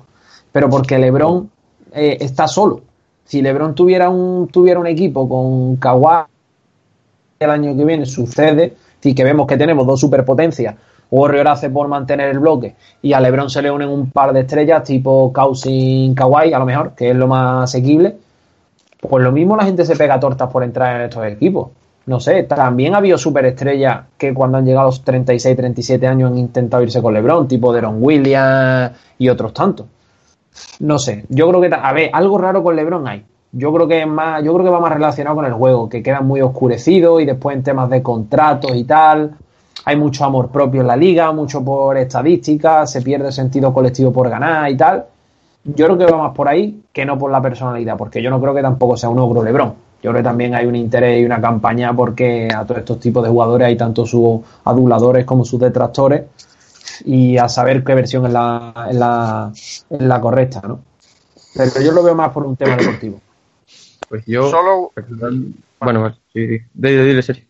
Pero 0.50 0.70
porque 0.70 0.98
LeBron 0.98 1.52
eh, 1.92 2.16
está 2.22 2.48
solo. 2.48 2.80
Si 3.26 3.42
LeBron 3.42 3.76
tuviera 3.76 4.10
un, 4.10 4.48
tuviera 4.48 4.80
un 4.80 4.88
equipo 4.88 5.28
con 5.28 5.76
Kawhi 5.76 6.24
el 7.38 7.50
año 7.50 7.76
que 7.76 7.84
viene, 7.84 8.06
sucede, 8.06 8.78
y 9.04 9.14
que 9.14 9.26
vemos 9.26 9.46
que 9.46 9.58
tenemos 9.58 9.86
dos 9.86 10.00
superpotencias. 10.00 10.74
Warrior 11.12 11.50
hace 11.50 11.70
por 11.70 11.90
mantener 11.90 12.30
el 12.30 12.40
bloque 12.40 12.74
y 13.02 13.12
a 13.12 13.20
LeBron 13.20 13.50
se 13.50 13.62
le 13.62 13.70
unen 13.70 13.90
un 13.90 14.12
par 14.12 14.32
de 14.32 14.40
estrellas 14.40 14.86
tipo 14.86 15.34
Cousin 15.34 16.16
Kawhi, 16.16 16.54
a 16.54 16.60
lo 16.60 16.66
mejor, 16.66 16.94
que 16.96 17.10
es 17.10 17.16
lo 17.16 17.28
más 17.28 17.66
asequible. 17.66 18.16
Pues 19.02 19.22
lo 19.22 19.34
mismo 19.34 19.58
la 19.58 19.66
gente 19.66 19.84
se 19.84 19.98
pega 19.98 20.18
tortas 20.18 20.50
por 20.50 20.64
entrar 20.64 20.96
en 20.96 21.02
estos 21.10 21.26
equipos 21.26 21.72
no 22.08 22.20
sé, 22.20 22.44
también 22.44 22.94
ha 22.94 23.00
habido 23.00 23.18
superestrellas 23.18 24.06
que 24.18 24.34
cuando 24.34 24.58
han 24.58 24.66
llegado 24.66 24.84
a 24.84 24.90
los 24.90 25.04
36, 25.04 25.58
37 25.58 26.08
años 26.08 26.32
han 26.32 26.38
intentado 26.38 26.84
irse 26.84 27.02
con 27.02 27.14
LeBron, 27.14 27.48
tipo 27.48 27.74
Deron 27.74 27.98
Williams 28.00 28.92
y 29.18 29.30
otros 29.30 29.54
tantos. 29.54 29.88
no 30.80 31.00
sé. 31.00 31.26
Yo 31.30 31.50
creo 31.50 31.62
que, 31.62 31.70
a 31.74 31.94
ver, 31.94 32.10
algo 32.14 32.38
raro 32.38 32.64
con 32.64 32.76
LeBron 32.76 33.08
hay. 33.08 33.26
Yo 33.52 33.74
creo 33.74 33.88
que 33.88 34.02
es 34.02 34.08
más, 34.08 34.44
yo 34.44 34.54
creo 34.54 34.66
que 34.66 34.72
va 34.72 34.80
más 34.80 34.94
relacionado 34.94 35.36
con 35.38 35.46
el 35.46 35.54
juego, 35.54 35.90
que 35.90 36.04
queda 36.04 36.22
muy 36.22 36.42
oscurecido 36.42 37.20
y 37.20 37.26
después 37.26 37.56
en 37.56 37.64
temas 37.64 37.90
de 37.90 38.04
contratos 38.04 38.76
y 38.76 38.84
tal. 38.84 39.32
Hay 39.86 39.96
mucho 39.96 40.26
amor 40.26 40.50
propio 40.50 40.82
en 40.82 40.88
la 40.88 40.96
liga, 40.96 41.32
mucho 41.32 41.64
por 41.64 41.98
estadísticas, 41.98 42.92
se 42.92 43.02
pierde 43.02 43.32
sentido 43.32 43.74
colectivo 43.74 44.12
por 44.12 44.30
ganar 44.30 44.70
y 44.70 44.78
tal. 44.78 45.06
Yo 45.64 45.86
creo 45.86 45.98
que 45.98 46.06
va 46.06 46.18
más 46.18 46.36
por 46.36 46.48
ahí 46.48 46.84
que 46.92 47.06
no 47.06 47.18
por 47.18 47.32
la 47.32 47.42
personalidad, 47.42 47.98
porque 47.98 48.22
yo 48.22 48.30
no 48.30 48.40
creo 48.42 48.54
que 48.54 48.62
tampoco 48.62 48.98
sea 48.98 49.10
un 49.10 49.20
ogro 49.20 49.42
LeBron. 49.42 49.85
Yo 50.06 50.12
creo 50.12 50.22
que 50.22 50.30
también 50.30 50.54
hay 50.54 50.68
un 50.68 50.76
interés 50.76 51.20
y 51.20 51.26
una 51.26 51.42
campaña 51.42 51.92
porque 51.92 52.48
a 52.56 52.64
todos 52.64 52.78
estos 52.82 53.00
tipos 53.00 53.24
de 53.24 53.30
jugadores 53.32 53.66
hay 53.66 53.76
tanto 53.76 54.06
sus 54.06 54.40
aduladores 54.64 55.26
como 55.26 55.44
sus 55.44 55.60
detractores 55.60 56.26
y 57.06 57.40
a 57.40 57.50
saber 57.50 57.84
qué 57.84 57.96
versión 57.96 58.24
es 58.28 58.32
la, 58.32 58.88
es 58.88 58.96
la, 58.98 59.52
es 59.52 59.84
la 59.90 60.22
correcta, 60.22 60.62
¿no? 60.68 60.80
Pero 61.56 61.82
yo 61.82 61.92
lo 61.92 62.04
veo 62.04 62.14
más 62.14 62.32
por 62.32 62.46
un 62.46 62.56
tema 62.56 62.76
deportivo. 62.76 63.20
Pues 64.08 64.24
yo. 64.28 64.48
Solo, 64.48 64.92
Bueno, 65.80 66.12
sí, 66.32 66.48
sí. 66.50 66.64
Dile, 66.72 67.04
dile, 67.04 67.24
Sergio. 67.24 67.46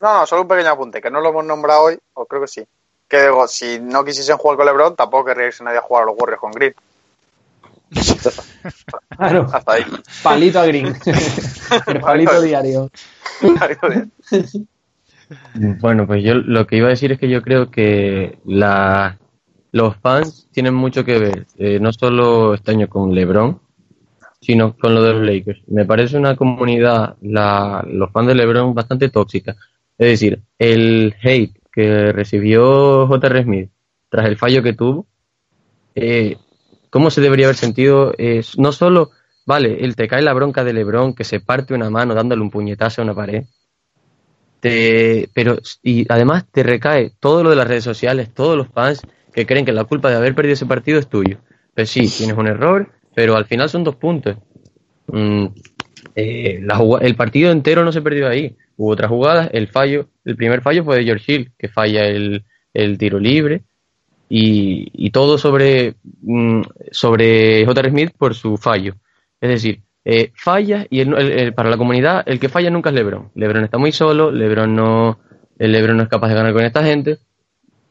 no, 0.00 0.20
no, 0.20 0.26
solo 0.26 0.40
un 0.42 0.48
pequeño 0.48 0.70
apunte, 0.70 1.02
que 1.02 1.10
no 1.10 1.20
lo 1.20 1.28
hemos 1.28 1.44
nombrado 1.44 1.82
hoy, 1.82 1.98
o 2.14 2.24
creo 2.24 2.40
que 2.40 2.48
sí. 2.48 2.66
Que 3.06 3.24
digo, 3.24 3.46
si 3.48 3.80
no 3.80 4.02
quisiesen 4.02 4.38
jugar 4.38 4.56
con 4.56 4.64
LeBron, 4.64 4.96
tampoco 4.96 5.26
querría 5.26 5.48
irse 5.48 5.62
nadie 5.62 5.76
a 5.76 5.82
jugar 5.82 6.04
a 6.04 6.06
los 6.06 6.14
Warriors 6.18 6.40
con 6.40 6.52
Green. 6.52 6.74
Claro, 9.16 9.48
Hasta 9.52 9.72
ahí. 9.72 9.84
palito 10.22 10.60
a 10.60 10.66
green. 10.66 10.86
el 11.86 12.00
palito 12.00 12.40
diario. 12.40 12.90
Bueno, 15.80 16.06
pues 16.06 16.22
yo 16.22 16.34
lo 16.34 16.66
que 16.66 16.76
iba 16.76 16.86
a 16.86 16.90
decir 16.90 17.12
es 17.12 17.18
que 17.18 17.28
yo 17.28 17.42
creo 17.42 17.70
que 17.70 18.38
la, 18.44 19.18
los 19.72 19.96
fans 19.96 20.48
tienen 20.52 20.74
mucho 20.74 21.04
que 21.04 21.18
ver, 21.18 21.46
eh, 21.56 21.78
no 21.80 21.92
solo 21.92 22.54
este 22.54 22.70
año 22.70 22.88
con 22.88 23.14
LeBron, 23.14 23.60
sino 24.40 24.76
con 24.76 24.94
lo 24.94 25.02
de 25.02 25.12
los 25.12 25.26
Lakers. 25.26 25.62
Me 25.66 25.84
parece 25.84 26.16
una 26.16 26.36
comunidad, 26.36 27.16
la, 27.20 27.84
los 27.90 28.10
fans 28.12 28.28
de 28.28 28.34
LeBron, 28.34 28.74
bastante 28.74 29.08
tóxica. 29.08 29.56
Es 29.98 30.08
decir, 30.08 30.42
el 30.58 31.14
hate 31.22 31.58
que 31.72 32.12
recibió 32.12 33.06
J.R. 33.06 33.42
Smith 33.42 33.70
tras 34.08 34.26
el 34.26 34.36
fallo 34.36 34.62
que 34.62 34.72
tuvo, 34.72 35.06
eh, 35.94 36.36
¿cómo 36.90 37.10
se 37.10 37.20
debería 37.20 37.46
haber 37.46 37.56
sentido? 37.56 38.14
Es 38.18 38.58
no 38.58 38.72
solo, 38.72 39.10
vale, 39.46 39.84
él 39.84 39.96
te 39.96 40.08
cae 40.08 40.22
la 40.22 40.34
bronca 40.34 40.64
de 40.64 40.72
LeBron 40.72 41.14
que 41.14 41.24
se 41.24 41.40
parte 41.40 41.74
una 41.74 41.90
mano 41.90 42.14
dándole 42.14 42.42
un 42.42 42.50
puñetazo 42.50 43.02
a 43.02 43.04
una 43.04 43.14
pared, 43.14 43.44
te, 44.60 45.28
pero 45.34 45.58
y 45.82 46.06
además 46.12 46.44
te 46.50 46.62
recae 46.62 47.12
todo 47.20 47.42
lo 47.42 47.50
de 47.50 47.56
las 47.56 47.68
redes 47.68 47.84
sociales, 47.84 48.32
todos 48.34 48.56
los 48.56 48.68
fans 48.68 49.02
que 49.32 49.46
creen 49.46 49.64
que 49.64 49.72
la 49.72 49.84
culpa 49.84 50.10
de 50.10 50.16
haber 50.16 50.34
perdido 50.34 50.54
ese 50.54 50.66
partido 50.66 50.98
es 50.98 51.08
tuyo. 51.08 51.38
Pues 51.74 51.90
sí, 51.90 52.08
tienes 52.08 52.36
un 52.36 52.48
error, 52.48 52.90
pero 53.14 53.36
al 53.36 53.44
final 53.44 53.68
son 53.68 53.84
dos 53.84 53.96
puntos. 53.96 54.36
Mm, 55.06 55.46
eh, 56.16 56.60
el 57.00 57.14
partido 57.14 57.52
entero 57.52 57.84
no 57.84 57.92
se 57.92 58.02
perdió 58.02 58.28
ahí. 58.28 58.56
Hubo 58.76 58.90
otras 58.90 59.08
jugadas, 59.08 59.50
el 59.52 59.68
fallo, 59.68 60.08
el 60.24 60.36
primer 60.36 60.60
fallo 60.60 60.84
fue 60.84 60.96
de 60.96 61.04
George 61.04 61.32
Hill, 61.32 61.52
que 61.56 61.68
falla 61.68 62.06
el, 62.06 62.44
el 62.74 62.98
tiro 62.98 63.18
libre, 63.18 63.62
y, 64.28 64.88
y 64.92 65.10
todo 65.10 65.38
sobre, 65.38 65.94
mm, 66.22 66.62
sobre 66.90 67.64
J.R. 67.66 67.90
Smith 67.90 68.10
por 68.16 68.34
su 68.34 68.56
fallo. 68.56 68.94
Es 69.40 69.48
decir, 69.50 69.80
eh, 70.04 70.32
falla 70.34 70.86
y 70.90 71.00
el- 71.00 71.14
el- 71.18 71.32
el- 71.32 71.54
para 71.54 71.70
la 71.70 71.76
comunidad 71.76 72.22
el 72.26 72.38
que 72.40 72.48
falla 72.48 72.70
nunca 72.70 72.90
es 72.90 72.94
LeBron. 72.96 73.30
LeBron 73.34 73.64
está 73.64 73.78
muy 73.78 73.92
solo, 73.92 74.30
LeBron 74.30 74.74
no, 74.74 75.18
el 75.58 75.72
LeBron 75.72 75.96
no 75.96 76.02
es 76.04 76.08
capaz 76.08 76.28
de 76.28 76.34
ganar 76.34 76.52
con 76.52 76.64
esta 76.64 76.82
gente. 76.84 77.18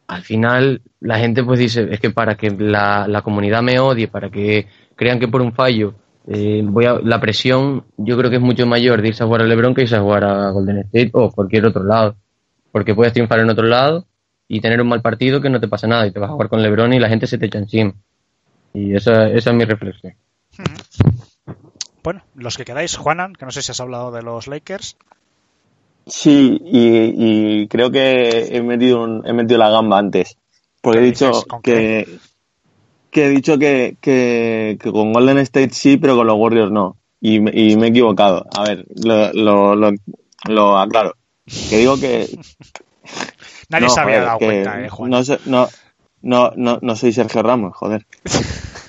Al 0.07 0.21
final 0.21 0.81
la 1.01 1.19
gente 1.19 1.43
pues 1.43 1.59
dice, 1.59 1.88
es 1.91 1.99
que 1.99 2.09
para 2.11 2.35
que 2.35 2.49
la, 2.51 3.07
la 3.07 3.21
comunidad 3.21 3.61
me 3.61 3.79
odie, 3.79 4.07
para 4.07 4.29
que 4.29 4.67
crean 4.95 5.19
que 5.19 5.27
por 5.27 5.41
un 5.41 5.53
fallo 5.53 5.93
eh, 6.27 6.61
voy 6.63 6.85
a, 6.85 6.99
la 7.03 7.19
presión 7.21 7.85
yo 7.97 8.17
creo 8.17 8.29
que 8.29 8.38
es 8.38 8.41
mucho 8.41 8.65
mayor 8.65 9.01
de 9.01 9.09
irse 9.09 9.23
a 9.23 9.27
jugar 9.27 9.41
a 9.41 9.45
LeBron 9.45 9.73
que 9.75 9.81
irse 9.83 9.95
a 9.95 10.01
jugar 10.01 10.23
a 10.25 10.49
Golden 10.51 10.79
State 10.79 11.11
o 11.13 11.29
cualquier 11.31 11.65
otro 11.65 11.83
lado. 11.83 12.15
Porque 12.71 12.93
puedes 12.95 13.13
triunfar 13.13 13.39
en 13.39 13.49
otro 13.49 13.65
lado 13.65 14.05
y 14.47 14.61
tener 14.61 14.81
un 14.81 14.87
mal 14.87 15.01
partido 15.01 15.41
que 15.41 15.49
no 15.49 15.59
te 15.59 15.67
pasa 15.67 15.87
nada 15.87 16.07
y 16.07 16.11
te 16.11 16.19
vas 16.19 16.29
a 16.29 16.33
jugar 16.33 16.49
con 16.49 16.61
LeBron 16.61 16.93
y 16.93 16.99
la 16.99 17.09
gente 17.09 17.27
se 17.27 17.37
te 17.37 17.47
echa 17.47 17.57
encima. 17.59 17.93
Y 18.73 18.95
esa, 18.95 19.29
esa 19.29 19.49
es 19.51 19.55
mi 19.55 19.65
reflexión. 19.65 20.13
Bueno, 22.03 22.23
los 22.35 22.55
que 22.57 22.63
quedáis, 22.65 22.95
Juanan, 22.95 23.33
que 23.33 23.45
no 23.45 23.51
sé 23.51 23.61
si 23.61 23.71
has 23.71 23.79
hablado 23.81 24.11
de 24.11 24.21
los 24.23 24.47
Lakers. 24.47 24.95
Sí, 26.05 26.57
y, 26.63 27.61
y 27.63 27.67
creo 27.67 27.91
que 27.91 28.55
he 28.55 28.61
metido, 28.61 29.03
un- 29.03 29.25
he 29.27 29.33
metido 29.33 29.57
la 29.59 29.69
gamba 29.69 29.97
antes. 29.99 30.37
Porque 30.81 30.99
he 30.99 31.01
¿Qué 31.01 31.07
dicho 31.07 31.31
que, 31.61 32.19
que 33.11 33.25
he 33.25 33.29
dicho 33.29 33.57
que, 33.57 33.97
que, 33.99 34.77
que 34.79 34.91
con 34.91 35.11
Golden 35.11 35.39
State 35.39 35.71
sí, 35.73 35.97
pero 35.97 36.15
con 36.15 36.27
los 36.27 36.37
Warriors 36.37 36.71
no. 36.71 36.95
Y, 37.19 37.41
me- 37.41 37.51
y 37.53 37.75
me 37.75 37.87
he 37.87 37.89
equivocado. 37.89 38.45
A 38.55 38.63
ver, 38.63 38.85
lo, 39.03 39.33
lo, 39.33 39.75
lo, 39.75 39.91
lo 40.47 40.77
aclaro. 40.77 41.15
Que 41.69 41.77
digo 41.79 41.99
que. 41.99 42.27
Nadie 43.70 43.88
no, 43.88 43.93
se 43.93 43.99
había 43.99 44.13
joder, 44.15 44.26
dado 44.26 44.39
que 44.39 44.45
cuenta, 44.45 44.82
eh, 44.86 44.89
Juan. 44.89 45.09
No, 45.11 45.24
sé- 45.24 45.39
no, 45.45 45.68
no, 46.22 46.51
no, 46.55 46.80
no 46.82 46.95
soy 46.95 47.11
Sergio 47.13 47.43
Ramos, 47.43 47.76
joder. 47.76 48.05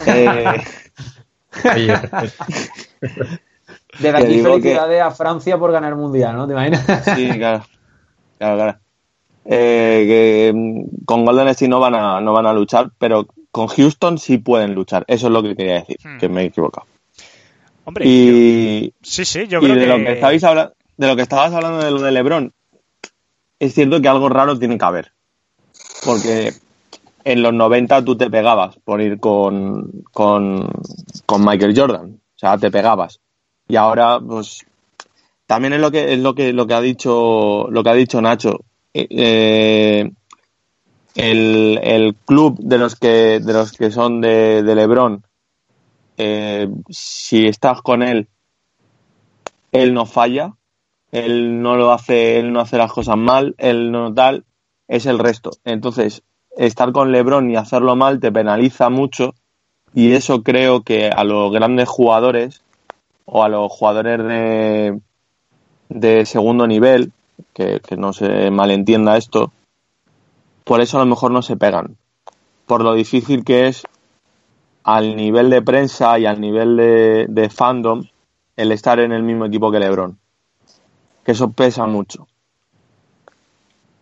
Eh, 0.07 0.45
Desde 3.99 4.17
aquí 4.17 4.41
felicidades 4.43 5.01
a 5.03 5.11
Francia 5.11 5.59
por 5.59 5.73
ganar 5.73 5.91
el 5.93 5.99
mundial, 5.99 6.37
¿no? 6.37 6.47
¿Te 6.47 6.53
imaginas? 6.53 6.85
Sí, 7.17 7.29
claro. 7.37 7.65
Claro, 8.39 8.57
claro. 8.57 8.79
Eh, 9.45 10.05
que 10.07 10.53
mm, 10.55 11.05
con 11.05 11.25
Golden 11.25 11.49
State 11.49 11.69
no 11.69 11.81
van 11.81 11.95
a, 11.95 12.21
no 12.21 12.33
van 12.33 12.47
a 12.47 12.53
luchar, 12.53 12.91
pero 12.99 13.27
con 13.51 13.67
Houston 13.67 14.19
sí 14.19 14.39
pueden 14.39 14.75
luchar. 14.75 15.05
Eso 15.09 15.27
es 15.27 15.33
lo 15.33 15.43
que 15.43 15.57
quería 15.57 15.75
decir, 15.81 15.97
Hmm. 16.05 16.19
que 16.19 16.29
me 16.29 16.43
he 16.43 16.45
equivocado. 16.47 16.87
Hombre, 17.85 18.05
yo- 18.05 18.11
Y, 18.11 18.95
sí, 19.03 19.25
sí, 19.25 19.47
yo 19.49 19.59
y 19.59 19.63
creo 19.63 19.75
de 19.75 19.81
que... 19.81 19.87
lo 19.87 19.97
que 19.97 20.13
estabais 20.13 20.45
habla- 20.45 20.73
de 20.97 21.07
lo 21.07 21.17
que 21.17 21.23
estabas 21.23 21.53
hablando 21.53 21.79
de 21.85 21.91
lo 21.91 22.01
de 22.03 22.13
LeBron, 22.13 22.53
es 23.59 23.75
cierto 23.75 24.01
que 24.01 24.09
algo 24.09 24.29
raro 24.29 24.59
tiene 24.59 24.79
que 24.79 24.85
haber. 24.85 25.13
Porque 26.05 26.53
en 27.25 27.43
los 27.43 27.53
90 27.53 28.05
tú 28.05 28.17
te 28.17 28.31
pegabas 28.31 28.77
por 28.85 29.01
ir 29.01 29.21
con, 29.21 30.05
con, 30.13 30.71
Michael 31.39 31.79
Jordan. 31.79 32.11
O 32.15 32.39
sea, 32.39 32.57
te 32.57 32.71
pegabas. 32.71 33.21
Y 33.69 33.77
ahora, 33.77 34.21
pues, 34.21 34.65
también 35.47 35.75
es 35.75 35.81
lo 35.81 35.91
que, 35.91 36.15
es 36.15 36.19
lo 36.21 36.35
que, 36.35 36.53
lo 36.53 36.67
que 36.67 36.75
ha 36.75 36.81
dicho, 36.81 37.69
lo 37.71 37.83
que 37.83 37.91
ha 37.91 37.95
dicho 37.95 38.21
Nacho. 38.21 38.61
Eh, 38.95 39.07
eh, 39.11 40.11
el, 41.15 41.81
el 41.83 42.15
club 42.15 42.59
de 42.61 42.79
los 42.79 42.95
que, 42.97 43.41
de 43.41 43.53
los 43.53 43.73
que 43.73 43.91
son 43.91 44.21
de, 44.21 44.63
de 44.63 44.75
LeBron, 44.75 45.23
eh, 46.17 46.69
si 46.91 47.47
estás 47.47 47.83
con 47.83 48.03
él, 48.03 48.29
él 49.73 49.95
no 49.95 50.07
falla, 50.07 50.55
él 51.13 51.63
no 51.63 51.77
lo 51.77 51.93
hace, 51.93 52.39
él 52.39 52.53
no 52.53 52.61
hace 52.61 52.77
las 52.77 52.93
cosas 52.93 53.17
mal, 53.17 53.55
él 53.59 53.91
no 53.91 54.13
tal, 54.13 54.45
es 54.89 55.07
el 55.07 55.19
resto. 55.19 55.51
Entonces, 55.65 56.23
estar 56.57 56.93
con 56.93 57.13
LeBron 57.13 57.51
y 57.51 57.57
hacerlo 57.57 57.97
mal 57.97 58.21
te 58.21 58.33
penaliza 58.33 58.91
mucho 58.91 59.35
y 59.95 60.13
eso 60.13 60.43
creo 60.43 60.83
que 60.83 61.09
a 61.09 61.25
los 61.25 61.53
grandes 61.53 61.89
jugadores 61.89 62.63
o 63.25 63.43
a 63.43 63.49
los 63.49 63.71
jugadores 63.73 64.19
de, 64.19 65.01
de 65.89 66.27
segundo 66.27 66.67
nivel, 66.67 67.13
que, 67.53 67.81
no 67.97 68.13
se 68.13 68.51
malentienda 68.51 69.17
esto, 69.17 69.53
por 70.65 70.81
eso 70.81 70.99
a 70.99 71.01
lo 71.01 71.07
mejor 71.07 71.31
no 71.31 71.43
se 71.43 71.57
pegan. 71.57 71.97
Por 72.67 72.83
lo 72.83 72.95
difícil 72.95 73.45
que 73.45 73.69
es 73.69 73.85
al 74.85 75.17
nivel 75.17 75.51
de 75.51 75.63
prensa 75.63 76.19
y 76.19 76.27
al 76.27 76.41
nivel 76.41 76.77
de 76.77 77.51
fandom 77.51 78.03
el 78.57 78.73
estar 78.73 78.99
en 78.99 79.13
el 79.13 79.23
mismo 79.23 79.47
equipo 79.47 79.71
que 79.71 79.79
LeBron. 79.79 80.19
Que 81.29 81.33
eso 81.33 81.53
pesa 81.53 81.87
mucho. 81.87 82.27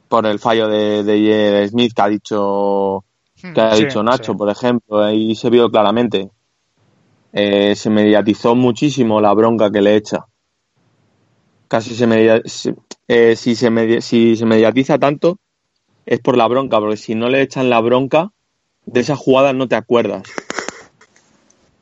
Por 0.08 0.26
el 0.26 0.38
fallo 0.38 0.68
de, 0.68 1.02
de. 1.02 1.66
Smith 1.68 1.92
que 1.92 2.02
ha 2.02 2.06
dicho 2.06 3.04
que 3.52 3.60
ha 3.60 3.70
Hmm, 3.70 3.76
Sí, 3.78 3.84
dicho 3.84 4.00
Nacho, 4.04 4.32
sí. 4.32 4.38
por 4.38 4.48
ejemplo, 4.48 5.02
ahí 5.02 5.34
se 5.34 5.50
vio 5.50 5.68
claramente. 5.68 6.30
Eh, 7.32 7.74
se 7.74 7.90
mediatizó 7.90 8.54
muchísimo 8.54 9.20
la 9.20 9.34
bronca 9.34 9.72
que 9.72 9.82
le 9.82 9.96
echa. 9.96 10.24
Casi 11.66 11.96
se 11.96 12.06
media, 12.06 12.40
eh, 13.08 13.34
si, 13.34 13.56
se 13.56 13.70
media- 13.70 14.00
si 14.00 14.36
se 14.36 14.46
mediatiza 14.46 14.96
tanto 15.00 15.40
es 16.06 16.20
por 16.20 16.36
la 16.36 16.46
bronca, 16.46 16.78
porque 16.78 16.96
si 16.96 17.16
no 17.16 17.28
le 17.28 17.42
echan 17.42 17.68
la 17.70 17.80
bronca, 17.80 18.30
de 18.84 19.00
esa 19.00 19.16
jugada 19.16 19.52
no 19.52 19.66
te 19.66 19.74
acuerdas. 19.74 20.22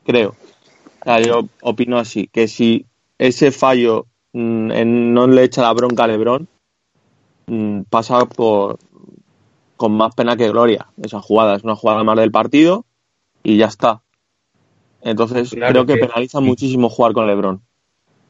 Creo. 0.07 0.29
O 0.29 1.03
sea, 1.03 1.19
yo 1.21 1.49
opino 1.61 1.99
así, 1.99 2.29
que 2.33 2.47
si 2.47 2.87
ese 3.19 3.51
fallo 3.51 4.07
no 4.37 5.27
le 5.27 5.43
echa 5.43 5.61
la 5.61 5.73
bronca 5.73 6.03
a 6.03 6.07
Lebron, 6.07 6.47
mm, 7.47 7.81
pasa 7.89 8.25
por 8.25 8.77
con 9.77 9.91
más 9.93 10.13
pena 10.15 10.35
que 10.37 10.49
gloria 10.49 10.87
esa 11.01 11.21
jugada. 11.21 11.55
Es 11.55 11.63
una 11.63 11.75
jugada 11.75 12.03
más 12.03 12.17
del 12.17 12.31
partido 12.31 12.85
y 13.43 13.57
ya 13.57 13.67
está. 13.67 14.01
Entonces 15.01 15.51
Claro 15.51 15.71
creo 15.71 15.85
que, 15.85 15.93
que- 15.95 16.07
penaliza 16.07 16.39
muchísimo 16.39 16.89
jugar 16.89 17.13
con 17.13 17.27
Lebron. 17.27 17.61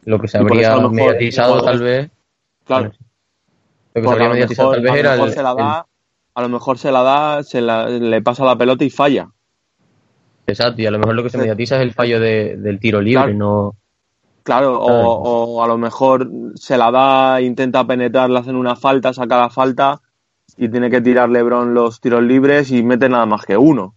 lo 0.05 0.19
que 0.19 0.27
se 0.27 0.37
habría 0.37 0.77
mediatizado 0.77 1.63
tal 1.63 1.79
vez, 1.81 2.11
Claro. 2.65 2.91
lo 3.95 4.01
que 4.01 4.07
se 4.07 4.13
habría 4.13 4.29
mediatizado 4.29 4.71
tal 4.71 4.81
vez 4.81 4.93
era 4.95 5.15
se 5.31 5.41
la 5.41 5.51
el- 5.51 5.57
da, 5.57 5.87
a 6.35 6.41
lo 6.41 6.49
mejor 6.49 6.77
se 6.77 6.91
la 6.91 7.01
da, 7.01 7.43
se 7.43 7.61
la- 7.61 7.87
le 7.89 8.21
pasa 8.21 8.45
la 8.45 8.55
pelota 8.57 8.83
y 8.83 8.89
falla. 8.91 9.29
Exacto, 10.47 10.81
y 10.81 10.85
a 10.85 10.91
lo 10.91 10.99
mejor 10.99 11.15
lo 11.15 11.23
que 11.23 11.31
se 11.31 11.39
mediatiza 11.39 11.77
es 11.77 11.81
el 11.81 11.93
fallo 11.93 12.19
de- 12.19 12.57
del 12.57 12.79
tiro 12.79 13.01
libre, 13.01 13.23
Claro. 13.23 13.33
no... 13.37 13.75
Claro, 14.45 14.79
o, 14.79 15.55
o 15.55 15.63
a 15.63 15.67
lo 15.67 15.75
mejor 15.75 16.29
se 16.53 16.77
la 16.77 16.91
da, 16.91 17.41
intenta 17.41 17.83
penetrar, 17.87 18.29
le 18.29 18.37
hacen 18.37 18.55
una 18.55 18.75
falta, 18.75 19.11
saca 19.11 19.37
la 19.39 19.49
falta 19.49 20.01
y 20.55 20.69
tiene 20.69 20.91
que 20.91 21.01
tirar 21.01 21.29
LeBron 21.29 21.73
los 21.73 21.99
tiros 21.99 22.21
libres 22.21 22.69
y 22.69 22.83
mete 22.83 23.09
nada 23.09 23.25
más 23.25 23.43
que 23.43 23.57
uno. 23.57 23.95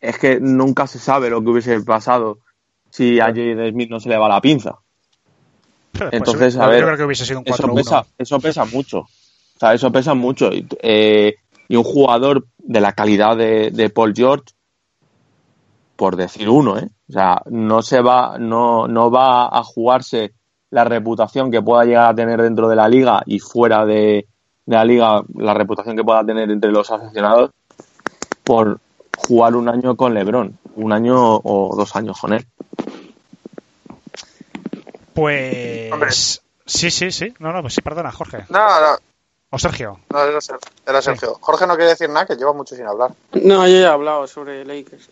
Es 0.00 0.18
que 0.18 0.38
nunca 0.38 0.86
se 0.86 1.00
sabe 1.00 1.30
lo 1.30 1.42
que 1.42 1.50
hubiese 1.50 1.80
pasado 1.80 2.38
si 2.90 3.18
a 3.18 3.24
Jaden 3.26 3.72
Smith 3.72 3.90
no 3.90 3.98
se 3.98 4.08
le 4.08 4.16
va 4.16 4.28
la 4.28 4.40
pinza. 4.40 4.76
Pues, 5.90 6.10
Entonces, 6.12 6.56
a 6.56 6.68
ver, 6.68 6.84
creo 6.84 6.96
que 6.96 7.02
hubiese 7.02 7.26
sido 7.26 7.40
un 7.40 7.44
Eso 7.48 7.64
4-1. 7.64 7.74
pesa, 7.74 8.06
eso 8.16 8.38
pesa 8.38 8.64
mucho. 8.66 8.98
O 9.00 9.58
sea, 9.58 9.74
eso 9.74 9.90
pesa 9.90 10.14
mucho. 10.14 10.52
Y, 10.52 10.64
eh, 10.80 11.34
y 11.66 11.74
un 11.74 11.82
jugador 11.82 12.46
de 12.58 12.80
la 12.80 12.92
calidad 12.92 13.36
de, 13.36 13.72
de 13.72 13.90
Paul 13.90 14.14
George, 14.14 14.44
por 15.98 16.14
decir 16.14 16.48
uno, 16.48 16.78
¿eh? 16.78 16.88
O 17.08 17.12
sea, 17.12 17.42
no 17.46 17.82
se 17.82 18.00
va, 18.00 18.36
no, 18.38 18.86
no 18.86 19.10
va 19.10 19.48
a 19.48 19.64
jugarse 19.64 20.32
la 20.70 20.84
reputación 20.84 21.50
que 21.50 21.60
pueda 21.60 21.84
llegar 21.84 22.10
a 22.10 22.14
tener 22.14 22.40
dentro 22.40 22.68
de 22.68 22.76
la 22.76 22.88
liga 22.88 23.20
y 23.26 23.40
fuera 23.40 23.84
de, 23.84 24.28
de 24.64 24.76
la 24.76 24.84
liga, 24.84 25.22
la 25.34 25.54
reputación 25.54 25.96
que 25.96 26.04
pueda 26.04 26.24
tener 26.24 26.48
entre 26.52 26.70
los 26.70 26.88
aficionados 26.92 27.50
por 28.44 28.78
jugar 29.16 29.56
un 29.56 29.68
año 29.68 29.96
con 29.96 30.14
LeBron, 30.14 30.56
un 30.76 30.92
año 30.92 31.16
o 31.42 31.74
dos 31.76 31.96
años 31.96 32.16
con 32.20 32.32
él. 32.34 32.46
Pues. 35.14 35.92
Hombre. 35.92 36.10
Sí, 36.12 36.90
sí, 36.92 37.10
sí. 37.10 37.34
No, 37.40 37.52
no, 37.52 37.60
pues 37.62 37.74
sí, 37.74 37.80
perdona, 37.80 38.12
Jorge. 38.12 38.44
No, 38.50 38.58
no, 38.80 38.96
O 39.50 39.58
Sergio. 39.58 39.98
no, 40.10 40.20
era 40.22 40.40
Ser- 40.40 40.58
era 40.86 41.02
Sergio. 41.02 41.38
Jorge 41.40 41.66
no 41.66 41.74
quiere 41.74 41.90
decir 41.90 42.08
nada, 42.10 42.26
que 42.26 42.36
lleva 42.36 42.52
mucho 42.52 42.76
sin 42.76 42.86
hablar. 42.86 43.10
No, 43.32 43.66
yo 43.66 43.72
ya 43.72 43.80
he 43.80 43.86
hablado 43.86 44.26
sobre 44.26 44.64
Lakers. 44.64 45.08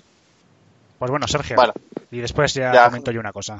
Pues 0.98 1.10
bueno, 1.10 1.26
Sergio. 1.28 1.56
Bueno. 1.56 1.72
Y 2.10 2.20
después 2.20 2.54
ya, 2.54 2.72
Ya. 2.72 2.84
comento 2.86 3.10
yo 3.10 3.20
una 3.20 3.32
cosa. 3.32 3.58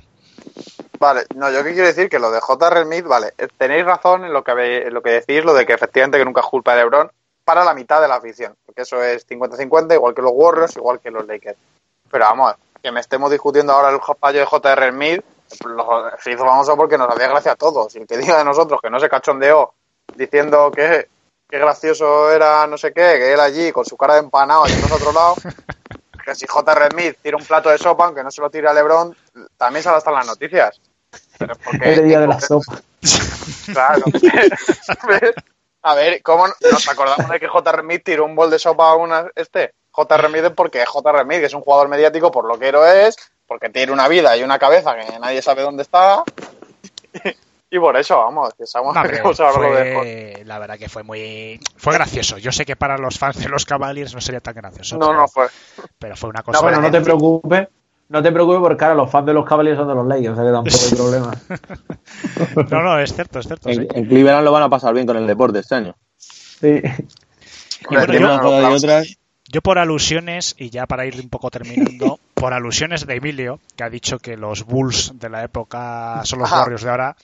Vale, 0.99 1.27
no, 1.35 1.51
yo 1.51 1.63
qué 1.63 1.73
quiero 1.73 1.89
decir 1.89 2.09
que 2.09 2.19
lo 2.19 2.31
de 2.31 2.41
J.R. 2.41 2.85
Smith, 2.85 3.05
vale, 3.07 3.35
eh, 3.37 3.49
tenéis 3.59 3.85
razón 3.85 4.25
en 4.25 4.33
lo 4.33 4.43
que 4.43 4.53
en 4.87 4.95
lo 4.95 5.03
que 5.03 5.11
decís, 5.11 5.45
lo 5.45 5.53
de 5.53 5.67
que 5.67 5.75
efectivamente 5.75 6.17
que 6.19 6.25
nunca 6.25 6.41
es 6.41 6.47
culpa 6.47 6.75
de 6.75 6.83
LeBron 6.83 7.11
para 7.45 7.65
la 7.65 7.75
mitad 7.75 8.01
de 8.01 8.09
la 8.09 8.15
afición, 8.17 8.55
porque 8.65 8.83
eso 8.83 9.03
es 9.03 9.27
50-50, 9.29 9.95
igual 9.95 10.15
que 10.15 10.23
los 10.23 10.33
Warriors, 10.35 10.77
igual 10.77 10.99
que 11.01 11.11
los 11.11 11.27
Lakers. 11.27 11.59
Pero 12.11 12.25
vamos, 12.25 12.55
que 12.83 12.91
me 12.91 13.01
estemos 13.01 13.31
discutiendo 13.31 13.73
ahora 13.75 13.91
el 13.91 14.01
fallo 14.19 14.41
de 14.41 14.47
J.R. 14.47 14.91
Smith, 14.91 15.23
lo- 15.67 16.11
se 16.23 16.33
hizo 16.33 16.45
famoso 16.47 16.77
porque 16.77 16.97
nos 16.97 17.09
hacía 17.13 17.29
gracia 17.29 17.53
a 17.53 17.57
todos. 17.57 17.95
Y 17.95 17.99
el 17.99 18.07
que 18.07 18.17
diga 18.17 18.39
de 18.39 18.45
nosotros 18.45 18.81
que 18.83 18.89
no 18.91 18.99
se 18.99 19.09
cachondeó 19.09 19.75
diciendo 20.17 20.73
que, 20.75 21.09
que 21.49 21.59
gracioso 21.59 22.33
era 22.33 22.67
no 22.67 22.79
sé 22.79 22.89
qué, 22.93 23.17
que 23.19 23.33
él 23.35 23.41
allí 23.41 23.71
con 23.71 23.85
su 23.85 23.97
cara 23.99 24.15
de 24.15 24.21
empanado 24.21 24.65
y 24.67 24.73
a 24.73 24.95
otro 24.95 25.13
lado, 25.13 25.35
que 26.27 26.35
si 26.35 26.47
J.R. 26.47 26.89
Smith 26.90 27.16
tira 27.23 27.36
un 27.36 27.44
plato 27.44 27.70
de 27.70 27.78
sopa, 27.78 28.05
aunque 28.07 28.23
no 28.24 28.31
se 28.31 28.40
lo 28.43 28.51
tire 28.51 28.69
a 28.69 28.74
LeBron, 28.74 29.16
también 29.57 29.82
sale 29.82 29.97
hasta 29.98 30.11
en 30.11 30.16
las 30.16 30.27
noticias. 30.27 30.81
Pero 31.39 31.55
porque- 31.65 31.94
El 31.94 32.05
día 32.09 32.20
de 32.20 32.27
la 32.27 32.40
sopa. 32.40 32.81
Claro. 33.73 34.03
a 35.82 35.94
ver, 35.94 36.23
¿cómo 36.23 36.48
no- 36.48 36.55
nos 36.73 36.89
acordamos 36.89 37.31
de 37.31 37.39
que 37.40 37.47
J.R. 37.48 37.82
Smith 37.82 38.03
tiró 38.05 38.24
un 38.24 38.35
bol 38.35 38.51
de 38.51 38.59
sopa 38.59 38.90
a 38.90 38.97
una 38.97 39.28
este? 39.36 39.73
J.R. 39.93 40.28
Smith 40.28 40.44
es 40.44 40.51
porque 40.51 40.82
es 40.82 40.89
J.R. 40.89 41.23
Smith, 41.23 41.39
que 41.40 41.47
es 41.47 41.55
un 41.55 41.62
jugador 41.62 41.89
mediático 41.89 42.31
por 42.31 42.44
lo 42.44 42.59
que 42.59 42.69
es, 43.07 43.16
porque 43.47 43.70
tiene 43.70 43.93
una 43.93 44.09
vida 44.09 44.36
y 44.36 44.43
una 44.43 44.59
cabeza 44.59 44.94
que 44.97 45.19
nadie 45.20 45.40
sabe 45.40 45.62
dónde 45.62 45.85
está. 45.85 46.23
Y 47.70 47.78
por 47.80 47.97
eso, 47.97 48.16
vamos, 48.18 48.55
que 48.56 48.62
estamos 48.64 48.94
No, 48.94 49.02
queremos 49.02 49.40
hablar 49.40 49.72
de 50.05 50.43
la 50.47 50.59
verdad 50.59 50.78
que 50.78 50.88
fue 50.88 51.02
muy. 51.02 51.59
Fue 51.76 51.93
gracioso. 51.94 52.38
Yo 52.38 52.52
sé 52.52 52.64
que 52.64 52.76
para 52.76 52.97
los 52.97 53.18
fans 53.18 53.38
de 53.38 53.48
los 53.48 53.64
Cavaliers 53.64 54.14
no 54.14 54.20
sería 54.20 54.40
tan 54.40 54.55
gracioso. 54.55 54.97
No, 54.98 55.09
pero, 55.09 55.18
no 55.20 55.28
fue. 55.28 55.47
pero 55.98 56.16
fue 56.16 56.30
una 56.30 56.43
cosa. 56.43 56.60
bueno, 56.62 56.80
no 56.80 56.90
te 56.90 57.01
preocupes. 57.01 57.68
No 58.09 58.22
te 58.22 58.30
preocupes 58.30 58.60
porque 58.60 58.84
ahora 58.84 58.94
los 58.94 59.10
fans 59.10 59.26
de 59.26 59.32
los 59.32 59.44
Cavaliers 59.44 59.76
son 59.76 59.88
de 59.88 59.94
los 59.97 60.06
Lakers, 60.06 60.28
o 60.28 60.36
sea 60.36 60.44
que 60.44 60.52
tampoco 60.52 60.76
hay 60.84 60.97
problema. 60.97 62.70
No, 62.70 62.82
no, 62.84 62.98
es 63.01 63.12
cierto, 63.12 63.40
es 63.40 63.47
cierto. 63.47 63.68
sí. 63.68 63.74
En, 63.80 63.88
en 63.98 64.06
Cleveland 64.06 64.44
lo 64.44 64.52
van 64.52 64.62
a 64.62 64.68
pasar 64.68 64.94
bien 64.94 65.06
con 65.09 65.16
el 65.16 65.26
deporte 65.26 65.59
este 65.59 65.74
año. 65.74 65.97
Sí. 66.16 66.80
Y 67.80 67.94
bueno, 67.94 68.06
Tiene 68.06 68.20
yo- 68.20 68.70
otras. 68.70 69.16
Por 69.62 69.78
alusiones, 69.78 70.55
y 70.59 70.70
ya 70.70 70.86
para 70.86 71.06
ir 71.06 71.18
un 71.20 71.28
poco 71.30 71.51
terminando, 71.51 72.20
por 72.34 72.52
alusiones 72.52 73.06
de 73.06 73.16
Emilio, 73.16 73.59
que 73.74 73.84
ha 73.84 73.90
dicho 73.90 74.18
que 74.18 74.36
los 74.36 74.64
Bulls 74.66 75.12
de 75.18 75.28
la 75.30 75.43
época 75.44 76.20
son 76.24 76.40
los 76.40 76.52
Ajá. 76.52 76.60
Warriors 76.60 76.82
de 76.82 76.90
ahora, 76.90 77.16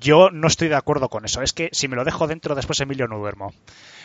yo 0.00 0.30
no 0.30 0.46
estoy 0.46 0.68
de 0.68 0.76
acuerdo 0.76 1.08
con 1.08 1.24
eso. 1.24 1.42
Es 1.42 1.52
que 1.52 1.70
si 1.72 1.88
me 1.88 1.96
lo 1.96 2.04
dejo 2.04 2.26
dentro, 2.26 2.54
después 2.54 2.80
Emilio 2.80 3.08
no 3.08 3.18
duermo. 3.18 3.52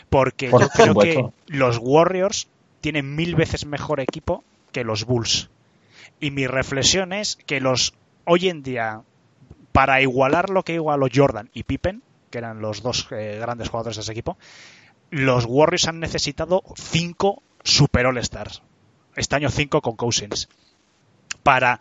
Porque 0.10 0.50
Por 0.50 0.62
yo 0.62 0.70
creo 0.70 0.96
que 0.96 1.30
los 1.48 1.78
Warriors 1.82 2.48
tienen 2.82 3.16
mil 3.16 3.36
veces 3.36 3.66
mejor 3.66 4.00
equipo 4.00 4.44
que 4.72 4.84
los 4.84 5.06
Bulls. 5.06 5.50
Y 6.20 6.32
mi 6.32 6.48
reflexión 6.48 7.14
es 7.14 7.38
que 7.46 7.62
los 7.62 7.94
hoy 8.26 8.50
en 8.50 8.64
día, 8.64 9.02
para 9.72 10.02
igualar 10.02 10.50
lo 10.50 10.64
que 10.64 10.74
igualó 10.74 11.08
Jordan 11.14 11.50
y 11.54 11.64
Pippen, 11.64 12.04
que 12.30 12.38
eran 12.40 12.62
los 12.62 12.82
dos 12.82 13.08
eh, 13.12 13.38
grandes 13.40 13.70
jugadores 13.70 13.98
de 13.98 14.02
ese 14.02 14.12
equipo, 14.12 14.38
los 15.10 15.46
Warriors 15.46 15.88
han 15.88 16.00
necesitado 16.00 16.64
cinco 16.76 17.44
Super 17.64 18.08
All 18.08 18.18
Stars. 18.18 18.62
Este 19.16 19.36
año 19.36 19.50
cinco 19.50 19.82
con 19.82 19.96
Cousins. 19.96 20.50
Para, 21.44 21.80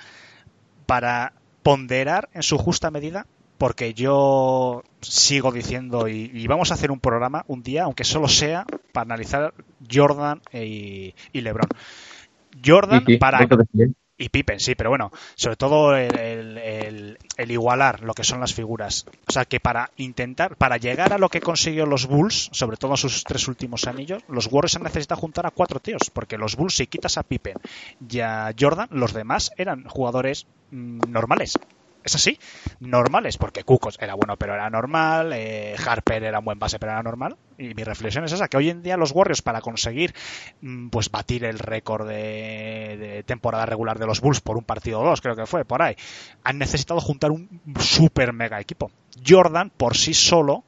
para 0.86 1.32
ponderar 1.62 2.28
en 2.34 2.42
su 2.42 2.58
justa 2.58 2.90
medida, 2.90 3.26
porque 3.62 3.94
yo 3.94 4.82
sigo 5.00 5.52
diciendo, 5.52 6.08
y, 6.08 6.30
y 6.34 6.46
vamos 6.48 6.70
a 6.70 6.74
hacer 6.74 6.90
un 6.90 7.00
programa 7.00 7.44
un 7.48 7.62
día, 7.62 7.84
aunque 7.84 8.04
solo 8.04 8.28
sea 8.28 8.66
para 8.92 9.04
analizar 9.04 9.54
Jordan 9.90 10.42
y, 10.52 11.14
y 11.32 11.40
LeBron. 11.42 11.70
Jordan 12.64 13.02
sí, 13.06 13.16
para 13.18 13.48
y 14.18 14.28
Pippen, 14.30 14.60
sí, 14.60 14.74
pero 14.76 14.90
bueno, 14.90 15.12
sobre 15.36 15.56
todo 15.56 15.96
el, 15.96 16.16
el- 16.16 16.58
el- 16.58 17.18
el 17.36 17.50
igualar 17.50 18.02
lo 18.02 18.14
que 18.14 18.24
son 18.24 18.40
las 18.40 18.54
figuras. 18.54 19.06
O 19.28 19.32
sea, 19.32 19.44
que 19.46 19.60
para 19.60 19.90
intentar, 19.96 20.56
para 20.56 20.76
llegar 20.78 21.12
a 21.12 21.18
lo 21.18 21.30
que 21.30 21.42
consiguió 21.42 21.86
los 21.86 22.06
Bulls, 22.06 22.48
sobre 22.52 22.76
todo 22.78 22.92
en 22.92 22.98
sus 22.98 23.26
tres 23.26 23.48
últimos 23.48 23.86
anillos, 23.88 24.22
los 24.28 24.46
Warriors 24.52 24.76
han 24.76 24.84
necesitado 24.84 25.20
juntar 25.20 25.46
a 25.46 25.52
cuatro 25.52 25.80
tíos, 25.80 26.10
porque 26.12 26.38
los 26.38 26.56
Bulls, 26.56 26.76
si 26.76 26.86
quitas 26.86 27.18
a 27.18 27.24
Pippen 27.24 27.60
y 28.00 28.20
a 28.20 28.52
Jordan, 28.58 28.88
los 28.92 29.12
demás 29.14 29.50
eran 29.56 29.84
jugadores 29.84 30.46
mm, 30.70 31.10
normales. 31.12 31.60
Es 32.04 32.14
así, 32.14 32.38
normales, 32.80 33.38
porque 33.38 33.64
Kukos 33.64 33.98
era 34.00 34.14
bueno, 34.14 34.36
pero 34.36 34.54
era 34.54 34.68
normal, 34.70 35.32
eh, 35.32 35.76
Harper 35.84 36.24
era 36.24 36.40
un 36.40 36.44
buen 36.44 36.58
base, 36.58 36.78
pero 36.78 36.92
era 36.92 37.02
normal. 37.02 37.36
Y 37.58 37.74
mi 37.74 37.84
reflexión 37.84 38.24
es 38.24 38.32
esa, 38.32 38.48
que 38.48 38.56
hoy 38.56 38.70
en 38.70 38.82
día 38.82 38.96
los 38.96 39.12
Warriors, 39.12 39.42
para 39.42 39.60
conseguir 39.60 40.14
mm, 40.60 40.88
pues 40.88 41.10
batir 41.10 41.44
el 41.44 41.58
récord 41.58 42.08
de, 42.08 42.96
de 42.98 43.22
temporada 43.22 43.66
regular 43.66 43.98
de 43.98 44.06
los 44.06 44.20
Bulls 44.20 44.40
por 44.40 44.56
un 44.56 44.64
partido 44.64 45.00
o 45.00 45.04
dos, 45.04 45.20
creo 45.20 45.36
que 45.36 45.46
fue, 45.46 45.64
por 45.64 45.82
ahí, 45.82 45.94
han 46.42 46.58
necesitado 46.58 47.00
juntar 47.00 47.30
un 47.30 47.60
super 47.78 48.32
mega 48.32 48.60
equipo. 48.60 48.90
Jordan, 49.26 49.70
por 49.70 49.96
sí 49.96 50.14
solo, 50.14 50.64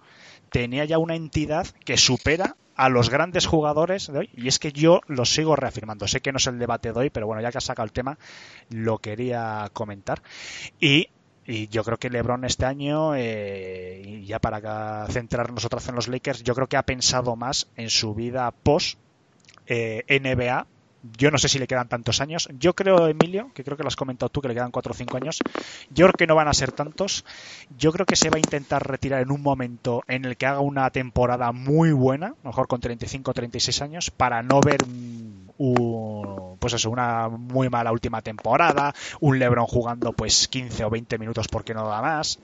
tenía 0.50 0.84
ya 0.84 0.98
una 0.98 1.16
entidad 1.16 1.66
que 1.84 1.96
supera 1.96 2.56
a 2.76 2.88
los 2.88 3.10
grandes 3.10 3.46
jugadores 3.46 4.06
de 4.12 4.18
hoy. 4.18 4.30
Y 4.34 4.48
es 4.48 4.58
que 4.58 4.72
yo 4.72 5.00
lo 5.06 5.24
sigo 5.24 5.56
reafirmando. 5.56 6.08
Sé 6.08 6.20
que 6.20 6.32
no 6.32 6.38
es 6.38 6.46
el 6.46 6.58
debate 6.58 6.92
de 6.92 6.98
hoy, 6.98 7.10
pero 7.10 7.26
bueno, 7.26 7.42
ya 7.42 7.50
que 7.50 7.58
has 7.58 7.64
sacado 7.64 7.86
el 7.86 7.92
tema, 7.92 8.18
lo 8.70 8.98
quería 8.98 9.70
comentar. 9.72 10.22
Y, 10.80 11.08
y 11.46 11.68
yo 11.68 11.84
creo 11.84 11.98
que 11.98 12.10
LeBron 12.10 12.44
este 12.44 12.64
año, 12.64 13.14
eh, 13.14 14.02
y 14.04 14.26
ya 14.26 14.38
para 14.38 15.06
centrarnos 15.08 15.64
otra 15.64 15.78
vez 15.78 15.88
en 15.88 15.94
los 15.94 16.08
Lakers, 16.08 16.42
yo 16.42 16.54
creo 16.54 16.68
que 16.68 16.76
ha 16.76 16.82
pensado 16.84 17.36
más 17.36 17.68
en 17.76 17.90
su 17.90 18.14
vida 18.14 18.50
post 18.50 18.98
eh, 19.66 20.04
NBA. 20.08 20.66
Yo 21.12 21.30
no 21.30 21.36
sé 21.36 21.48
si 21.48 21.58
le 21.58 21.66
quedan 21.66 21.88
tantos 21.88 22.20
años. 22.22 22.48
Yo 22.58 22.74
creo, 22.74 23.06
Emilio, 23.08 23.50
que 23.54 23.62
creo 23.62 23.76
que 23.76 23.82
lo 23.82 23.88
has 23.88 23.96
comentado 23.96 24.30
tú, 24.30 24.40
que 24.40 24.48
le 24.48 24.54
quedan 24.54 24.70
4 24.70 24.92
o 24.92 24.94
5 24.94 25.18
años. 25.18 25.44
Yo 25.90 26.06
creo 26.06 26.14
que 26.16 26.26
no 26.26 26.34
van 26.34 26.48
a 26.48 26.54
ser 26.54 26.72
tantos. 26.72 27.24
Yo 27.68 27.92
creo 27.92 28.06
que 28.06 28.16
se 28.16 28.30
va 28.30 28.38
a 28.38 28.40
intentar 28.40 28.86
retirar 28.86 29.20
en 29.20 29.30
un 29.30 29.42
momento 29.42 30.02
en 30.08 30.24
el 30.24 30.36
que 30.36 30.46
haga 30.46 30.60
una 30.60 30.88
temporada 30.90 31.52
muy 31.52 31.92
buena, 31.92 32.34
mejor 32.42 32.68
con 32.68 32.80
35 32.80 33.30
o 33.32 33.34
36 33.34 33.82
años, 33.82 34.10
para 34.10 34.42
no 34.42 34.62
ver 34.62 34.82
un, 34.82 35.50
un- 35.58 36.56
pues 36.58 36.72
eso, 36.74 36.90
una 36.90 37.28
muy 37.28 37.68
mala 37.68 37.92
última 37.92 38.22
temporada, 38.22 38.94
un 39.20 39.38
LeBron 39.38 39.66
jugando 39.66 40.12
pues 40.14 40.48
15 40.48 40.84
o 40.84 40.90
20 40.90 41.18
minutos 41.18 41.48
porque 41.48 41.74
no 41.74 41.86
da 41.88 42.00
más, 42.00 42.38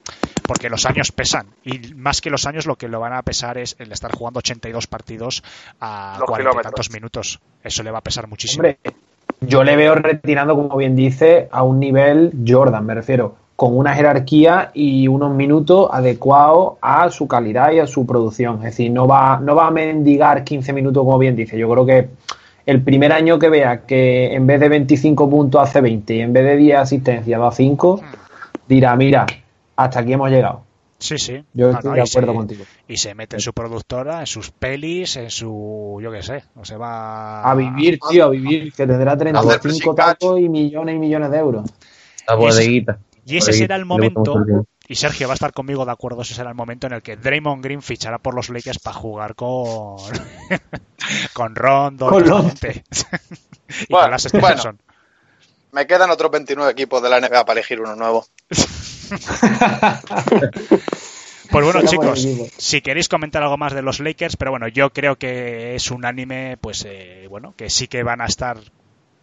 porque 0.47 0.69
los 0.70 0.85
años 0.87 1.12
pesan 1.12 1.55
y 1.62 1.95
más 1.95 2.20
que 2.20 2.31
los 2.31 2.47
años 2.47 2.66
lo 2.66 2.77
que 2.77 2.89
lo 2.89 3.01
van 3.01 3.12
a 3.12 3.23
pesar 3.23 3.59
es 3.59 3.77
el 3.78 3.93
estar 3.93 4.12
jugando 4.12 4.39
82 4.39 4.87
partidos 4.87 5.43
a 5.81 6.16
Los 6.19 6.28
40 6.28 6.57
y 6.57 6.61
tantos 6.61 6.91
minutos. 6.91 7.41
Eso 7.62 7.82
le 7.82 7.91
va 7.91 7.99
a 7.99 8.03
pesar 8.03 8.27
muchísimo. 8.27 8.50
Hombre, 8.55 8.79
yo 9.41 9.65
le 9.65 9.77
veo 9.77 9.95
retirando, 9.95 10.55
como 10.55 10.77
bien 10.77 10.97
dice, 10.97 11.49
a 11.51 11.63
un 11.63 11.81
nivel 11.81 12.33
Jordan, 12.47 12.85
me 12.85 12.95
refiero, 12.95 13.35
con 13.57 13.77
una 13.77 13.95
jerarquía 13.95 14.71
y 14.73 15.07
unos 15.09 15.35
minutos 15.35 15.89
adecuados 15.93 16.75
a 16.81 17.11
su 17.11 17.29
calidad 17.29 17.73
y 17.73 17.79
a 17.79 17.87
su 17.87 18.07
producción. 18.07 18.57
Es 18.59 18.65
decir, 18.65 18.91
no 18.91 19.07
va, 19.07 19.39
no 19.39 19.55
va 19.55 19.67
a 19.67 19.71
mendigar 19.71 20.45
15 20.45 20.73
minutos, 20.73 21.05
como 21.05 21.19
bien 21.19 21.37
dice. 21.37 21.59
Yo 21.59 21.71
creo 21.71 21.85
que 21.85 22.09
el 22.67 22.83
primer 22.83 23.13
año 23.13 23.39
que 23.39 23.49
vea 23.49 23.83
que 23.83 24.35
en 24.35 24.47
vez 24.47 24.61
de 24.61 24.69
25 24.69 25.29
puntos 25.29 25.61
hace 25.61 25.81
20 25.81 26.15
y 26.15 26.21
en 26.21 26.33
vez 26.33 26.45
de 26.45 26.57
10 26.57 26.79
asistencias 26.79 27.41
da 27.41 27.51
5, 27.51 28.01
dirá, 28.67 28.97
mira, 28.97 29.27
hasta 29.77 30.01
aquí 30.01 30.13
hemos 30.13 30.31
llegado. 30.31 30.70
Sí, 31.01 31.19
sí. 31.19 31.43
Yo 31.55 31.71
estoy 31.71 31.89
no, 31.89 31.95
de 31.95 31.99
y 31.99 32.03
acuerdo 32.09 32.33
se- 32.33 32.37
contigo. 32.37 32.65
Y 32.87 32.97
se 32.99 33.15
mete 33.15 33.37
en 33.37 33.41
su 33.41 33.53
productora, 33.53 34.21
en 34.21 34.27
sus 34.27 34.51
pelis, 34.51 35.17
en 35.17 35.31
su. 35.31 35.99
Yo 36.03 36.13
qué 36.13 36.23
sé. 36.23 36.45
O 36.57 36.65
se 36.65 36.77
va. 36.77 37.43
A 37.43 37.55
vivir, 37.55 37.99
tío, 38.09 38.27
a 38.27 38.29
vivir, 38.29 38.73
que 38.73 38.87
tendrá 38.87 39.13
Hacer 39.13 39.19
35 39.19 39.63
pressing 39.63 39.95
catch. 39.95 39.97
tacos 40.21 40.39
y 40.41 40.49
millones 40.49 40.95
y 40.95 40.99
millones 40.99 41.31
de 41.31 41.39
euros. 41.39 41.71
La 42.29 42.35
Y 42.35 42.47
ese- 42.47 42.59
bodeguita. 42.61 42.99
Y 43.27 43.37
ese 43.39 43.53
será 43.53 43.77
el 43.77 43.85
momento. 43.87 44.35
Y 44.89 44.97
Sergio 44.97 45.29
va 45.29 45.33
a 45.33 45.35
estar 45.35 45.53
conmigo 45.53 45.85
de 45.87 45.93
acuerdo. 45.93 46.23
Ese 46.23 46.35
será 46.35 46.51
el 46.51 46.57
momento 46.57 46.87
en 46.89 46.95
el 46.95 47.03
que 47.03 47.17
Draymond 47.17 47.63
Green 47.65 47.81
fichará 47.81 48.19
por 48.19 48.35
los 48.35 48.49
Lakers 48.51 48.79
para 48.81 48.97
jugar 48.97 49.35
con. 49.37 49.97
con 51.33 51.55
Rondo. 51.55 52.09
Con 52.09 52.25
gente. 52.25 52.85
y 53.69 53.87
Bueno, 53.89 54.05
con 54.07 54.11
las 54.11 54.23
Stevenson. 54.25 54.81
Me 55.73 55.87
quedan 55.87 56.11
otros 56.11 56.31
29 56.33 56.73
equipos 56.73 57.01
de 57.03 57.09
la 57.09 57.21
NBA 57.21 57.45
para 57.45 57.53
elegir 57.61 57.81
uno 57.81 57.95
nuevo. 57.95 58.27
Pues 61.51 61.65
bueno, 61.65 61.81
Será 61.81 61.91
chicos, 61.91 62.28
si 62.59 62.81
queréis 62.81 63.09
comentar 63.09 63.43
algo 63.43 63.57
más 63.57 63.74
de 63.74 63.82
los 63.82 63.99
Lakers, 63.99 64.37
pero 64.37 64.53
bueno, 64.53 64.69
yo 64.69 64.93
creo 64.93 65.16
que 65.16 65.74
es 65.74 65.91
un 65.91 66.05
anime, 66.05 66.57
pues 66.61 66.85
eh, 66.87 67.27
bueno, 67.28 67.55
que 67.57 67.70
sí 67.70 67.89
que 67.89 68.05
van 68.05 68.20
a 68.20 68.27
estar 68.27 68.59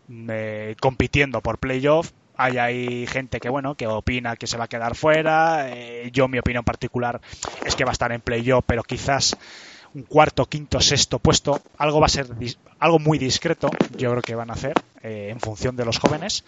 eh, 0.09 0.75
compitiendo 0.81 1.41
por 1.41 1.57
playoff. 1.57 2.11
Hay 2.35 2.57
ahí 2.57 3.07
gente 3.07 3.39
que 3.39 3.49
bueno, 3.49 3.75
que 3.75 3.87
opina 3.87 4.35
que 4.35 4.45
se 4.45 4.57
va 4.57 4.65
a 4.65 4.67
quedar 4.67 4.95
fuera. 4.95 5.69
Eh, 5.69 6.09
yo 6.11 6.27
mi 6.27 6.37
opinión 6.37 6.63
particular 6.63 7.21
es 7.65 7.75
que 7.75 7.83
va 7.83 7.91
a 7.91 7.93
estar 7.93 8.11
en 8.11 8.21
playoff, 8.21 8.63
pero 8.67 8.83
quizás 8.83 9.35
un 9.93 10.03
cuarto, 10.03 10.45
quinto, 10.45 10.79
sexto 10.79 11.19
puesto. 11.19 11.61
Algo 11.77 11.99
va 11.99 12.05
a 12.05 12.09
ser 12.09 12.27
algo 12.79 12.99
muy 12.99 13.17
discreto. 13.17 13.69
Yo 13.97 14.11
creo 14.11 14.21
que 14.21 14.35
van 14.35 14.51
a 14.51 14.53
hacer 14.53 14.73
eh, 15.01 15.29
en 15.31 15.39
función 15.39 15.75
de 15.75 15.85
los 15.85 15.97
jóvenes. 15.97 16.43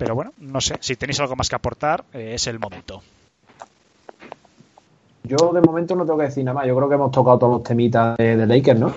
Pero 0.00 0.14
bueno, 0.14 0.32
no 0.38 0.62
sé. 0.62 0.78
Si 0.80 0.96
tenéis 0.96 1.20
algo 1.20 1.36
más 1.36 1.50
que 1.50 1.56
aportar, 1.56 2.04
eh, 2.14 2.32
es 2.34 2.46
el 2.46 2.58
momento. 2.58 3.02
Yo 5.24 5.52
de 5.52 5.60
momento 5.60 5.94
no 5.94 6.04
tengo 6.06 6.16
que 6.18 6.24
decir 6.24 6.42
nada 6.42 6.54
más. 6.54 6.66
Yo 6.66 6.74
creo 6.74 6.88
que 6.88 6.94
hemos 6.94 7.12
tocado 7.12 7.38
todos 7.38 7.52
los 7.58 7.62
temitas 7.62 8.16
de, 8.16 8.34
de 8.34 8.46
Lakers, 8.46 8.80
¿no? 8.80 8.94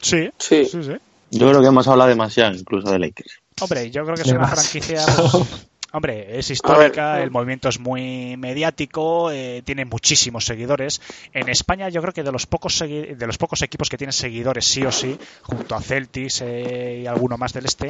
Sí, 0.00 0.30
Sí. 0.38 0.64
sí, 0.64 0.84
sí. 0.84 0.92
Yo 1.32 1.48
creo 1.48 1.60
que 1.60 1.66
hemos 1.66 1.88
hablado 1.88 2.08
demasiado 2.08 2.54
incluso 2.54 2.88
de 2.92 3.00
Lakers. 3.00 3.40
Hombre, 3.60 3.90
yo 3.90 4.04
creo 4.04 4.14
que 4.14 4.22
es 4.22 4.28
una 4.30 4.46
franquicia. 4.46 5.04
pues, 5.32 5.66
hombre, 5.96 6.38
es 6.38 6.50
histórica, 6.50 7.22
el 7.22 7.30
movimiento 7.30 7.68
es 7.68 7.78
muy 7.80 8.36
mediático, 8.36 9.30
eh, 9.30 9.62
tiene 9.64 9.84
muchísimos 9.84 10.44
seguidores. 10.44 11.00
En 11.32 11.48
España, 11.48 11.88
yo 11.88 12.00
creo 12.02 12.12
que 12.12 12.22
de 12.22 12.32
los 12.32 12.46
pocos 12.46 12.80
segui- 12.80 13.16
de 13.16 13.26
los 13.26 13.38
pocos 13.38 13.62
equipos 13.62 13.88
que 13.88 13.96
tienen 13.96 14.12
seguidores 14.12 14.64
sí 14.66 14.84
o 14.84 14.92
sí, 14.92 15.18
junto 15.42 15.74
a 15.74 15.80
Celtics 15.80 16.42
eh, 16.42 17.00
y 17.02 17.06
alguno 17.06 17.36
más 17.38 17.52
del 17.52 17.64
este, 17.66 17.88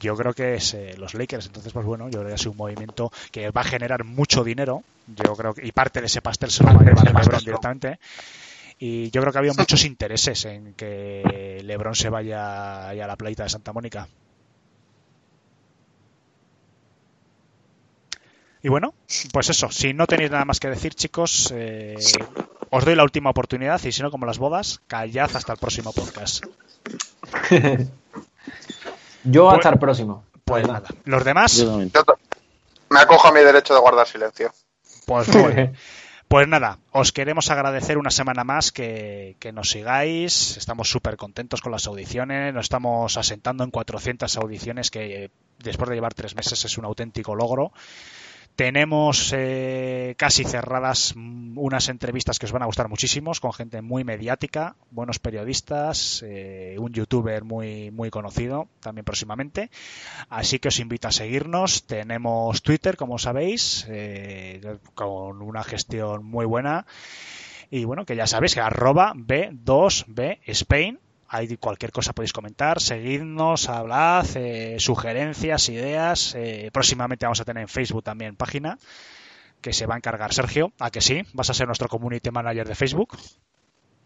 yo 0.00 0.14
creo 0.16 0.32
que 0.34 0.54
es 0.54 0.74
eh, 0.74 0.94
los 0.98 1.14
Lakers. 1.14 1.46
Entonces, 1.46 1.72
pues 1.72 1.84
bueno, 1.86 2.06
yo 2.08 2.18
creo 2.20 2.28
que 2.28 2.34
es 2.34 2.46
un 2.46 2.56
movimiento 2.56 3.10
que 3.32 3.50
va 3.50 3.62
a 3.62 3.64
generar 3.64 4.04
mucho 4.04 4.44
dinero. 4.44 4.82
Yo 5.06 5.34
creo 5.34 5.54
que 5.54 5.66
y 5.66 5.72
parte 5.72 6.00
de 6.00 6.06
ese 6.06 6.20
pastel 6.20 6.50
se 6.50 6.62
lo 6.64 6.74
va 6.74 6.82
a 6.82 6.84
llevar 6.84 7.04
LeBron 7.06 7.44
directamente. 7.44 7.98
Y 8.78 9.10
yo 9.10 9.20
creo 9.22 9.32
que 9.32 9.38
había 9.38 9.52
muchos 9.54 9.84
intereses 9.84 10.44
en 10.44 10.74
que 10.74 11.60
LeBron 11.64 11.94
se 11.96 12.10
vaya 12.10 12.90
a 12.90 12.94
la 12.94 13.16
playita 13.16 13.42
de 13.44 13.48
Santa 13.48 13.72
Mónica. 13.72 14.06
Y 18.68 18.70
bueno, 18.70 18.92
pues 19.32 19.48
eso, 19.48 19.70
si 19.70 19.94
no 19.94 20.06
tenéis 20.06 20.30
nada 20.30 20.44
más 20.44 20.60
que 20.60 20.68
decir, 20.68 20.92
chicos, 20.92 21.50
eh, 21.56 21.96
os 22.68 22.84
doy 22.84 22.94
la 22.96 23.02
última 23.02 23.30
oportunidad 23.30 23.82
y 23.82 23.92
si 23.92 24.02
no, 24.02 24.10
como 24.10 24.26
las 24.26 24.36
bodas, 24.36 24.82
callad 24.86 25.34
hasta 25.34 25.54
el 25.54 25.58
próximo 25.58 25.90
podcast. 25.94 26.44
Yo 29.24 29.46
Pues- 29.46 29.56
hasta 29.56 29.70
el 29.70 29.78
próximo. 29.78 30.22
Pues 30.44 30.66
Nada. 30.66 30.80
nada, 30.80 30.94
los 31.06 31.24
demás, 31.24 31.56
Yo. 31.56 31.82
Yo 31.82 32.04
me 32.90 33.00
acojo 33.00 33.28
a 33.28 33.32
mi 33.32 33.40
derecho 33.40 33.72
de 33.72 33.80
guardar 33.80 34.06
silencio. 34.06 34.52
pues. 35.06 35.28
Pues 36.28 36.46
nada, 36.46 36.78
os 36.92 37.10
queremos 37.12 37.50
agradecer 37.50 37.96
una 37.96 38.10
semana 38.10 38.44
más 38.44 38.70
que, 38.70 39.36
que 39.38 39.50
nos 39.50 39.70
sigáis. 39.70 40.58
Estamos 40.58 40.90
súper 40.90 41.16
contentos 41.16 41.62
con 41.62 41.72
las 41.72 41.86
audiciones. 41.86 42.52
Nos 42.52 42.66
estamos 42.66 43.16
asentando 43.16 43.64
en 43.64 43.70
400 43.70 44.36
audiciones 44.36 44.90
que 44.90 45.24
eh, 45.24 45.30
después 45.58 45.88
de 45.88 45.94
llevar 45.94 46.12
tres 46.12 46.36
meses 46.36 46.62
es 46.66 46.76
un 46.76 46.84
auténtico 46.84 47.34
logro. 47.34 47.72
Tenemos 48.58 49.32
eh, 49.36 50.16
casi 50.18 50.42
cerradas 50.42 51.14
unas 51.14 51.88
entrevistas 51.88 52.40
que 52.40 52.46
os 52.46 52.50
van 52.50 52.62
a 52.62 52.66
gustar 52.66 52.88
muchísimos 52.88 53.38
con 53.38 53.52
gente 53.52 53.82
muy 53.82 54.02
mediática, 54.02 54.74
buenos 54.90 55.20
periodistas, 55.20 56.24
eh, 56.26 56.74
un 56.76 56.92
youtuber 56.92 57.44
muy, 57.44 57.92
muy 57.92 58.10
conocido 58.10 58.66
también 58.80 59.04
próximamente. 59.04 59.70
Así 60.28 60.58
que 60.58 60.66
os 60.74 60.80
invito 60.80 61.06
a 61.06 61.12
seguirnos. 61.12 61.84
Tenemos 61.86 62.60
Twitter, 62.62 62.96
como 62.96 63.16
sabéis, 63.18 63.86
eh, 63.90 64.60
con 64.94 65.40
una 65.40 65.62
gestión 65.62 66.24
muy 66.24 66.44
buena. 66.44 66.84
Y 67.70 67.84
bueno, 67.84 68.06
que 68.06 68.16
ya 68.16 68.26
sabéis 68.26 68.54
que 68.54 68.60
arroba 68.60 69.12
B2B 69.14 70.40
Spain. 70.46 70.98
Ahí 71.28 71.56
cualquier 71.58 71.92
cosa 71.92 72.14
podéis 72.14 72.32
comentar, 72.32 72.80
seguidnos, 72.80 73.68
hablad, 73.68 74.26
eh, 74.34 74.76
sugerencias, 74.78 75.68
ideas. 75.68 76.34
Eh, 76.34 76.70
próximamente 76.72 77.26
vamos 77.26 77.40
a 77.40 77.44
tener 77.44 77.62
en 77.62 77.68
Facebook 77.68 78.02
también 78.02 78.34
página 78.34 78.78
que 79.60 79.72
se 79.72 79.86
va 79.86 79.94
a 79.94 79.98
encargar 79.98 80.32
Sergio. 80.32 80.72
¿A 80.78 80.90
que 80.90 81.00
sí? 81.00 81.22
¿Vas 81.34 81.50
a 81.50 81.54
ser 81.54 81.66
nuestro 81.66 81.88
community 81.88 82.30
manager 82.30 82.66
de 82.66 82.74
Facebook? 82.74 83.18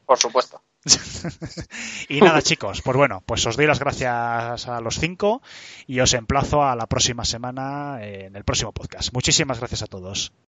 Por 0.05 0.19
supuesto. 0.19 0.61
y 2.09 2.21
nada, 2.21 2.43
chicos, 2.43 2.83
pues 2.83 2.97
bueno, 2.97 3.23
pues 3.25 3.47
os 3.47 3.57
doy 3.57 3.67
las 3.67 3.79
gracias 3.79 4.67
a 4.67 4.81
los 4.81 4.99
cinco 4.99 5.43
y 5.87 6.01
os 6.01 6.13
emplazo 6.15 6.65
a 6.65 6.75
la 6.75 6.87
próxima 6.87 7.25
semana 7.25 7.99
en 8.03 8.35
el 8.35 8.45
próximo 8.45 8.73
podcast. 8.73 9.13
Muchísimas 9.13 9.61
gracias 9.61 9.83
a 9.83 9.87
todos. 9.87 10.33